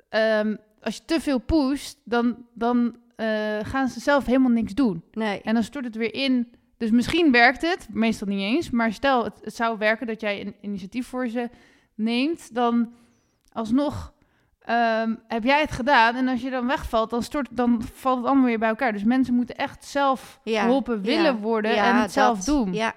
ehm, 0.10 0.56
als 0.82 0.96
je 0.96 1.06
te 1.06 1.20
veel 1.20 1.40
pusht, 1.40 1.98
dan, 2.04 2.46
dan 2.54 2.96
eh, 3.16 3.60
gaan 3.62 3.88
ze 3.88 4.00
zelf 4.00 4.26
helemaal 4.26 4.52
niks 4.52 4.74
doen. 4.74 5.04
nee. 5.12 5.42
En 5.42 5.54
dan 5.54 5.64
stort 5.64 5.86
het 5.86 5.96
weer 5.96 6.14
in. 6.14 6.52
Dus 6.78 6.92
misschien 6.92 7.32
werkt 7.32 7.62
het, 7.62 7.88
meestal 7.92 8.28
niet 8.28 8.56
eens. 8.56 8.70
Maar 8.70 8.94
stel, 8.94 9.24
het, 9.24 9.40
het 9.42 9.56
zou 9.56 9.78
werken 9.78 10.08
dat 10.08 10.22
jij 10.22 10.42
een 10.42 10.56
initiatief 10.62 11.08
voor 11.08 11.28
ze 11.28 11.50
neemt... 11.96 12.54
dan 12.54 12.94
alsnog 13.52 14.14
ehm, 14.66 15.16
heb 15.28 15.44
jij 15.44 15.62
het 15.62 15.72
gedaan. 15.72 16.16
En 16.16 16.28
als 16.28 16.42
je 16.42 16.50
dan 16.50 16.68
wegvalt, 16.68 17.10
dan, 17.10 17.24
stort, 17.24 17.48
dan 17.52 17.82
valt 17.94 18.18
het 18.18 18.26
allemaal 18.26 18.46
weer 18.46 18.60
bij 18.60 18.70
elkaar. 18.70 18.92
Dus 18.94 19.04
mensen 19.04 19.34
moeten 19.34 19.56
echt 19.56 19.86
zelf 19.86 20.40
Ja, 20.44 20.62
geholpen 20.62 21.02
willen 21.02 21.24
ja, 21.24 21.36
worden 21.36 21.74
ja, 21.74 21.90
en 21.90 22.02
het 22.02 22.12
zelf 22.12 22.44
doen. 22.44 22.74
Ja, 22.74 22.94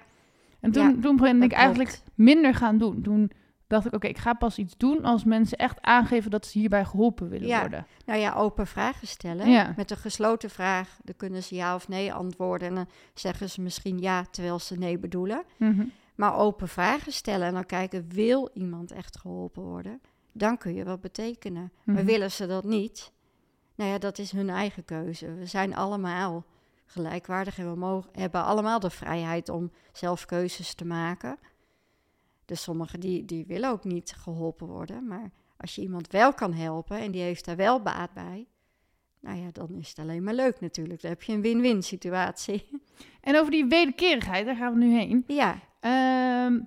en 0.61 0.71
toen, 0.73 1.01
toen 1.01 1.17
ben 1.17 1.43
ik 1.43 1.53
eigenlijk 1.53 2.01
minder 2.15 2.55
gaan 2.55 2.79
doen. 2.79 3.03
Toen 3.03 3.31
dacht 3.67 3.87
ik, 3.87 3.93
oké, 3.95 4.07
ik 4.07 4.19
ga 4.19 4.33
pas 4.33 4.59
iets 4.59 4.77
doen 4.77 5.05
als 5.05 5.25
mensen 5.25 5.59
echt 5.59 5.81
aangeven 5.83 6.31
dat 6.31 6.47
ze 6.47 6.59
hierbij 6.59 6.85
geholpen 6.85 7.29
willen 7.29 7.49
Ja. 7.49 7.61
worden. 7.61 7.87
Nou 8.07 8.21
ja, 8.21 8.33
open 8.35 8.67
vragen 8.67 9.07
stellen. 9.07 9.75
Met 9.77 9.91
een 9.91 9.97
gesloten 9.97 10.51
vraag, 10.51 10.99
dan 11.05 11.17
kunnen 11.17 11.43
ze 11.43 11.55
ja 11.55 11.75
of 11.75 11.89
nee 11.89 12.13
antwoorden. 12.13 12.69
En 12.69 12.75
dan 12.75 12.87
zeggen 13.15 13.51
ze 13.51 13.61
misschien 13.61 13.99
ja, 13.99 14.25
terwijl 14.31 14.59
ze 14.59 14.79
nee 14.79 14.99
bedoelen. 14.99 15.43
Mhm. 15.57 15.85
Maar 16.15 16.37
open 16.37 16.69
vragen 16.69 17.13
stellen 17.13 17.47
en 17.47 17.55
dan 17.55 17.67
kijken, 17.67 18.07
wil 18.09 18.51
iemand 18.53 18.93
echt 18.93 19.19
geholpen 19.19 19.63
worden? 19.63 20.01
Dan 20.37 20.59
kun 20.59 20.75
je 20.75 20.85
wat 20.85 21.01
betekenen. 21.01 21.73
Maar 21.85 21.95
Mhm. 21.95 22.05
willen 22.05 22.31
ze 22.31 22.47
dat 22.47 22.65
niet? 22.65 23.13
Nou 23.75 23.91
ja, 23.91 23.99
dat 23.99 24.19
is 24.19 24.31
hun 24.31 24.51
eigen 24.51 24.85
keuze. 24.85 25.35
We 25.35 25.47
zijn 25.47 25.75
allemaal 25.75 26.45
gelijkwaardig 26.87 27.59
en 27.59 27.71
we 27.71 27.77
mogen, 27.79 28.11
hebben 28.13 28.45
allemaal 28.45 28.81
de 28.81 28.91
vrijheid 28.91 29.49
om 29.49 29.71
zelf 29.93 30.25
keuzes 30.25 30.75
te 30.75 30.85
maken. 30.85 31.39
Dus 32.45 32.63
sommigen 32.63 33.01
die, 33.01 33.25
die 33.25 33.47
willen 33.47 33.71
ook 33.71 33.85
niet 33.85 34.13
geholpen 34.19 34.67
worden. 34.67 35.07
Maar 35.07 35.31
als 35.57 35.75
je 35.75 35.83
iemand 35.83 36.11
wel 36.11 36.33
kan 36.35 36.53
helpen 36.53 36.99
en 36.99 37.11
die 37.11 37.23
heeft 37.23 37.45
daar 37.45 37.57
wel 37.57 37.81
baat 37.83 38.13
bij... 38.13 38.47
Nou 39.21 39.39
ja, 39.39 39.49
dan 39.53 39.75
is 39.75 39.89
het 39.89 39.99
alleen 39.99 40.23
maar 40.23 40.35
leuk 40.35 40.61
natuurlijk. 40.61 41.01
Dan 41.01 41.11
heb 41.11 41.23
je 41.23 41.33
een 41.33 41.41
win-win 41.41 41.83
situatie. 41.83 42.69
En 43.21 43.37
over 43.39 43.51
die 43.51 43.67
wederkerigheid, 43.67 44.47
daar 44.47 44.57
gaan 44.57 44.73
we 44.73 44.79
nu 44.85 44.95
heen. 44.95 45.25
ja, 45.27 45.59
Ehm, 45.81 46.61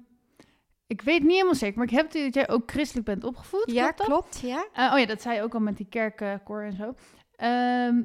ik 0.87 1.01
weet 1.01 1.21
niet 1.21 1.31
helemaal 1.31 1.55
zeker, 1.55 1.77
maar 1.77 1.87
ik 1.87 1.93
heb 1.93 2.05
het 2.05 2.13
idee 2.13 2.25
dat 2.31 2.33
jij 2.33 2.49
ook 2.55 2.71
christelijk 2.71 3.05
bent 3.05 3.23
opgevoed. 3.23 3.71
ja 3.71 3.91
klopt 3.91 4.09
klopt. 4.09 4.39
Ja. 4.39 4.67
Eh, 4.73 4.93
oh 4.93 4.99
ja, 4.99 5.05
dat 5.05 5.21
zei 5.21 5.35
je 5.35 5.41
ook 5.41 5.53
al 5.53 5.59
met 5.59 5.77
die 5.77 5.87
kerkkoor 5.89 6.61
en 6.61 6.73
zo. 6.75 6.93
Ehm, 7.35 8.01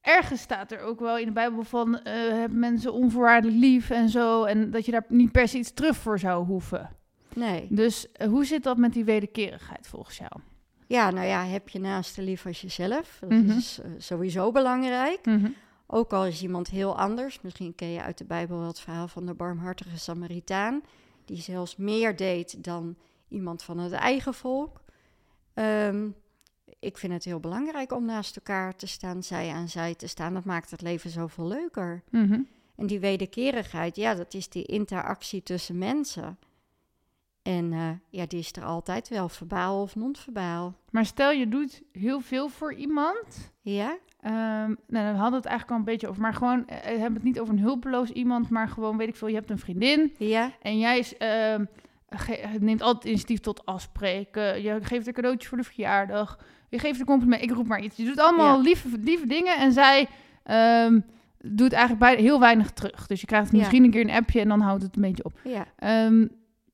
ergens 0.00 0.40
staat 0.40 0.72
er 0.72 0.80
ook 0.80 1.00
wel 1.00 1.18
in 1.18 1.26
de 1.26 1.32
Bijbel 1.32 1.62
van... 1.62 1.98
eh 2.02 2.38
heb 2.40 2.52
mensen 2.52 2.92
onvoorwaardelijk 2.92 3.58
lief 3.60 3.90
en 3.90 4.08
zo... 4.08 4.44
en 4.44 4.70
dat 4.70 4.84
je 4.84 4.92
daar 4.92 5.04
niet 5.08 5.32
per 5.32 5.48
se 5.48 5.58
iets 5.58 5.72
terug 5.74 5.96
voor 5.96 6.18
zou 6.18 6.44
hoeven. 6.46 6.90
Nee. 7.34 7.66
Dus 7.70 8.12
eh, 8.12 8.28
hoe 8.28 8.44
zit 8.44 8.62
dat 8.62 8.76
met 8.76 8.92
die 8.92 9.04
wederkerigheid 9.04 9.86
volgens 9.88 10.16
jou? 10.18 10.30
Ja, 10.86 11.10
nou 11.10 11.26
ja, 11.26 11.44
heb 11.44 11.68
je 11.68 11.78
naaste 11.80 12.22
lief 12.22 12.46
als 12.46 12.60
jezelf. 12.60 13.16
Dat 13.20 13.30
Mhm. 13.30 13.50
is 13.50 13.80
sowieso 13.98 14.52
belangrijk. 14.52 15.20
Ook 15.86 16.12
al 16.12 16.26
is 16.26 16.42
iemand 16.42 16.68
heel 16.68 16.98
anders. 16.98 17.40
Misschien 17.40 17.74
ken 17.74 17.88
je 17.88 18.02
uit 18.02 18.18
de 18.18 18.24
Bijbel 18.24 18.58
wel 18.58 18.66
het 18.66 18.80
verhaal 18.80 19.08
van 19.08 19.26
de 19.26 19.34
barmhartige 19.34 19.98
Samaritaan. 19.98 20.82
Die 21.26 21.40
zelfs 21.40 21.76
meer 21.76 22.16
deed 22.16 22.64
dan 22.64 22.96
iemand 23.28 23.62
van 23.62 23.78
het 23.78 23.92
eigen 23.92 24.34
volk. 24.34 24.80
Ehm, 25.54 26.08
ik 26.78 26.98
vind 26.98 27.12
het 27.12 27.24
heel 27.24 27.40
belangrijk 27.40 27.92
om 27.92 28.04
naast 28.04 28.36
elkaar 28.36 28.76
te 28.76 28.86
staan, 28.86 29.22
zij 29.22 29.50
aan 29.50 29.68
zij 29.68 29.94
te 29.94 30.06
staan. 30.06 30.34
Dat 30.34 30.44
maakt 30.44 30.70
het 30.70 30.82
leven 30.82 31.10
zoveel 31.10 31.46
leuker. 31.46 32.02
Mhm. 32.10 32.40
En 32.76 32.86
die 32.86 33.00
wederkerigheid, 33.00 33.96
ja, 33.96 34.14
dat 34.14 34.34
is 34.34 34.48
die 34.48 34.64
interactie 34.64 35.42
tussen 35.42 35.78
mensen. 35.78 36.38
En 37.46 37.72
eh, 37.72 37.88
ja, 38.08 38.26
die 38.26 38.38
is 38.38 38.52
er 38.52 38.64
altijd 38.64 39.08
wel, 39.08 39.28
verbaal 39.28 39.82
of 39.82 39.96
non-verbaal. 39.96 40.74
Maar 40.90 41.06
stel 41.06 41.30
je 41.30 41.48
doet 41.48 41.82
heel 41.92 42.20
veel 42.20 42.48
voor 42.48 42.74
iemand... 42.74 43.52
Ja? 43.60 43.96
Ehm, 44.20 44.74
nou, 44.86 45.12
we 45.12 45.18
hadden 45.18 45.34
het 45.40 45.44
eigenlijk 45.44 45.70
al 45.70 45.76
een 45.76 45.84
beetje 45.84 46.08
over, 46.08 46.22
maar 46.22 46.34
gewoon, 46.34 46.66
eh, 46.68 46.76
we 46.82 46.88
hebben 46.98 47.14
het 47.14 47.22
niet 47.22 47.40
over 47.40 47.54
een 47.54 47.60
hulpeloos 47.60 48.10
iemand, 48.10 48.50
maar 48.50 48.68
gewoon, 48.68 48.96
weet 48.96 49.08
ik 49.08 49.16
veel, 49.16 49.28
je 49.28 49.34
hebt 49.34 49.50
een 49.50 49.58
vriendin 49.58 50.14
Ja? 50.18 50.50
en 50.62 50.78
jij 50.78 50.98
is, 50.98 51.14
ge- 52.10 52.48
neemt 52.60 52.82
altijd 52.82 53.04
initiatief 53.04 53.40
tot 53.40 53.66
afspreken, 53.66 54.62
je 54.62 54.78
geeft 54.82 55.06
een 55.06 55.12
cadeautje 55.12 55.48
voor 55.48 55.58
de 55.58 55.64
verjaardag, 55.64 56.38
je 56.68 56.78
geeft 56.78 57.00
een 57.00 57.06
compliment, 57.06 57.42
ik 57.42 57.50
roep 57.50 57.66
maar 57.66 57.80
iets. 57.80 57.96
Je 57.96 58.04
doet 58.04 58.20
allemaal 58.20 58.56
Ja. 58.56 58.62
lieve, 58.62 58.88
lieve 58.98 59.26
dingen 59.26 59.56
en 59.58 59.72
zij 59.72 60.08
ehm, 60.42 61.00
doet 61.38 61.72
eigenlijk 61.72 62.00
bij, 62.02 62.22
heel 62.24 62.40
weinig 62.40 62.70
terug. 62.70 63.06
Dus 63.06 63.20
je 63.20 63.26
krijgt 63.26 63.50
Ja. 63.52 63.58
misschien 63.58 63.84
een 63.84 63.90
keer 63.90 64.00
een 64.00 64.10
appje 64.10 64.40
en 64.40 64.48
dan 64.48 64.60
houdt 64.60 64.82
het 64.82 64.96
een 64.96 65.02
beetje 65.02 65.24
op. 65.24 65.40
Ja. 65.44 65.66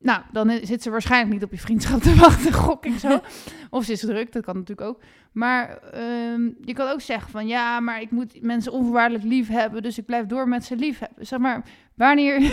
Nou, 0.03 0.23
dan 0.33 0.61
zit 0.63 0.83
ze 0.83 0.91
waarschijnlijk 0.91 1.33
niet 1.33 1.43
op 1.43 1.51
je 1.51 1.59
vriendschap 1.59 2.03
te 2.03 2.15
wachten, 2.27 2.53
gok 2.53 2.87
ik 2.87 2.99
zo. 2.99 3.21
of 3.71 3.85
ze 3.85 3.93
is 3.93 4.01
druk, 4.01 4.33
dat 4.33 4.45
kan 4.45 4.57
natuurlijk 4.57 4.89
ook. 4.89 5.01
Maar 5.33 5.79
ehm, 5.79 6.51
je 6.61 6.73
kan 6.73 6.89
ook 6.89 7.01
zeggen 7.01 7.31
van 7.31 7.47
ja, 7.47 7.81
maar 7.81 8.01
ik 8.01 8.11
moet 8.11 8.43
mensen 8.43 8.73
onvoorwaardelijk 8.73 9.25
lief 9.25 9.49
hebben, 9.49 9.83
dus 9.83 9.99
ik 9.99 10.07
blijf 10.07 10.27
door 10.27 10.49
met 10.49 10.65
ze 10.65 10.77
lief 10.77 10.99
hebben. 10.99 11.27
Zeg 11.27 11.39
maar, 11.39 11.63
wanneer. 11.95 12.41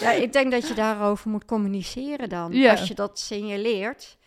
Ja, 0.00 0.10
ik 0.10 0.32
denk 0.32 0.50
dat 0.50 0.68
je 0.68 0.74
daarover 0.74 1.30
moet 1.30 1.44
communiceren 1.44 2.28
dan. 2.28 2.52
Ja. 2.52 2.70
Als 2.70 2.88
je 2.88 2.94
dat 2.94 3.18
signaleert, 3.18 4.18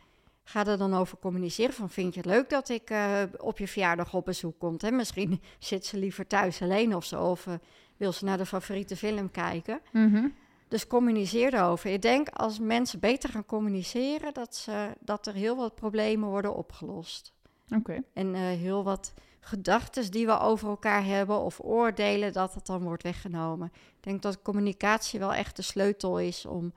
ga 0.44 0.66
er 0.66 0.78
dan 0.78 0.94
over 0.94 1.18
communiceren. 1.18 1.74
Van 1.74 1.90
vind 1.90 2.14
je 2.14 2.20
het 2.20 2.30
leuk 2.30 2.50
dat 2.50 2.70
ik 2.70 2.90
eh, 2.90 3.22
op 3.38 3.58
je 3.58 3.68
verjaardag 3.68 4.14
op 4.14 4.26
bezoek 4.26 4.60
kom? 4.60 4.76
Hè? 4.78 4.92
Misschien 4.92 5.42
zit 5.60 5.86
ze 5.86 5.98
liever 5.98 6.28
thuis 6.28 6.62
alleen 6.62 6.96
of 6.96 7.06
zo. 7.06 7.24
Of 7.24 7.48
eh, 7.48 7.54
wil 7.98 8.12
ze 8.12 8.26
naar 8.26 8.38
de 8.38 8.46
favoriete 8.46 8.96
film 8.96 9.32
kijken. 9.32 9.80
Mhm. 9.92 10.28
Dus 10.68 10.88
communiceer 10.88 11.54
erover. 11.54 11.92
Ik 11.92 12.02
denk 12.02 12.30
als 12.30 12.60
mensen 12.60 13.00
beter 13.00 13.30
gaan 13.30 13.46
communiceren, 13.46 14.34
dat, 14.34 14.56
ze, 14.56 14.94
dat 15.00 15.28
er 15.28 15.34
heel 15.34 15.56
wat 15.56 15.76
problemen 15.76 16.30
worden 16.30 16.56
opgelost. 16.56 17.34
Oké. 17.70 18.04
En 18.14 18.36
eh, 18.36 18.42
heel 18.42 18.84
wat 18.84 19.14
gedachten 19.40 20.12
die 20.12 20.26
we 20.26 20.40
over 20.40 20.70
elkaar 20.70 21.06
hebben 21.06 21.40
of 21.40 21.60
oordelen, 21.64 22.34
dat 22.34 22.54
het 22.54 22.66
dan 22.66 22.84
wordt 22.84 23.04
weggenomen. 23.04 23.72
Ik 23.74 24.04
denk 24.04 24.22
dat 24.22 24.42
communicatie 24.42 25.20
wel 25.20 25.34
echt 25.34 25.56
de 25.56 25.62
sleutel 25.62 26.20
is 26.20 26.46
om, 26.46 26.74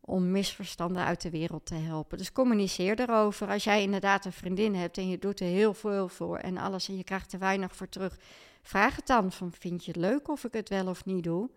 om 0.00 0.30
misverstanden 0.30 1.04
uit 1.04 1.22
de 1.22 1.30
wereld 1.30 1.66
te 1.66 1.74
helpen. 1.74 2.18
Dus 2.18 2.32
communiceer 2.32 3.00
erover. 3.00 3.48
Als 3.48 3.64
jij 3.64 3.82
inderdaad 3.82 4.24
een 4.24 4.32
vriendin 4.32 4.74
hebt 4.74 4.98
en 4.98 5.08
je 5.08 5.18
doet 5.18 5.40
er 5.40 5.46
heel 5.46 5.74
veel 5.74 6.08
voor 6.08 6.36
en 6.36 6.56
alles 6.56 6.88
en 6.88 6.96
je 6.96 7.04
krijgt 7.04 7.32
er 7.32 7.38
weinig 7.38 7.76
voor 7.76 7.88
terug, 7.88 8.18
vraag 8.62 8.96
het 8.96 9.06
dan 9.06 9.32
van 9.32 9.52
vind 9.52 9.84
je 9.84 9.90
het 9.90 10.00
leuk 10.00 10.28
of 10.28 10.44
ik 10.44 10.52
het 10.52 10.68
wel 10.68 10.86
of 10.86 11.04
niet 11.04 11.24
doe? 11.24 11.50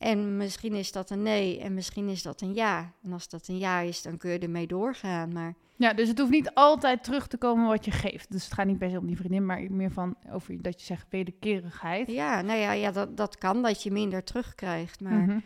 En 0.00 0.36
misschien 0.36 0.72
is 0.74 0.92
dat 0.92 1.10
een 1.10 1.22
nee 1.22 1.60
en 1.60 1.74
misschien 1.74 2.08
is 2.08 2.22
dat 2.22 2.40
een 2.40 2.54
ja. 2.54 2.92
En 3.02 3.12
als 3.12 3.28
dat 3.28 3.48
een 3.48 3.58
ja 3.58 3.80
is, 3.80 4.02
dan 4.02 4.16
kun 4.16 4.30
je 4.30 4.38
ermee 4.38 4.66
doorgaan. 4.66 5.32
Maar 5.32 5.54
Ja, 5.76 5.92
dus 5.92 6.08
het 6.08 6.18
hoeft 6.18 6.30
niet 6.30 6.50
altijd 6.54 7.04
terug 7.04 7.26
te 7.26 7.36
komen 7.36 7.66
wat 7.66 7.84
je 7.84 7.90
geeft. 7.90 8.32
Dus 8.32 8.44
het 8.44 8.52
gaat 8.52 8.66
niet 8.66 8.78
per 8.78 8.90
se 8.90 8.98
om 8.98 9.06
die 9.06 9.16
vriendin, 9.16 9.46
maar 9.46 9.66
meer 9.70 9.90
van 9.92 10.16
over 10.32 10.62
dat 10.62 10.80
je 10.80 10.86
zegt 10.86 11.06
wederkerigheid. 11.10 12.10
Ja, 12.10 12.40
nou 12.42 12.58
ja, 12.58 12.72
ja 12.72 12.90
dat, 12.90 13.16
dat 13.16 13.38
kan 13.38 13.62
dat 13.62 13.82
je 13.82 13.90
minder 13.90 14.24
terugkrijgt. 14.24 15.00
Maar 15.00 15.12
Mhm. 15.12 15.38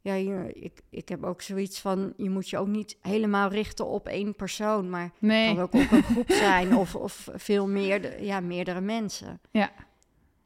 ja, 0.00 0.14
ik, 0.54 0.80
ik 0.90 1.08
heb 1.08 1.24
ook 1.24 1.42
zoiets 1.42 1.80
van: 1.80 2.12
je 2.16 2.30
moet 2.30 2.50
je 2.50 2.58
ook 2.58 2.68
niet 2.68 2.96
helemaal 3.00 3.50
richten 3.50 3.86
op 3.86 4.06
één 4.06 4.34
persoon. 4.34 4.90
Maar 4.90 5.10
het 5.20 5.46
kan 5.54 5.58
ook 5.58 5.74
op 5.74 5.90
een 5.90 6.02
groep 6.02 6.30
zijn 6.32 6.76
of, 6.76 6.94
of 6.94 7.28
veel 7.34 7.68
meer, 7.68 8.22
ja, 8.22 8.40
meerdere 8.40 8.80
mensen. 8.80 9.40
Ja. 9.50 9.70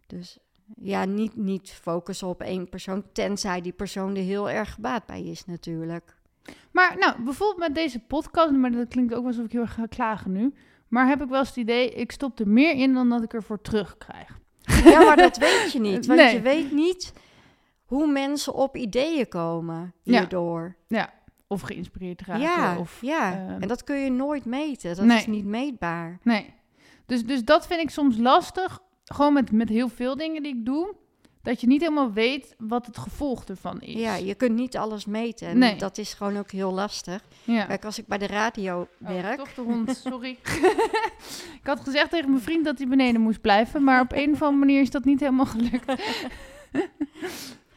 Dus 0.07 0.39
ja, 0.81 1.05
niet, 1.05 1.37
niet 1.37 1.71
focussen 1.83 2.29
op 2.29 2.41
één 2.43 2.69
persoon, 2.69 3.05
tenzij 3.13 3.61
die 3.61 3.73
persoon 3.73 4.17
er 4.17 4.23
heel 4.23 4.51
erg 4.51 4.73
gebaat 4.75 5.07
bij 5.07 5.23
is, 5.25 5.45
natuurlijk. 5.47 6.15
Maar 6.71 6.97
nou, 6.99 7.23
bijvoorbeeld 7.23 7.59
met 7.59 7.75
deze 7.75 7.99
podcast, 7.99 8.51
maar 8.53 8.71
dat 8.73 8.89
klinkt 8.89 9.13
ook 9.15 9.19
wel 9.21 9.29
alsof 9.29 9.45
ik 9.45 9.53
heel 9.53 9.61
erg 9.61 9.75
ga 9.75 9.87
klagen 9.87 10.33
nu. 10.33 10.55
Maar 10.89 11.07
heb 11.09 11.23
ik 11.23 11.29
wel 11.29 11.39
eens 11.39 11.49
het 11.49 11.57
idee, 11.57 11.91
ik 11.91 12.13
stop 12.13 12.39
er 12.39 12.49
meer 12.49 12.75
in 12.75 12.95
dan 12.95 13.09
dat 13.09 13.23
ik 13.23 13.33
ervoor 13.35 13.61
terugkrijg. 13.61 14.39
Ja, 14.85 15.05
maar 15.05 15.17
dat 15.17 15.37
weet 15.37 15.73
je 15.73 15.81
niet. 15.81 16.07
Want 16.07 16.21
Nee. 16.21 16.35
je 16.35 16.41
weet 16.41 16.73
niet 16.73 17.13
hoe 17.85 18.07
mensen 18.13 18.55
op 18.55 18.77
ideeën 18.77 19.29
komen 19.29 19.95
Ja. 20.03 20.19
hierdoor. 20.19 20.77
Of 21.47 21.61
geïnspireerd 21.61 22.21
raken. 22.23 22.43
Ja, 22.43 22.79
of, 22.79 22.99
ja. 23.01 23.33
ehm, 23.33 23.63
en 23.63 23.69
dat 23.69 23.85
kun 23.85 23.97
je 23.97 24.11
nooit 24.11 24.45
meten. 24.45 24.97
Dat 24.97 25.05
Nee. 25.05 25.17
is 25.19 25.27
niet 25.27 25.45
meetbaar. 25.45 26.19
Nee. 26.23 26.55
Dus, 27.07 27.25
dus 27.25 27.45
dat 27.45 27.67
vind 27.67 27.81
ik 27.81 27.91
soms 27.91 28.17
lastig. 28.17 28.81
Gewoon 29.05 29.33
met, 29.33 29.53
met 29.53 29.69
heel 29.69 29.89
veel 29.89 30.17
dingen 30.17 30.43
die 30.43 30.57
ik 30.57 30.65
doe. 30.65 30.95
Dat 31.43 31.61
je 31.61 31.67
niet 31.67 31.81
helemaal 31.81 32.13
weet 32.13 32.55
wat 32.59 32.87
het 32.87 32.99
gevolg 32.99 33.45
ervan 33.45 33.81
is. 33.81 34.01
Ja, 34.01 34.15
je 34.15 34.35
kunt 34.35 34.55
niet 34.55 34.77
alles 34.77 35.05
meten. 35.05 35.49
En 35.49 35.59
Nee. 35.59 35.77
dat 35.77 35.99
is 35.99 36.15
gewoon 36.15 36.37
ook 36.39 36.51
heel 36.51 36.73
lastig. 36.73 37.23
Ja. 37.45 37.65
Kijk, 37.65 37.85
als 37.85 37.99
ik 37.99 38.07
bij 38.07 38.19
de 38.19 38.27
radio 38.27 38.81
Oh, 39.03 39.09
werk... 39.09 39.37
toch 39.39 39.55
de 39.55 39.61
hond, 39.61 39.97
sorry. 39.97 40.39
ik 41.61 41.67
had 41.67 41.81
gezegd 41.81 42.11
tegen 42.11 42.31
mijn 42.31 42.43
vriend 42.43 42.65
dat 42.65 42.79
hij 42.79 42.87
beneden 42.89 43.21
moest 43.21 43.41
blijven. 43.41 43.85
Maar 43.85 44.01
op 44.01 44.13
een 44.13 44.33
of 44.33 44.43
andere 44.43 44.59
manier 44.65 44.81
is 44.81 44.91
dat 44.91 45.05
niet 45.05 45.21
helemaal 45.21 45.47
gelukt. 45.47 45.93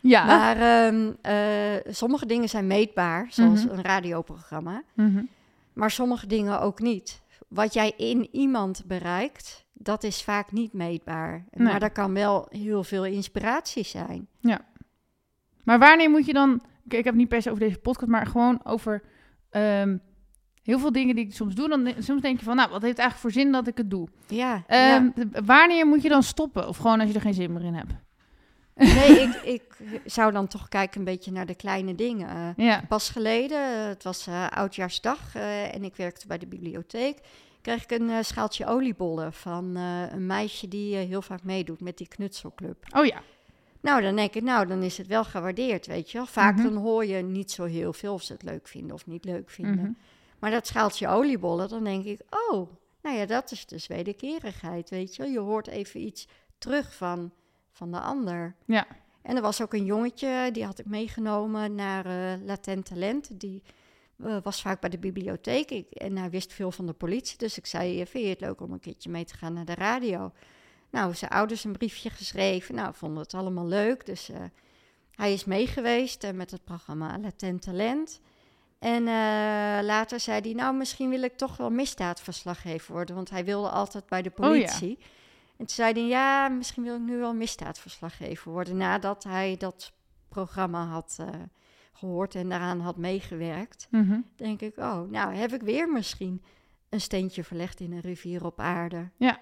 ja. 0.02 0.26
Maar 0.26 0.58
ehm, 0.58 1.12
eh, 1.22 1.94
sommige 1.94 2.26
dingen 2.26 2.50
zijn 2.50 2.68
meetbaar, 2.68 3.28
zoals 3.30 3.66
Mhm. 3.66 3.74
een 3.74 3.82
radioprogramma. 3.84 4.84
Mhm. 4.94 5.24
Maar 5.74 5.92
sommige 5.92 6.28
dingen 6.28 6.60
ook 6.62 6.80
niet. 6.80 7.22
Wat 7.48 7.74
jij 7.74 7.94
in 7.98 8.28
iemand 8.32 8.84
bereikt, 8.86 9.66
dat 9.80 10.04
is 10.04 10.24
vaak 10.24 10.52
niet 10.52 10.74
meetbaar. 10.74 11.46
Nee. 11.52 11.68
Maar 11.68 11.80
daar 11.80 11.92
kan 11.92 12.14
wel 12.14 12.46
heel 12.50 12.84
veel 12.84 13.06
inspiratie 13.06 13.84
zijn. 13.86 14.28
Maar 15.64 15.80
wanneer 15.80 16.10
moet 16.10 16.26
je 16.26 16.34
dan... 16.34 16.62
Ik, 16.86 16.94
ik 16.94 17.04
heb 17.04 17.16
niet 17.16 17.28
per 17.28 17.42
se 17.42 17.50
over 17.50 17.64
deze 17.64 17.78
podcast, 17.80 18.12
maar 18.12 18.26
gewoon 18.28 18.60
over... 18.64 19.04
ehm, 19.50 19.98
heel 20.64 20.80
veel 20.80 20.92
dingen 20.92 21.16
die 21.16 21.26
ik 21.26 21.34
soms 21.34 21.56
doe. 21.56 21.70
Dan, 21.70 21.94
soms 22.00 22.22
denk 22.22 22.40
je 22.40 22.46
van, 22.46 22.56
nou, 22.56 22.70
wat 22.70 22.82
heeft 22.82 22.98
eigenlijk 23.00 23.34
voor 23.34 23.42
zin 23.42 23.52
dat 23.52 23.68
ik 23.68 23.78
het 23.78 23.90
doe? 23.90 24.08
Ja, 24.28 24.64
ja. 24.68 24.96
Ehm, 24.96 25.46
Wanneer 25.46 25.88
moet 25.88 26.02
je 26.02 26.10
dan 26.10 26.24
stoppen? 26.24 26.68
Of 26.68 26.78
gewoon 26.78 27.00
als 27.00 27.10
je 27.10 27.16
er 27.16 27.22
geen 27.22 27.34
zin 27.34 27.54
meer 27.54 27.64
in 27.64 27.74
hebt? 27.74 27.94
Nee, 28.76 29.22
ik, 29.54 29.80
ik 29.80 30.02
zou 30.06 30.32
dan 30.32 30.48
toch 30.48 30.68
kijken 30.68 31.00
een 31.00 31.06
beetje 31.06 31.32
naar 31.32 31.46
de 31.46 31.56
kleine 31.56 31.96
dingen. 31.96 32.54
Ja. 32.58 32.84
Pas 32.88 33.10
geleden, 33.10 33.88
het 33.88 34.04
was 34.04 34.28
eh, 34.28 34.48
oudjaarsdag 34.48 35.36
eh, 35.36 35.76
en 35.76 35.84
ik 35.84 35.96
werkte 35.96 36.28
bij 36.28 36.38
de 36.38 36.48
bibliotheek, 36.48 37.20
kreeg 37.68 37.84
ik 37.84 37.92
een 37.92 38.10
eh, 38.10 38.18
schaaltje 38.22 38.66
oliebollen 38.66 39.34
van 39.34 39.76
eh, 39.76 40.12
een 40.12 40.26
meisje 40.26 40.68
die 40.68 40.98
eh, 40.98 41.08
heel 41.08 41.22
vaak 41.22 41.44
meedoet 41.44 41.82
met 41.82 41.98
die 41.98 42.08
knutselclub. 42.08 42.86
Oh 42.96 43.06
ja. 43.06 43.22
Nou, 43.82 44.02
dan 44.02 44.16
denk 44.16 44.34
ik, 44.34 44.44
nou, 44.44 44.68
dan 44.68 44.84
is 44.84 44.98
het 44.98 45.08
wel 45.08 45.24
gewaardeerd, 45.24 45.86
weet 45.88 46.12
je 46.12 46.18
wel. 46.18 46.28
Vaak 46.28 46.56
Mhm. 46.56 46.64
dan 46.64 46.76
hoor 46.76 47.06
je 47.06 47.22
niet 47.22 47.52
zo 47.52 47.64
heel 47.64 47.94
veel 47.94 48.14
of 48.14 48.22
ze 48.22 48.34
het 48.34 48.44
leuk 48.44 48.68
vinden 48.68 48.94
of 48.94 49.06
niet 49.06 49.26
leuk 49.26 49.50
vinden. 49.50 49.76
Mhm. 49.76 49.92
Maar 50.40 50.52
dat 50.52 50.68
schaaltje 50.68 51.08
oliebollen, 51.08 51.70
dan 51.70 51.84
denk 51.84 52.06
ik, 52.06 52.22
oh, 52.30 52.70
nou 53.02 53.18
ja, 53.18 53.26
dat 53.26 53.52
is 53.52 53.66
dus 53.66 53.88
wederkerigheid, 53.88 54.90
weet 54.90 55.16
je 55.16 55.22
wel. 55.22 55.32
Je 55.32 55.40
hoort 55.40 55.68
even 55.68 56.00
iets 56.02 56.28
terug 56.58 56.96
van, 56.96 57.32
van 57.72 57.92
de 57.92 58.00
ander. 58.00 58.56
Ja. 58.66 58.88
En 59.22 59.36
er 59.36 59.42
was 59.42 59.62
ook 59.62 59.74
een 59.74 59.86
jongetje, 59.86 60.50
die 60.52 60.66
had 60.66 60.80
ik 60.80 60.86
meegenomen 60.86 61.76
naar 61.76 62.38
Latent 62.46 62.86
Talent. 62.86 63.40
Die 63.40 63.64
eh, 64.24 64.38
was 64.44 64.62
vaak 64.62 64.80
bij 64.80 64.90
de 64.90 64.98
bibliotheek 64.98 65.72
ik, 65.72 65.92
en 65.92 66.18
hij 66.18 66.30
wist 66.30 66.54
veel 66.54 66.72
van 66.72 66.86
de 66.86 66.94
politie. 66.94 67.38
Dus 67.38 67.58
ik 67.58 67.66
zei, 67.66 68.02
eh, 68.02 68.08
vind 68.08 68.24
je 68.24 68.30
het 68.30 68.42
leuk 68.42 68.62
om 68.62 68.72
een 68.72 68.80
keertje 68.80 69.10
mee 69.10 69.26
te 69.26 69.38
gaan 69.38 69.54
naar 69.54 69.66
de 69.66 69.76
radio? 69.76 70.32
Nou, 70.90 71.14
zijn 71.14 71.32
ouders 71.32 71.64
een 71.64 71.72
briefje 71.72 72.10
geschreven. 72.10 72.76
Nou, 72.76 72.94
vonden 72.94 73.24
het 73.24 73.34
allemaal 73.34 73.68
leuk. 73.68 74.06
Dus 74.06 74.30
eh, 74.30 74.40
hij 75.16 75.34
is 75.34 75.46
meegeweest 75.46 76.32
met 76.34 76.52
het 76.52 76.64
programma 76.64 77.20
Latent 77.20 77.62
Talent. 77.62 78.22
En 78.80 79.04
later 79.86 80.20
zei 80.20 80.42
hij, 80.42 80.54
nou, 80.54 80.76
misschien 80.76 81.10
wil 81.10 81.22
ik 81.22 81.38
toch 81.38 81.58
wel 81.58 81.70
misdaadverslaggever 81.70 82.94
worden. 82.94 83.16
Want 83.16 83.30
hij 83.30 83.46
wilde 83.46 83.70
altijd 83.70 84.06
bij 84.06 84.22
de 84.22 84.32
Oh 84.36 84.36
ja. 84.36 84.42
politie. 84.42 84.98
En 85.50 85.66
toen 85.66 85.70
zei 85.70 85.94
hij, 85.94 86.08
ja, 86.08 86.48
misschien 86.48 86.84
wil 86.84 86.96
ik 86.96 87.02
nu 87.02 87.18
wel 87.18 87.34
misdaadverslaggever 87.34 88.52
worden. 88.52 88.78
Nadat 88.78 89.24
hij 89.24 89.56
dat 89.58 89.92
programma 90.30 90.86
had 90.86 91.20
gehoord 91.98 92.36
en 92.36 92.50
daaraan 92.50 92.80
had 92.80 92.98
meegewerkt. 92.98 93.88
Mhm. 93.92 94.20
Denk 94.36 94.62
ik, 94.62 94.78
oh, 94.78 95.10
nou 95.12 95.34
heb 95.34 95.54
ik 95.54 95.62
weer 95.62 95.90
misschien 95.92 96.42
een 96.90 97.02
steentje 97.02 97.44
verlegd 97.44 97.80
in 97.80 97.92
een 97.92 98.00
rivier 98.02 98.46
op 98.46 98.60
aarde. 98.60 99.10
Ja, 99.18 99.38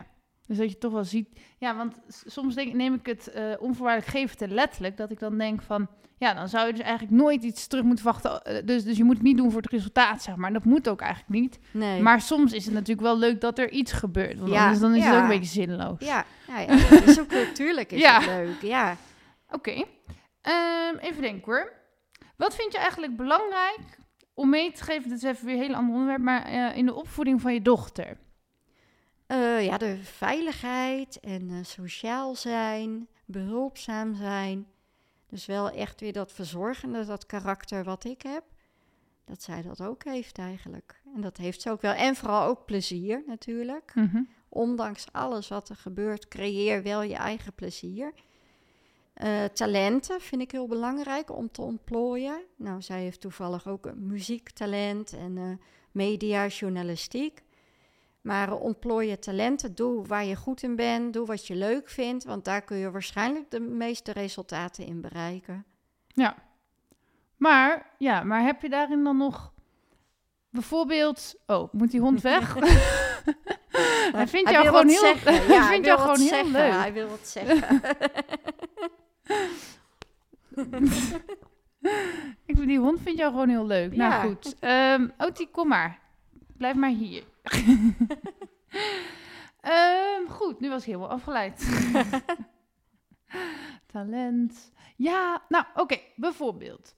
dus 0.47 0.57
dat 0.57 0.71
je 0.71 0.77
toch 0.77 0.91
wel 0.93 1.03
ziet. 1.03 1.39
Ja, 1.57 1.75
want 1.75 1.99
soms 2.07 2.55
denk, 2.55 2.73
neem 2.73 2.93
ik 2.93 3.05
het 3.05 3.27
eh 3.27 3.43
onvoorwaardelijk 3.59 4.11
geven 4.17 4.37
te 4.37 4.47
letterlijk. 4.47 4.97
Dat 4.97 5.11
ik 5.11 5.19
dan 5.19 5.37
denk 5.37 5.61
van, 5.61 5.87
ja, 6.17 6.33
dan 6.33 6.47
zou 6.49 6.65
je 6.67 6.73
dus 6.73 6.81
eigenlijk 6.81 7.15
nooit 7.17 7.43
iets 7.43 7.67
terug 7.67 7.83
moeten 7.83 8.05
wachten. 8.05 8.41
eh, 8.43 8.65
Dus, 8.65 8.83
dus 8.83 8.97
je 8.97 9.03
moet 9.03 9.13
het 9.15 9.23
niet 9.23 9.37
doen 9.37 9.51
voor 9.51 9.61
het 9.61 9.71
resultaat, 9.71 10.21
zeg 10.23 10.35
maar. 10.35 10.53
Dat 10.53 10.65
moet 10.65 10.89
ook 10.89 11.01
eigenlijk 11.01 11.41
niet. 11.41 11.59
Nee. 11.71 12.01
Maar 12.01 12.21
soms 12.21 12.53
is 12.53 12.65
het 12.65 12.73
natuurlijk 12.73 13.01
wel 13.07 13.17
leuk 13.17 13.41
dat 13.41 13.59
er 13.59 13.69
iets 13.71 13.91
gebeurt. 13.91 14.39
Want 14.39 14.51
Ja, 14.51 14.61
anders 14.61 14.79
dan 14.79 14.95
is 14.95 15.03
het 15.03 15.11
ja. 15.13 15.17
ook 15.17 15.23
een 15.23 15.39
beetje 15.39 15.61
zinloos. 15.61 15.99
Ja, 15.99 16.25
ja, 16.47 16.65
dat 16.89 17.03
is 17.03 17.19
ook 17.19 17.31
natuurlijk 17.31 17.91
is 17.91 18.01
Ja. 18.07 18.19
het 18.21 18.25
leuk. 18.25 18.61
Ja. 18.61 18.95
Oké, 19.51 19.83
Ehm, 20.41 20.97
even 20.99 21.21
denken 21.21 21.43
hoor. 21.53 21.71
Wat 22.37 22.55
vind 22.55 22.71
je 22.71 22.77
eigenlijk 22.77 23.15
belangrijk 23.17 23.97
om 24.33 24.49
mee 24.49 24.71
te 24.71 24.83
geven? 24.83 25.09
Dit 25.09 25.23
is 25.23 25.29
even 25.29 25.45
weer 25.45 25.55
een 25.55 25.61
heel 25.61 25.75
ander 25.75 25.93
onderwerp, 25.93 26.21
maar 26.21 26.45
eh, 26.45 26.77
in 26.77 26.85
de 26.85 26.93
opvoeding 26.93 27.41
van 27.41 27.53
je 27.53 27.61
dochter. 27.61 28.17
Eh, 29.27 29.65
ja, 29.65 29.77
de 29.77 29.97
veiligheid 30.03 31.19
en 31.19 31.49
eh, 31.49 31.57
sociaal 31.61 32.35
zijn, 32.35 33.07
behulpzaam 33.25 34.15
zijn. 34.15 34.67
Dus 35.27 35.45
wel 35.45 35.69
echt 35.69 35.99
weer 35.99 36.13
dat 36.13 36.31
verzorgende, 36.31 37.05
dat 37.05 37.25
karakter 37.25 37.83
wat 37.83 38.03
ik 38.03 38.21
heb. 38.21 38.43
Dat 39.25 39.41
zij 39.41 39.61
dat 39.61 39.81
ook 39.81 40.03
heeft 40.03 40.37
eigenlijk. 40.37 41.01
En 41.15 41.21
dat 41.21 41.37
heeft 41.37 41.61
ze 41.61 41.69
ook 41.69 41.81
wel. 41.81 41.93
En 41.93 42.15
vooral 42.15 42.47
ook 42.47 42.65
plezier 42.65 43.23
natuurlijk. 43.27 43.91
Mhm. 43.95 44.23
Ondanks 44.49 45.05
alles 45.11 45.47
wat 45.47 45.69
er 45.69 45.75
gebeurt, 45.75 46.27
creëer 46.27 46.83
wel 46.83 47.01
je 47.01 47.15
eigen 47.15 47.53
plezier. 47.53 48.13
Eh, 49.15 49.43
talenten 49.43 50.21
vind 50.21 50.41
ik 50.41 50.51
heel 50.51 50.67
belangrijk 50.67 51.37
om 51.37 51.51
te 51.51 51.61
ontplooien. 51.61 52.41
Nou, 52.55 52.81
zij 52.81 53.01
heeft 53.01 53.21
toevallig 53.21 53.67
ook 53.67 53.85
een 53.85 54.07
muziektalent 54.07 55.13
en 55.13 55.37
eh, 55.37 55.43
media, 55.91 56.47
journalistiek. 56.47 57.43
Maar 58.21 58.47
eh, 58.47 58.61
ontplooi 58.61 59.09
je 59.09 59.19
talenten, 59.19 59.75
doe 59.75 60.05
waar 60.05 60.25
je 60.25 60.35
goed 60.35 60.63
in 60.63 60.75
bent, 60.75 61.13
doe 61.13 61.25
wat 61.25 61.47
je 61.47 61.55
leuk 61.55 61.89
vindt, 61.89 62.23
want 62.23 62.45
daar 62.45 62.61
kun 62.61 62.77
je 62.77 62.91
waarschijnlijk 62.91 63.51
de 63.51 63.59
meeste 63.59 64.11
resultaten 64.11 64.85
in 64.85 65.01
bereiken. 65.01 65.65
Ja. 66.07 66.35
Maar, 67.37 67.89
ja, 67.97 68.23
maar 68.23 68.43
heb 68.43 68.61
je 68.61 68.69
daarin 68.69 69.03
dan 69.03 69.17
nog 69.17 69.53
bijvoorbeeld... 70.49 71.35
Oh, 71.45 71.73
moet 71.73 71.91
die 71.91 71.99
hond 71.99 72.21
weg? 72.21 72.53
hij 74.15 74.27
vindt 74.27 74.49
jou 74.49 74.65
gewoon 74.65 74.87
heel, 74.87 74.99
zeggen. 74.99 75.33
Ja, 75.33 75.39
hij 75.39 75.57
hij 75.57 75.67
vindt 75.67 75.85
wil 75.85 75.95
jou 75.95 76.07
wat 76.07 76.17
gewoon 76.17 76.29
heel 76.29 76.45
zeggen. 76.45 76.51
leuk. 76.51 76.81
Hij 76.81 76.93
wil 76.93 77.07
wat 77.07 77.27
zeggen. 77.27 77.81
Ik 82.45 82.55
vind 82.55 82.67
die 82.67 82.79
hond 82.79 83.01
vindt 83.01 83.19
jou 83.19 83.31
gewoon 83.31 83.49
heel 83.49 83.65
leuk. 83.65 83.93
Ja. 83.93 84.07
Nou 84.07 84.27
goed. 84.27 84.55
Oti, 85.17 85.49
kom 85.51 85.67
maar. 85.67 85.99
Blijf 86.57 86.75
maar 86.75 86.89
hier. 86.89 87.23
Ehm, 89.65 90.27
goed, 90.27 90.59
nu 90.59 90.69
was 90.69 90.79
ik 90.81 90.85
helemaal 90.85 91.09
afgeleid. 91.09 91.85
Talent. 93.91 94.71
Ja, 94.95 95.43
nou 95.49 95.65
oké, 95.75 95.97
bijvoorbeeld. 96.15 96.93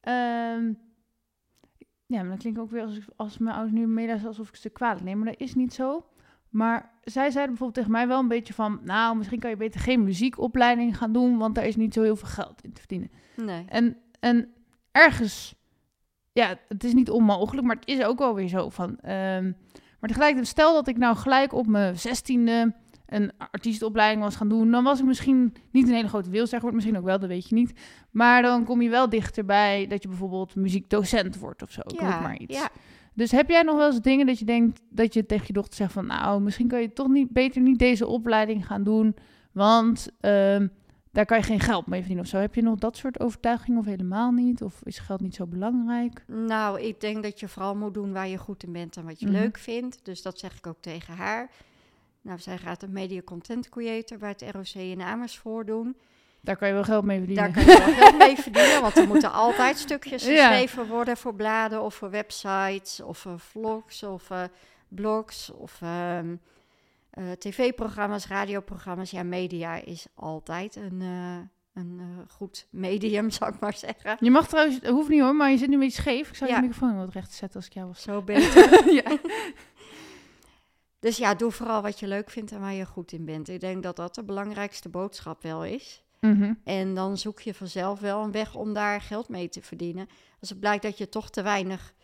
Ehm, 0.00 0.72
ja, 2.06 2.22
maar 2.22 2.28
dat 2.28 2.38
klinkt 2.38 2.58
ook 2.58 2.70
weer 2.70 2.82
als, 2.82 2.98
als 3.16 3.38
mijn 3.38 3.54
ouders 3.54 3.78
nu 3.78 3.86
meeluisteren 3.86 4.28
alsof 4.28 4.48
ik 4.48 4.56
ze 4.56 4.68
kwalijk 4.68 5.02
neem. 5.02 5.18
Maar 5.18 5.26
dat 5.26 5.40
is 5.40 5.54
niet 5.54 5.74
zo. 5.74 6.06
Maar 6.52 6.90
zij 7.02 7.30
zeiden 7.30 7.54
bijvoorbeeld 7.54 7.74
tegen 7.74 7.90
mij 7.90 8.08
wel 8.08 8.18
een 8.18 8.28
beetje 8.28 8.54
van... 8.54 8.80
Nou, 8.84 9.16
misschien 9.16 9.38
kan 9.40 9.50
je 9.50 9.56
beter 9.56 9.80
geen 9.80 10.04
muziekopleiding 10.04 10.96
gaan 10.96 11.12
doen... 11.12 11.38
want 11.38 11.54
daar 11.54 11.66
is 11.66 11.76
niet 11.76 11.94
zo 11.94 12.02
heel 12.02 12.16
veel 12.16 12.28
geld 12.28 12.64
in 12.64 12.72
te 12.72 12.80
verdienen. 12.80 13.10
Nee. 13.36 13.64
En, 13.68 13.96
en 14.20 14.48
ergens, 14.90 15.54
ja, 16.32 16.56
het 16.68 16.84
is 16.84 16.92
niet 16.94 17.10
onmogelijk, 17.10 17.66
maar 17.66 17.76
het 17.76 17.88
is 17.88 18.04
ook 18.04 18.18
wel 18.18 18.34
weer 18.34 18.48
zo 18.48 18.68
van. 18.68 18.98
ehm, 18.98 19.52
maar 20.00 20.10
tegelijkertijd, 20.10 20.46
stel 20.46 20.74
dat 20.74 20.88
ik 20.88 20.96
nou 20.96 21.16
gelijk 21.16 21.52
op 21.52 21.66
mijn 21.66 21.98
zestiende 21.98 22.74
een 23.06 23.32
artiestenopleiding 23.38 24.22
was 24.22 24.36
gaan 24.36 24.48
doen, 24.48 24.70
dan 24.70 24.84
was 24.84 24.98
ik 24.98 25.04
misschien 25.04 25.54
niet 25.70 25.88
een 25.88 25.94
hele 25.94 26.08
grote 26.08 26.30
wereldster 26.30 26.58
geworden, 26.58 26.80
misschien 26.80 27.02
ook 27.02 27.08
wel, 27.08 27.18
dat 27.18 27.28
weet 27.28 27.48
je 27.48 27.54
niet. 27.54 27.72
Maar 28.10 28.42
dan 28.42 28.64
kom 28.64 28.82
je 28.82 28.88
wel 28.88 29.08
dichterbij 29.08 29.86
dat 29.86 30.02
je 30.02 30.08
bijvoorbeeld 30.08 30.54
muziekdocent 30.54 31.38
wordt 31.38 31.62
of 31.62 31.70
zo, 31.70 31.80
ik 31.80 32.00
roep 32.00 32.20
maar 32.20 32.36
iets. 32.36 32.56
ja. 32.56 32.70
Dus 33.14 33.30
heb 33.30 33.48
jij 33.50 33.62
nog 33.62 33.76
wel 33.76 33.86
eens 33.86 34.00
dingen 34.00 34.26
dat 34.26 34.38
je 34.38 34.44
denkt 34.44 34.80
dat 34.90 35.14
je 35.14 35.26
tegen 35.26 35.44
je 35.46 35.52
dochter 35.52 35.74
zegt 35.74 35.92
van, 35.92 36.06
nou, 36.06 36.40
misschien 36.40 36.68
kan 36.68 36.80
je 36.80 36.92
toch 36.92 37.08
niet 37.08 37.30
beter 37.30 37.62
niet 37.62 37.78
deze 37.78 38.06
opleiding 38.06 38.66
gaan 38.66 38.82
doen, 38.82 39.14
want 39.52 40.08
ehm, 40.20 40.66
daar 41.10 41.24
kan 41.26 41.36
je 41.38 41.42
geen 41.44 41.60
geld 41.60 41.86
mee 41.86 41.98
verdienen 41.98 42.24
of 42.24 42.30
zo. 42.30 42.38
Heb 42.38 42.54
je 42.54 42.62
nog 42.62 42.78
dat 42.78 42.96
soort 42.96 43.20
overtuigingen 43.20 43.78
of 43.78 43.84
helemaal 43.84 44.30
niet? 44.30 44.62
Of 44.62 44.80
is 44.84 44.98
geld 44.98 45.20
niet 45.20 45.34
zo 45.34 45.46
belangrijk? 45.46 46.24
Nou, 46.26 46.80
ik 46.80 47.00
denk 47.00 47.22
dat 47.22 47.40
je 47.40 47.48
vooral 47.48 47.74
moet 47.76 47.94
doen 47.94 48.12
waar 48.12 48.28
je 48.28 48.38
goed 48.38 48.62
in 48.62 48.72
bent 48.72 48.96
en 48.96 49.04
wat 49.04 49.20
je 49.20 49.26
Mhm. 49.26 49.34
leuk 49.34 49.58
vindt. 49.58 49.98
Dus 50.02 50.22
dat 50.22 50.38
zeg 50.38 50.56
ik 50.56 50.66
ook 50.66 50.80
tegen 50.80 51.14
haar. 51.14 51.50
Nou, 52.20 52.38
zij 52.38 52.58
gaat 52.58 52.82
een 52.82 52.92
media 52.92 53.20
content 53.24 53.68
creator 53.68 54.18
bij 54.18 54.28
het 54.28 54.44
ROC 54.54 54.74
in 54.74 55.02
Amersfoort 55.02 55.66
doen. 55.66 55.96
Daar 56.44 56.56
kan 56.56 56.68
je 56.68 56.74
wel 56.74 56.84
geld 56.84 57.04
mee 57.04 57.18
verdienen. 57.18 57.52
Daar 57.52 57.64
kan 57.64 57.72
je 57.74 57.78
wel 57.78 57.94
geld 58.04 58.18
mee 58.18 58.36
verdienen, 58.36 58.80
want 58.80 58.96
er 58.96 59.06
moeten 59.06 59.32
altijd 59.32 59.78
stukjes 59.78 60.24
Ja. 60.26 60.30
geschreven 60.48 60.86
worden 60.86 61.16
voor 61.16 61.34
bladen 61.34 61.82
of 61.82 61.94
voor 61.94 62.10
websites 62.10 63.00
of 63.00 63.18
voor 63.18 63.38
vlogs 63.38 64.02
of 64.02 64.30
eh, 64.30 64.42
blogs 64.88 65.50
of 65.52 65.78
ehm, 65.82 66.36
eh, 67.10 67.30
tv-programma's, 67.30 68.26
radioprogramma's. 68.26 69.10
Ja, 69.10 69.22
media 69.22 69.74
is 69.74 70.06
altijd 70.14 70.76
een, 70.76 70.98
eh, 71.00 71.82
een 71.82 72.00
goed 72.28 72.66
medium, 72.70 73.30
zou 73.40 73.54
ik 73.54 73.60
maar 73.60 73.76
zeggen. 73.76 74.16
Je 74.20 74.30
mag 74.30 74.48
trouwens, 74.48 74.76
het 74.76 74.86
hoeft 74.90 75.08
niet 75.08 75.20
hoor, 75.20 75.34
maar 75.36 75.50
je 75.50 75.56
zit 75.58 75.68
nu 75.68 75.74
een 75.74 75.80
beetje 75.80 76.00
scheef. 76.02 76.28
Ik 76.28 76.34
zou 76.34 76.50
Ja. 76.50 76.56
je 76.56 76.62
microfoon 76.62 76.96
wat 76.96 77.12
recht 77.12 77.32
zetten 77.32 77.56
als 77.56 77.66
ik 77.66 77.72
jou 77.72 77.86
was. 77.86 78.02
Zo 78.02 78.22
beter. 78.22 78.92
ja. 78.92 79.18
Dus 80.98 81.16
ja, 81.16 81.34
doe 81.34 81.50
vooral 81.50 81.82
wat 81.82 81.98
je 82.00 82.06
leuk 82.06 82.30
vindt 82.30 82.52
en 82.52 82.60
waar 82.60 82.72
je 82.72 82.86
goed 82.86 83.12
in 83.12 83.24
bent. 83.24 83.48
Ik 83.48 83.60
denk 83.60 83.82
dat 83.82 83.96
dat 83.96 84.14
de 84.14 84.24
belangrijkste 84.24 84.88
boodschap 84.88 85.42
wel 85.42 85.64
is. 85.64 86.02
Mhm. 86.26 86.52
En 86.64 86.94
dan 86.94 87.18
zoek 87.18 87.40
je 87.40 87.54
vanzelf 87.54 88.00
wel 88.00 88.22
een 88.22 88.32
weg 88.32 88.54
om 88.54 88.72
daar 88.72 89.00
geld 89.00 89.28
mee 89.28 89.48
te 89.48 89.62
verdienen. 89.62 90.08
Als 90.40 90.48
het 90.48 90.60
blijkt 90.60 90.82
dat 90.82 90.98
je 90.98 91.08
toch 91.08 91.30
te 91.30 91.42
weinig 91.42 91.94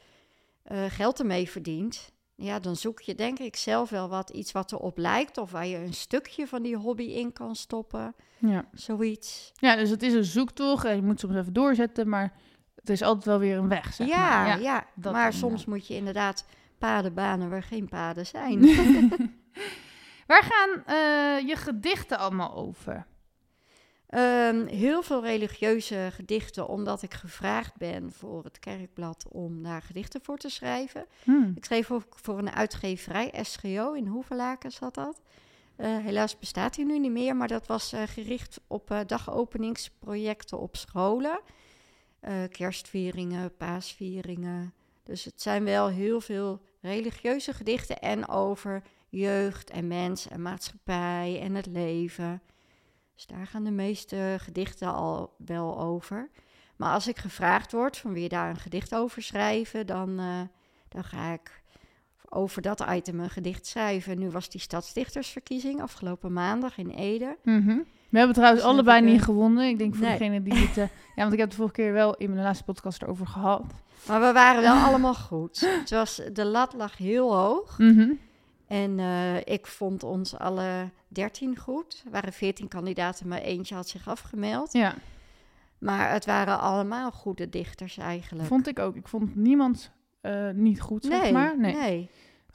eh, 0.63 0.85
geld 0.89 1.19
ermee 1.19 1.51
verdient, 1.51 2.13
ja, 2.35 2.59
dan 2.59 2.77
zoek 2.77 3.01
je 3.01 3.15
denk 3.15 3.39
ik 3.39 3.57
zelf 3.57 3.91
wel 3.91 4.09
wat, 4.09 4.31
iets 4.31 4.53
wat 4.53 4.73
erop 4.73 4.99
lijkt. 4.99 5.39
Of 5.39 5.51
waar 5.51 5.67
je 5.67 5.77
een 5.77 5.95
stukje 5.95 6.47
van 6.47 6.63
die 6.63 6.77
hobby 6.77 7.03
in 7.03 7.33
kan 7.33 7.57
stoppen. 7.57 8.15
ja. 8.39 8.69
Zoiets. 8.73 9.53
ja, 9.55 9.77
dus 9.77 9.91
het 9.91 10.03
is 10.03 10.13
een 10.13 10.25
zoektocht 10.25 10.85
en 10.85 10.97
je 10.97 11.03
moet 11.03 11.21
soms 11.21 11.35
even 11.35 11.53
doorzetten, 11.53 12.09
maar 12.09 12.33
het 12.75 12.91
is 12.91 13.03
altijd 13.03 13.25
wel 13.25 13.39
weer 13.39 13.59
een 13.59 13.69
weg, 13.69 13.95
zeg 13.95 14.07
ja, 14.07 14.45
maar. 14.45 14.61
ja, 14.61 14.87
dat 14.95 15.13
maar 15.13 15.33
soms 15.33 15.65
moet 15.65 15.87
je 15.87 15.95
inderdaad 15.95 16.45
paden 16.79 17.15
banen 17.15 17.51
waar 17.51 17.63
geen 17.63 17.89
paden 17.89 18.27
zijn. 18.27 18.61
Waar 20.27 20.43
gaan 20.43 20.85
eh, 20.85 21.49
je 21.49 21.57
gedichten 21.57 22.19
allemaal 22.19 22.55
over? 22.55 23.07
Ehm, 24.09 24.67
heel 24.67 25.03
veel 25.03 25.23
religieuze 25.23 26.09
gedichten, 26.13 26.69
omdat 26.69 27.03
ik 27.03 27.15
gevraagd 27.15 27.77
ben 27.77 28.13
voor 28.13 28.45
het 28.45 28.59
kerkblad 28.59 29.27
om 29.29 29.63
daar 29.63 29.83
gedichten 29.83 30.21
voor 30.23 30.39
te 30.39 30.49
schrijven. 30.49 31.07
Hmm. 31.25 31.53
Ik 31.57 31.65
schreef 31.65 31.91
ook 31.91 32.15
voor 32.23 32.39
een 32.39 32.51
uitgeverij, 32.51 33.35
SGO, 33.43 33.93
in 33.93 34.07
Hoevelaken 34.07 34.71
zat 34.71 34.95
dat. 34.95 35.21
Eh, 35.77 35.97
helaas 35.97 36.39
bestaat 36.39 36.75
die 36.75 36.85
nu 36.85 36.99
niet 36.99 37.13
meer, 37.13 37.37
maar 37.37 37.49
dat 37.49 37.67
was 37.67 37.93
eh, 37.93 38.03
gericht 38.03 38.61
op 38.67 38.91
eh, 38.91 39.01
dagopeningsprojecten 39.07 40.59
op 40.59 40.77
scholen. 40.77 41.41
Kerstvieringen, 42.51 43.57
paasvieringen. 43.57 44.73
Dus 45.03 45.25
het 45.25 45.43
zijn 45.43 45.65
wel 45.65 45.89
heel 45.89 46.21
veel 46.21 46.61
religieuze 46.81 47.53
gedichten 47.53 47.99
en 47.99 48.29
over 48.29 48.83
jeugd 49.09 49.71
en 49.71 49.87
mens 49.87 50.29
en 50.29 50.43
maatschappij 50.43 51.41
en 51.43 51.55
het 51.55 51.67
leven. 51.67 52.43
Dus 53.19 53.27
daar 53.27 53.47
gaan 53.47 53.65
de 53.65 53.71
meeste 53.71 54.37
gedichten 54.39 54.95
al 54.95 55.35
wel 55.37 55.79
over. 55.79 56.31
Maar 56.77 56.93
als 56.93 57.09
ik 57.09 57.19
gevraagd 57.19 57.73
word 57.73 57.97
van 57.97 58.13
wil 58.13 58.23
je 58.23 58.29
daar 58.29 58.51
een 58.51 58.57
gedicht 58.57 58.95
over 58.95 59.23
schrijven, 59.23 59.87
dan, 59.87 60.19
eh, 60.19 60.41
dan 60.89 61.05
ga 61.05 61.33
ik 61.33 61.63
over 62.29 62.63
dat 62.63 62.85
item 62.91 63.21
een 63.21 63.31
gedicht 63.31 63.67
schrijven. 63.67 64.19
Nu 64.19 64.31
was 64.31 64.49
die 64.49 64.61
stadsdichtersverkiezing 64.61 65.83
afgelopen 65.83 66.33
maandag 66.33 66.79
in 66.79 66.91
Ede. 66.91 67.37
Mhm. 67.43 67.79
We 68.09 68.19
hebben 68.19 68.37
trouwens 68.37 68.63
Dus 68.63 68.71
allebei 68.71 68.99
ik, 68.99 69.07
eh, 69.07 69.11
niet 69.13 69.23
gewonnen. 69.23 69.69
Ik 69.69 69.79
denk 69.79 69.95
voor 69.95 70.07
nee. 70.07 70.19
degene 70.19 70.43
die 70.43 70.55
het... 70.55 70.77
eh, 70.77 70.89
ja, 71.15 71.23
want 71.23 71.33
ik 71.33 71.39
heb 71.39 71.51
de 71.51 71.57
vorige 71.57 71.75
keer 71.75 71.93
wel 71.93 72.15
in 72.15 72.31
mijn 72.31 72.43
laatste 72.43 72.65
podcast 72.65 73.03
erover 73.03 73.27
gehad. 73.27 73.65
Maar 74.07 74.21
we 74.21 74.33
waren 74.33 74.63
wel 74.63 74.77
allemaal 74.77 75.15
goed. 75.15 75.61
Het 75.61 75.91
was, 75.91 76.21
de 76.33 76.45
lat 76.45 76.73
lag 76.73 76.97
heel 76.97 77.37
hoog. 77.37 77.79
Mhm. 77.79 78.11
En 78.69 78.99
eh, 78.99 79.37
ik 79.37 79.67
vond 79.67 80.03
ons 80.03 80.37
alle 80.37 80.91
dertien 81.09 81.57
goed. 81.57 82.03
Er 82.05 82.11
waren 82.11 82.33
veertien 82.33 82.69
kandidaten, 82.69 83.29
maar 83.29 83.41
eentje 83.41 83.75
had 83.75 83.89
zich 83.89 84.09
afgemeld. 84.09 84.73
Ja, 84.73 84.95
Maar 85.79 86.13
het 86.13 86.27
waren 86.27 86.61
allemaal 86.61 87.11
goede 87.11 87.49
dichters 87.49 87.97
eigenlijk. 87.99 88.49
vond 88.49 88.67
ik 88.67 88.79
ook. 88.79 88.97
Ik 88.97 89.09
vond 89.09 89.37
niemand 89.37 89.93
eh, 90.21 90.51
niet 90.51 90.81
goed, 90.81 91.05
zeg 91.05 91.23
nee, 91.23 91.33
maar. 91.33 91.59
Nee. 91.59 91.75
nee. 91.75 92.11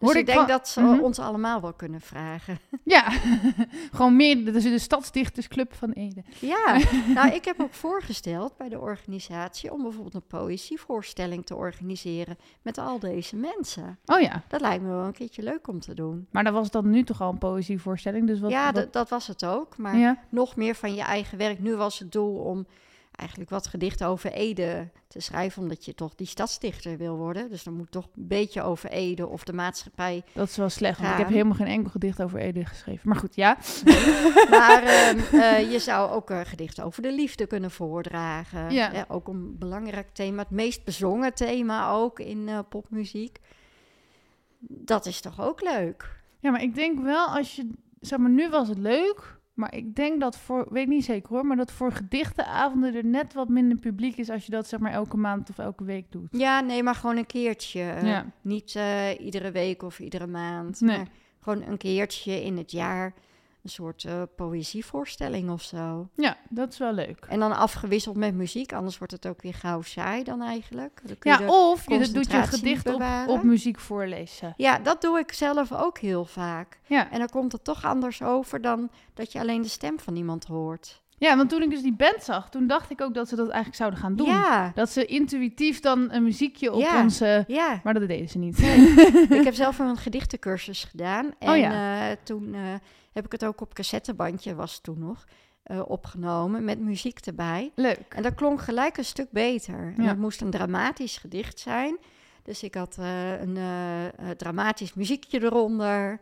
Dus 0.07 0.21
ik 0.21 0.27
ik 0.27 0.35
denk 0.35 0.47
dat 0.47 0.67
ze 0.67 0.81
Mhm. 0.81 0.99
ons 0.99 1.19
allemaal 1.19 1.61
wel 1.61 1.73
kunnen 1.73 2.01
vragen. 2.01 2.57
Ja, 2.83 3.03
gewoon 3.95 4.15
meer 4.15 4.45
de, 4.45 4.51
de 4.51 4.79
Stadsdichtersclub 4.79 5.73
van 5.73 5.91
Ede. 5.91 6.23
Ja, 6.39 6.79
nou 7.15 7.29
ik 7.33 7.45
heb 7.45 7.61
ook 7.61 7.73
voorgesteld 7.73 8.57
bij 8.57 8.69
de 8.69 8.79
organisatie 8.79 9.71
om 9.73 9.81
bijvoorbeeld 9.81 10.13
een 10.13 10.27
poëzievoorstelling 10.27 11.45
te 11.45 11.55
organiseren 11.55 12.37
met 12.61 12.77
al 12.77 12.99
deze 12.99 13.35
mensen. 13.35 13.99
Oh 14.05 14.19
ja, 14.19 14.43
Dat 14.47 14.61
lijkt 14.61 14.83
me 14.83 14.89
wel 14.89 15.05
een 15.05 15.13
keertje 15.13 15.43
leuk 15.43 15.67
om 15.67 15.79
te 15.79 15.93
doen. 15.93 16.27
maar 16.31 16.43
dat 16.43 16.53
was 16.53 16.71
dan 16.71 16.89
nu 16.89 17.03
toch 17.03 17.21
al 17.21 17.29
een 17.29 17.37
poëzievoorstelling. 17.37 18.27
Dus 18.27 18.39
wat, 18.39 18.51
ja, 18.51 18.71
wat- 18.71 18.93
dat 18.93 19.09
was 19.09 19.27
het 19.27 19.45
ook. 19.45 19.77
Maar 19.77 19.97
ja. 19.97 20.17
nog 20.29 20.55
meer 20.55 20.75
van 20.75 20.95
je 20.95 21.01
eigen 21.01 21.37
werk. 21.37 21.59
Nu 21.59 21.75
was 21.75 21.99
het 21.99 22.11
doel 22.11 22.35
om 22.37 22.65
eigenlijk 23.15 23.49
wat 23.49 23.67
gedichten 23.67 24.07
over 24.07 24.31
Ede 24.31 24.89
te 25.07 25.19
schrijven, 25.19 25.61
omdat 25.61 25.85
je 25.85 25.95
toch 25.95 26.15
die 26.15 26.27
stadsdichter 26.27 26.97
wil 26.97 27.15
worden. 27.15 27.49
Dus 27.49 27.63
dan 27.63 27.73
moet 27.73 27.91
toch 27.91 28.05
een 28.05 28.27
beetje 28.27 28.61
over 28.61 28.89
Ede 28.89 29.27
of 29.27 29.43
de 29.43 29.53
maatschappij. 29.53 30.23
Dat 30.33 30.49
is 30.49 30.57
wel 30.57 30.69
slecht, 30.69 30.99
want 30.99 31.11
ik 31.11 31.17
heb 31.17 31.27
helemaal 31.27 31.53
geen 31.53 31.67
enkel 31.67 31.91
gedicht 31.91 32.21
over 32.21 32.39
Ede 32.39 32.65
geschreven. 32.65 33.09
Maar 33.09 33.17
goed, 33.17 33.35
ja. 33.35 33.57
Maar 34.49 34.83
ehm, 34.83 35.19
eh, 35.35 35.71
je 35.71 35.79
zou 35.79 36.11
ook 36.11 36.29
eh, 36.29 36.39
gedichten 36.43 36.83
over 36.83 37.01
de 37.01 37.13
liefde 37.13 37.45
kunnen 37.45 37.71
voordragen. 37.71 38.71
Ja. 38.71 39.05
Ook 39.07 39.27
een 39.27 39.57
belangrijk 39.57 40.09
thema, 40.13 40.41
het 40.41 40.49
meest 40.49 40.83
bezongen 40.83 41.33
thema 41.33 41.91
ook 41.91 42.19
in 42.19 42.49
eh, 42.49 42.59
popmuziek. 42.69 43.39
Dat 44.59 45.05
is 45.05 45.21
toch 45.21 45.41
ook 45.41 45.61
leuk? 45.61 46.21
Ja, 46.39 46.51
maar 46.51 46.61
ik 46.61 46.75
denk 46.75 46.99
wel 47.03 47.27
als 47.27 47.55
je... 47.55 47.69
Zeg 47.99 48.19
maar, 48.19 48.29
nu 48.29 48.49
was 48.49 48.67
het 48.67 48.77
leuk. 48.77 49.41
Maar 49.53 49.75
ik 49.75 49.95
denk 49.95 50.19
dat 50.21 50.37
voor... 50.37 50.67
Weet 50.69 50.87
niet 50.87 51.05
zeker 51.05 51.29
hoor. 51.29 51.45
Maar 51.45 51.57
dat 51.57 51.71
voor 51.71 51.91
gedichtenavonden 51.91 52.95
er 52.95 53.05
net 53.05 53.33
wat 53.33 53.49
minder 53.49 53.77
publiek 53.77 54.17
is... 54.17 54.29
als 54.29 54.45
je 54.45 54.51
dat 54.51 54.67
zeg 54.67 54.79
maar 54.79 54.91
elke 54.91 55.17
maand 55.17 55.49
of 55.49 55.57
elke 55.57 55.83
week 55.83 56.11
doet. 56.11 56.27
Ja, 56.31 56.59
nee, 56.59 56.83
maar 56.83 56.95
gewoon 56.95 57.17
een 57.17 57.25
keertje. 57.25 57.81
Eh, 57.81 58.03
Ja. 58.03 58.25
Niet 58.41 58.75
eh, 58.75 59.19
iedere 59.19 59.51
week 59.51 59.83
of 59.83 59.99
iedere 59.99 60.27
maand. 60.27 60.81
Nee. 60.81 60.97
Maar 60.97 61.07
gewoon 61.39 61.61
een 61.61 61.77
keertje 61.77 62.43
in 62.43 62.57
het 62.57 62.71
jaar. 62.71 63.13
Een 63.63 63.69
soort 63.69 64.03
eh, 64.03 64.21
poëzievoorstelling 64.35 65.49
of 65.49 65.61
zo. 65.61 66.09
Ja, 66.15 66.37
dat 66.49 66.71
is 66.71 66.77
wel 66.77 66.93
leuk. 66.93 67.25
En 67.29 67.39
dan 67.39 67.55
afgewisseld 67.57 68.15
met 68.15 68.33
muziek, 68.35 68.73
anders 68.73 68.97
wordt 68.97 69.13
het 69.13 69.27
ook 69.27 69.41
weer 69.41 69.53
gauw 69.53 69.81
saai 69.81 70.23
dan 70.23 70.41
eigenlijk. 70.41 71.01
Dan 71.03 71.17
kun 71.19 71.31
je 71.31 71.37
Ja, 71.39 71.45
de- 71.45 71.51
of 71.51 71.89
je 71.89 72.11
doet 72.11 72.31
je 72.31 72.41
gedicht 72.43 72.87
op, 72.93 73.03
op 73.27 73.43
muziek 73.43 73.79
voorlezen. 73.79 74.53
ja, 74.57 74.79
dat 74.79 75.01
doe 75.01 75.19
ik 75.19 75.31
zelf 75.31 75.71
ook 75.73 75.97
heel 75.97 76.25
vaak. 76.25 76.79
Ja. 76.87 77.11
En 77.11 77.19
dan 77.19 77.29
komt 77.29 77.51
het 77.51 77.63
toch 77.63 77.85
anders 77.85 78.21
over 78.21 78.61
dan 78.61 78.89
dat 79.13 79.31
je 79.31 79.39
alleen 79.39 79.61
de 79.61 79.67
stem 79.67 79.99
van 79.99 80.15
iemand 80.15 80.45
hoort. 80.45 81.01
ja, 81.17 81.37
want 81.37 81.49
toen 81.49 81.61
ik 81.61 81.69
dus 81.69 81.81
die 81.81 81.93
band 81.95 82.23
zag... 82.23 82.49
toen 82.49 82.67
dacht 82.67 82.89
ik 82.91 83.01
ook 83.01 83.13
dat 83.13 83.27
ze 83.29 83.35
dat 83.35 83.45
eigenlijk 83.47 83.75
zouden 83.75 83.99
gaan 83.99 84.15
doen. 84.15 84.27
Ja, 84.27 84.71
Dat 84.75 84.89
ze 84.89 85.05
intuïtief 85.05 85.79
dan 85.79 86.11
een 86.11 86.23
muziekje 86.23 86.71
op 86.73 86.79
Ja. 86.81 87.01
onze... 87.01 87.43
ja. 87.47 87.79
Maar 87.83 87.93
dat 87.93 88.07
deden 88.07 88.29
ze 88.29 88.37
niet. 88.37 88.59
ik 89.39 89.43
heb 89.43 89.53
zelf 89.53 89.79
een 89.79 89.97
gedichtencursus 89.97 90.83
gedaan. 90.83 91.31
En 91.39 91.49
Oh 91.49 91.57
ja. 91.57 92.09
eh, 92.09 92.15
toen 92.23 92.53
eh, 92.53 92.61
heb 93.13 93.25
ik 93.25 93.31
het 93.31 93.45
ook 93.45 93.61
op 93.61 93.73
cassettebandje, 93.73 94.55
was 94.55 94.79
toen 94.79 94.99
nog, 94.99 95.25
eh, 95.63 95.81
opgenomen 95.87 96.63
met 96.63 96.79
muziek 96.79 97.19
erbij. 97.19 97.71
Leuk. 97.75 98.05
En 98.09 98.23
dat 98.23 98.33
klonk 98.33 98.61
gelijk 98.61 98.97
een 98.97 99.05
stuk 99.05 99.31
beter. 99.31 99.93
En 99.97 100.03
het 100.03 100.17
moest 100.17 100.41
een 100.41 100.49
dramatisch 100.49 101.17
gedicht 101.17 101.59
zijn. 101.59 101.97
Dus 102.43 102.63
ik 102.63 102.75
had 102.75 102.97
eh, 102.99 103.41
een 103.41 103.57
eh, 103.57 104.29
dramatisch 104.29 104.93
muziekje 104.93 105.43
eronder. 105.43 106.19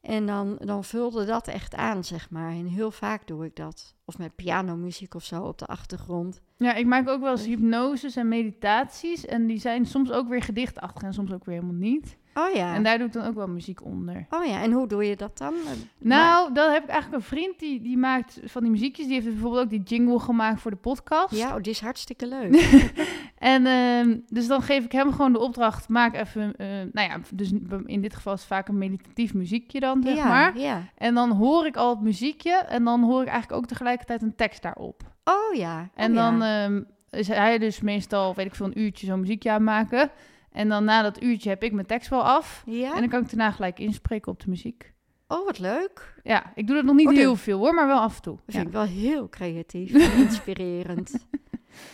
En 0.00 0.26
dan, 0.26 0.56
dan 0.60 0.84
vulde 0.84 1.24
dat 1.24 1.48
echt 1.48 1.74
aan, 1.74 2.04
zeg 2.04 2.30
maar. 2.30 2.50
En 2.50 2.66
heel 2.66 2.90
vaak 2.90 3.26
doe 3.26 3.44
ik 3.44 3.56
dat. 3.56 3.94
Of 4.04 4.18
met 4.18 4.34
pianomuziek 4.34 5.14
of 5.14 5.24
zo 5.24 5.42
op 5.42 5.58
de 5.58 5.66
achtergrond. 5.66 6.40
Ja, 6.56 6.74
ik 6.74 6.86
maak 6.86 7.08
ook 7.08 7.20
wel 7.20 7.30
eens 7.30 7.46
hypnoses 7.46 8.16
en 8.16 8.28
meditaties. 8.28 9.26
En 9.26 9.46
die 9.46 9.58
zijn 9.58 9.86
soms 9.86 10.10
ook 10.10 10.28
weer 10.28 10.42
gedichtachtig 10.42 11.02
en 11.02 11.14
soms 11.14 11.32
ook 11.32 11.44
weer 11.44 11.54
helemaal 11.54 11.80
niet. 11.80 12.16
Oh 12.38 12.54
ja. 12.54 12.74
En 12.74 12.82
daar 12.82 12.98
doe 12.98 13.06
ik 13.06 13.12
dan 13.12 13.26
ook 13.26 13.34
wel 13.34 13.48
muziek 13.48 13.84
onder. 13.84 14.26
Oh 14.30 14.44
ja, 14.44 14.62
en 14.62 14.72
hoe 14.72 14.88
doe 14.88 15.04
je 15.04 15.16
dat 15.16 15.38
dan? 15.38 15.54
Eh, 15.54 15.72
Nou, 15.98 16.52
dan 16.52 16.72
heb 16.72 16.82
ik 16.82 16.88
eigenlijk 16.88 17.22
een 17.22 17.28
vriend 17.28 17.58
die, 17.58 17.80
die 17.80 17.98
maakt 17.98 18.40
van 18.44 18.62
die 18.62 18.70
muziekjes. 18.70 19.06
Die 19.06 19.14
heeft 19.14 19.26
bijvoorbeeld 19.26 19.62
ook 19.62 19.70
die 19.70 19.82
jingle 19.82 20.18
gemaakt 20.18 20.60
voor 20.60 20.70
de 20.70 20.76
podcast. 20.76 21.34
Ja, 21.34 21.56
oh, 21.56 21.62
die 21.62 21.72
is 21.72 21.80
hartstikke 21.80 22.26
leuk. 22.26 22.54
En 23.38 23.66
ehm, 23.66 24.18
dus 24.28 24.46
dan 24.46 24.62
geef 24.62 24.84
ik 24.84 24.92
hem 24.92 25.12
gewoon 25.12 25.32
de 25.32 25.38
opdracht, 25.38 25.88
maak 25.88 26.14
even, 26.14 26.56
eh, 26.56 26.66
nou 26.92 27.08
ja, 27.08 27.18
dus 27.34 27.52
in 27.84 28.00
dit 28.00 28.14
geval 28.14 28.32
is 28.32 28.38
het 28.38 28.48
vaak 28.48 28.68
een 28.68 28.78
meditatief 28.78 29.34
muziekje 29.34 29.80
dan, 29.80 30.02
zeg 30.02 30.16
ja, 30.16 30.28
maar. 30.28 30.58
ja. 30.58 30.82
En 30.96 31.14
dan 31.14 31.30
hoor 31.30 31.66
ik 31.66 31.76
al 31.76 31.90
het 31.90 32.00
muziekje 32.00 32.54
en 32.54 32.84
dan 32.84 33.02
hoor 33.02 33.22
ik 33.22 33.28
eigenlijk 33.28 33.62
ook 33.62 33.68
tegelijkertijd 33.68 34.22
een 34.22 34.34
tekst 34.34 34.62
daarop. 34.62 35.02
Oh 35.24 35.54
ja. 35.54 35.88
En 35.94 36.10
oh, 36.10 36.16
dan 36.16 36.38
ja. 36.38 36.64
ehm, 36.64 36.82
is 37.10 37.28
hij 37.28 37.58
dus 37.58 37.80
meestal, 37.80 38.34
weet 38.34 38.46
ik 38.46 38.54
veel, 38.54 38.66
een 38.66 38.80
uurtje 38.80 39.06
zo'n 39.06 39.20
muziekje 39.20 39.50
aan 39.50 39.64
maken. 39.64 40.10
En 40.56 40.68
dan 40.68 40.84
na 40.84 41.02
dat 41.02 41.22
uurtje 41.22 41.48
heb 41.48 41.62
ik 41.62 41.72
mijn 41.72 41.86
tekst 41.86 42.08
wel 42.10 42.22
af. 42.24 42.62
ja? 42.66 42.94
En 42.94 43.00
dan 43.00 43.08
kan 43.08 43.22
ik 43.22 43.28
daarna 43.28 43.50
gelijk 43.50 43.78
inspreken 43.78 44.32
op 44.32 44.40
de 44.40 44.50
muziek. 44.50 44.94
Oh, 45.28 45.44
wat 45.44 45.58
leuk. 45.58 46.20
Ja, 46.22 46.52
ik 46.54 46.66
doe 46.66 46.76
dat 46.76 46.84
nog 46.84 46.94
niet 46.96 47.08
Oh, 47.08 47.14
heel 47.14 47.36
veel 47.36 47.58
hoor, 47.58 47.74
maar 47.74 47.86
wel 47.86 48.00
af 48.00 48.16
en 48.16 48.22
toe. 48.22 48.36
Dat 48.36 48.44
Ja. 48.46 48.52
vind 48.52 48.66
ik 48.66 48.72
wel 48.72 48.82
heel 48.84 49.28
creatief 49.28 49.92
en 50.12 50.22
inspirerend. 50.22 51.26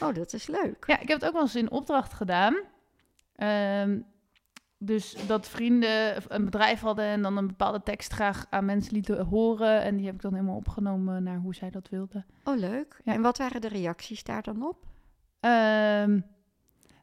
oh, 0.00 0.14
dat 0.14 0.32
is 0.32 0.46
leuk. 0.46 0.84
Ja, 0.86 1.00
ik 1.00 1.08
heb 1.08 1.18
het 1.20 1.26
ook 1.26 1.32
wel 1.32 1.42
eens 1.42 1.56
in 1.56 1.70
opdracht 1.70 2.12
gedaan. 2.12 2.54
Ehm, 3.36 3.98
dus 4.78 5.16
dat 5.26 5.48
vrienden 5.48 6.16
een 6.28 6.44
bedrijf 6.44 6.80
hadden 6.80 7.04
en 7.04 7.22
dan 7.22 7.36
een 7.36 7.46
bepaalde 7.46 7.82
tekst 7.82 8.12
graag 8.12 8.46
aan 8.50 8.64
mensen 8.64 8.92
lieten 8.92 9.24
horen. 9.24 9.82
En 9.82 9.96
die 9.96 10.06
heb 10.06 10.14
ik 10.14 10.22
dan 10.22 10.34
helemaal 10.34 10.56
opgenomen 10.56 11.22
naar 11.22 11.38
hoe 11.38 11.54
zij 11.54 11.70
dat 11.70 11.88
wilden. 11.88 12.26
Oh, 12.44 12.56
leuk. 12.58 13.00
Ja. 13.04 13.12
En 13.12 13.22
wat 13.22 13.38
waren 13.38 13.60
de 13.60 13.68
reacties 13.68 14.24
daar 14.24 14.42
dan 14.42 14.66
op? 14.66 14.76
Ehm, 15.40 16.20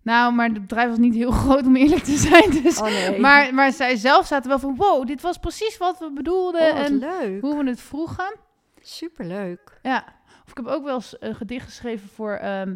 nou, 0.10 0.34
maar 0.34 0.49
het 0.49 0.61
bedrijf 0.61 0.90
was 0.90 0.98
niet 0.98 1.15
heel 1.15 1.31
groot 1.44 1.65
om 1.65 1.76
eerlijk 1.76 2.03
te 2.03 2.18
zijn. 2.18 2.49
Dus. 2.64 2.77
Oh 2.77 2.86
nee. 2.86 3.19
Maar, 3.19 3.53
maar 3.53 3.72
zij 3.72 3.95
zelf 3.95 4.26
zaten 4.26 4.49
wel 4.49 4.60
van, 4.60 4.76
wow, 4.76 5.07
dit 5.07 5.22
was 5.22 5.38
precies 5.38 5.77
wat 5.77 5.99
we 5.99 6.11
bedoelden 6.11 6.72
oh, 6.72 6.80
en 6.80 6.98
leuk. 6.98 7.41
hoe 7.41 7.64
we 7.64 7.69
het 7.69 7.81
vroegen. 7.81 8.36
Superleuk. 8.81 9.80
Ja, 9.81 10.03
of 10.45 10.52
ik 10.52 10.57
heb 10.57 10.68
ook 10.68 10.84
wel 10.84 10.95
eens 10.95 11.15
een 11.19 11.36
gedicht 11.36 11.65
geschreven 11.65 12.10
voor 12.10 12.31
ehm, 12.31 12.76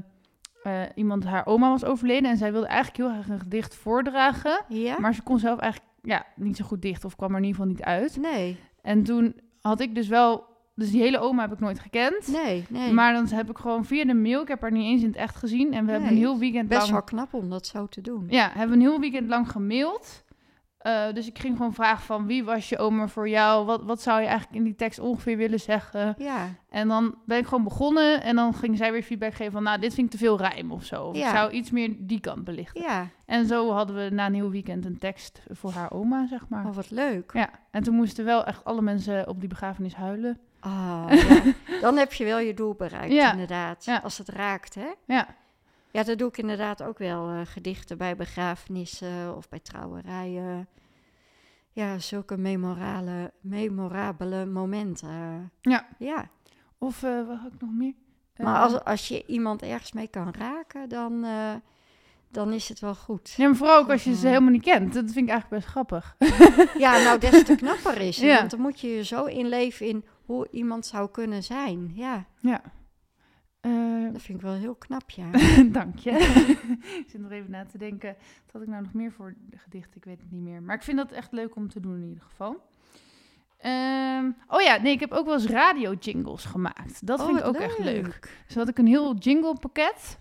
eh, 0.64 0.82
iemand, 0.96 1.24
haar 1.24 1.46
oma 1.46 1.70
was 1.70 1.86
overleden 1.86 2.30
en 2.30 2.38
zij 2.38 2.52
wilde 2.52 2.68
eigenlijk 2.68 2.98
heel 2.98 3.10
graag 3.10 3.30
een 3.30 3.40
gedicht 3.40 3.76
voordragen. 3.76 4.62
Ja? 4.68 5.00
Maar 5.00 5.14
ze 5.14 5.22
kon 5.22 5.40
zelf 5.40 5.60
eigenlijk 5.60 5.92
ja, 6.02 6.26
niet 6.36 6.58
zo 6.58 6.66
goed 6.66 6.82
dicht 6.82 7.06
of 7.06 7.16
kwam 7.16 7.32
er 7.32 7.38
in 7.38 7.44
ieder 7.44 7.56
geval 7.60 7.72
niet 7.72 7.84
uit. 7.84 8.18
Nee, 8.18 8.60
En 8.82 9.04
toen 9.04 9.36
had 9.62 9.80
ik 9.80 9.96
dus 9.96 10.08
wel, 10.08 10.46
dus 10.76 10.92
die 10.92 11.02
hele 11.02 11.20
oma 11.20 11.42
heb 11.42 11.52
ik 11.52 11.60
nooit 11.60 11.80
gekend. 11.80 12.28
nee, 12.28 12.66
nee. 12.70 12.92
Maar 12.94 13.14
dan 13.14 13.28
heb 13.28 13.50
ik 13.50 13.58
gewoon 13.58 13.86
via 13.86 14.06
de 14.06 14.14
mail, 14.14 14.42
ik 14.42 14.48
heb 14.48 14.62
haar 14.62 14.72
niet 14.72 14.86
eens 14.86 15.02
in 15.02 15.08
het 15.08 15.16
echt 15.18 15.36
gezien. 15.36 15.74
En 15.74 15.86
we 15.86 15.92
hebben 15.92 16.10
een 16.10 16.18
heel 16.18 16.38
weekend 16.40 16.68
Best 16.68 16.82
lang... 16.82 16.92
wel 16.92 17.04
knap 17.04 17.34
om 17.34 17.50
dat 17.50 17.68
zo 17.68 17.88
te 17.88 18.02
doen. 18.02 18.26
Ja, 18.30 18.50
hebben 18.54 18.78
we 18.78 18.84
een 18.84 18.90
heel 18.90 19.00
weekend 19.00 19.28
lang 19.28 19.52
gemaild. 19.52 20.24
Eh, 20.78 21.14
dus 21.14 21.28
ik 21.28 21.40
ging 21.40 21.58
gewoon 21.58 21.74
vragen 21.74 22.04
van 22.06 22.26
wie 22.26 22.44
was 22.44 22.70
je 22.70 22.78
oma 22.78 23.08
voor 23.08 23.30
jou? 23.30 23.66
Wat, 23.66 23.84
wat 23.84 24.02
zou 24.02 24.20
je 24.22 24.26
eigenlijk 24.28 24.56
in 24.58 24.64
die 24.64 24.76
tekst 24.76 25.00
ongeveer 25.00 25.38
willen 25.38 25.60
zeggen? 25.60 26.16
Ja, 26.18 26.48
En 26.70 26.88
dan 26.88 27.16
ben 27.26 27.38
ik 27.38 27.46
gewoon 27.48 27.64
begonnen 27.64 28.24
en 28.24 28.36
dan 28.36 28.54
ging 28.54 28.78
zij 28.78 28.92
weer 28.92 29.04
feedback 29.04 29.34
geven 29.34 29.52
van... 29.52 29.64
nou, 29.64 29.80
dit 29.80 29.94
vind 29.94 30.06
ik 30.06 30.12
te 30.12 30.26
veel 30.26 30.38
rijm 30.38 30.72
of 30.72 30.84
zo. 30.84 31.04
Of 31.04 31.16
Ja. 31.18 31.30
ik 31.30 31.36
zou 31.36 31.52
iets 31.52 31.72
meer 31.72 31.96
die 32.00 32.20
kant 32.20 32.44
belichten. 32.44 32.82
ja. 32.82 33.08
En 33.26 33.46
zo 33.46 33.72
hadden 33.72 33.96
we 33.96 34.10
na 34.16 34.26
een 34.26 34.34
heel 34.34 34.50
weekend 34.50 34.86
een 34.86 34.98
tekst 34.98 35.42
voor 35.50 35.72
haar 35.72 35.92
oma, 35.92 36.28
zeg 36.28 36.50
maar. 36.50 36.66
Oh, 36.66 36.76
wat 36.76 36.92
leuk. 36.92 37.32
Ja, 37.34 37.50
en 37.72 37.84
toen 37.84 37.96
moesten 37.96 38.26
wel 38.26 38.46
echt 38.46 38.64
alle 38.66 38.82
mensen 38.82 39.28
op 39.28 39.40
die 39.40 39.50
begrafenis 39.50 39.96
huilen. 39.96 40.40
Ja. 40.64 41.08
Dan 41.82 41.98
heb 41.98 42.14
je 42.14 42.24
wel 42.26 42.40
je 42.40 42.54
doel 42.54 42.74
bereikt, 42.74 43.14
Ja. 43.14 43.32
inderdaad. 43.32 43.86
Ja. 43.86 43.98
Als 44.04 44.18
het 44.18 44.30
raakt, 44.30 44.76
hè? 44.76 44.88
Ja, 45.06 45.28
Ja, 45.92 46.04
dat 46.04 46.18
doe 46.18 46.28
ik 46.28 46.38
inderdaad 46.38 46.84
ook 46.84 46.98
wel. 46.98 47.30
eh, 47.30 47.40
gedichten 47.44 47.98
bij 47.98 48.16
begrafenissen 48.16 49.36
of 49.36 49.50
bij 49.50 49.60
trouwerijen. 49.60 50.68
Ja, 51.72 52.00
zulke 52.00 52.38
memorale, 52.38 53.32
memorabele 53.42 54.46
momenten. 54.46 55.52
Ja. 55.62 55.88
Ja. 55.98 56.30
of 56.78 57.04
eh, 57.04 57.28
wat 57.28 57.38
had 57.38 57.54
ik 57.54 57.62
nog 57.62 57.72
meer? 57.74 57.94
Maar 58.38 58.56
Eh, 58.56 58.62
als, 58.62 58.84
als 58.84 59.08
je 59.08 59.26
iemand 59.26 59.62
ergens 59.62 59.92
mee 59.92 60.08
kan 60.08 60.34
raken, 60.38 60.90
dan, 60.90 61.26
dan 62.32 62.54
is 62.54 62.70
het 62.70 62.80
wel 62.80 62.96
goed. 62.96 63.32
Ja, 63.38 63.46
maar 63.48 63.56
vooral 63.56 63.78
ook 63.78 63.90
als 63.92 64.04
je 64.04 64.16
ze 64.16 64.28
helemaal 64.28 64.52
niet 64.52 64.64
kent. 64.64 64.94
Dat 64.94 65.04
vind 65.12 65.26
ik 65.26 65.30
eigenlijk 65.30 65.50
best 65.50 65.68
grappig. 65.68 66.16
Ja, 66.78 66.98
nou, 67.04 67.20
des 67.20 67.44
te 67.44 67.56
knapper 67.56 67.98
is 67.98 68.16
het. 68.18 68.26
Ja. 68.32 68.38
Want 68.38 68.52
dan 68.52 68.60
moet 68.62 68.80
je 68.80 68.88
je 68.88 69.04
zo 69.04 69.26
inleven 69.26 69.86
in 69.88 70.06
hoe 70.26 70.48
iemand 70.52 70.86
zou 70.86 71.10
kunnen 71.10 71.44
zijn. 71.44 71.92
Ja, 71.96 72.26
Ja. 72.40 72.62
Eh, 73.62 74.12
dat 74.12 74.22
vind 74.22 74.38
ik 74.38 74.44
wel 74.44 74.54
heel 74.54 74.76
knap, 74.76 75.10
ja. 75.10 75.32
Dank 75.80 75.98
je. 76.00 76.12
ik 77.04 77.06
zit 77.08 77.22
nog 77.22 77.32
even 77.32 77.52
na 77.52 77.66
te 77.66 77.78
denken. 77.78 78.16
Wat 78.44 78.54
had 78.54 78.62
ik 78.62 78.68
nou 78.68 78.84
nog 78.84 78.94
meer 78.94 79.12
voor 79.12 79.36
de 79.50 79.58
gedichten? 79.58 79.96
Ik 79.98 80.04
weet 80.06 80.20
het 80.22 80.32
niet 80.32 80.42
meer. 80.42 80.62
Maar 80.64 80.76
ik 80.76 80.82
vind 80.82 80.98
dat 80.98 81.12
echt 81.12 81.32
leuk 81.32 81.56
om 81.56 81.70
te 81.70 81.80
doen 81.80 81.96
in 82.02 82.08
ieder 82.08 82.24
geval. 82.24 82.62
Ehm, 83.58 84.32
oh 84.48 84.62
ja, 84.62 84.78
nee, 84.82 84.94
ik 84.94 85.00
heb 85.00 85.12
ook 85.12 85.26
wel 85.26 85.34
eens 85.34 85.46
radio 85.48 85.94
jingles 85.94 86.46
gemaakt. 86.46 87.06
Dat 87.08 87.20
Oh, 87.20 87.26
vind 87.26 87.40
ik 87.40 87.46
ook 87.46 87.56
echt 87.56 87.80
leuk. 87.80 88.42
Dus 88.48 88.56
had 88.56 88.68
ik 88.70 88.78
een 88.78 88.88
heel 88.88 89.16
jingle 89.16 89.56
pakket. 89.60 90.18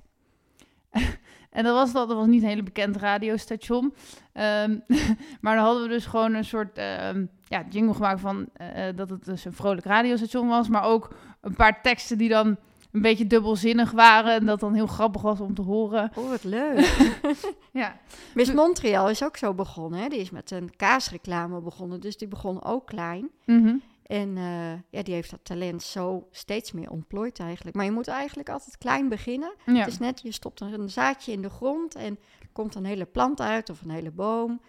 En 1.53 1.65
dat 1.65 1.75
was, 1.75 1.93
dat, 1.93 2.09
dat 2.09 2.17
was 2.17 2.27
niet 2.27 2.43
een 2.43 2.49
hele 2.49 2.63
bekend 2.63 2.97
radiostation. 2.97 3.95
Ehm, 4.33 4.79
maar 5.41 5.57
dan 5.57 5.65
hadden 5.65 5.83
we 5.83 5.89
dus 5.89 6.07
gewoon 6.07 6.35
een 6.35 6.45
soort 6.45 6.79
ehm, 6.79 7.27
ja, 7.49 7.65
jingle 7.71 7.95
gemaakt 7.95 8.21
van 8.21 8.49
eh, 8.53 8.85
dat 8.95 9.11
het 9.11 9.25
dus 9.25 9.45
een 9.45 9.53
vrolijk 9.53 9.87
radiostation 9.87 10.49
was. 10.49 10.69
Maar 10.69 10.85
ook 10.85 11.15
een 11.41 11.55
paar 11.55 11.83
teksten 11.83 12.19
die 12.19 12.29
dan 12.29 12.57
een 12.93 13.03
beetje 13.03 13.27
dubbelzinnig 13.27 13.91
waren. 13.91 14.35
En 14.35 14.47
dat 14.47 14.61
dan 14.61 14.75
heel 14.75 14.87
grappig 14.87 15.23
was 15.23 15.41
om 15.41 15.55
te 15.55 15.63
horen. 15.63 16.11
Oh, 16.15 16.29
wat 16.29 16.45
leuk. 16.45 17.11
Ja, 17.73 17.97
Miss 18.35 18.53
Montreal 18.53 19.11
is 19.11 19.25
ook 19.25 19.37
zo 19.37 19.55
begonnen. 19.55 20.01
Hè? 20.01 20.09
Die 20.09 20.19
is 20.19 20.31
met 20.31 20.51
een 20.51 20.77
kaasreclame 20.77 21.61
begonnen, 21.61 22.01
dus 22.01 22.17
die 22.17 22.29
begon 22.29 22.65
ook 22.65 22.87
klein. 22.87 23.31
Mhm. 23.45 23.75
En 24.13 24.37
eh, 24.37 24.73
ja, 24.91 25.03
die 25.03 25.15
heeft 25.15 25.31
dat 25.31 25.41
talent 25.43 25.83
zo 25.83 26.29
steeds 26.31 26.73
meer 26.73 26.91
ontplooid 26.91 27.39
eigenlijk. 27.39 27.77
Maar 27.77 27.85
je 27.85 27.91
moet 27.91 28.09
eigenlijk 28.09 28.49
altijd 28.49 28.79
klein 28.79 29.09
beginnen. 29.09 29.55
ja. 29.67 29.73
Het 29.73 29.87
is 29.87 29.99
net, 29.99 30.21
je 30.23 30.33
stopt 30.33 30.61
een 30.61 30.91
zaadje 30.91 31.33
in 31.33 31.43
de 31.43 31.51
grond 31.51 31.95
en 31.95 32.19
er 32.41 32.49
komt 32.53 32.75
een 32.75 32.85
hele 32.85 33.05
plant 33.05 33.41
uit 33.41 33.71
of 33.71 33.83
een 33.83 33.91
hele 33.91 34.11
boom. 34.11 34.61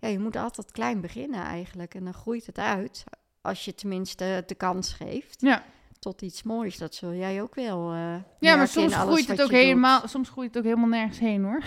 Ja, 0.00 0.08
je 0.08 0.18
moet 0.18 0.36
altijd 0.36 0.72
klein 0.72 1.00
beginnen 1.00 1.40
eigenlijk. 1.40 1.94
En 1.94 2.04
dan 2.04 2.14
groeit 2.14 2.46
het 2.46 2.58
uit, 2.58 3.04
als 3.40 3.64
je 3.64 3.74
tenminste 3.74 4.42
de 4.46 4.54
kans 4.54 4.92
geeft, 4.92 5.40
ja. 5.40 5.64
tot 5.98 6.22
iets 6.22 6.42
moois. 6.42 6.78
Dat 6.78 6.94
zul 6.94 7.12
jij 7.12 7.42
ook 7.42 7.54
wel 7.54 7.92
eh, 7.92 8.14
ja 8.40 8.56
maar 8.56 8.68
soms 8.68 8.94
groeit 8.94 9.28
het 9.28 9.42
ook 9.42 9.50
doet. 9.50 9.58
helemaal, 9.58 10.08
soms 10.08 10.28
groeit 10.28 10.48
het 10.48 10.58
ook 10.58 10.70
helemaal 10.70 10.98
nergens 10.98 11.18
heen 11.18 11.44
hoor. 11.44 11.62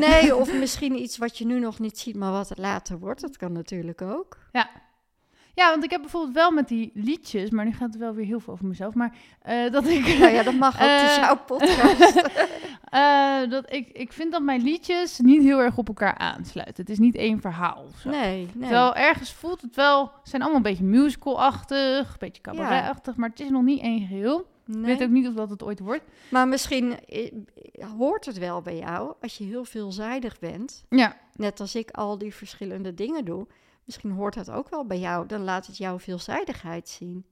Nee, 0.00 0.36
of 0.40 0.52
misschien 0.52 1.00
iets 1.00 1.16
wat 1.16 1.38
je 1.38 1.46
nu 1.46 1.58
nog 1.58 1.78
niet 1.78 1.98
ziet, 1.98 2.16
maar 2.16 2.32
wat 2.32 2.48
het 2.48 2.58
later 2.58 2.98
wordt. 2.98 3.20
Dat 3.20 3.36
kan 3.36 3.52
natuurlijk 3.52 4.02
ook. 4.02 4.38
Ja, 4.52 4.70
want 5.54 5.84
ik 5.84 5.90
heb 5.90 6.00
bijvoorbeeld 6.00 6.34
wel 6.34 6.50
met 6.50 6.68
die 6.68 6.90
liedjes, 6.94 7.50
maar 7.50 7.64
nu 7.64 7.72
gaat 7.72 7.92
het 7.92 7.98
wel 7.98 8.14
weer 8.14 8.26
heel 8.26 8.40
veel 8.40 8.52
over 8.52 8.66
mezelf, 8.66 8.94
maar 8.94 9.16
eh, 9.42 9.70
dat 9.70 9.86
ik... 9.86 10.18
Nou 10.18 10.32
ja, 10.32 10.42
dat 10.42 10.54
mag 10.54 10.74
ook, 10.74 10.88
is 10.88 11.16
Eh, 11.16 11.16
jouw 11.16 11.36
podcast. 11.36 12.22
Eh, 12.94 13.48
dat 13.50 13.72
ik, 13.72 13.88
ik 13.92 14.12
vind 14.12 14.32
dat 14.32 14.42
mijn 14.42 14.62
liedjes 14.62 15.18
niet 15.18 15.42
heel 15.42 15.58
erg 15.58 15.78
op 15.78 15.88
elkaar 15.88 16.18
aansluiten. 16.18 16.76
Het 16.76 16.90
is 16.90 16.98
niet 16.98 17.14
één 17.14 17.40
verhaal. 17.40 17.86
Zo. 18.00 18.10
Nee, 18.10 18.36
nee. 18.36 18.48
Terwijl 18.60 18.94
ergens 18.94 19.32
voelt 19.32 19.60
het 19.60 19.76
wel... 19.76 20.10
Zijn 20.22 20.42
allemaal 20.42 20.60
een 20.60 20.70
beetje 20.70 20.84
musical-achtig, 20.84 22.08
een 22.10 22.16
beetje 22.18 22.42
cabaret-achtig, 22.42 23.16
maar 23.16 23.28
het 23.28 23.40
is 23.40 23.48
nog 23.50 23.62
niet 23.62 23.80
één 23.80 24.06
geheel. 24.06 24.46
Ik 24.66 24.74
weet 24.84 25.02
ook 25.02 25.08
niet 25.08 25.26
of 25.28 25.34
dat 25.34 25.50
het 25.50 25.62
ooit 25.62 25.80
wordt. 25.80 26.02
Maar 26.28 26.48
misschien 26.48 26.94
hoort 27.96 28.24
het 28.26 28.38
wel 28.38 28.62
bij 28.62 28.76
jou 28.78 29.14
als 29.20 29.38
je 29.38 29.44
heel 29.44 29.64
veelzijdig 29.64 30.38
bent. 30.38 30.84
Ja, 30.88 31.16
Net 31.36 31.60
als 31.60 31.74
ik 31.74 31.90
al 31.90 32.18
die 32.18 32.34
verschillende 32.34 32.94
dingen 32.94 33.24
doe. 33.24 33.46
Misschien 33.84 34.10
hoort 34.10 34.34
dat 34.34 34.50
ook 34.50 34.68
wel 34.68 34.86
bij 34.86 34.98
jou. 34.98 35.26
Dan 35.26 35.40
laat 35.44 35.66
het 35.66 35.76
jouw 35.76 35.98
veelzijdigheid 35.98 36.88
zien. 36.88 37.24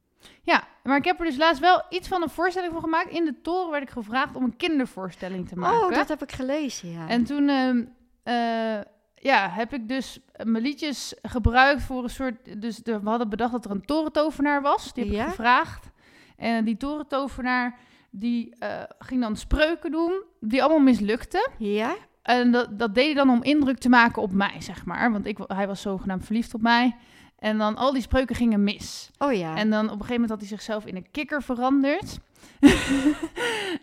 ja, 0.42 0.64
maar 0.82 0.96
ik 0.96 1.04
heb 1.04 1.18
er 1.18 1.24
dus 1.26 1.36
laatst 1.36 1.60
wel 1.60 1.82
iets 1.90 2.08
van 2.08 2.22
een 2.22 2.30
voorstelling 2.30 2.72
van 2.72 2.82
gemaakt. 2.82 3.10
In 3.10 3.24
de 3.24 3.40
toren 3.42 3.70
werd 3.70 3.82
ik 3.82 3.90
gevraagd 3.90 4.36
om 4.36 4.44
een 4.44 4.56
kindervoorstelling 4.56 5.48
te 5.48 5.56
maken. 5.56 5.86
Oh, 5.86 5.94
dat 5.94 6.08
heb 6.08 6.22
ik 6.22 6.32
gelezen, 6.32 6.90
ja. 6.90 7.08
En 7.08 7.24
toen 7.24 7.48
ehm, 7.48 7.84
eh, 8.22 8.84
ja, 9.14 9.48
heb 9.50 9.72
ik 9.72 9.88
dus 9.88 10.20
mijn 10.42 10.62
liedjes 10.62 11.14
gebruikt 11.22 11.82
voor 11.82 12.02
een 12.02 12.10
soort... 12.10 12.62
Dus 12.62 12.76
de, 12.76 13.00
we 13.00 13.08
hadden 13.08 13.28
bedacht 13.28 13.52
dat 13.52 13.64
er 13.64 13.70
een 13.70 13.84
torentovenaar 13.84 14.62
was. 14.62 14.92
Die 14.92 15.04
heb 15.04 15.12
Ja? 15.12 15.22
ik 15.22 15.28
gevraagd. 15.28 15.90
En 16.36 16.64
die 16.64 16.76
torentovenaar 16.76 17.78
die 18.10 18.54
eh, 18.58 18.82
ging 18.98 19.20
dan 19.20 19.36
spreuken 19.36 19.90
doen, 19.90 20.22
die 20.40 20.62
allemaal 20.62 20.80
mislukten. 20.80 21.50
Ja? 21.58 21.94
En 22.22 22.50
dat, 22.52 22.78
dat 22.78 22.94
deed 22.94 23.04
hij 23.04 23.14
dan 23.14 23.30
om 23.30 23.42
indruk 23.42 23.78
te 23.78 23.88
maken 23.88 24.22
op 24.22 24.32
mij, 24.32 24.60
zeg 24.60 24.84
maar. 24.84 25.12
Want 25.12 25.26
ik, 25.26 25.38
hij 25.46 25.66
was 25.66 25.80
zogenaamd 25.80 26.24
verliefd 26.24 26.54
op 26.54 26.62
mij. 26.62 26.96
En 27.38 27.58
dan 27.58 27.76
al 27.76 27.92
die 27.92 28.02
spreuken 28.02 28.36
gingen 28.36 28.64
mis. 28.64 29.10
Oh 29.18 29.32
ja. 29.32 29.56
En 29.56 29.70
dan 29.70 29.84
op 29.84 29.90
een 29.90 30.04
gegeven 30.04 30.12
moment 30.12 30.30
had 30.30 30.40
hij 30.40 30.48
zichzelf 30.48 30.86
in 30.86 30.96
een 30.96 31.10
kikker 31.10 31.42
veranderd. 31.42 32.18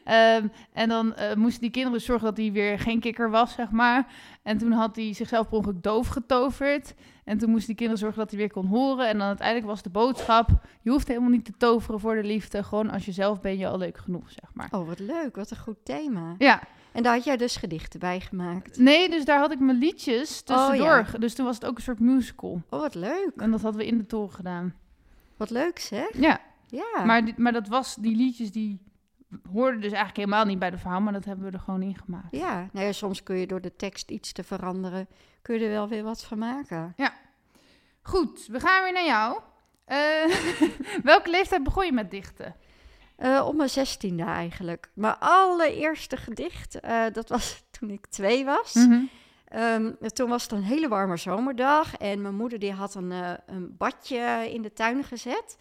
Ehm, 0.03 0.48
en 0.74 0.90
dan 0.90 1.16
eh, 1.16 1.36
moesten 1.36 1.61
die 1.61 1.72
kinderen 1.72 2.02
zorgen 2.02 2.26
dat 2.26 2.38
hij 2.38 2.52
weer 2.52 2.80
geen 2.80 2.99
kikker 2.99 3.30
was, 3.30 3.53
zeg 3.53 3.72
maar. 3.72 4.07
En 4.44 4.57
toen 4.57 4.72
had 4.72 4.95
hij 4.95 5.14
zichzelf 5.14 5.48
per 5.48 5.57
ongeluk 5.57 5.84
doof 5.84 6.07
getoverd. 6.07 6.94
En 7.24 7.38
toen 7.38 7.49
moesten 7.49 7.68
die 7.68 7.76
kinderen 7.76 7.99
zorgen 7.99 8.20
dat 8.20 8.30
hij 8.30 8.40
weer 8.40 8.52
kon 8.52 8.66
horen. 8.66 9.07
En 9.07 9.18
dan 9.18 9.28
uiteindelijk 9.28 9.68
was 9.68 9.82
de 9.82 9.90
boodschap... 9.90 10.49
je 10.82 10.90
hoeft 10.90 11.07
helemaal 11.07 11.30
niet 11.30 11.45
te 11.45 11.53
toveren 11.57 11.99
voor 11.99 12.16
de 12.16 12.24
liefde. 12.24 12.64
Gewoon 12.64 12.90
als 12.90 13.06
je 13.06 13.11
zelf 13.11 13.41
ben 13.41 13.57
je 13.57 13.68
al 13.68 13.78
leuk 13.78 13.98
genoeg, 13.98 14.32
zeg 14.32 14.49
maar. 14.53 14.68
Oh, 14.72 14.88
wat 14.88 14.99
leuk. 14.99 15.36
Wat 15.36 15.52
een 15.52 15.57
goed 15.57 15.86
thema. 15.86 16.36
Ja, 16.38 16.61
En 17.00 17.06
daar 17.06 17.14
had 17.16 17.24
jij 17.24 17.38
dus 17.38 17.56
gedichten 17.56 18.00
bij 18.00 18.20
gemaakt. 18.20 18.78
nee, 18.78 19.10
dus 19.10 19.26
daar 19.26 19.40
had 19.40 19.52
ik 19.52 19.60
mijn 19.60 19.78
liedjes 19.78 20.42
tussendoor. 20.42 20.86
ja. 20.86 21.06
Dus 21.20 21.36
toen 21.36 21.46
was 21.46 21.56
het 21.56 21.66
ook 21.66 21.76
een 21.78 21.84
soort 21.84 22.00
musical. 22.00 22.62
Oh, 22.70 22.80
wat 22.80 22.96
leuk. 22.96 23.32
En 23.36 23.52
dat 23.52 23.62
hadden 23.62 23.82
we 23.82 23.88
in 23.88 23.98
de 23.98 24.06
toren 24.06 24.34
gedaan. 24.34 24.76
Wat 25.38 25.50
leuk 25.50 25.80
zeg. 25.80 26.18
Ja, 26.20 26.42
Ja. 26.68 27.04
maar, 27.06 27.24
maar 27.38 27.52
dat 27.52 27.68
was, 27.68 27.96
die 27.96 28.16
liedjes 28.16 28.52
die 28.52 28.82
hoorden 29.52 29.82
dus 29.82 29.92
eigenlijk 29.92 30.18
helemaal 30.18 30.46
niet 30.46 30.60
bij 30.60 30.70
de 30.70 30.78
verhaal, 30.78 31.02
maar 31.02 31.14
dat 31.14 31.26
hebben 31.26 31.46
we 31.46 31.52
er 31.52 31.60
gewoon 31.60 31.82
in 31.82 31.98
gemaakt. 31.98 32.36
Ja, 32.36 32.70
nou 32.72 32.86
ja, 32.86 32.92
soms 32.92 33.24
kun 33.24 33.36
je 33.38 33.48
door 33.48 33.62
de 33.62 33.76
tekst 33.76 34.10
iets 34.12 34.32
te 34.32 34.44
veranderen, 34.44 35.08
kun 35.42 35.56
je 35.60 35.66
er 35.66 35.72
wel 35.72 35.88
weer 35.88 36.04
wat 36.04 36.24
van 36.24 36.38
maken. 36.38 36.94
Goed, 38.02 38.46
we 38.52 38.60
gaan 38.60 38.84
weer 38.84 38.94
naar 38.94 39.06
jou. 39.06 39.40
Eh, 39.86 40.36
welke 41.04 41.30
leeftijd 41.30 41.64
begon 41.64 41.86
je 41.86 41.92
met 41.92 42.12
dichten? 42.12 42.56
Eh, 43.20 43.46
op 43.46 43.56
mijn 43.56 43.70
zestiende 43.70 44.24
eigenlijk. 44.24 44.90
Mijn 44.94 45.16
allereerste 45.20 46.18
gedicht, 46.18 46.80
eh, 46.80 47.04
dat 47.14 47.30
was 47.30 47.64
toen 47.80 47.90
ik 47.90 48.06
twee 48.06 48.46
was. 48.46 48.74
Mhm. 48.74 49.02
Ehm, 49.46 49.91
toen 50.14 50.30
was 50.30 50.44
het 50.44 50.52
een 50.52 50.64
hele 50.64 50.88
warme 50.88 51.18
zomerdag 51.18 51.98
en 51.98 52.22
mijn 52.22 52.36
moeder 52.36 52.60
die 52.60 52.72
had 52.72 52.96
een, 52.96 53.12
eh, 53.12 53.34
een 53.46 53.78
badje 53.78 54.50
in 54.52 54.62
de 54.62 54.74
tuin 54.74 55.04
gezet. 55.04 55.58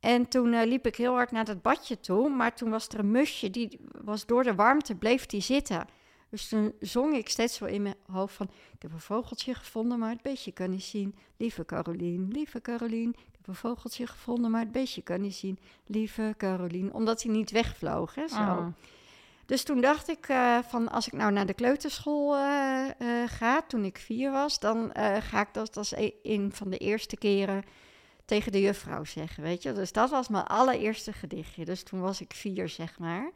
En 0.00 0.28
toen 0.28 0.64
liep 0.64 0.86
ik 0.86 0.96
heel 0.96 1.14
hard 1.14 1.30
naar 1.30 1.44
dat 1.44 1.62
badje 1.62 2.00
toe, 2.00 2.28
maar 2.28 2.54
toen 2.54 2.70
was 2.70 2.88
er 2.88 2.98
een 2.98 3.10
musje, 3.10 3.50
die 3.50 3.80
was 4.04 4.26
door 4.26 4.42
de 4.42 4.54
warmte, 4.54 4.94
bleef 4.94 5.26
die 5.26 5.40
zitten. 5.40 5.86
Dus 6.30 6.48
toen 6.48 6.74
zong 6.80 7.14
ik 7.14 7.28
steeds 7.28 7.58
wel 7.58 7.68
in 7.68 7.82
mijn 7.82 7.96
hoofd 8.10 8.34
van, 8.34 8.50
ik 8.72 8.82
heb 8.82 8.92
een 8.92 9.00
vogeltje 9.00 9.54
gevonden, 9.54 9.98
maar 9.98 10.10
het 10.10 10.22
beestje 10.22 10.52
kan 10.52 10.70
niet 10.70 10.82
zien. 10.82 11.14
Lieve 11.36 11.64
Carolien, 11.64 12.28
lieve 12.28 12.60
Carolien, 12.60 13.14
ik 13.32 13.35
een 13.46 13.54
vogeltje 13.54 14.06
gevonden, 14.06 14.50
maar 14.50 14.60
het 14.60 14.72
beestje 14.72 15.02
kan 15.02 15.20
niet 15.20 15.34
zien. 15.34 15.58
Lieve 15.86 16.34
Carolien, 16.36 16.92
omdat 16.92 17.22
hij 17.22 17.32
niet 17.32 17.50
wegvloog, 17.50 18.14
hè, 18.14 18.28
zo. 18.28 18.36
Oh. 18.36 18.66
Dus 19.46 19.62
toen 19.62 19.80
dacht 19.80 20.08
ik 20.08 20.28
eh, 20.28 20.58
van 20.58 20.90
als 20.90 21.06
ik 21.06 21.12
nou 21.12 21.32
naar 21.32 21.46
de 21.46 21.54
kleuterschool 21.54 22.36
eh, 22.36 22.88
eh, 22.98 23.30
ga, 23.30 23.62
toen 23.62 23.84
ik 23.84 23.98
vier 23.98 24.30
was, 24.30 24.58
dan 24.58 24.92
ga 25.20 25.40
ik 25.40 25.48
dat 25.52 25.76
als 25.76 25.92
e- 25.92 26.10
een 26.22 26.52
van 26.52 26.70
de 26.70 26.78
eerste 26.78 27.16
keren 27.16 27.62
tegen 28.24 28.52
de 28.52 28.60
juffrouw 28.60 29.04
zeggen, 29.04 29.42
weet 29.42 29.62
je. 29.62 29.72
Dus 29.72 29.92
dat 29.92 30.10
was 30.10 30.28
mijn 30.28 30.44
allereerste 30.44 31.12
gedichtje. 31.12 31.64
Dus 31.64 31.82
toen 31.82 32.00
was 32.00 32.20
ik 32.20 32.32
vier, 32.32 32.68
zeg 32.68 32.98
maar. 32.98 33.30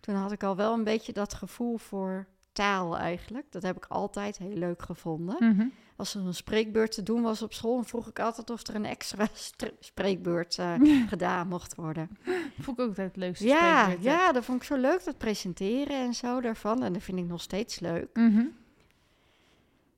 Toen 0.00 0.14
had 0.14 0.32
ik 0.32 0.42
al 0.42 0.56
wel 0.56 0.72
een 0.72 0.84
beetje 0.84 1.12
dat 1.12 1.34
gevoel 1.34 1.76
voor 1.78 2.26
taal 2.52 2.98
eigenlijk. 2.98 3.46
Dat 3.50 3.62
heb 3.62 3.76
ik 3.76 3.86
altijd 3.88 4.38
heel 4.38 4.56
leuk 4.56 4.82
gevonden. 4.82 5.36
Mhm. 5.38 5.66
Als 5.96 6.14
er 6.14 6.26
een 6.26 6.34
spreekbeurt 6.34 6.92
te 6.92 7.02
doen 7.02 7.22
was 7.22 7.42
op 7.42 7.52
school, 7.52 7.74
dan 7.74 7.84
vroeg 7.84 8.08
ik 8.08 8.18
altijd 8.18 8.50
of 8.50 8.66
er 8.66 8.74
een 8.74 8.84
extra 8.84 9.28
spreekbeurt 9.80 10.58
eh, 10.58 10.74
gedaan 11.08 11.48
mocht 11.48 11.74
worden. 11.74 12.18
Vond 12.60 12.78
ik 12.78 12.84
ook 12.84 12.96
het 12.96 13.16
leukste 13.16 13.46
Ja, 13.46 13.82
spreekbeurt, 13.82 14.16
ja, 14.16 14.32
dat 14.32 14.44
vond 14.44 14.60
ik 14.60 14.66
zo 14.66 14.76
leuk, 14.76 15.04
dat 15.04 15.18
presenteren 15.18 15.96
en 15.96 16.14
zo 16.14 16.40
daarvan. 16.40 16.82
En 16.82 16.92
dat 16.92 17.02
vind 17.02 17.18
ik 17.18 17.26
nog 17.26 17.40
steeds 17.40 17.80
leuk. 17.80 18.08
Mhm. 18.12 18.44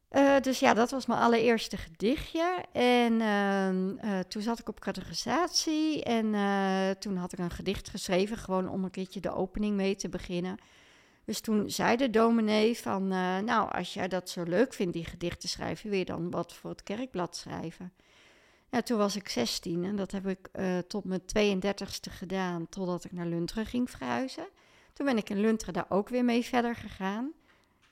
Eh, 0.08 0.40
dus 0.40 0.58
ja, 0.58 0.74
dat 0.74 0.90
was 0.90 1.06
mijn 1.06 1.20
allereerste 1.20 1.76
gedichtje. 1.76 2.64
En 2.72 3.20
ehm, 3.20 3.96
eh, 3.98 4.18
toen 4.18 4.42
zat 4.42 4.58
ik 4.58 4.68
op 4.68 4.80
categorisatie 4.80 6.02
en 6.02 6.26
toen 6.98 7.16
had 7.16 7.32
ik 7.32 7.38
een 7.38 7.50
gedicht 7.50 7.88
geschreven, 7.88 8.36
gewoon 8.36 8.68
om 8.68 8.84
een 8.84 8.90
keertje 8.90 9.20
de 9.20 9.34
opening 9.34 9.76
mee 9.76 9.96
te 9.96 10.08
beginnen. 10.08 10.58
Dus 11.24 11.40
toen 11.40 11.70
zei 11.70 11.96
de 11.96 12.10
dominee 12.10 12.78
van, 12.78 13.02
eh, 13.02 13.38
nou, 13.38 13.72
als 13.72 13.94
jij 13.94 14.08
dat 14.08 14.30
zo 14.30 14.42
leuk 14.42 14.74
vindt, 14.74 14.92
die 14.92 15.04
gedichten 15.04 15.48
schrijven, 15.48 15.90
wil 15.90 15.98
je 15.98 16.04
dan 16.04 16.30
wat 16.30 16.52
voor 16.52 16.70
het 16.70 16.82
kerkblad 16.82 17.36
schrijven? 17.36 17.92
Ja, 18.70 18.82
toen 18.82 18.98
was 18.98 19.16
ik 19.16 19.28
16 19.28 19.84
en 19.84 19.96
dat 19.96 20.10
heb 20.10 20.26
ik 20.26 20.48
eh, 20.52 20.78
tot 20.78 21.04
mijn 21.04 21.22
32e 21.22 22.10
gedaan, 22.10 22.68
totdat 22.68 23.04
ik 23.04 23.12
naar 23.12 23.26
Lunteren 23.26 23.66
ging 23.66 23.90
verhuizen. 23.90 24.46
Toen 24.92 25.06
ben 25.06 25.16
ik 25.16 25.30
in 25.30 25.40
Lunteren 25.40 25.74
daar 25.74 25.86
ook 25.88 26.08
weer 26.08 26.24
mee 26.24 26.44
verder 26.44 26.74
gegaan. 26.74 27.32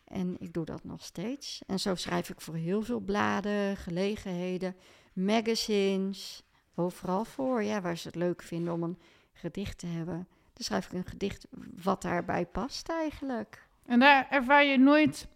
En 0.04 0.36
ik 0.38 0.52
doe 0.52 0.64
dat 0.64 0.84
nog 0.84 1.04
steeds. 1.04 1.62
En 1.66 1.80
zo 1.80 1.94
schrijf 1.94 2.28
ik 2.30 2.40
voor 2.40 2.54
heel 2.54 2.82
veel 2.82 3.00
bladen, 3.00 3.76
gelegenheden, 3.76 4.76
magazines, 5.12 6.42
overal 6.74 7.24
voor. 7.24 7.62
Ja, 7.62 7.80
waar 7.80 7.96
ze 7.96 8.06
het 8.06 8.16
leuk 8.16 8.42
vinden 8.42 8.72
om 8.72 8.82
een 8.82 8.98
gedicht 9.32 9.78
te 9.78 9.86
hebben. 9.86 10.28
Dan 10.62 10.70
schrijf 10.80 10.92
ik 10.92 10.98
een 11.06 11.10
gedicht 11.10 11.46
wat 11.82 12.02
daarbij 12.02 12.46
past 12.46 12.88
eigenlijk. 12.88 13.66
En 13.86 13.98
daar 14.00 14.26
ervaar 14.30 14.64
je 14.64 14.78
nooit 14.78 15.26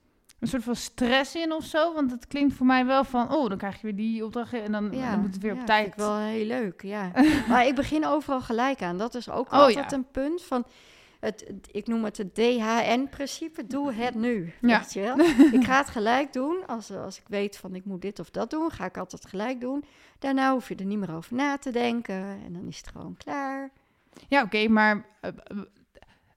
een 0.40 0.48
soort 0.48 0.62
van 0.62 0.76
stress 0.76 1.34
in 1.34 1.52
of 1.52 1.64
zo? 1.64 1.94
Want 1.94 2.10
het 2.10 2.26
klinkt 2.26 2.54
voor 2.54 2.66
mij 2.66 2.86
wel 2.86 3.04
van, 3.04 3.32
oh, 3.34 3.48
dan 3.48 3.58
krijg 3.58 3.76
je 3.76 3.82
weer 3.82 3.96
die 3.96 4.24
opdracht 4.24 4.52
en 4.52 4.72
dan, 4.72 4.90
dan 4.90 5.20
moet 5.20 5.32
het 5.34 5.42
weer 5.42 5.54
ja, 5.54 5.60
op 5.60 5.66
tijd. 5.66 5.86
Ik 5.86 5.94
wel 5.94 6.16
heel 6.18 6.46
leuk, 6.46 6.82
ja. 6.82 7.10
maar 7.48 7.66
ik 7.66 7.74
begin 7.74 8.06
overal 8.06 8.40
gelijk 8.40 8.82
aan. 8.82 8.98
Dat 8.98 9.14
is 9.14 9.30
ook 9.30 9.46
Oh, 9.46 9.52
altijd 9.52 9.90
ja. 9.90 9.96
een 9.96 10.10
punt 10.10 10.42
van... 10.42 10.64
Het, 11.20 11.44
het- 11.46 11.68
ik 11.70 11.86
noem 11.86 12.04
het 12.04 12.16
het 12.16 12.34
DHN-principe. 12.34 13.66
Doe 13.66 13.92
het 13.92 14.14
nu. 14.14 14.52
Ja. 14.60 14.78
Weet 14.78 14.92
je 14.92 15.00
wel? 15.00 15.18
ik 15.60 15.64
ga 15.64 15.76
het 15.76 15.88
gelijk 15.88 16.32
doen. 16.32 16.66
Als, 16.66 16.90
als 16.90 17.18
ik 17.18 17.28
weet 17.28 17.56
van 17.56 17.74
ik 17.74 17.84
moet 17.84 18.02
dit 18.02 18.18
of 18.18 18.30
dat 18.30 18.50
doen, 18.50 18.70
ga 18.70 18.84
ik 18.84 18.96
altijd 18.96 19.26
gelijk 19.26 19.60
doen. 19.60 19.84
Daarna 20.18 20.52
hoef 20.52 20.68
je 20.68 20.74
er 20.74 20.84
niet 20.84 20.98
meer 20.98 21.14
over 21.14 21.34
na 21.34 21.56
te 21.58 21.70
denken. 21.70 22.24
En 22.44 22.52
dan 22.52 22.66
is 22.68 22.76
het 22.76 22.88
gewoon 22.88 23.16
klaar. 23.16 23.70
Ja, 24.28 24.42
oké, 24.42 24.68
maar 24.68 25.04
eh, 25.20 25.30
eh, 25.44 25.58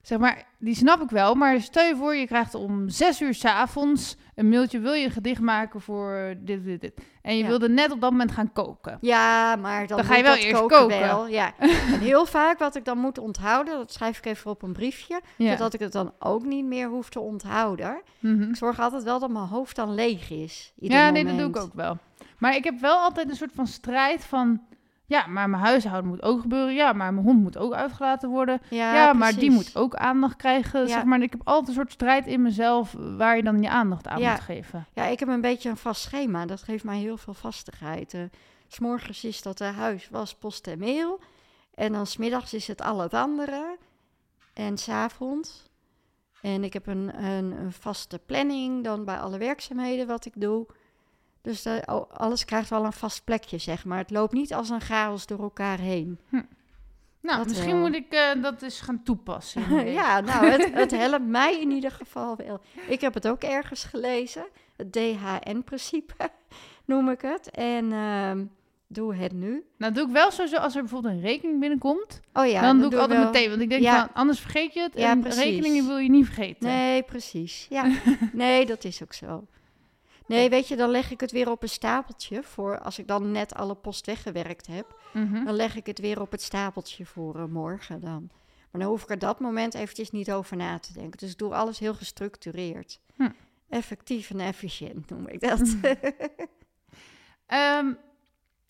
zeg 0.01 0.19
maar, 0.19 0.43
die 0.59 0.75
snap 0.75 1.01
ik 1.01 1.09
wel. 1.09 1.35
Maar 1.35 1.61
stel 1.61 1.85
je 1.85 1.95
voor, 1.95 2.15
je 2.15 2.25
krijgt 2.27 2.55
om 2.55 2.89
zes 2.89 3.21
uur 3.21 3.33
's 3.33 3.45
avonds 3.45 4.17
een 4.35 4.49
mailtje. 4.49 4.79
Wil 4.79 4.93
je 4.93 5.05
een 5.05 5.11
gedicht 5.11 5.41
maken 5.41 5.81
voor 5.81 6.33
dit, 6.37 6.63
dit, 6.63 6.81
dit? 6.81 6.93
En 7.21 7.35
je 7.37 7.41
Ja. 7.43 7.47
wilde 7.49 7.69
net 7.69 7.91
op 7.91 8.01
dat 8.01 8.11
moment 8.11 8.31
gaan 8.31 8.51
koken. 8.53 8.97
Ja, 9.01 9.55
maar 9.55 9.87
dan, 9.87 9.97
Dan 9.97 10.05
ga 10.05 10.15
je 10.15 10.23
wel 10.23 10.35
eerst 10.35 10.51
koken. 10.61 10.77
koken. 10.77 10.99
Wel, 10.99 11.27
ja. 11.27 11.53
en 11.59 11.99
heel 11.99 12.25
vaak 12.25 12.59
wat 12.59 12.75
ik 12.75 12.85
dan 12.85 12.97
moet 12.97 13.17
onthouden, 13.17 13.77
dat 13.77 13.93
schrijf 13.93 14.17
ik 14.17 14.25
even 14.25 14.51
op 14.51 14.61
een 14.61 14.73
briefje. 14.73 15.21
Ja. 15.35 15.51
Zodat 15.51 15.73
ik 15.73 15.79
het 15.79 15.91
dan 15.91 16.13
ook 16.19 16.43
niet 16.45 16.65
meer 16.65 16.87
hoef 16.89 17.09
te 17.09 17.19
onthouden. 17.19 18.01
Mhm. 18.19 18.49
Ik 18.49 18.55
zorg 18.55 18.79
altijd 18.79 19.03
wel 19.03 19.19
dat 19.19 19.29
mijn 19.29 19.45
hoofd 19.47 19.75
dan 19.75 19.93
leeg 19.93 20.29
is. 20.29 20.73
Ja, 20.75 21.09
nee, 21.09 21.25
dat 21.25 21.37
doe 21.37 21.47
ik 21.49 21.57
ook 21.57 21.73
wel. 21.73 21.97
Maar 22.37 22.55
ik 22.55 22.63
heb 22.63 22.79
wel 22.79 22.97
altijd 22.97 23.29
een 23.29 23.35
soort 23.35 23.53
van 23.53 23.67
strijd 23.67 24.23
van... 24.25 24.61
Ja, 25.09 25.27
maar 25.27 25.49
mijn 25.49 25.63
huishouden 25.63 26.09
moet 26.09 26.21
ook 26.23 26.41
gebeuren. 26.41 26.73
Ja, 26.73 26.93
maar 26.93 27.13
mijn 27.13 27.25
hond 27.25 27.41
moet 27.41 27.57
ook 27.57 27.73
uitgelaten 27.73 28.29
worden. 28.29 28.61
Ja, 28.69 28.93
Ja, 28.93 29.13
maar 29.13 29.35
die 29.35 29.51
moet 29.51 29.75
ook 29.75 29.95
aandacht 29.95 30.35
krijgen. 30.35 30.79
Ja. 30.79 30.87
Zeg 30.87 31.03
maar, 31.03 31.21
ik 31.21 31.31
heb 31.31 31.41
altijd 31.43 31.67
een 31.67 31.73
soort 31.73 31.91
strijd 31.91 32.27
in 32.27 32.41
mezelf... 32.41 32.95
waar 33.17 33.35
je 33.35 33.43
dan 33.43 33.61
je 33.61 33.69
aandacht 33.69 34.07
aan 34.07 34.19
Ja. 34.19 34.31
moet 34.31 34.39
geven. 34.39 34.85
Ja, 34.93 35.05
ik 35.05 35.19
heb 35.19 35.27
een 35.29 35.41
beetje 35.41 35.69
een 35.69 35.77
vast 35.77 36.01
schema. 36.01 36.45
Dat 36.45 36.63
geeft 36.63 36.83
mij 36.83 36.97
heel 36.97 37.17
veel 37.17 37.33
vastigheid. 37.33 38.13
Eh, 38.13 38.21
s 38.67 38.75
S'morgens 38.75 39.23
is 39.23 39.41
dat 39.41 39.57
de 39.57 39.63
huis, 39.63 40.09
was, 40.09 40.35
post 40.35 40.67
en 40.67 40.79
mail. 40.79 41.19
En 41.75 41.91
dan 41.91 42.05
smiddags 42.07 42.53
is 42.53 42.67
het 42.67 42.81
al 42.81 42.99
het 42.99 43.13
andere. 43.13 43.77
En 44.53 44.77
s'avonds. 44.77 45.69
En 46.41 46.63
ik 46.63 46.73
heb 46.73 46.87
een, 46.87 47.23
een, 47.23 47.51
een 47.51 47.71
vaste 47.71 48.19
planning 48.25 48.83
dan 48.83 49.05
bij 49.05 49.19
alle 49.19 49.37
werkzaamheden 49.37 50.07
wat 50.07 50.25
ik 50.25 50.33
doe. 50.35 50.65
Dus 51.49 51.61
de, 51.61 51.81
oh, 51.85 52.11
alles 52.13 52.45
krijgt 52.45 52.69
wel 52.69 52.85
een 52.85 52.93
vast 52.93 53.23
plekje, 53.23 53.57
zeg 53.57 53.85
maar. 53.85 53.97
Het 53.97 54.09
loopt 54.11 54.33
niet 54.33 54.53
als 54.53 54.69
een 54.69 54.81
chaos 54.81 55.25
door 55.25 55.39
elkaar 55.39 55.77
heen. 55.79 56.19
Nou, 57.21 57.37
Dat 57.37 57.47
misschien 57.47 57.71
wel. 57.71 57.79
moet 57.79 57.95
ik 57.95 58.11
eh, 58.13 58.41
dat 58.41 58.61
eens 58.61 58.81
gaan 58.81 59.03
toepassen. 59.03 59.85
ja, 59.99 60.19
nou, 60.19 60.45
het, 60.45 60.73
het 60.73 60.91
helpt 60.91 61.25
mij 61.27 61.61
in 61.61 61.71
ieder 61.71 61.91
geval 61.91 62.35
wel. 62.35 62.59
Ik 62.87 63.01
heb 63.01 63.13
het 63.13 63.27
ook 63.27 63.43
ergens 63.43 63.83
gelezen. 63.83 64.45
Het 64.77 64.91
DHN-principe 64.93 66.13
noem 66.85 67.09
ik 67.09 67.21
het. 67.21 67.49
En 67.51 67.91
ehm, 67.93 68.45
doe 68.87 69.15
het 69.15 69.33
nu. 69.33 69.63
Nou, 69.77 69.93
doe 69.93 70.05
ik 70.07 70.11
wel 70.13 70.31
sowieso 70.31 70.57
als 70.57 70.75
er 70.75 70.81
bijvoorbeeld 70.81 71.13
een 71.13 71.21
rekening 71.21 71.59
binnenkomt. 71.59 72.19
Oh 72.33 72.45
ja, 72.47 72.61
dan 72.61 72.79
doe 72.79 72.91
ik 72.91 72.97
altijd 72.97 73.19
wel. 73.19 73.31
meteen. 73.31 73.49
Want 73.49 73.61
ik 73.61 73.69
denk 73.69 73.81
Ja. 73.81 73.99
van, 73.99 74.09
anders 74.13 74.39
vergeet 74.39 74.73
je 74.73 74.81
het. 74.81 74.93
Ja, 74.95 75.09
en 75.11 75.19
precies. 75.21 75.43
rekeningen 75.43 75.87
wil 75.87 75.97
je 75.97 76.09
niet 76.09 76.25
vergeten. 76.25 76.67
Nee, 76.69 77.03
precies. 77.03 77.65
Ja, 77.69 77.91
nee, 78.33 78.65
dat 78.65 78.83
is 78.83 79.03
ook 79.03 79.13
zo. 79.13 79.45
Nee, 80.29 80.49
weet 80.49 80.67
je, 80.67 80.75
dan 80.75 80.89
leg 80.89 81.11
ik 81.11 81.19
het 81.19 81.31
weer 81.31 81.51
op 81.51 81.63
een 81.63 81.69
stapeltje 81.69 82.43
voor 82.43 82.79
als 82.79 82.99
ik 82.99 83.07
dan 83.07 83.31
net 83.31 83.55
alle 83.55 83.75
post 83.75 84.05
weggewerkt 84.05 84.67
heb. 84.67 84.99
Mhm. 85.13 85.45
Dan 85.45 85.53
leg 85.53 85.75
ik 85.75 85.85
het 85.85 85.99
weer 85.99 86.21
op 86.21 86.31
het 86.31 86.41
stapeltje 86.41 87.05
voor 87.05 87.35
eh, 87.35 87.45
morgen 87.45 87.99
dan. 87.99 88.29
Maar 88.71 88.81
dan 88.81 88.89
hoef 88.89 89.03
ik 89.03 89.09
er 89.09 89.19
dat 89.19 89.39
moment 89.39 89.73
eventjes 89.73 90.11
niet 90.11 90.31
over 90.31 90.57
na 90.57 90.79
te 90.79 90.93
denken. 90.93 91.19
Dus 91.19 91.31
ik 91.31 91.37
doe 91.37 91.53
alles 91.53 91.79
heel 91.79 91.93
gestructureerd. 91.93 92.99
Hm. 93.15 93.29
Effectief 93.69 94.29
en 94.29 94.39
efficiënt 94.39 95.09
noem 95.09 95.27
ik 95.27 95.39
dat. 95.49 95.59
Hm. 95.59 95.93
Ehm, 97.45 97.93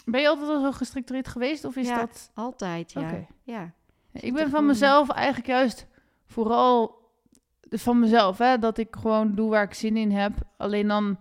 ben 0.06 0.22
je 0.22 0.28
altijd 0.28 0.50
al 0.50 0.62
zo 0.62 0.72
gestructureerd 0.72 1.28
geweest? 1.28 1.66
Of 1.66 1.76
is 1.76 1.88
Ja, 1.88 1.98
dat... 1.98 2.32
Altijd, 2.34 2.92
ja. 2.92 3.26
Ja. 3.44 3.74
Ik 4.12 4.34
ben 4.34 4.50
van 4.50 4.66
mezelf 4.66 5.10
eigenlijk 5.10 5.48
juist 5.48 5.88
vooral 6.26 7.00
dus 7.70 7.82
van 7.82 8.00
mezelf. 8.00 8.38
Hè, 8.38 8.60
dat 8.60 8.78
ik 8.78 8.96
gewoon 9.00 9.36
doe 9.36 9.50
waar 9.50 9.64
ik 9.64 9.74
zin 9.74 9.98
in 9.98 10.12
heb. 10.12 10.32
Alleen 10.58 10.88
dan, 10.88 11.18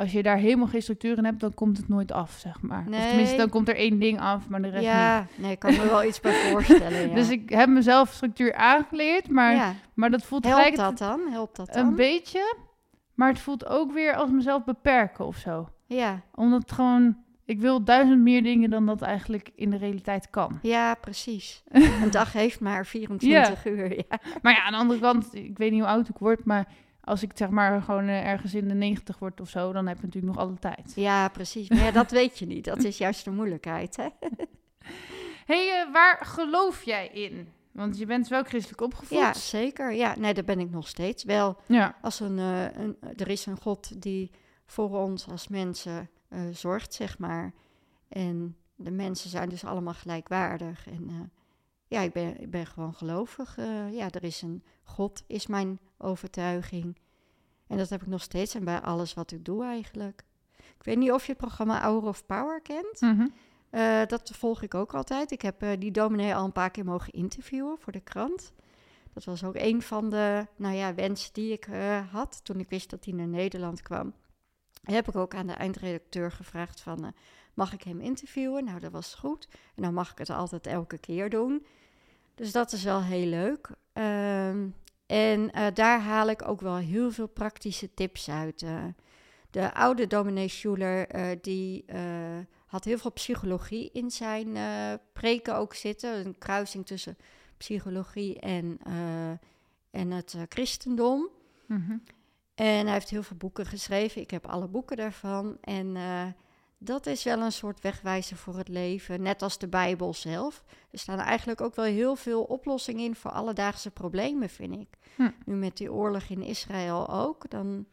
als 0.00 0.12
je 0.12 0.22
daar 0.22 0.36
helemaal 0.36 0.66
geen 0.66 0.82
structuur 0.82 1.18
in 1.18 1.24
hebt, 1.24 1.40
dan 1.40 1.54
komt 1.54 1.76
het 1.76 1.88
nooit 1.88 2.12
af, 2.12 2.30
zeg 2.38 2.62
maar. 2.62 2.84
Of 2.90 3.06
tenminste, 3.06 3.36
dan 3.36 3.48
komt 3.48 3.68
er 3.68 3.76
één 3.76 3.98
ding 3.98 4.20
af, 4.20 4.48
maar 4.48 4.62
de 4.62 4.68
rest 4.68 4.80
niet. 4.80 4.92
Ja, 4.92 5.26
nee, 5.36 5.50
ik 5.50 5.58
kan 5.58 5.72
me 5.72 5.86
wel 5.86 6.04
iets 6.04 6.20
bij 6.20 6.32
voorstellen. 6.50 7.08
Ja. 7.08 7.14
Dus 7.14 7.30
ik 7.30 7.50
heb 7.50 7.68
mezelf 7.68 8.12
structuur 8.12 8.54
aangeleerd, 8.54 9.28
maar, 9.28 9.54
ja. 9.54 9.74
maar 9.94 10.10
dat 10.10 10.22
voelt 10.22 10.44
Helpt 10.44 10.76
dat 10.76 10.98
dan? 10.98 11.20
Helpt 11.30 11.56
dat 11.56 11.72
dan? 11.72 11.86
een 11.86 11.94
beetje. 11.94 12.56
Maar 13.14 13.28
het 13.28 13.38
voelt 13.38 13.66
ook 13.66 13.92
weer 13.92 14.14
als 14.14 14.30
mezelf 14.30 14.64
beperken 14.64 15.26
of 15.26 15.36
zo. 15.36 15.68
Ja, 15.86 16.20
Omdat 16.34 16.60
het 16.62 16.72
gewoon, 16.72 17.16
ik 17.44 17.60
wil 17.60 17.84
duizend 17.84 18.20
meer 18.20 18.42
dingen 18.42 18.70
dan 18.70 18.86
dat 18.86 19.02
eigenlijk 19.02 19.50
in 19.54 19.70
de 19.70 19.76
realiteit 19.76 20.30
kan. 20.30 20.58
ja, 20.62 20.94
precies. 20.94 21.62
een 22.02 22.10
dag 22.10 22.32
heeft 22.32 22.60
maar 22.60 22.86
24 22.86 23.66
uur. 23.66 23.96
Ja. 23.96 24.18
Maar 24.42 24.52
ja, 24.52 24.62
aan 24.62 24.72
de 24.72 24.78
andere 24.78 25.00
kant, 25.00 25.34
ik 25.34 25.58
weet 25.58 25.70
niet 25.70 25.80
hoe 25.80 25.88
oud 25.88 26.08
ik 26.08 26.18
word, 26.18 26.44
maar 26.44 26.66
als 27.10 27.22
ik 27.22 27.30
zeg 27.34 27.48
maar 27.48 27.82
gewoon 27.82 28.08
eh, 28.08 28.26
ergens 28.26 28.54
in 28.54 28.68
de 28.68 28.74
90 28.74 29.18
word 29.18 29.40
of 29.40 29.48
zo, 29.48 29.72
dan 29.72 29.86
heb 29.86 29.96
je 30.00 30.04
natuurlijk 30.04 30.34
nog 30.34 30.44
alle 30.44 30.58
tijd. 30.58 30.92
ja, 30.94 31.28
precies. 31.28 31.68
Maar 31.68 31.78
ja, 31.84 31.90
dat 31.90 32.10
weet 32.10 32.38
je 32.38 32.46
niet. 32.46 32.64
Dat 32.64 32.84
is 32.84 32.98
juist 32.98 33.24
de 33.24 33.30
moeilijkheid. 33.30 33.96
Hè? 33.96 34.08
hey, 35.52 35.82
eh, 35.86 35.92
waar 35.92 36.18
geloof 36.24 36.82
jij 36.82 37.08
in? 37.08 37.48
Want 37.72 37.98
je 37.98 38.06
bent 38.06 38.28
wel 38.28 38.42
christelijk 38.42 38.80
opgevoed. 38.80 39.18
Ja, 39.18 39.34
zeker. 39.34 39.92
Ja, 39.92 40.14
nee, 40.18 40.34
daar 40.34 40.44
ben 40.44 40.60
ik 40.60 40.70
nog 40.70 40.88
steeds. 40.88 41.24
Wel, 41.24 41.56
Ja. 41.66 41.96
als 42.02 42.20
een, 42.20 42.38
eh, 42.38 42.64
een, 42.82 42.96
er 43.16 43.28
is 43.28 43.46
een 43.46 43.60
God 43.60 44.02
die 44.02 44.30
voor 44.66 44.90
ons 44.98 45.28
als 45.28 45.48
mensen 45.48 46.10
zorgt, 46.50 46.94
zeg 46.94 47.18
maar. 47.18 47.52
En 48.08 48.56
de 48.74 48.90
mensen 48.90 49.30
zijn 49.30 49.48
dus 49.48 49.64
allemaal 49.64 49.94
gelijkwaardig. 49.94 50.88
En 50.88 51.32
ja, 51.90 52.00
ik 52.00 52.12
ben, 52.12 52.40
ik 52.40 52.50
ben 52.50 52.66
gewoon 52.66 52.94
gelovig. 52.94 53.58
eh, 53.58 53.92
ja, 53.92 54.10
er 54.10 54.24
is 54.24 54.42
een 54.42 54.62
God, 54.82 55.22
is 55.26 55.46
mijn 55.46 55.80
overtuiging. 55.98 56.98
En 57.66 57.76
dat 57.76 57.88
heb 57.88 58.02
ik 58.02 58.06
nog 58.06 58.22
steeds 58.22 58.54
en 58.54 58.64
bij 58.64 58.80
alles 58.80 59.14
wat 59.14 59.32
ik 59.32 59.44
doe 59.44 59.64
eigenlijk. 59.64 60.24
Ik 60.56 60.84
weet 60.84 60.96
niet 60.96 61.12
of 61.12 61.24
je 61.24 61.32
het 61.32 61.40
programma 61.40 61.80
Hour 61.80 62.02
of 62.02 62.26
Power 62.26 62.60
kent. 62.60 63.00
Mhm. 63.00 63.26
Eh, 63.70 64.06
dat 64.06 64.30
volg 64.34 64.62
ik 64.62 64.74
ook 64.74 64.94
altijd. 64.94 65.30
Ik 65.30 65.42
heb 65.42 65.62
eh, 65.62 65.70
die 65.78 65.90
dominee 65.90 66.34
al 66.34 66.44
een 66.44 66.52
paar 66.52 66.70
keer 66.70 66.84
mogen 66.84 67.12
interviewen 67.12 67.78
voor 67.78 67.92
de 67.92 68.00
krant. 68.00 68.52
Dat 69.12 69.24
was 69.24 69.44
ook 69.44 69.56
een 69.56 69.82
van 69.82 70.10
de 70.10 70.46
nou 70.56 70.74
ja, 70.74 70.94
wensen 70.94 71.32
die 71.32 71.52
ik 71.52 71.68
had 72.10 72.44
toen 72.44 72.60
ik 72.60 72.68
wist 72.68 72.90
dat 72.90 73.04
hij 73.04 73.14
naar 73.14 73.28
Nederland 73.28 73.82
kwam. 73.82 74.14
Heb 74.82 75.08
ik 75.08 75.16
ook 75.16 75.34
aan 75.34 75.46
de 75.46 75.52
eindredacteur 75.52 76.32
gevraagd 76.32 76.80
van, 76.80 77.14
mag 77.54 77.72
ik 77.72 77.82
hem 77.82 78.00
interviewen? 78.00 78.64
Nou, 78.64 78.80
dat 78.80 78.92
was 78.92 79.14
goed. 79.14 79.48
En 79.74 79.82
dan 79.82 79.94
mag 79.94 80.10
ik 80.10 80.18
het 80.18 80.30
altijd 80.30 80.66
elke 80.66 80.98
keer 80.98 81.30
doen. 81.30 81.66
Dus 82.40 82.52
dat 82.52 82.72
is 82.72 82.82
wel 82.82 83.02
heel 83.02 83.26
leuk. 83.26 83.70
Ehm, 83.92 84.68
en 85.06 85.50
eh, 85.50 85.66
daar 85.74 86.00
haal 86.00 86.28
ik 86.28 86.48
ook 86.48 86.60
wel 86.60 86.76
heel 86.76 87.10
veel 87.10 87.26
praktische 87.26 87.94
tips 87.94 88.30
uit. 88.30 88.62
eh. 88.62 88.84
de 89.50 89.74
oude 89.74 90.06
dominee 90.06 90.48
Schuler, 90.48 91.08
eh, 91.08 91.36
die 91.40 91.84
had 92.66 92.84
heel 92.84 92.98
veel 92.98 93.12
psychologie 93.12 93.90
in 93.92 94.10
zijn 94.10 94.56
preken 95.12 95.56
ook 95.56 95.74
zitten. 95.74 96.26
Een 96.26 96.38
kruising 96.38 96.86
tussen 96.86 97.16
psychologie 97.56 98.38
en, 98.38 98.78
en 99.90 100.10
het 100.10 100.36
christendom. 100.48 101.28
Mhm. 101.66 101.96
En 102.54 102.84
hij 102.84 102.92
heeft 102.92 103.10
heel 103.10 103.22
veel 103.22 103.36
boeken 103.36 103.66
geschreven. 103.66 104.20
Ik 104.20 104.30
heb 104.30 104.46
alle 104.46 104.68
boeken 104.68 104.96
daarvan. 104.96 105.56
En 105.60 105.96
dat 106.82 107.06
is 107.06 107.24
wel 107.24 107.40
een 107.40 107.52
soort 107.52 107.80
wegwijzer 107.80 108.36
voor 108.36 108.56
het 108.56 108.68
leven. 108.68 109.22
Net 109.22 109.42
als 109.42 109.58
de 109.58 109.68
Bijbel 109.68 110.14
zelf. 110.14 110.64
Er 110.90 110.98
staan 110.98 111.18
eigenlijk 111.18 111.60
ook 111.60 111.74
wel 111.74 111.84
heel 111.84 112.16
veel 112.16 112.42
oplossingen 112.42 113.04
in 113.04 113.14
voor 113.14 113.30
alledaagse 113.30 113.90
problemen, 113.90 114.48
vind 114.48 114.74
ik. 114.74 114.98
Hm. 115.16 115.30
Nu 115.44 115.54
met 115.54 115.76
die 115.76 115.92
oorlog 115.92 116.22
in 116.22 116.42
Israël 116.42 117.08
ook. 117.08 117.50
Dan 117.50 117.86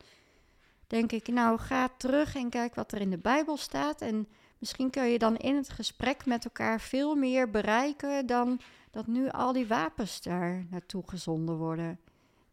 denk 0.88 1.11
ik, 1.11 1.27
nou 1.27 1.59
ga 1.59 1.89
terug 1.97 2.35
en 2.35 2.49
kijk 2.49 2.76
wat 2.76 2.91
er 2.91 3.01
in 3.01 3.09
de 3.09 3.18
Bijbel 3.18 3.57
staat. 3.57 4.01
En 4.01 4.27
misschien 4.57 4.89
kun 4.89 5.05
je 5.05 5.19
dan 5.19 5.38
in 5.38 5.55
het 5.55 5.69
gesprek 5.69 6.26
met 6.26 6.45
elkaar 6.45 6.81
veel 6.81 7.15
meer 7.15 7.49
bereiken 7.49 8.26
dan 8.26 8.59
dat 8.91 9.07
nu 9.07 9.30
al 9.30 9.53
die 9.53 9.68
wapens 9.68 10.22
daar 10.22 10.65
naartoe 10.69 11.03
gezonden 11.05 11.57
worden. 11.57 11.99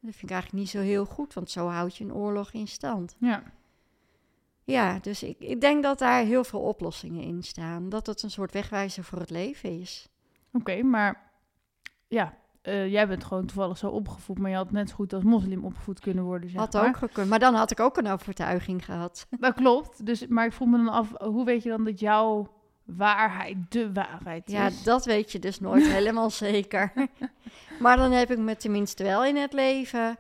Dat 0.01 0.15
vind 0.15 0.23
ik 0.23 0.31
eigenlijk 0.31 0.63
niet 0.63 0.71
zo 0.71 0.81
heel 0.81 1.05
goed, 1.05 1.35
want 1.35 1.51
zo 1.51 1.69
houd 1.69 1.97
je 1.97 2.05
een 2.05 2.15
oorlog 2.15 2.53
in 2.53 2.69
stand. 2.69 3.17
Ja. 3.19 3.43
Ja, 4.65 4.99
dus 4.99 5.23
ik, 5.23 5.37
ik 5.39 5.61
denk 5.61 5.83
dat 5.83 5.99
daar 5.99 6.23
heel 6.25 6.45
veel 6.45 6.61
oplossingen 6.61 7.23
in 7.23 7.43
staan. 7.43 7.89
Dat 7.89 8.07
het 8.07 8.23
een 8.23 8.31
soort 8.31 8.53
wegwijzer 8.53 9.05
voor 9.05 9.19
het 9.19 9.31
leven 9.31 9.81
is. 9.81 10.09
Oké, 10.53 10.83
maar 10.83 11.31
ja, 12.09 12.35
eh, 12.63 12.91
jij 12.93 13.09
bent 13.09 13.25
gewoon 13.25 13.47
toevallig 13.47 13.79
zo 13.79 13.89
opgevoed, 13.89 14.39
maar 14.39 14.51
je 14.51 14.57
had 14.57 14.71
net 14.71 14.89
zo 14.89 14.95
goed 14.95 15.13
als 15.13 15.23
moslim 15.25 15.65
opgevoed 15.65 16.01
kunnen 16.01 16.25
worden. 16.25 16.51
Zeg 16.51 16.59
Had 16.61 16.73
maar. 16.73 16.87
ook 16.87 16.97
gekund, 16.97 17.29
maar 17.29 17.39
dan 17.39 17.55
had 17.55 17.71
ik 17.71 17.81
ook 17.81 17.97
een 17.97 18.07
overtuiging 18.09 18.85
gehad. 18.85 19.27
Dat 19.41 19.55
klopt. 19.55 20.07
Dus, 20.07 20.27
maar 20.27 20.47
ik 20.47 20.53
vroeg 20.53 20.69
me 20.69 20.77
dan 20.77 20.89
af, 20.89 21.13
hoe 21.19 21.45
weet 21.45 21.63
je 21.63 21.69
dan 21.69 21.85
dat 21.85 22.01
jouw 22.01 22.49
waarheid 22.85 23.57
de 23.69 23.93
waarheid 23.93 24.51
Ja, 24.51 24.67
is? 24.67 24.83
dat 24.83 25.05
weet 25.05 25.33
je 25.33 25.39
dus 25.39 25.61
nooit 25.61 25.87
helemaal 25.99 26.31
zeker. 26.31 26.93
Maar 27.81 27.97
dan 27.97 28.11
heb 28.13 28.31
ik 28.31 28.39
me 28.39 28.57
tenminste 28.57 29.03
wel 29.03 29.25
in 29.25 29.37
het 29.37 29.53
leven 29.53 30.17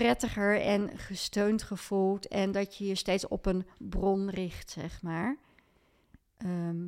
prettiger 0.00 0.60
en 0.60 0.98
gesteund 0.98 1.62
gevoeld. 1.62 2.28
En 2.28 2.52
dat 2.52 2.76
je 2.76 2.86
je 2.86 2.94
steeds 2.94 3.28
op 3.28 3.46
een 3.46 3.66
bron 3.78 4.30
richt, 4.30 4.70
zeg 4.70 5.02
maar. 5.02 5.36
Ehm, 6.36 6.84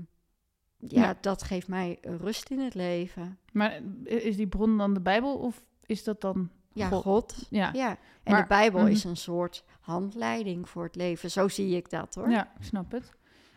ja, 0.76 1.02
Ja. 1.02 1.16
dat 1.20 1.42
geeft 1.42 1.68
mij 1.68 1.98
rust 2.02 2.50
in 2.50 2.58
het 2.60 2.74
leven. 2.74 3.38
Maar 3.52 3.80
is 4.04 4.36
die 4.36 4.46
bron 4.46 4.78
dan 4.78 4.94
de 4.94 5.00
Bijbel 5.00 5.36
of 5.36 5.62
is 5.86 6.04
dat 6.04 6.20
dan 6.20 6.50
Ja, 6.72 6.88
God? 6.88 7.02
God. 7.02 7.46
Ja, 7.50 7.70
Ja. 7.72 7.90
En 8.22 8.32
Maar- 8.32 8.42
de 8.42 8.48
Bijbel 8.48 8.80
Mhm. 8.80 8.90
is 8.90 9.04
een 9.04 9.16
soort 9.16 9.64
handleiding 9.80 10.68
voor 10.68 10.84
het 10.84 10.96
leven. 10.96 11.30
Zo 11.30 11.48
zie 11.48 11.76
ik 11.76 11.90
dat 11.90 12.14
hoor. 12.14 12.30
ja, 12.30 12.52
ik 12.58 12.64
snap 12.64 12.90
het. 12.92 13.12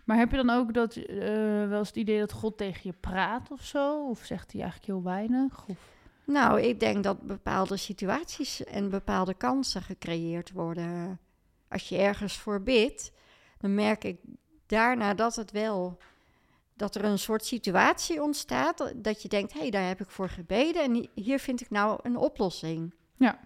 Maar 0.06 0.18
heb 0.18 0.32
je 0.32 0.38
dan 0.38 0.50
ook 0.50 0.74
dat, 0.74 0.96
eh, 0.96 1.18
wel 1.68 1.78
eens 1.78 1.88
het 1.88 1.98
idee 1.98 2.20
dat 2.20 2.32
God 2.32 2.58
tegen 2.58 2.82
je 2.84 2.94
praat 3.00 3.52
of 3.52 3.62
zo? 3.66 4.08
Of 4.10 4.20
zegt 4.26 4.52
hij 4.52 4.62
eigenlijk 4.62 4.92
heel 4.92 5.04
weinig? 5.04 5.66
Of... 5.68 5.78
Nou, 6.32 6.62
ik 6.62 6.80
denk 6.80 7.04
dat 7.04 7.22
bepaalde 7.22 7.78
situaties 7.78 8.64
en 8.64 8.90
bepaalde 8.90 9.34
kansen 9.34 9.82
gecreëerd 9.82 10.52
worden. 10.52 11.20
Als 11.70 11.90
je 11.90 11.98
ergens 11.98 12.38
voor 12.38 12.62
bidt, 12.62 13.12
dan 13.58 13.76
merk 13.76 14.04
ik 14.04 14.18
daarna 14.66 15.14
dat 15.14 15.36
het 15.36 15.52
wel. 15.52 15.98
Dat 16.74 16.96
er 16.96 17.04
een 17.04 17.20
soort 17.20 17.46
situatie 17.46 18.22
ontstaat. 18.24 18.78
dat- 18.78 19.04
Dat 19.04 19.22
je 19.22 19.28
denkt, 19.30 19.54
hé, 19.54 19.60
hey, 19.60 19.70
daar 19.70 19.88
heb 19.88 20.00
ik 20.02 20.10
voor 20.10 20.30
gebeden. 20.30 20.84
En 20.84 20.94
hi- 20.94 21.10
hier 21.14 21.40
vind 21.40 21.62
ik 21.62 21.70
nou 21.70 22.00
een 22.04 22.18
oplossing. 22.18 22.94
Ja. 23.18 23.40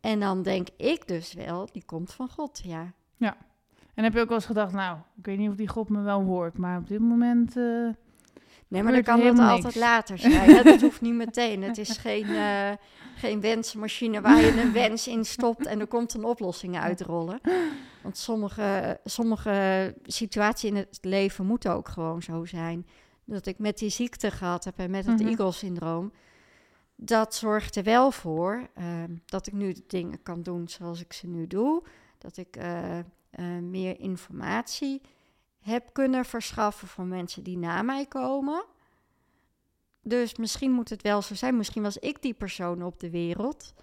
En 0.00 0.20
dan 0.20 0.42
denk 0.42 0.68
ik 0.76 1.08
dus 1.08 1.32
wel, 1.32 1.68
die 1.72 1.84
komt 1.84 2.12
van 2.12 2.28
God, 2.28 2.60
ja. 2.64 2.92
En 3.94 4.04
heb 4.04 4.12
je 4.12 4.20
ook 4.20 4.28
wel 4.28 4.36
eens 4.36 4.46
gedacht, 4.46 4.72
nou, 4.72 4.98
ik 5.16 5.26
weet 5.26 5.38
niet 5.38 5.48
of 5.50 5.54
die 5.56 5.68
God 5.68 5.88
me 5.88 6.00
wel 6.02 6.22
hoort, 6.22 6.58
maar 6.58 6.78
op 6.78 6.88
dit 6.88 7.00
moment... 7.00 7.56
eh, 7.56 7.88
Nee, 8.68 8.82
maar 8.82 8.92
dan 8.92 9.02
kan 9.02 9.20
dat 9.20 9.38
altijd 9.38 9.74
later 9.74 10.18
zijn. 10.28 10.50
hè. 10.50 10.62
Dat 10.62 10.80
hoeft 10.80 11.00
niet 11.00 11.14
meteen. 11.14 11.62
Het 11.62 11.78
is 11.78 11.96
geen, 11.96 12.24
eh, 12.34 12.70
geen 13.16 13.40
wensmachine 13.40 14.20
waar 14.20 14.40
je 14.40 14.60
een 14.60 14.72
wens 14.72 15.08
in 15.08 15.24
stopt 15.24 15.66
en 15.66 15.80
er 15.80 15.86
komt 15.86 16.14
een 16.14 16.24
oplossing 16.24 16.78
uitrollen. 16.78 17.40
Want 18.02 18.18
sommige, 18.18 19.00
sommige 19.04 19.94
situaties 20.04 20.70
in 20.70 20.76
het 20.76 20.98
leven 21.00 21.46
moeten 21.46 21.72
ook 21.72 21.88
gewoon 21.88 22.22
zo 22.22 22.44
zijn. 22.44 22.86
Dat 23.24 23.46
ik 23.46 23.58
met 23.58 23.78
die 23.78 23.90
ziekte 23.90 24.30
gehad 24.30 24.64
heb 24.64 24.78
en 24.78 24.90
met 24.90 25.06
het 25.06 25.18
Mhm. 25.20 25.28
Eagle-syndroom. 25.28 26.12
Dat 26.96 27.34
zorgt 27.34 27.76
er 27.76 27.82
wel 27.82 28.10
voor 28.10 28.68
ehm, 28.74 29.10
dat 29.26 29.46
ik 29.46 29.52
nu 29.52 29.72
de 29.72 29.84
dingen 29.86 30.22
kan 30.22 30.42
doen 30.42 30.68
zoals 30.68 31.00
ik 31.00 31.12
ze 31.12 31.26
nu 31.26 31.46
doe. 31.46 31.82
Dat 32.18 32.36
ik 32.36 32.56
eh, 32.56 32.98
eh, 32.98 33.04
meer 33.62 34.00
informatie 34.00 35.00
heb 35.66 35.92
kunnen 35.92 36.24
verschaffen 36.24 36.88
voor 36.88 37.04
mensen 37.04 37.42
die 37.42 37.58
na 37.58 37.82
mij 37.82 38.06
komen. 38.06 38.64
Dus 40.02 40.36
misschien 40.36 40.72
moet 40.72 40.88
het 40.90 41.02
wel 41.02 41.22
zo 41.22 41.34
zijn. 41.34 41.56
Misschien 41.56 41.82
was 41.82 41.98
ik 41.98 42.22
die 42.22 42.34
persoon 42.34 42.82
op 42.82 43.00
de 43.00 43.10
wereld 43.10 43.74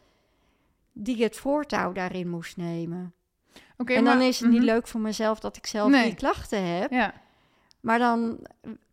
die 0.94 1.24
het 1.24 1.36
voortouw 1.38 1.92
daarin 1.92 2.30
moest 2.30 2.58
nemen. 2.58 3.14
Oké, 3.78 3.94
en 3.94 4.04
dan 4.04 4.18
maar- 4.18 4.28
is 4.28 4.40
het 4.40 4.50
niet 4.50 4.58
Mhm. 4.58 4.68
leuk 4.68 4.88
voor 4.88 5.02
mezelf 5.02 5.40
dat 5.40 5.58
ik 5.58 5.66
zelf 5.68 5.90
Nee. 5.92 6.04
die 6.04 6.16
klachten 6.16 6.66
heb. 6.78 6.92
Ja, 6.92 7.14
Maar 7.80 8.00
dan 8.00 8.40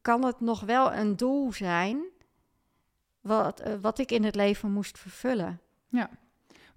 kan 0.02 0.24
het 0.24 0.40
nog 0.40 0.60
wel 0.60 0.92
een 0.92 1.16
doel 1.16 1.52
zijn 1.52 2.02
wat, 3.20 3.60
eh, 3.60 3.74
wat 3.80 3.98
ik 3.98 4.10
in 4.10 4.24
het 4.24 4.34
leven 4.34 4.72
moest 4.72 4.98
vervullen. 4.98 5.60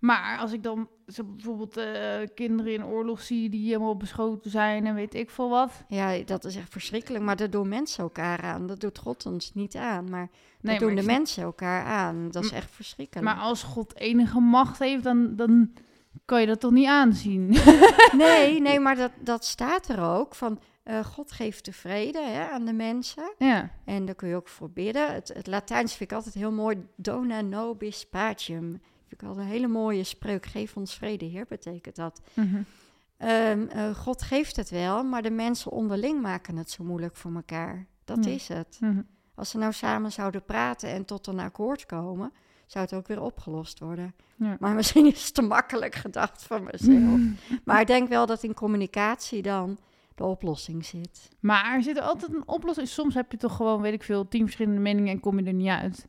Maar 0.03 0.37
als 0.37 0.51
ik 0.51 0.63
dan 0.63 0.87
bijvoorbeeld 1.25 1.77
eh, 1.77 2.19
kinderen 2.35 2.73
in 2.73 2.85
oorlog 2.85 3.21
zie 3.21 3.49
die 3.49 3.67
helemaal 3.67 3.97
beschoten 3.97 4.51
zijn 4.51 4.85
en 4.85 4.95
weet 4.95 5.13
ik 5.13 5.29
veel 5.29 5.49
wat. 5.49 5.83
Ja, 5.87 6.17
dat 6.25 6.45
is 6.45 6.55
echt 6.55 6.71
verschrikkelijk. 6.71 7.23
Maar 7.23 7.35
dat 7.35 7.51
doen 7.51 7.67
mensen 7.67 8.03
elkaar 8.03 8.41
aan. 8.41 8.67
Dat 8.67 8.79
doet 8.79 8.97
God 8.97 9.25
ons 9.25 9.53
niet 9.53 9.75
aan. 9.75 10.09
Maar 10.09 10.29
Nee, 10.61 10.71
dat 10.71 10.79
doen 10.79 10.93
maar 10.93 11.03
de 11.03 11.11
mensen 11.11 11.43
elkaar 11.43 11.85
aan. 11.85 12.31
Dat 12.31 12.43
is 12.43 12.51
echt 12.51 12.71
verschrikkelijk. 12.71 13.27
Maar 13.27 13.43
als 13.43 13.63
God 13.63 13.95
enige 13.95 14.39
macht 14.39 14.79
heeft, 14.79 15.03
dan, 15.03 15.35
dan 15.35 15.73
kan 16.25 16.41
je 16.41 16.47
dat 16.47 16.59
toch 16.59 16.71
niet 16.71 16.87
aanzien? 16.87 17.55
Nee, 18.17 18.61
nee, 18.61 18.79
maar 18.79 18.95
dat, 18.95 19.11
dat 19.19 19.45
staat 19.45 19.87
er 19.87 20.01
ook. 20.01 20.35
Van 20.35 20.59
eh, 20.83 21.05
God 21.05 21.31
geeft 21.31 21.65
de 21.65 21.73
vrede 21.73 22.21
hè, 22.21 22.49
aan 22.49 22.65
de 22.65 22.73
mensen. 22.73 23.33
ja. 23.37 23.69
En 23.85 24.05
daar 24.05 24.15
kun 24.15 24.27
je 24.27 24.35
ook 24.35 24.47
voor 24.47 24.69
bidden. 24.71 25.13
Het, 25.13 25.31
het 25.33 25.47
Latijns 25.47 25.95
vind 25.95 26.11
ik 26.11 26.17
altijd 26.17 26.35
heel 26.35 26.51
mooi. 26.51 26.87
Dona 26.95 27.41
nobis 27.41 28.05
pacem. 28.09 28.81
Ik 29.13 29.23
altijd 29.23 29.45
een 29.45 29.51
hele 29.51 29.67
mooie 29.67 30.03
spreuk. 30.03 30.45
Geef 30.45 30.77
ons 30.77 30.95
vrede, 30.95 31.25
Heer, 31.25 31.45
betekent 31.49 31.95
dat. 31.95 32.21
Mhm. 32.33 32.61
Ehm, 33.17 33.67
eh, 33.67 33.95
God 33.95 34.21
geeft 34.21 34.55
het 34.55 34.69
wel, 34.69 35.03
maar 35.03 35.21
de 35.21 35.31
mensen 35.31 35.71
onderling 35.71 36.21
maken 36.21 36.57
het 36.57 36.69
zo 36.71 36.83
moeilijk 36.83 37.15
voor 37.15 37.33
elkaar. 37.35 37.87
Dat 38.03 38.25
Ja. 38.25 38.31
is 38.31 38.47
het. 38.47 38.77
Mhm. 38.79 39.01
Als 39.35 39.49
ze 39.49 39.57
nou 39.57 39.73
samen 39.73 40.11
zouden 40.11 40.45
praten 40.45 40.89
en 40.89 41.05
tot 41.05 41.27
een 41.27 41.39
akkoord 41.39 41.85
komen, 41.85 42.31
zou 42.65 42.85
het 42.85 42.93
ook 42.93 43.07
weer 43.07 43.21
opgelost 43.21 43.79
worden. 43.79 44.15
Ja. 44.35 44.57
Maar 44.59 44.75
misschien 44.75 45.05
is 45.05 45.23
het 45.25 45.33
te 45.33 45.41
makkelijk 45.41 45.95
gedacht 45.95 46.43
van 46.43 46.63
mezelf. 46.71 47.19
maar 47.65 47.81
ik 47.81 47.87
denk 47.87 48.09
wel 48.09 48.25
dat 48.25 48.43
in 48.43 48.53
communicatie 48.53 49.41
dan 49.41 49.77
de 50.15 50.23
oplossing 50.23 50.85
zit. 50.85 51.29
Maar 51.39 51.73
er 51.75 51.83
zit 51.83 51.97
er 51.97 52.03
altijd 52.03 52.33
een 52.33 52.47
oplossing. 52.47 52.87
Soms 52.87 53.13
heb 53.13 53.31
je 53.31 53.37
toch 53.37 53.55
gewoon, 53.55 53.81
weet 53.81 53.93
ik 53.93 54.03
veel, 54.03 54.27
tien 54.27 54.43
verschillende 54.43 54.79
meningen 54.79 55.11
en 55.13 55.19
kom 55.19 55.39
je 55.39 55.45
er 55.45 55.53
niet 55.53 55.67
uit. 55.67 56.07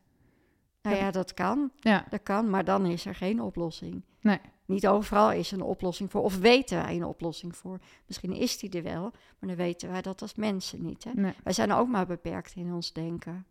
Nou 0.85 0.97
Ja. 0.97 1.03
ja, 1.03 1.11
dat 1.11 1.35
kan. 1.35 1.71
Ja, 1.77 2.05
Dat 2.11 2.23
kan, 2.23 2.51
maar 2.51 2.65
dan 2.65 2.87
is 2.87 3.07
er 3.07 3.15
geen 3.15 3.41
oplossing. 3.41 4.03
Nee. 4.21 4.41
Niet 4.67 4.87
overal 4.87 5.33
is 5.33 5.51
een 5.51 5.63
oplossing 5.63 6.11
voor, 6.11 6.23
of 6.23 6.39
weten 6.39 6.83
wij 6.83 6.97
een 6.97 7.05
oplossing 7.05 7.57
voor. 7.57 7.79
Misschien 8.07 8.33
is 8.33 8.59
die 8.59 8.71
er 8.71 8.83
wel, 8.83 9.03
maar 9.39 9.49
dan 9.49 9.57
weten 9.57 9.91
wij 9.91 10.03
dat 10.03 10.23
als 10.23 10.35
mensen 10.35 10.83
niet. 10.83 11.05
Hè? 11.05 11.11
nee. 11.15 11.33
Wij 11.43 11.53
zijn 11.53 11.73
ook 11.73 11.89
maar 11.89 12.07
beperkt 12.07 12.55
in 12.55 12.73
ons 12.73 12.93
denken. 12.93 13.47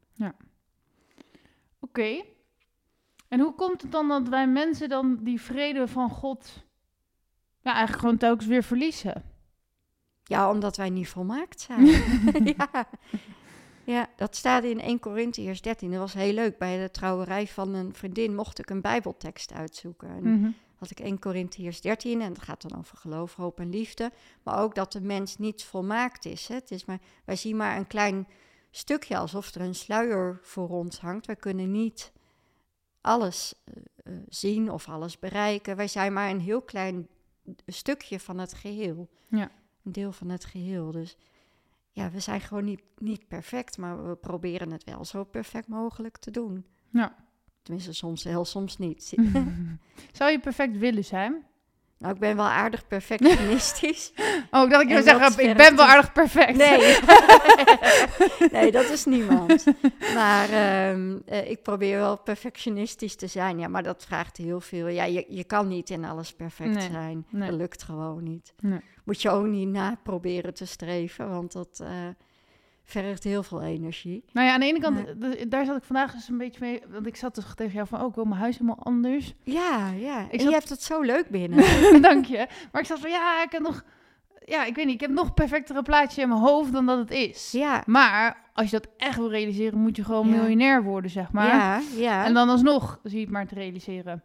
Oké. 1.79 2.23
En 3.27 3.39
hoe 3.39 3.55
komt 3.55 3.81
het 3.81 3.91
dan 3.91 4.07
dat 4.07 4.27
wij 4.27 4.47
mensen 4.47 4.89
dan 4.89 5.17
die 5.21 5.41
vrede 5.41 5.87
van 5.87 6.09
God... 6.09 6.63
Ja, 7.61 7.71
eigenlijk 7.71 7.99
gewoon 7.99 8.17
telkens 8.17 8.47
weer 8.47 8.63
verliezen? 8.63 9.23
Ja, 10.23 10.51
omdat 10.51 10.77
wij 10.77 10.89
niet 10.89 11.07
volmaakt 11.07 11.61
zijn. 11.61 11.85
ja. 12.57 12.87
Ja, 13.83 14.09
dat 14.15 14.35
staat 14.35 14.63
in 14.63 14.79
1 14.81 14.99
Corinthiërs 14.99 15.61
13. 15.61 15.91
Dat 15.91 15.99
was 15.99 16.13
heel 16.13 16.33
leuk. 16.33 16.57
Bij 16.57 16.81
de 16.81 16.91
trouwerij 16.91 17.47
van 17.47 17.73
een 17.73 17.93
vriendin 17.93 18.35
mocht 18.35 18.59
ik 18.59 18.69
een 18.69 18.81
bijbeltekst 18.81 19.53
uitzoeken. 19.53 20.09
En 20.09 20.37
Mhm. 20.39 20.49
had 20.75 20.91
ik 20.91 20.99
1 20.99 21.19
Corinthiërs 21.19 21.81
13 21.81 22.21
en 22.21 22.33
dat 22.33 22.43
gaat 22.43 22.69
dan 22.69 22.79
over 22.79 22.97
geloof, 22.97 23.35
hoop 23.35 23.59
en 23.59 23.69
liefde. 23.69 24.11
Maar 24.43 24.59
ook 24.59 24.75
dat 24.75 24.91
de 24.91 25.01
mens 25.01 25.37
niet 25.37 25.63
volmaakt 25.63 26.25
is. 26.25 26.47
Hè. 26.47 26.55
Het 26.55 26.71
is 26.71 26.85
maar, 26.85 26.99
wij 27.25 27.35
zien 27.35 27.55
maar 27.57 27.77
een 27.77 27.87
klein 27.87 28.27
stukje 28.71 29.17
alsof 29.17 29.55
er 29.55 29.61
een 29.61 29.75
sluier 29.75 30.39
voor 30.41 30.69
ons 30.69 30.99
hangt. 30.99 31.25
Wij 31.25 31.35
kunnen 31.35 31.71
niet 31.71 32.11
alles 33.01 33.53
eh, 33.63 33.73
eh, 34.03 34.19
zien 34.29 34.71
of 34.71 34.89
alles 34.89 35.19
bereiken. 35.19 35.75
Wij 35.75 35.87
zijn 35.87 36.13
maar 36.13 36.29
een 36.29 36.39
heel 36.41 36.61
klein 36.61 37.07
stukje 37.67 38.19
van 38.19 38.37
het 38.37 38.53
geheel. 38.53 39.09
Ja. 39.27 39.51
Een 39.83 39.91
deel 39.91 40.11
van 40.11 40.29
het 40.29 40.45
geheel. 40.45 40.91
Dus 40.91 41.17
ja, 41.93 42.11
we 42.11 42.19
zijn 42.19 42.41
gewoon 42.41 42.63
niet, 42.63 42.81
niet 42.97 43.27
perfect, 43.27 43.77
maar 43.77 44.07
we 44.07 44.15
proberen 44.15 44.71
het 44.71 44.83
wel 44.83 45.05
zo 45.05 45.23
perfect 45.23 45.67
mogelijk 45.67 46.17
te 46.17 46.31
doen. 46.31 46.65
Ja. 46.89 47.15
Tenminste, 47.61 47.93
soms 47.93 48.23
wel, 48.23 48.45
soms 48.45 48.77
niet. 48.77 49.13
Zou 50.11 50.31
je 50.31 50.39
perfect 50.39 50.77
willen 50.77 51.05
zijn? 51.05 51.45
Nou, 52.03 52.15
ik 52.15 52.19
ben 52.21 52.35
wel 52.35 52.45
aardig 52.45 52.87
perfectionistisch. 52.87 54.11
Oh, 54.51 54.63
ik 54.63 54.69
dacht 54.69 54.83
ik 54.83 54.89
zou 54.89 55.03
zeggen, 55.03 55.21
dat 55.21 55.39
ik 55.39 55.57
ben 55.57 55.75
wel 55.75 55.85
aardig 55.85 56.11
perfect. 56.11 56.57
Nee. 56.57 56.97
nee, 58.61 58.71
dat 58.71 58.89
is 58.89 59.05
niemand. 59.05 59.63
Maar 60.13 60.49
ehm, 60.49 61.17
eh, 61.25 61.49
ik 61.49 61.61
probeer 61.61 61.97
wel 61.97 62.17
perfectionistisch 62.17 63.15
te 63.15 63.27
zijn. 63.27 63.59
Ja, 63.59 63.67
maar 63.67 63.83
dat 63.83 64.05
vraagt 64.07 64.37
heel 64.37 64.61
veel. 64.61 64.87
Ja, 64.87 65.03
je, 65.03 65.25
je 65.29 65.43
kan 65.43 65.67
niet 65.67 65.89
in 65.89 66.05
alles 66.05 66.33
perfect 66.33 66.69
Nee, 66.73 66.89
zijn. 66.91 67.25
nee. 67.29 67.49
Dat 67.49 67.57
lukt 67.59 67.83
gewoon 67.83 68.23
niet. 68.23 68.53
Nee. 68.59 68.79
Moet 69.03 69.21
je 69.21 69.29
ook 69.29 69.45
niet 69.45 69.67
na 69.67 69.97
proberen 70.03 70.53
te 70.53 70.65
streven, 70.65 71.29
want 71.29 71.51
dat 71.51 71.79
eh, 71.83 71.89
vergt 73.01 73.23
heel 73.23 73.43
veel 73.43 73.61
energie. 73.61 74.23
Nou 74.33 74.47
ja, 74.47 74.53
aan 74.53 74.59
de 74.59 74.65
ene 74.65 74.79
kant, 74.79 75.03
daar 75.51 75.65
zat 75.65 75.77
ik 75.77 75.83
vandaag 75.83 76.13
dus 76.13 76.29
een 76.29 76.37
beetje 76.37 76.59
mee. 76.59 76.81
Want 76.89 77.07
ik 77.07 77.15
zat 77.15 77.35
dus 77.35 77.45
tegen 77.55 77.73
jou 77.73 77.87
van, 77.87 78.01
oh, 78.01 78.07
ik 78.07 78.15
wil 78.15 78.25
mijn 78.25 78.39
huis 78.41 78.57
helemaal 78.57 78.83
anders. 78.83 79.33
Ja, 79.43 79.89
ja. 79.91 80.17
en 80.31 80.39
zat- 80.39 80.49
je 80.49 80.55
hebt 80.55 80.69
het 80.69 80.83
zo 80.83 81.01
leuk 81.01 81.29
binnen. 81.29 81.63
Dank 82.01 82.25
je. 82.25 82.47
Maar 82.71 82.81
ik 82.81 82.87
zat 82.87 82.99
van, 82.99 83.09
ja, 83.09 83.43
ik 83.43 83.51
heb 83.51 83.61
nog... 83.61 83.83
Ja, 84.45 84.65
ik 84.65 84.75
weet 84.75 84.85
niet, 84.85 84.93
ik 84.93 85.01
heb 85.01 85.09
nog 85.09 85.33
perfectere 85.33 85.81
plaatje 85.81 86.21
in 86.21 86.27
mijn 86.29 86.41
hoofd 86.41 86.71
dan 86.71 86.85
dat 86.85 86.97
het 86.97 87.11
is. 87.11 87.51
ja, 87.51 87.83
Maar 87.85 88.49
als 88.53 88.69
je 88.69 88.79
dat 88.79 88.87
echt 88.97 89.17
wil 89.17 89.29
realiseren, 89.29 89.79
moet 89.79 89.95
je 89.95 90.03
gewoon 90.03 90.27
Ja. 90.29 90.35
miljonair 90.35 90.83
worden, 90.83 91.11
zeg 91.11 91.31
maar. 91.31 91.47
ja, 91.47 91.81
ja. 91.95 92.25
En 92.25 92.33
dan 92.33 92.49
alsnog 92.49 92.99
zie 93.03 93.17
je 93.17 93.23
het 93.23 93.33
maar 93.33 93.47
te 93.47 93.55
realiseren. 93.55 94.23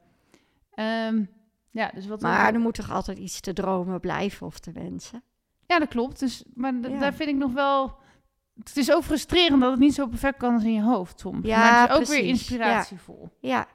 Ehm, 0.75 1.23
ja, 1.71 1.91
dus 1.95 2.07
wat... 2.07 2.21
maar 2.21 2.55
er 2.55 2.61
moet 2.61 2.75
toch 2.75 2.91
altijd 2.93 3.19
iets 3.19 3.41
te 3.41 3.53
dromen 3.53 4.01
blijven 4.01 4.47
of 4.47 4.59
te 4.59 4.73
wensen. 4.73 5.23
Ja, 5.67 5.79
dat 5.79 5.89
klopt. 5.89 6.19
Dus, 6.21 6.45
maar 6.55 6.75
Ja. 6.83 6.99
daar 6.99 7.15
vind 7.15 7.29
ik 7.29 7.37
nog 7.37 7.53
wel... 7.53 7.97
Het 8.59 8.77
is 8.77 8.93
ook 8.93 9.03
frustrerend 9.03 9.61
dat 9.61 9.71
het 9.71 9.81
niet 9.81 9.95
zo 9.95 10.07
perfect 10.07 10.37
kan 10.39 10.55
als 10.55 10.65
in 10.65 10.73
je 10.73 10.83
hoofd 10.83 11.21
soms. 11.21 11.47
Ja, 11.47 11.59
maar 11.59 11.81
het 11.81 11.91
is 11.91 11.97
ook 11.97 12.17
weer 12.17 12.29
inspiratievol. 12.29 13.29
Ja. 13.41 13.67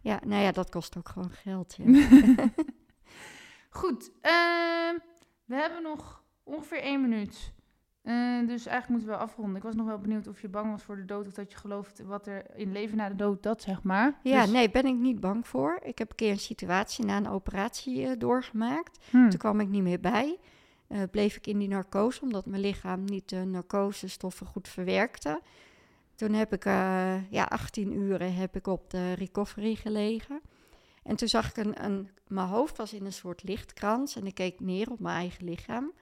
Ja, 0.00 0.20
nou 0.26 0.42
ja, 0.42 0.52
dat 0.52 0.70
kost 0.70 0.96
ook 0.96 1.08
gewoon 1.08 1.30
geld. 1.30 1.76
Ja. 1.82 1.84
Goed, 3.70 4.10
ehm, 4.20 4.94
we 5.44 5.54
hebben 5.54 5.82
nog 5.82 6.22
ongeveer 6.42 6.82
één 6.82 7.00
minuut. 7.00 7.52
Eh, 8.02 8.38
dus 8.46 8.66
eigenlijk 8.66 8.88
moeten 8.88 9.08
we 9.08 9.16
afronden. 9.16 9.56
Ik 9.56 9.62
was 9.62 9.74
nog 9.74 9.86
wel 9.86 9.98
benieuwd 9.98 10.26
of 10.26 10.40
je 10.40 10.48
bang 10.48 10.70
was 10.70 10.82
voor 10.82 10.96
de 10.96 11.04
dood 11.04 11.26
of 11.26 11.32
dat 11.32 11.52
je 11.52 11.58
gelooft 11.58 12.02
wat 12.02 12.26
er 12.26 12.56
in 12.56 12.72
leven 12.72 12.96
na 12.96 13.08
de 13.08 13.14
dood, 13.14 13.42
dat 13.42 13.62
zeg 13.62 13.82
maar. 13.82 14.18
Ja, 14.22 14.42
Dus- 14.42 14.50
nee, 14.52 14.70
ben 14.70 14.86
ik 14.86 14.94
niet 14.96 15.20
bang 15.20 15.46
voor. 15.46 15.78
Ik 15.82 15.98
heb 15.98 16.10
een 16.10 16.16
keer 16.16 16.30
een 16.30 16.38
situatie 16.38 17.04
na 17.04 17.16
een 17.16 17.28
operatie 17.28 18.06
eh, 18.06 18.12
doorgemaakt. 18.18 18.98
Hm. 19.10 19.28
Toen 19.28 19.38
kwam 19.38 19.60
ik 19.60 19.68
niet 19.68 19.82
meer 19.82 20.00
bij. 20.00 20.38
Eh, 20.90 21.02
bleef 21.10 21.36
ik 21.36 21.46
in 21.46 21.58
die 21.58 21.68
narcose, 21.68 22.20
omdat 22.22 22.46
mijn 22.46 22.62
lichaam 22.62 23.04
niet 23.04 23.28
de 23.28 23.44
narcosestoffen 23.44 24.46
goed 24.46 24.68
verwerkte. 24.68 25.40
Toen 26.14 26.32
heb 26.32 26.52
ik, 26.52 26.64
eh, 26.64 27.30
ja, 27.30 27.44
18 27.44 27.92
uren 27.92 28.34
heb 28.34 28.56
ik 28.56 28.66
op 28.66 28.90
de 28.90 29.12
recovery 29.12 29.74
gelegen. 29.74 30.40
En 31.02 31.16
toen 31.16 31.28
zag 31.28 31.48
ik 31.48 31.56
een, 31.56 31.84
een, 31.84 32.10
mijn 32.26 32.46
hoofd 32.46 32.76
was 32.76 32.92
in 32.92 33.04
een 33.04 33.12
soort 33.12 33.42
lichtkrans 33.42 34.16
en 34.16 34.26
ik 34.26 34.34
keek 34.34 34.60
neer 34.60 34.90
op 34.90 35.00
mijn 35.00 35.16
eigen 35.16 35.44
lichaam. 35.44 35.92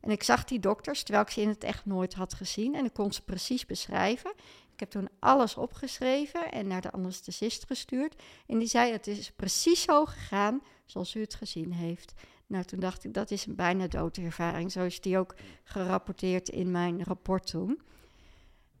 En 0.00 0.10
ik 0.10 0.22
zag 0.22 0.44
die 0.44 0.60
dokters, 0.60 1.02
terwijl 1.02 1.24
ik 1.24 1.30
ze 1.30 1.40
in 1.40 1.48
het 1.48 1.64
echt 1.64 1.86
nooit 1.86 2.14
had 2.14 2.34
gezien. 2.34 2.74
En 2.74 2.84
ik 2.84 2.92
kon 2.92 3.12
ze 3.12 3.22
precies 3.22 3.66
beschrijven. 3.66 4.32
Ik 4.72 4.80
heb 4.80 4.90
toen 4.90 5.08
alles 5.18 5.56
opgeschreven 5.56 6.52
en 6.52 6.66
naar 6.66 6.80
de 6.80 6.92
anesthesist 6.92 7.66
gestuurd. 7.66 8.22
En 8.46 8.58
die 8.58 8.68
zei, 8.68 8.92
het 8.92 9.06
is 9.06 9.30
precies 9.30 9.82
zo 9.82 10.04
gegaan 10.04 10.62
zoals 10.84 11.14
u 11.14 11.20
het 11.20 11.34
gezien 11.34 11.72
heeft. 11.72 12.12
Nou, 12.50 12.64
toen 12.64 12.80
dacht 12.80 13.04
ik, 13.04 13.14
dat 13.14 13.30
is 13.30 13.46
een 13.46 13.54
bijna 13.54 13.86
doodervaring. 13.86 14.72
Zo 14.72 14.84
is 14.84 15.00
die 15.00 15.18
ook 15.18 15.34
gerapporteerd 15.64 16.48
in 16.48 16.70
mijn 16.70 17.04
rapport 17.04 17.46
toen. 17.46 17.80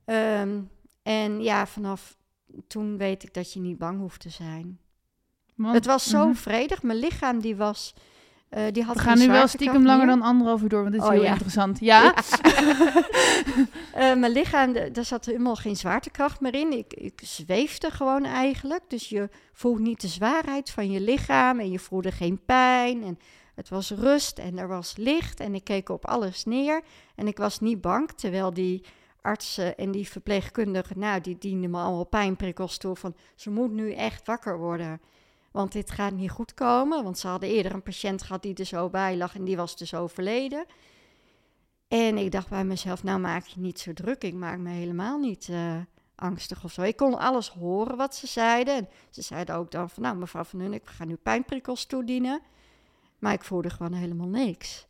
Ehm, 0.04 0.62
en 1.02 1.42
ja, 1.42 1.66
vanaf 1.66 2.16
toen 2.66 2.96
weet 2.96 3.22
ik 3.22 3.34
dat 3.34 3.52
je 3.52 3.60
niet 3.60 3.78
bang 3.78 3.98
hoeft 3.98 4.20
te 4.20 4.28
zijn. 4.30 4.78
Want- 5.54 5.74
het 5.74 5.86
was 5.86 6.08
zo 6.08 6.24
Mhm. 6.26 6.34
vredig. 6.34 6.82
Mijn 6.82 6.98
lichaam 6.98 7.40
die 7.40 7.56
was... 7.56 7.94
eh, 8.50 8.62
die 8.72 8.82
had 8.82 8.96
We 8.96 9.02
gaan 9.02 9.18
nu 9.18 9.28
wel 9.28 9.48
stiekem 9.48 9.86
langer 9.86 10.06
dan 10.06 10.22
anderhalf 10.22 10.62
uur 10.62 10.68
door, 10.68 10.80
want 10.80 10.92
dit 10.92 11.02
is 11.02 11.08
Oh, 11.08 11.14
heel 11.14 11.22
ja. 11.22 11.30
interessant. 11.30 11.78
Ja? 11.80 12.12
Eh, 13.94 14.14
mijn 14.14 14.32
lichaam, 14.32 14.72
daar 14.72 15.04
zat 15.04 15.24
helemaal 15.24 15.56
geen 15.56 15.76
zwaartekracht 15.76 16.40
meer 16.40 16.54
in. 16.54 16.72
Ik, 16.72 16.94
ik 16.94 17.20
zweefde 17.24 17.90
gewoon 17.90 18.24
eigenlijk. 18.24 18.82
Dus 18.88 19.08
je 19.08 19.28
voelt 19.52 19.78
niet 19.78 20.00
de 20.00 20.08
zwaarheid 20.08 20.70
van 20.70 20.90
je 20.90 21.00
lichaam 21.00 21.60
en 21.60 21.70
je 21.70 21.78
voelde 21.78 22.12
geen 22.12 22.40
pijn. 22.46 23.02
En 23.02 23.18
het 23.54 23.68
was 23.68 23.90
rust 23.90 24.38
en 24.38 24.58
er 24.58 24.68
was 24.68 24.96
licht 24.96 25.40
en 25.40 25.54
ik 25.54 25.64
keek 25.64 25.88
op 25.88 26.06
alles 26.06 26.44
neer. 26.44 26.82
En 27.14 27.26
ik 27.26 27.36
was 27.36 27.60
niet 27.60 27.80
bang, 27.80 28.10
terwijl 28.10 28.54
die 28.54 28.84
artsen 29.22 29.76
en 29.76 29.90
die 29.90 30.08
verpleegkundigen, 30.08 30.98
nou, 30.98 31.20
die 31.20 31.38
dienden 31.38 31.70
me 31.70 31.78
allemaal 31.78 32.04
pijnprikkels 32.04 32.78
toe 32.78 32.96
van 32.96 33.14
ze 33.34 33.50
moet 33.50 33.72
nu 33.72 33.92
echt 33.92 34.26
wakker 34.26 34.58
worden. 34.58 35.00
Want 35.50 35.72
dit 35.72 35.90
gaat 35.90 36.12
niet 36.12 36.30
goed 36.30 36.54
komen, 36.54 37.04
want 37.04 37.18
ze 37.18 37.28
hadden 37.28 37.48
eerder 37.48 37.74
een 37.74 37.82
patiënt 37.82 38.22
gehad 38.22 38.42
die 38.42 38.54
er 38.54 38.64
zo 38.64 38.88
bij 38.90 39.16
lag 39.16 39.34
en 39.34 39.44
die 39.44 39.56
was 39.56 39.76
dus 39.76 39.94
overleden. 39.94 40.64
En 41.88 42.18
ik 42.18 42.30
dacht 42.32 42.48
bij 42.48 42.64
mezelf, 42.64 43.02
nou 43.02 43.20
maak 43.20 43.44
je 43.44 43.60
niet 43.60 43.78
zo 43.80 43.92
druk. 43.92 44.24
Ik 44.24 44.34
maak 44.34 44.58
me 44.58 44.70
helemaal 44.70 45.18
niet 45.18 45.48
eh, 45.50 45.76
angstig 46.14 46.64
of 46.64 46.72
zo. 46.72 46.82
Ik 46.82 46.96
kon 46.96 47.18
alles 47.18 47.48
horen 47.48 47.96
wat 47.96 48.14
ze 48.14 48.26
zeiden. 48.26 48.74
En 48.74 48.88
ze 49.10 49.22
zeiden 49.22 49.54
ook 49.54 49.70
dan 49.70 49.90
van, 49.90 50.02
nou 50.02 50.16
mevrouw 50.16 50.44
Van 50.44 50.60
Hun, 50.60 50.72
ik 50.72 50.86
ga 50.86 51.04
nu 51.04 51.14
pijnprikkels 51.16 51.84
toedienen. 51.86 52.40
Maar 53.18 53.32
ik 53.32 53.44
voelde 53.44 53.70
gewoon 53.70 53.92
helemaal 53.92 54.26
niks. 54.26 54.86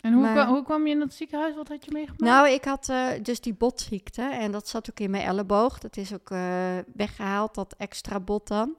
En 0.00 0.12
hoe, 0.12 0.22
Maar- 0.22 0.32
kwa- 0.32 0.46
hoe 0.48 0.62
kwam 0.62 0.86
je 0.86 0.92
in 0.92 0.98
dat 0.98 1.12
ziekenhuis? 1.14 1.54
Wat 1.54 1.68
had 1.68 1.84
je 1.84 1.90
meegemaakt? 1.92 2.20
Nou, 2.22 2.48
ik 2.48 2.64
had 2.64 2.88
eh, 2.88 3.06
dus 3.22 3.40
die 3.40 3.54
botziekte 3.54 4.22
en 4.22 4.52
dat 4.52 4.68
zat 4.68 4.90
ook 4.90 5.00
in 5.00 5.10
mijn 5.10 5.24
elleboog. 5.26 5.78
Dat 5.78 5.96
is 5.96 6.12
ook 6.14 6.30
eh, 6.30 6.78
weggehaald, 6.94 7.54
dat 7.54 7.74
extra 7.78 8.20
bot 8.20 8.48
dan. 8.48 8.76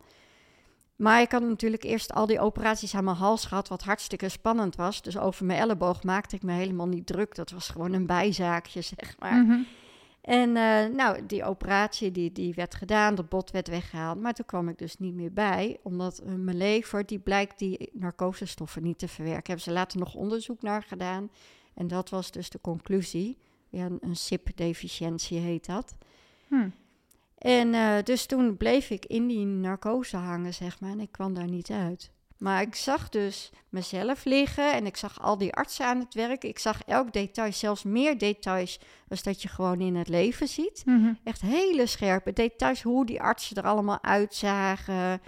Maar 1.02 1.22
ik 1.22 1.32
had 1.32 1.42
natuurlijk 1.42 1.84
eerst 1.84 2.14
al 2.14 2.26
die 2.26 2.40
operaties 2.40 2.96
aan 2.96 3.04
mijn 3.04 3.16
hals 3.16 3.46
gehad, 3.46 3.68
wat 3.68 3.84
hartstikke 3.84 4.30
spannend 4.30 4.76
was. 4.76 5.02
Dus 5.02 5.18
over 5.18 5.46
mijn 5.46 5.60
elleboog 5.60 6.04
maakte 6.04 6.36
ik 6.36 6.44
me 6.44 6.54
helemaal 6.54 6.88
niet 6.88 7.08
druk. 7.08 7.36
Dat 7.36 7.52
was 7.52 7.70
gewoon 7.70 7.94
een 7.94 8.06
bijzaakje, 8.06 8.82
zeg 8.82 9.16
maar. 9.20 9.44
Mhm. 9.44 9.60
En 10.22 10.56
eh, 10.56 10.96
nou, 10.96 11.26
die 11.26 11.44
operatie 11.44 12.12
die, 12.12 12.32
die 12.32 12.54
werd 12.54 12.76
gedaan, 12.76 13.16
dat 13.16 13.30
bot 13.30 13.52
werd 13.52 13.68
weggehaald. 13.68 14.22
Maar 14.22 14.34
toen 14.34 14.46
kwam 14.46 14.70
ik 14.70 14.78
dus 14.78 14.98
niet 14.98 15.14
meer 15.14 15.34
bij, 15.34 15.78
omdat 15.84 16.20
eh, 16.20 16.34
mijn 16.34 16.58
lever, 16.58 17.06
die 17.06 17.20
blijkt 17.20 17.60
die 17.60 17.90
narcosestoffen 17.94 18.84
niet 18.84 19.00
te 19.00 19.08
verwerken. 19.08 19.44
Hebben 19.46 19.64
ze 19.64 19.72
later 19.72 20.00
nog 20.00 20.16
onderzoek 20.16 20.62
naar 20.62 20.84
gedaan. 20.84 21.32
En 21.74 21.88
dat 21.88 22.10
was 22.10 22.32
dus 22.32 22.50
de 22.50 22.62
conclusie. 22.62 23.38
Ja, 23.70 23.86
een, 23.86 23.98
een 24.02 24.16
SIP-deficiëntie 24.16 25.40
heet 25.40 25.66
dat. 25.66 25.96
Hm. 26.48 26.70
En 27.42 27.74
eh, 27.74 28.04
dus 28.04 28.26
toen 28.26 28.58
bleef 28.58 28.90
ik 28.90 29.06
in 29.06 29.28
die 29.28 29.46
narcose 29.46 30.18
hangen, 30.18 30.54
zeg 30.54 30.80
maar, 30.80 30.92
en 30.92 31.00
ik 31.00 31.12
kwam 31.12 31.34
daar 31.34 31.48
niet 31.48 31.72
uit. 31.72 32.12
Maar 32.38 32.62
ik 32.62 32.76
zag 32.76 33.10
dus 33.10 33.52
mezelf 33.70 34.26
liggen 34.26 34.74
en 34.74 34.86
ik 34.86 34.98
zag 34.98 35.22
al 35.22 35.38
die 35.38 35.54
artsen 35.54 35.86
aan 35.86 36.00
het 36.00 36.14
werk. 36.14 36.44
Ik 36.44 36.60
zag 36.60 36.84
elk 36.84 37.14
detail, 37.14 37.54
zelfs 37.54 37.84
meer 37.84 38.18
details 38.18 38.80
als 39.08 39.24
dat 39.24 39.42
je 39.42 39.48
gewoon 39.48 39.82
in 39.82 39.96
het 39.96 40.08
leven 40.08 40.48
ziet. 40.48 40.82
Mhm. 40.86 41.14
Echt 41.24 41.42
hele 41.42 41.86
scherpe 41.86 42.34
details, 42.34 42.82
hoe 42.82 43.06
die 43.06 43.22
artsen 43.22 43.56
er 43.56 43.64
allemaal 43.64 44.04
uitzagen. 44.04 45.22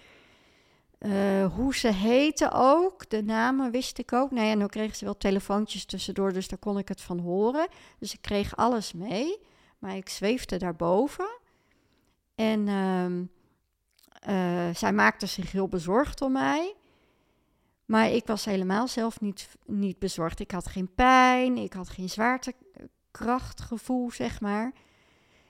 eh, 0.98 1.46
hoe 1.56 1.76
ze 1.76 1.88
heten 1.94 2.52
ook, 2.52 3.10
de 3.10 3.24
namen 3.24 3.72
wist 3.72 3.98
ik 3.98 4.14
ook. 4.14 4.32
Nou 4.32 4.48
ja, 4.48 4.56
nu 4.56 4.66
kregen 4.66 4.96
ze 4.96 5.06
wel 5.06 5.18
telefoontjes 5.18 5.86
tussendoor, 5.86 6.34
dus 6.34 6.48
daar 6.48 6.60
kon 6.60 6.78
ik 6.78 6.88
het 6.88 7.02
van 7.02 7.20
horen. 7.20 7.68
Dus 8.00 8.14
ik 8.14 8.22
kreeg 8.22 8.56
alles 8.56 8.94
mee, 8.94 9.38
maar 9.80 9.96
ik 9.96 10.10
zweefde 10.10 10.58
daarboven. 10.58 11.42
En 12.36 12.68
ehm, 12.68 13.24
eh, 14.20 14.76
zij 14.76 14.94
maakte 14.94 15.26
zich 15.26 15.52
heel 15.52 15.68
bezorgd 15.68 16.22
om 16.22 16.32
mij. 16.32 16.76
Maar 17.86 18.10
ik 18.10 18.28
was 18.28 18.46
helemaal 18.46 18.88
zelf 18.88 19.22
niet, 19.22 19.50
niet 19.66 20.00
bezorgd. 20.00 20.40
Ik 20.40 20.52
had 20.52 20.68
geen 20.68 20.94
pijn, 20.96 21.58
ik 21.58 21.74
had 21.74 21.90
geen 21.90 22.10
zwaartekrachtgevoel, 22.10 24.12
zeg 24.12 24.42
maar. 24.42 24.72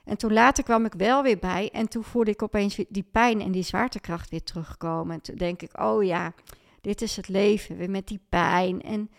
En 0.04 0.18
toen 0.18 0.34
later 0.34 0.64
kwam 0.64 0.86
ik 0.86 0.94
wel 0.94 1.24
weer 1.24 1.40
bij 1.40 1.70
en 1.72 1.88
toen 1.88 2.04
voelde 2.04 2.32
ik 2.32 2.42
opeens 2.42 2.80
die 2.90 3.08
pijn 3.12 3.42
en 3.42 3.52
die 3.52 3.64
zwaartekracht 3.64 4.30
weer 4.30 4.44
terugkomen. 4.44 5.16
En 5.16 5.22
toen 5.22 5.36
denk 5.36 5.62
ik, 5.62 5.80
oh 5.80 6.04
ja, 6.04 6.34
dit 6.82 7.02
is 7.02 7.16
het 7.16 7.28
leven, 7.28 7.78
weer 7.78 7.90
met 7.90 8.08
die 8.08 8.22
pijn. 8.30 8.82
En 8.82 9.10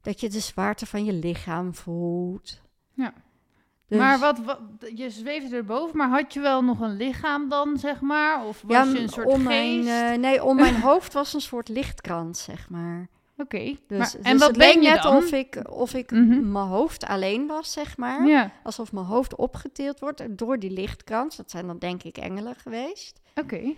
dat 0.00 0.20
je 0.20 0.28
de 0.28 0.40
zwaarte 0.40 0.86
van 0.86 1.04
je 1.04 1.12
lichaam 1.12 1.74
voelt. 1.74 2.60
Ja. 2.92 3.14
Dus- 3.96 4.02
Maar 4.06 4.18
wat, 4.18 4.38
wat, 4.44 4.58
je 4.94 5.10
zweefde 5.10 5.56
erboven, 5.56 5.96
maar 5.96 6.08
had 6.08 6.32
je 6.34 6.40
wel 6.40 6.62
nog 6.64 6.80
een 6.80 6.96
lichaam 6.96 7.48
dan, 7.48 7.78
zeg 7.78 8.00
maar? 8.00 8.44
Of 8.46 8.62
was 8.66 8.86
ja, 8.86 8.92
je 8.92 8.98
een 9.00 9.08
soort 9.08 9.26
om 9.26 9.46
geest? 9.46 9.84
mijn, 9.84 10.12
eh, 10.12 10.18
nee, 10.18 10.44
om 10.44 10.56
mijn 10.56 10.80
hoofd 10.90 11.12
was 11.12 11.34
een 11.34 11.40
soort 11.40 11.68
lichtkrans, 11.68 12.42
zeg 12.42 12.68
maar. 12.70 13.08
Oké, 13.36 13.58
Dus, 13.86 13.98
maar- 13.98 14.10
dus 14.12 14.20
en 14.22 14.38
wat 14.38 14.48
het 14.48 14.56
ben 14.58 14.66
leek 14.66 14.82
je 14.82 14.90
net 14.90 15.02
dan? 15.02 15.16
of 15.16 15.32
ik, 15.32 15.60
of 15.70 15.94
ik 15.94 16.10
Mhm. 16.10 16.52
mijn 16.52 16.66
hoofd 16.66 17.04
alleen 17.06 17.46
was, 17.46 17.72
zeg 17.72 17.96
maar. 17.96 18.26
Ja, 18.26 18.50
Alsof 18.62 18.92
mijn 18.92 19.06
hoofd 19.06 19.36
opgetild 19.36 20.00
wordt 20.00 20.22
door 20.38 20.58
die 20.58 20.70
lichtkrans. 20.70 21.36
Dat 21.36 21.50
zijn 21.50 21.66
dan 21.66 21.78
denk 21.78 22.02
ik 22.02 22.16
engelen 22.16 22.54
geweest. 22.54 23.20
oké. 23.34 23.74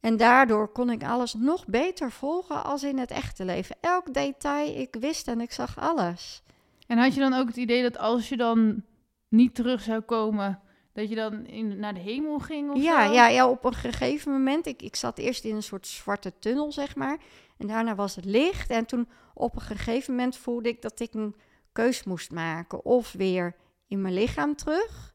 En 0.00 0.16
daardoor 0.16 0.68
kon 0.68 0.90
ik 0.90 1.04
alles 1.04 1.34
nog 1.34 1.66
beter 1.66 2.10
volgen 2.12 2.64
als 2.64 2.82
in 2.82 2.98
het 2.98 3.10
echte 3.10 3.44
leven. 3.44 3.76
Elk 3.80 4.14
detail, 4.14 4.78
ik 4.80 4.96
wist 5.00 5.28
en 5.28 5.40
ik 5.40 5.52
zag 5.52 5.78
alles. 5.78 6.42
En 6.86 6.98
had 6.98 7.14
je 7.14 7.20
dan 7.20 7.34
ook 7.34 7.46
het 7.46 7.56
idee 7.56 7.82
dat 7.82 7.98
als 7.98 8.28
je 8.28 8.36
dan 8.36 8.82
niet 9.28 9.54
terug 9.54 9.80
zou 9.80 10.00
komen, 10.00 10.60
dat 10.92 11.08
je 11.08 11.14
dan 11.14 11.46
in, 11.46 11.78
naar 11.78 11.94
de 11.94 12.00
hemel 12.00 12.38
ging 12.38 12.70
of 12.70 12.82
Ja, 12.82 13.06
zo? 13.06 13.12
ja, 13.12 13.28
ja, 13.28 13.48
op 13.50 13.64
een 13.64 13.74
gegeven 13.74 14.32
moment, 14.32 14.66
ik, 14.66 14.82
ik 14.82 14.96
zat 14.96 15.18
eerst 15.18 15.44
in 15.44 15.54
een 15.54 15.62
soort 15.62 15.86
zwarte 15.86 16.32
tunnel, 16.38 16.72
zeg 16.72 16.96
maar. 16.96 17.18
En 17.56 17.66
daarna 17.66 17.94
was 17.94 18.16
het 18.16 18.24
licht. 18.24 18.70
En 18.70 18.86
toen 18.86 19.08
op 19.34 19.54
een 19.54 19.60
gegeven 19.60 20.14
moment 20.14 20.36
voelde 20.36 20.68
ik 20.68 20.82
dat 20.82 21.00
ik 21.00 21.14
een 21.14 21.34
keus 21.72 22.04
moest 22.04 22.30
maken. 22.32 22.84
Of 22.84 23.12
weer 23.12 23.56
in 23.86 24.00
mijn 24.00 24.14
lichaam 24.14 24.56
terug. 24.56 25.14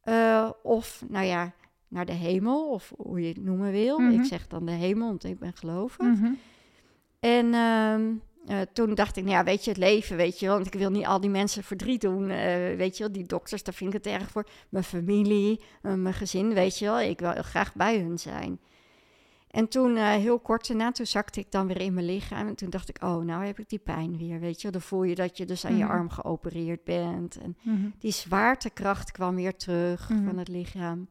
eh, 0.00 0.50
of, 0.62 1.02
nou 1.08 1.26
ja, 1.26 1.52
naar 1.88 2.06
de 2.06 2.12
hemel, 2.12 2.68
of 2.70 2.92
hoe 2.96 3.20
je 3.20 3.28
het 3.28 3.44
noemen 3.44 3.70
wil. 3.72 3.98
Mhm. 3.98 4.20
Ik 4.20 4.24
zeg 4.24 4.46
dan 4.46 4.66
de 4.66 4.72
hemel, 4.72 5.06
want 5.08 5.24
ik 5.24 5.38
ben 5.38 5.52
gelovig. 5.56 6.06
Mhm. 6.06 6.32
En 7.20 7.54
ehm, 7.54 8.12
eh, 8.48 8.60
toen 8.72 8.94
dacht 8.94 9.16
ik, 9.16 9.24
nou 9.24 9.36
ja, 9.36 9.44
weet 9.44 9.64
je, 9.64 9.70
het 9.70 9.78
leven, 9.78 10.16
weet 10.16 10.40
je 10.40 10.46
wel. 10.46 10.54
Want 10.54 10.66
ik 10.74 10.80
wil 10.80 10.90
niet 10.90 11.06
al 11.06 11.20
die 11.20 11.30
mensen 11.30 11.64
verdriet 11.64 12.00
doen, 12.00 12.30
eh, 12.30 12.76
weet 12.76 12.96
je 12.96 13.02
wel. 13.04 13.12
Die 13.12 13.26
dokters, 13.26 13.62
daar 13.62 13.74
vind 13.74 13.94
ik 13.94 14.04
het 14.04 14.12
erg 14.20 14.30
voor. 14.30 14.46
Mijn 14.68 14.84
familie, 14.84 15.60
eh, 15.82 15.94
mijn 15.94 16.14
gezin, 16.14 16.54
weet 16.54 16.78
je 16.78 16.84
wel. 16.84 17.00
Ik 17.00 17.18
wil 17.20 17.32
graag 17.42 17.74
bij 17.74 17.98
hun 17.98 18.18
zijn. 18.18 18.60
En 19.50 19.68
toen, 19.68 19.96
heel 19.96 20.38
kort 20.38 20.68
daarna, 20.68 20.92
toen 20.92 21.06
zakte 21.06 21.40
ik 21.40 21.50
dan 21.50 21.66
weer 21.66 21.80
in 21.80 21.94
mijn 21.94 22.06
lichaam. 22.06 22.48
En 22.48 22.54
toen 22.54 22.70
dacht 22.70 22.88
ik, 22.88 23.02
oh, 23.02 23.24
nou 23.24 23.44
heb 23.46 23.58
ik 23.58 23.68
die 23.68 23.78
pijn 23.78 24.16
weer, 24.18 24.40
weet 24.40 24.56
je 24.56 24.62
wel. 24.62 24.72
Dan 24.72 24.80
voel 24.80 25.02
je 25.02 25.14
dat 25.14 25.36
je 25.36 25.44
dus 25.44 25.64
aan 25.64 25.76
je 25.76 25.84
Mhm. 25.84 25.92
arm 25.92 26.10
geopereerd 26.10 26.84
bent. 26.84 27.38
En 27.38 27.56
Mhm. 27.62 27.88
die 27.98 28.12
zwaartekracht 28.12 29.10
kwam 29.12 29.34
weer 29.34 29.56
terug 29.56 30.08
Mhm. 30.08 30.24
van 30.24 30.38
het 30.38 30.48
lichaam. 30.48 31.08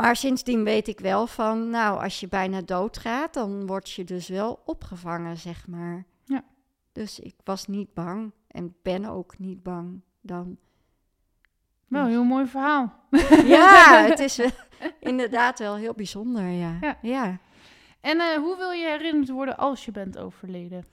Maar 0.00 0.16
sindsdien 0.16 0.64
weet 0.64 0.88
ik 0.88 1.00
wel 1.00 1.26
van, 1.26 1.70
nou, 1.70 2.02
als 2.02 2.20
je 2.20 2.28
bijna 2.28 2.60
doodgaat, 2.60 3.34
dan 3.34 3.66
word 3.66 3.90
je 3.90 4.04
dus 4.04 4.28
wel 4.28 4.62
opgevangen, 4.64 5.36
zeg 5.36 5.66
maar. 5.66 6.04
Ja. 6.24 6.44
Dus 6.92 7.18
ik 7.18 7.34
was 7.44 7.66
niet 7.66 7.94
bang 7.94 8.32
en 8.48 8.74
ben 8.82 9.04
ook 9.04 9.38
niet 9.38 9.62
bang 9.62 10.00
dan. 10.20 10.56
Wel, 11.86 12.06
heel 12.06 12.24
mooi 12.24 12.46
verhaal. 12.46 12.92
Ja, 13.46 14.04
het 14.08 14.18
is 14.18 14.36
wel- 14.36 14.50
inderdaad 15.10 15.58
wel 15.58 15.76
heel 15.76 15.94
bijzonder, 15.94 16.48
ja. 16.48 16.76
Ja. 16.80 16.98
ja. 17.02 17.38
En 18.00 18.20
eh, 18.20 18.36
hoe 18.36 18.56
wil 18.56 18.70
je 18.70 18.86
herinnerd 18.86 19.28
worden 19.28 19.56
als 19.56 19.84
je 19.84 19.90
bent 19.90 20.18
overleden? 20.18 20.84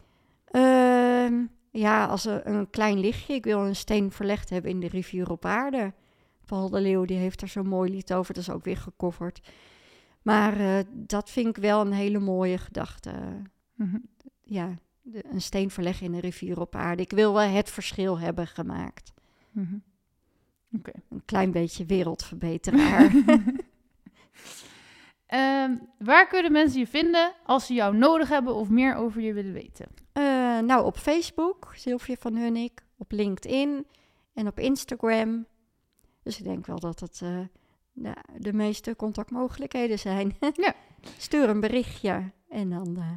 Ehm, 0.45 1.45
ja, 1.71 2.05
als 2.05 2.25
een, 2.25 2.49
een 2.49 2.69
klein 2.69 2.99
lichtje. 2.99 3.33
Ik 3.33 3.43
wil 3.43 3.59
een 3.59 3.75
steen 3.75 4.11
verlegd 4.11 4.49
hebben 4.49 4.71
in 4.71 4.79
de 4.79 4.87
rivier 4.87 5.31
op 5.31 5.45
aarde. 5.45 5.93
Paul 6.47 6.69
de 6.69 6.81
Leeuw 6.81 7.05
die 7.05 7.17
heeft 7.17 7.41
er 7.41 7.47
zo'n 7.47 7.67
mooi 7.67 7.91
lied 7.91 8.13
over. 8.13 8.33
Dat 8.33 8.43
is 8.43 8.49
ook 8.49 8.63
weer 8.63 8.77
gecoverd. 8.77 9.49
Maar 10.21 10.59
eh, 10.59 10.83
dat 10.93 11.29
vind 11.29 11.47
ik 11.47 11.57
wel 11.63 11.81
een 11.81 11.91
hele 11.93 12.19
mooie 12.19 12.57
gedachte. 12.57 13.11
Mhm. 13.73 13.97
Ja, 14.43 14.77
de- 15.01 15.23
een 15.31 15.41
steen 15.41 15.69
verleggen 15.69 16.05
in 16.05 16.13
een 16.13 16.19
rivier 16.19 16.59
op 16.59 16.75
aarde. 16.75 17.01
Ik 17.03 17.11
wil 17.11 17.33
wel 17.33 17.49
het 17.49 17.69
verschil 17.69 18.19
hebben 18.19 18.47
gemaakt. 18.47 19.13
Mhm. 19.51 19.75
Een 21.09 21.25
klein 21.25 21.51
beetje 21.51 21.85
wereldverbeteraar. 21.85 23.11
Ehm, 25.27 25.75
waar 25.99 26.27
kunnen 26.27 26.51
mensen 26.51 26.79
je 26.79 26.87
vinden 26.87 27.33
als 27.45 27.65
ze 27.65 27.73
jou 27.73 27.95
nodig 27.97 28.29
hebben 28.29 28.55
of 28.55 28.69
meer 28.69 28.95
over 28.95 29.21
je 29.21 29.33
willen 29.33 29.53
weten? 29.53 29.85
Eh, 30.13 30.23
nou, 30.59 30.85
op 30.85 30.97
Facebook, 30.97 31.71
Sylvia 31.75 32.15
van 32.19 32.35
Hunnik. 32.35 32.85
Op 32.97 33.11
LinkedIn 33.11 33.85
en 34.33 34.47
op 34.47 34.59
Instagram. 34.59 35.45
Dus 36.27 36.37
ik 36.37 36.43
denk 36.43 36.65
wel 36.65 36.79
dat 36.79 36.99
het 36.99 37.21
eh, 37.23 37.39
de, 37.91 38.13
de 38.37 38.53
meeste 38.53 38.95
contactmogelijkheden 38.95 39.99
zijn. 39.99 40.35
Ja. 40.53 40.73
Stuur 41.17 41.49
een 41.49 41.59
berichtje 41.59 42.31
en 42.49 42.69
dan, 42.69 42.97
eh, 42.97 43.11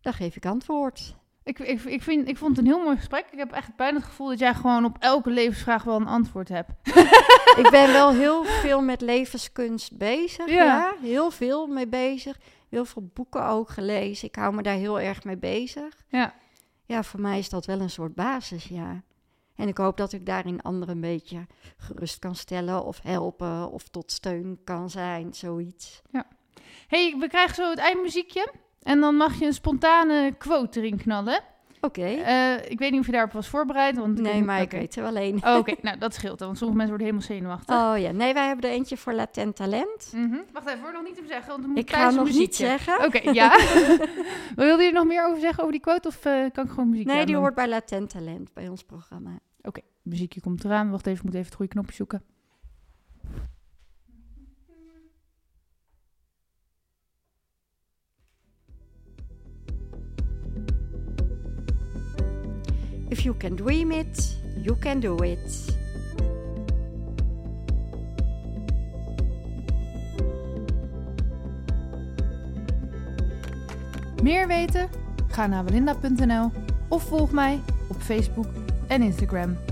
dan 0.00 0.12
geef 0.12 0.36
ik 0.36 0.46
antwoord. 0.46 1.16
Ik, 1.42 1.58
ik, 1.58 1.82
ik, 1.82 2.02
vind, 2.02 2.28
ik 2.28 2.36
vond 2.36 2.56
het 2.56 2.66
een 2.66 2.72
heel 2.72 2.84
mooi 2.84 2.96
gesprek. 2.96 3.26
Ik 3.30 3.38
heb 3.38 3.52
echt 3.52 3.76
bijna 3.76 3.96
het 3.96 4.06
gevoel 4.06 4.28
dat 4.28 4.38
jij 4.38 4.54
gewoon 4.54 4.84
op 4.84 4.96
elke 4.98 5.30
levensvraag 5.30 5.82
wel 5.82 5.96
een 5.96 6.06
antwoord 6.06 6.48
hebt. 6.48 6.70
ik 7.62 7.68
ben 7.70 7.92
wel 7.92 8.12
heel 8.12 8.44
veel 8.44 8.82
met 8.82 9.00
levenskunst 9.00 9.96
bezig. 9.96 10.48
Ja. 10.48 10.64
Ja. 10.64 10.94
heel 11.00 11.30
veel 11.30 11.66
mee 11.66 11.88
bezig. 11.88 12.38
Heel 12.68 12.84
veel 12.84 13.10
boeken 13.14 13.46
ook 13.46 13.68
gelezen. 13.68 14.28
Ik 14.28 14.34
hou 14.34 14.54
me 14.54 14.62
daar 14.62 14.76
heel 14.76 15.00
erg 15.00 15.24
mee 15.24 15.38
bezig. 15.38 16.04
Ja. 16.08 16.34
Ja, 16.86 17.02
voor 17.02 17.20
mij 17.20 17.38
is 17.38 17.48
dat 17.48 17.66
wel 17.66 17.80
een 17.80 17.90
soort 17.90 18.14
basis, 18.14 18.64
ja. 18.64 19.02
En 19.60 19.68
ik 19.68 19.76
hoop 19.78 19.96
dat 19.96 20.12
ik 20.12 20.26
daarin 20.26 20.62
anderen 20.62 20.94
een 20.94 21.00
beetje 21.00 21.46
gerust 21.76 22.18
kan 22.18 22.34
stellen 22.34 22.84
of 22.84 23.00
helpen 23.02 23.70
of 23.70 23.88
tot 23.88 24.12
steun 24.12 24.58
kan 24.64 24.90
zijn, 24.90 25.34
zoiets. 25.34 26.02
hey, 26.88 27.16
we 27.18 27.28
krijgen 27.28 27.54
zo 27.54 27.70
het 27.70 27.78
eindmuziekje. 27.78 28.52
En 28.82 29.00
dan 29.00 29.14
mag 29.14 29.38
je 29.38 29.46
een 29.46 29.52
spontane 29.52 30.34
quote 30.38 30.80
erin 30.80 30.96
knallen. 30.96 31.40
Oké. 31.80 32.04
Eh, 32.04 32.70
ik 32.70 32.78
weet 32.78 32.90
niet 32.90 33.00
of 33.00 33.06
je 33.06 33.12
daarop 33.12 33.32
was 33.32 33.48
voorbereid. 33.48 33.96
Want 33.96 34.18
Nee, 34.20 34.42
maar 34.44 34.60
ik 34.60 34.70
weet 34.70 34.96
er 34.96 35.02
wel 35.02 35.16
één. 35.16 35.44
Oh, 35.44 35.56
Oké, 35.56 35.74
nou 35.82 35.98
dat 35.98 36.14
scheelt 36.14 36.38
dan, 36.38 36.46
want 36.46 36.58
sommige 36.58 36.78
mensen 36.78 36.96
worden 36.98 37.14
helemaal 37.16 37.36
zenuwachtig. 37.36 37.74
Oh 37.76 37.98
ja, 37.98 38.10
nee, 38.10 38.34
wij 38.34 38.46
hebben 38.46 38.64
er 38.70 38.76
eentje 38.76 38.96
voor 38.96 39.12
latent 39.12 39.56
talent. 39.56 40.12
Mhm. 40.14 40.36
Wacht 40.52 40.66
even, 40.66 40.80
hoor 40.80 40.92
nog 40.92 41.02
niet 41.02 41.16
te 41.16 41.24
zeggen, 41.28 41.48
want 41.48 41.60
dan 41.60 41.70
moet 41.70 41.78
Ik 41.78 41.90
ga 41.90 42.04
nog 42.10 42.14
het 42.14 42.24
niet 42.24 42.26
muziekje. 42.26 42.66
zeggen. 42.66 43.04
Oké, 43.04 43.30
ja. 43.40 43.56
Wilde 44.56 44.82
je 44.82 44.88
er 44.88 44.94
nog 44.94 45.04
meer 45.06 45.26
over 45.26 45.40
zeggen 45.40 45.58
over 45.58 45.72
die 45.72 45.80
quote 45.82 46.08
of 46.08 46.24
eh, 46.24 46.50
kan 46.52 46.64
ik 46.64 46.70
gewoon 46.70 46.88
muziek 46.90 47.06
Nee, 47.06 47.26
die 47.26 47.36
hoort 47.36 47.54
bij 47.54 47.68
latent 47.68 48.10
talent 48.10 48.52
bij 48.54 48.68
ons 48.68 48.82
programma. 48.84 49.38
Oké, 49.62 49.80
muziekje 50.02 50.40
komt 50.40 50.64
eraan. 50.64 50.90
Wacht 50.90 51.06
even, 51.06 51.18
ik 51.18 51.24
moet 51.24 51.34
even 51.34 51.46
het 51.46 51.54
goede 51.54 51.72
knopje 51.72 51.94
zoeken. 51.94 52.22
If 63.08 63.20
you 63.20 63.36
can 63.36 63.56
dream 63.56 63.90
it, 63.90 64.38
you 64.62 64.78
can 64.78 65.00
do 65.00 65.16
it. 65.22 65.78
Meer 74.22 74.46
weten? 74.46 74.88
Ga 75.28 75.46
naar 75.46 75.64
belinda.nl 75.64 76.50
of 76.88 77.02
volg 77.02 77.32
mij 77.32 77.60
op 77.88 77.96
Facebook 77.96 78.59
en 78.90 79.02
Instagram. 79.04 79.69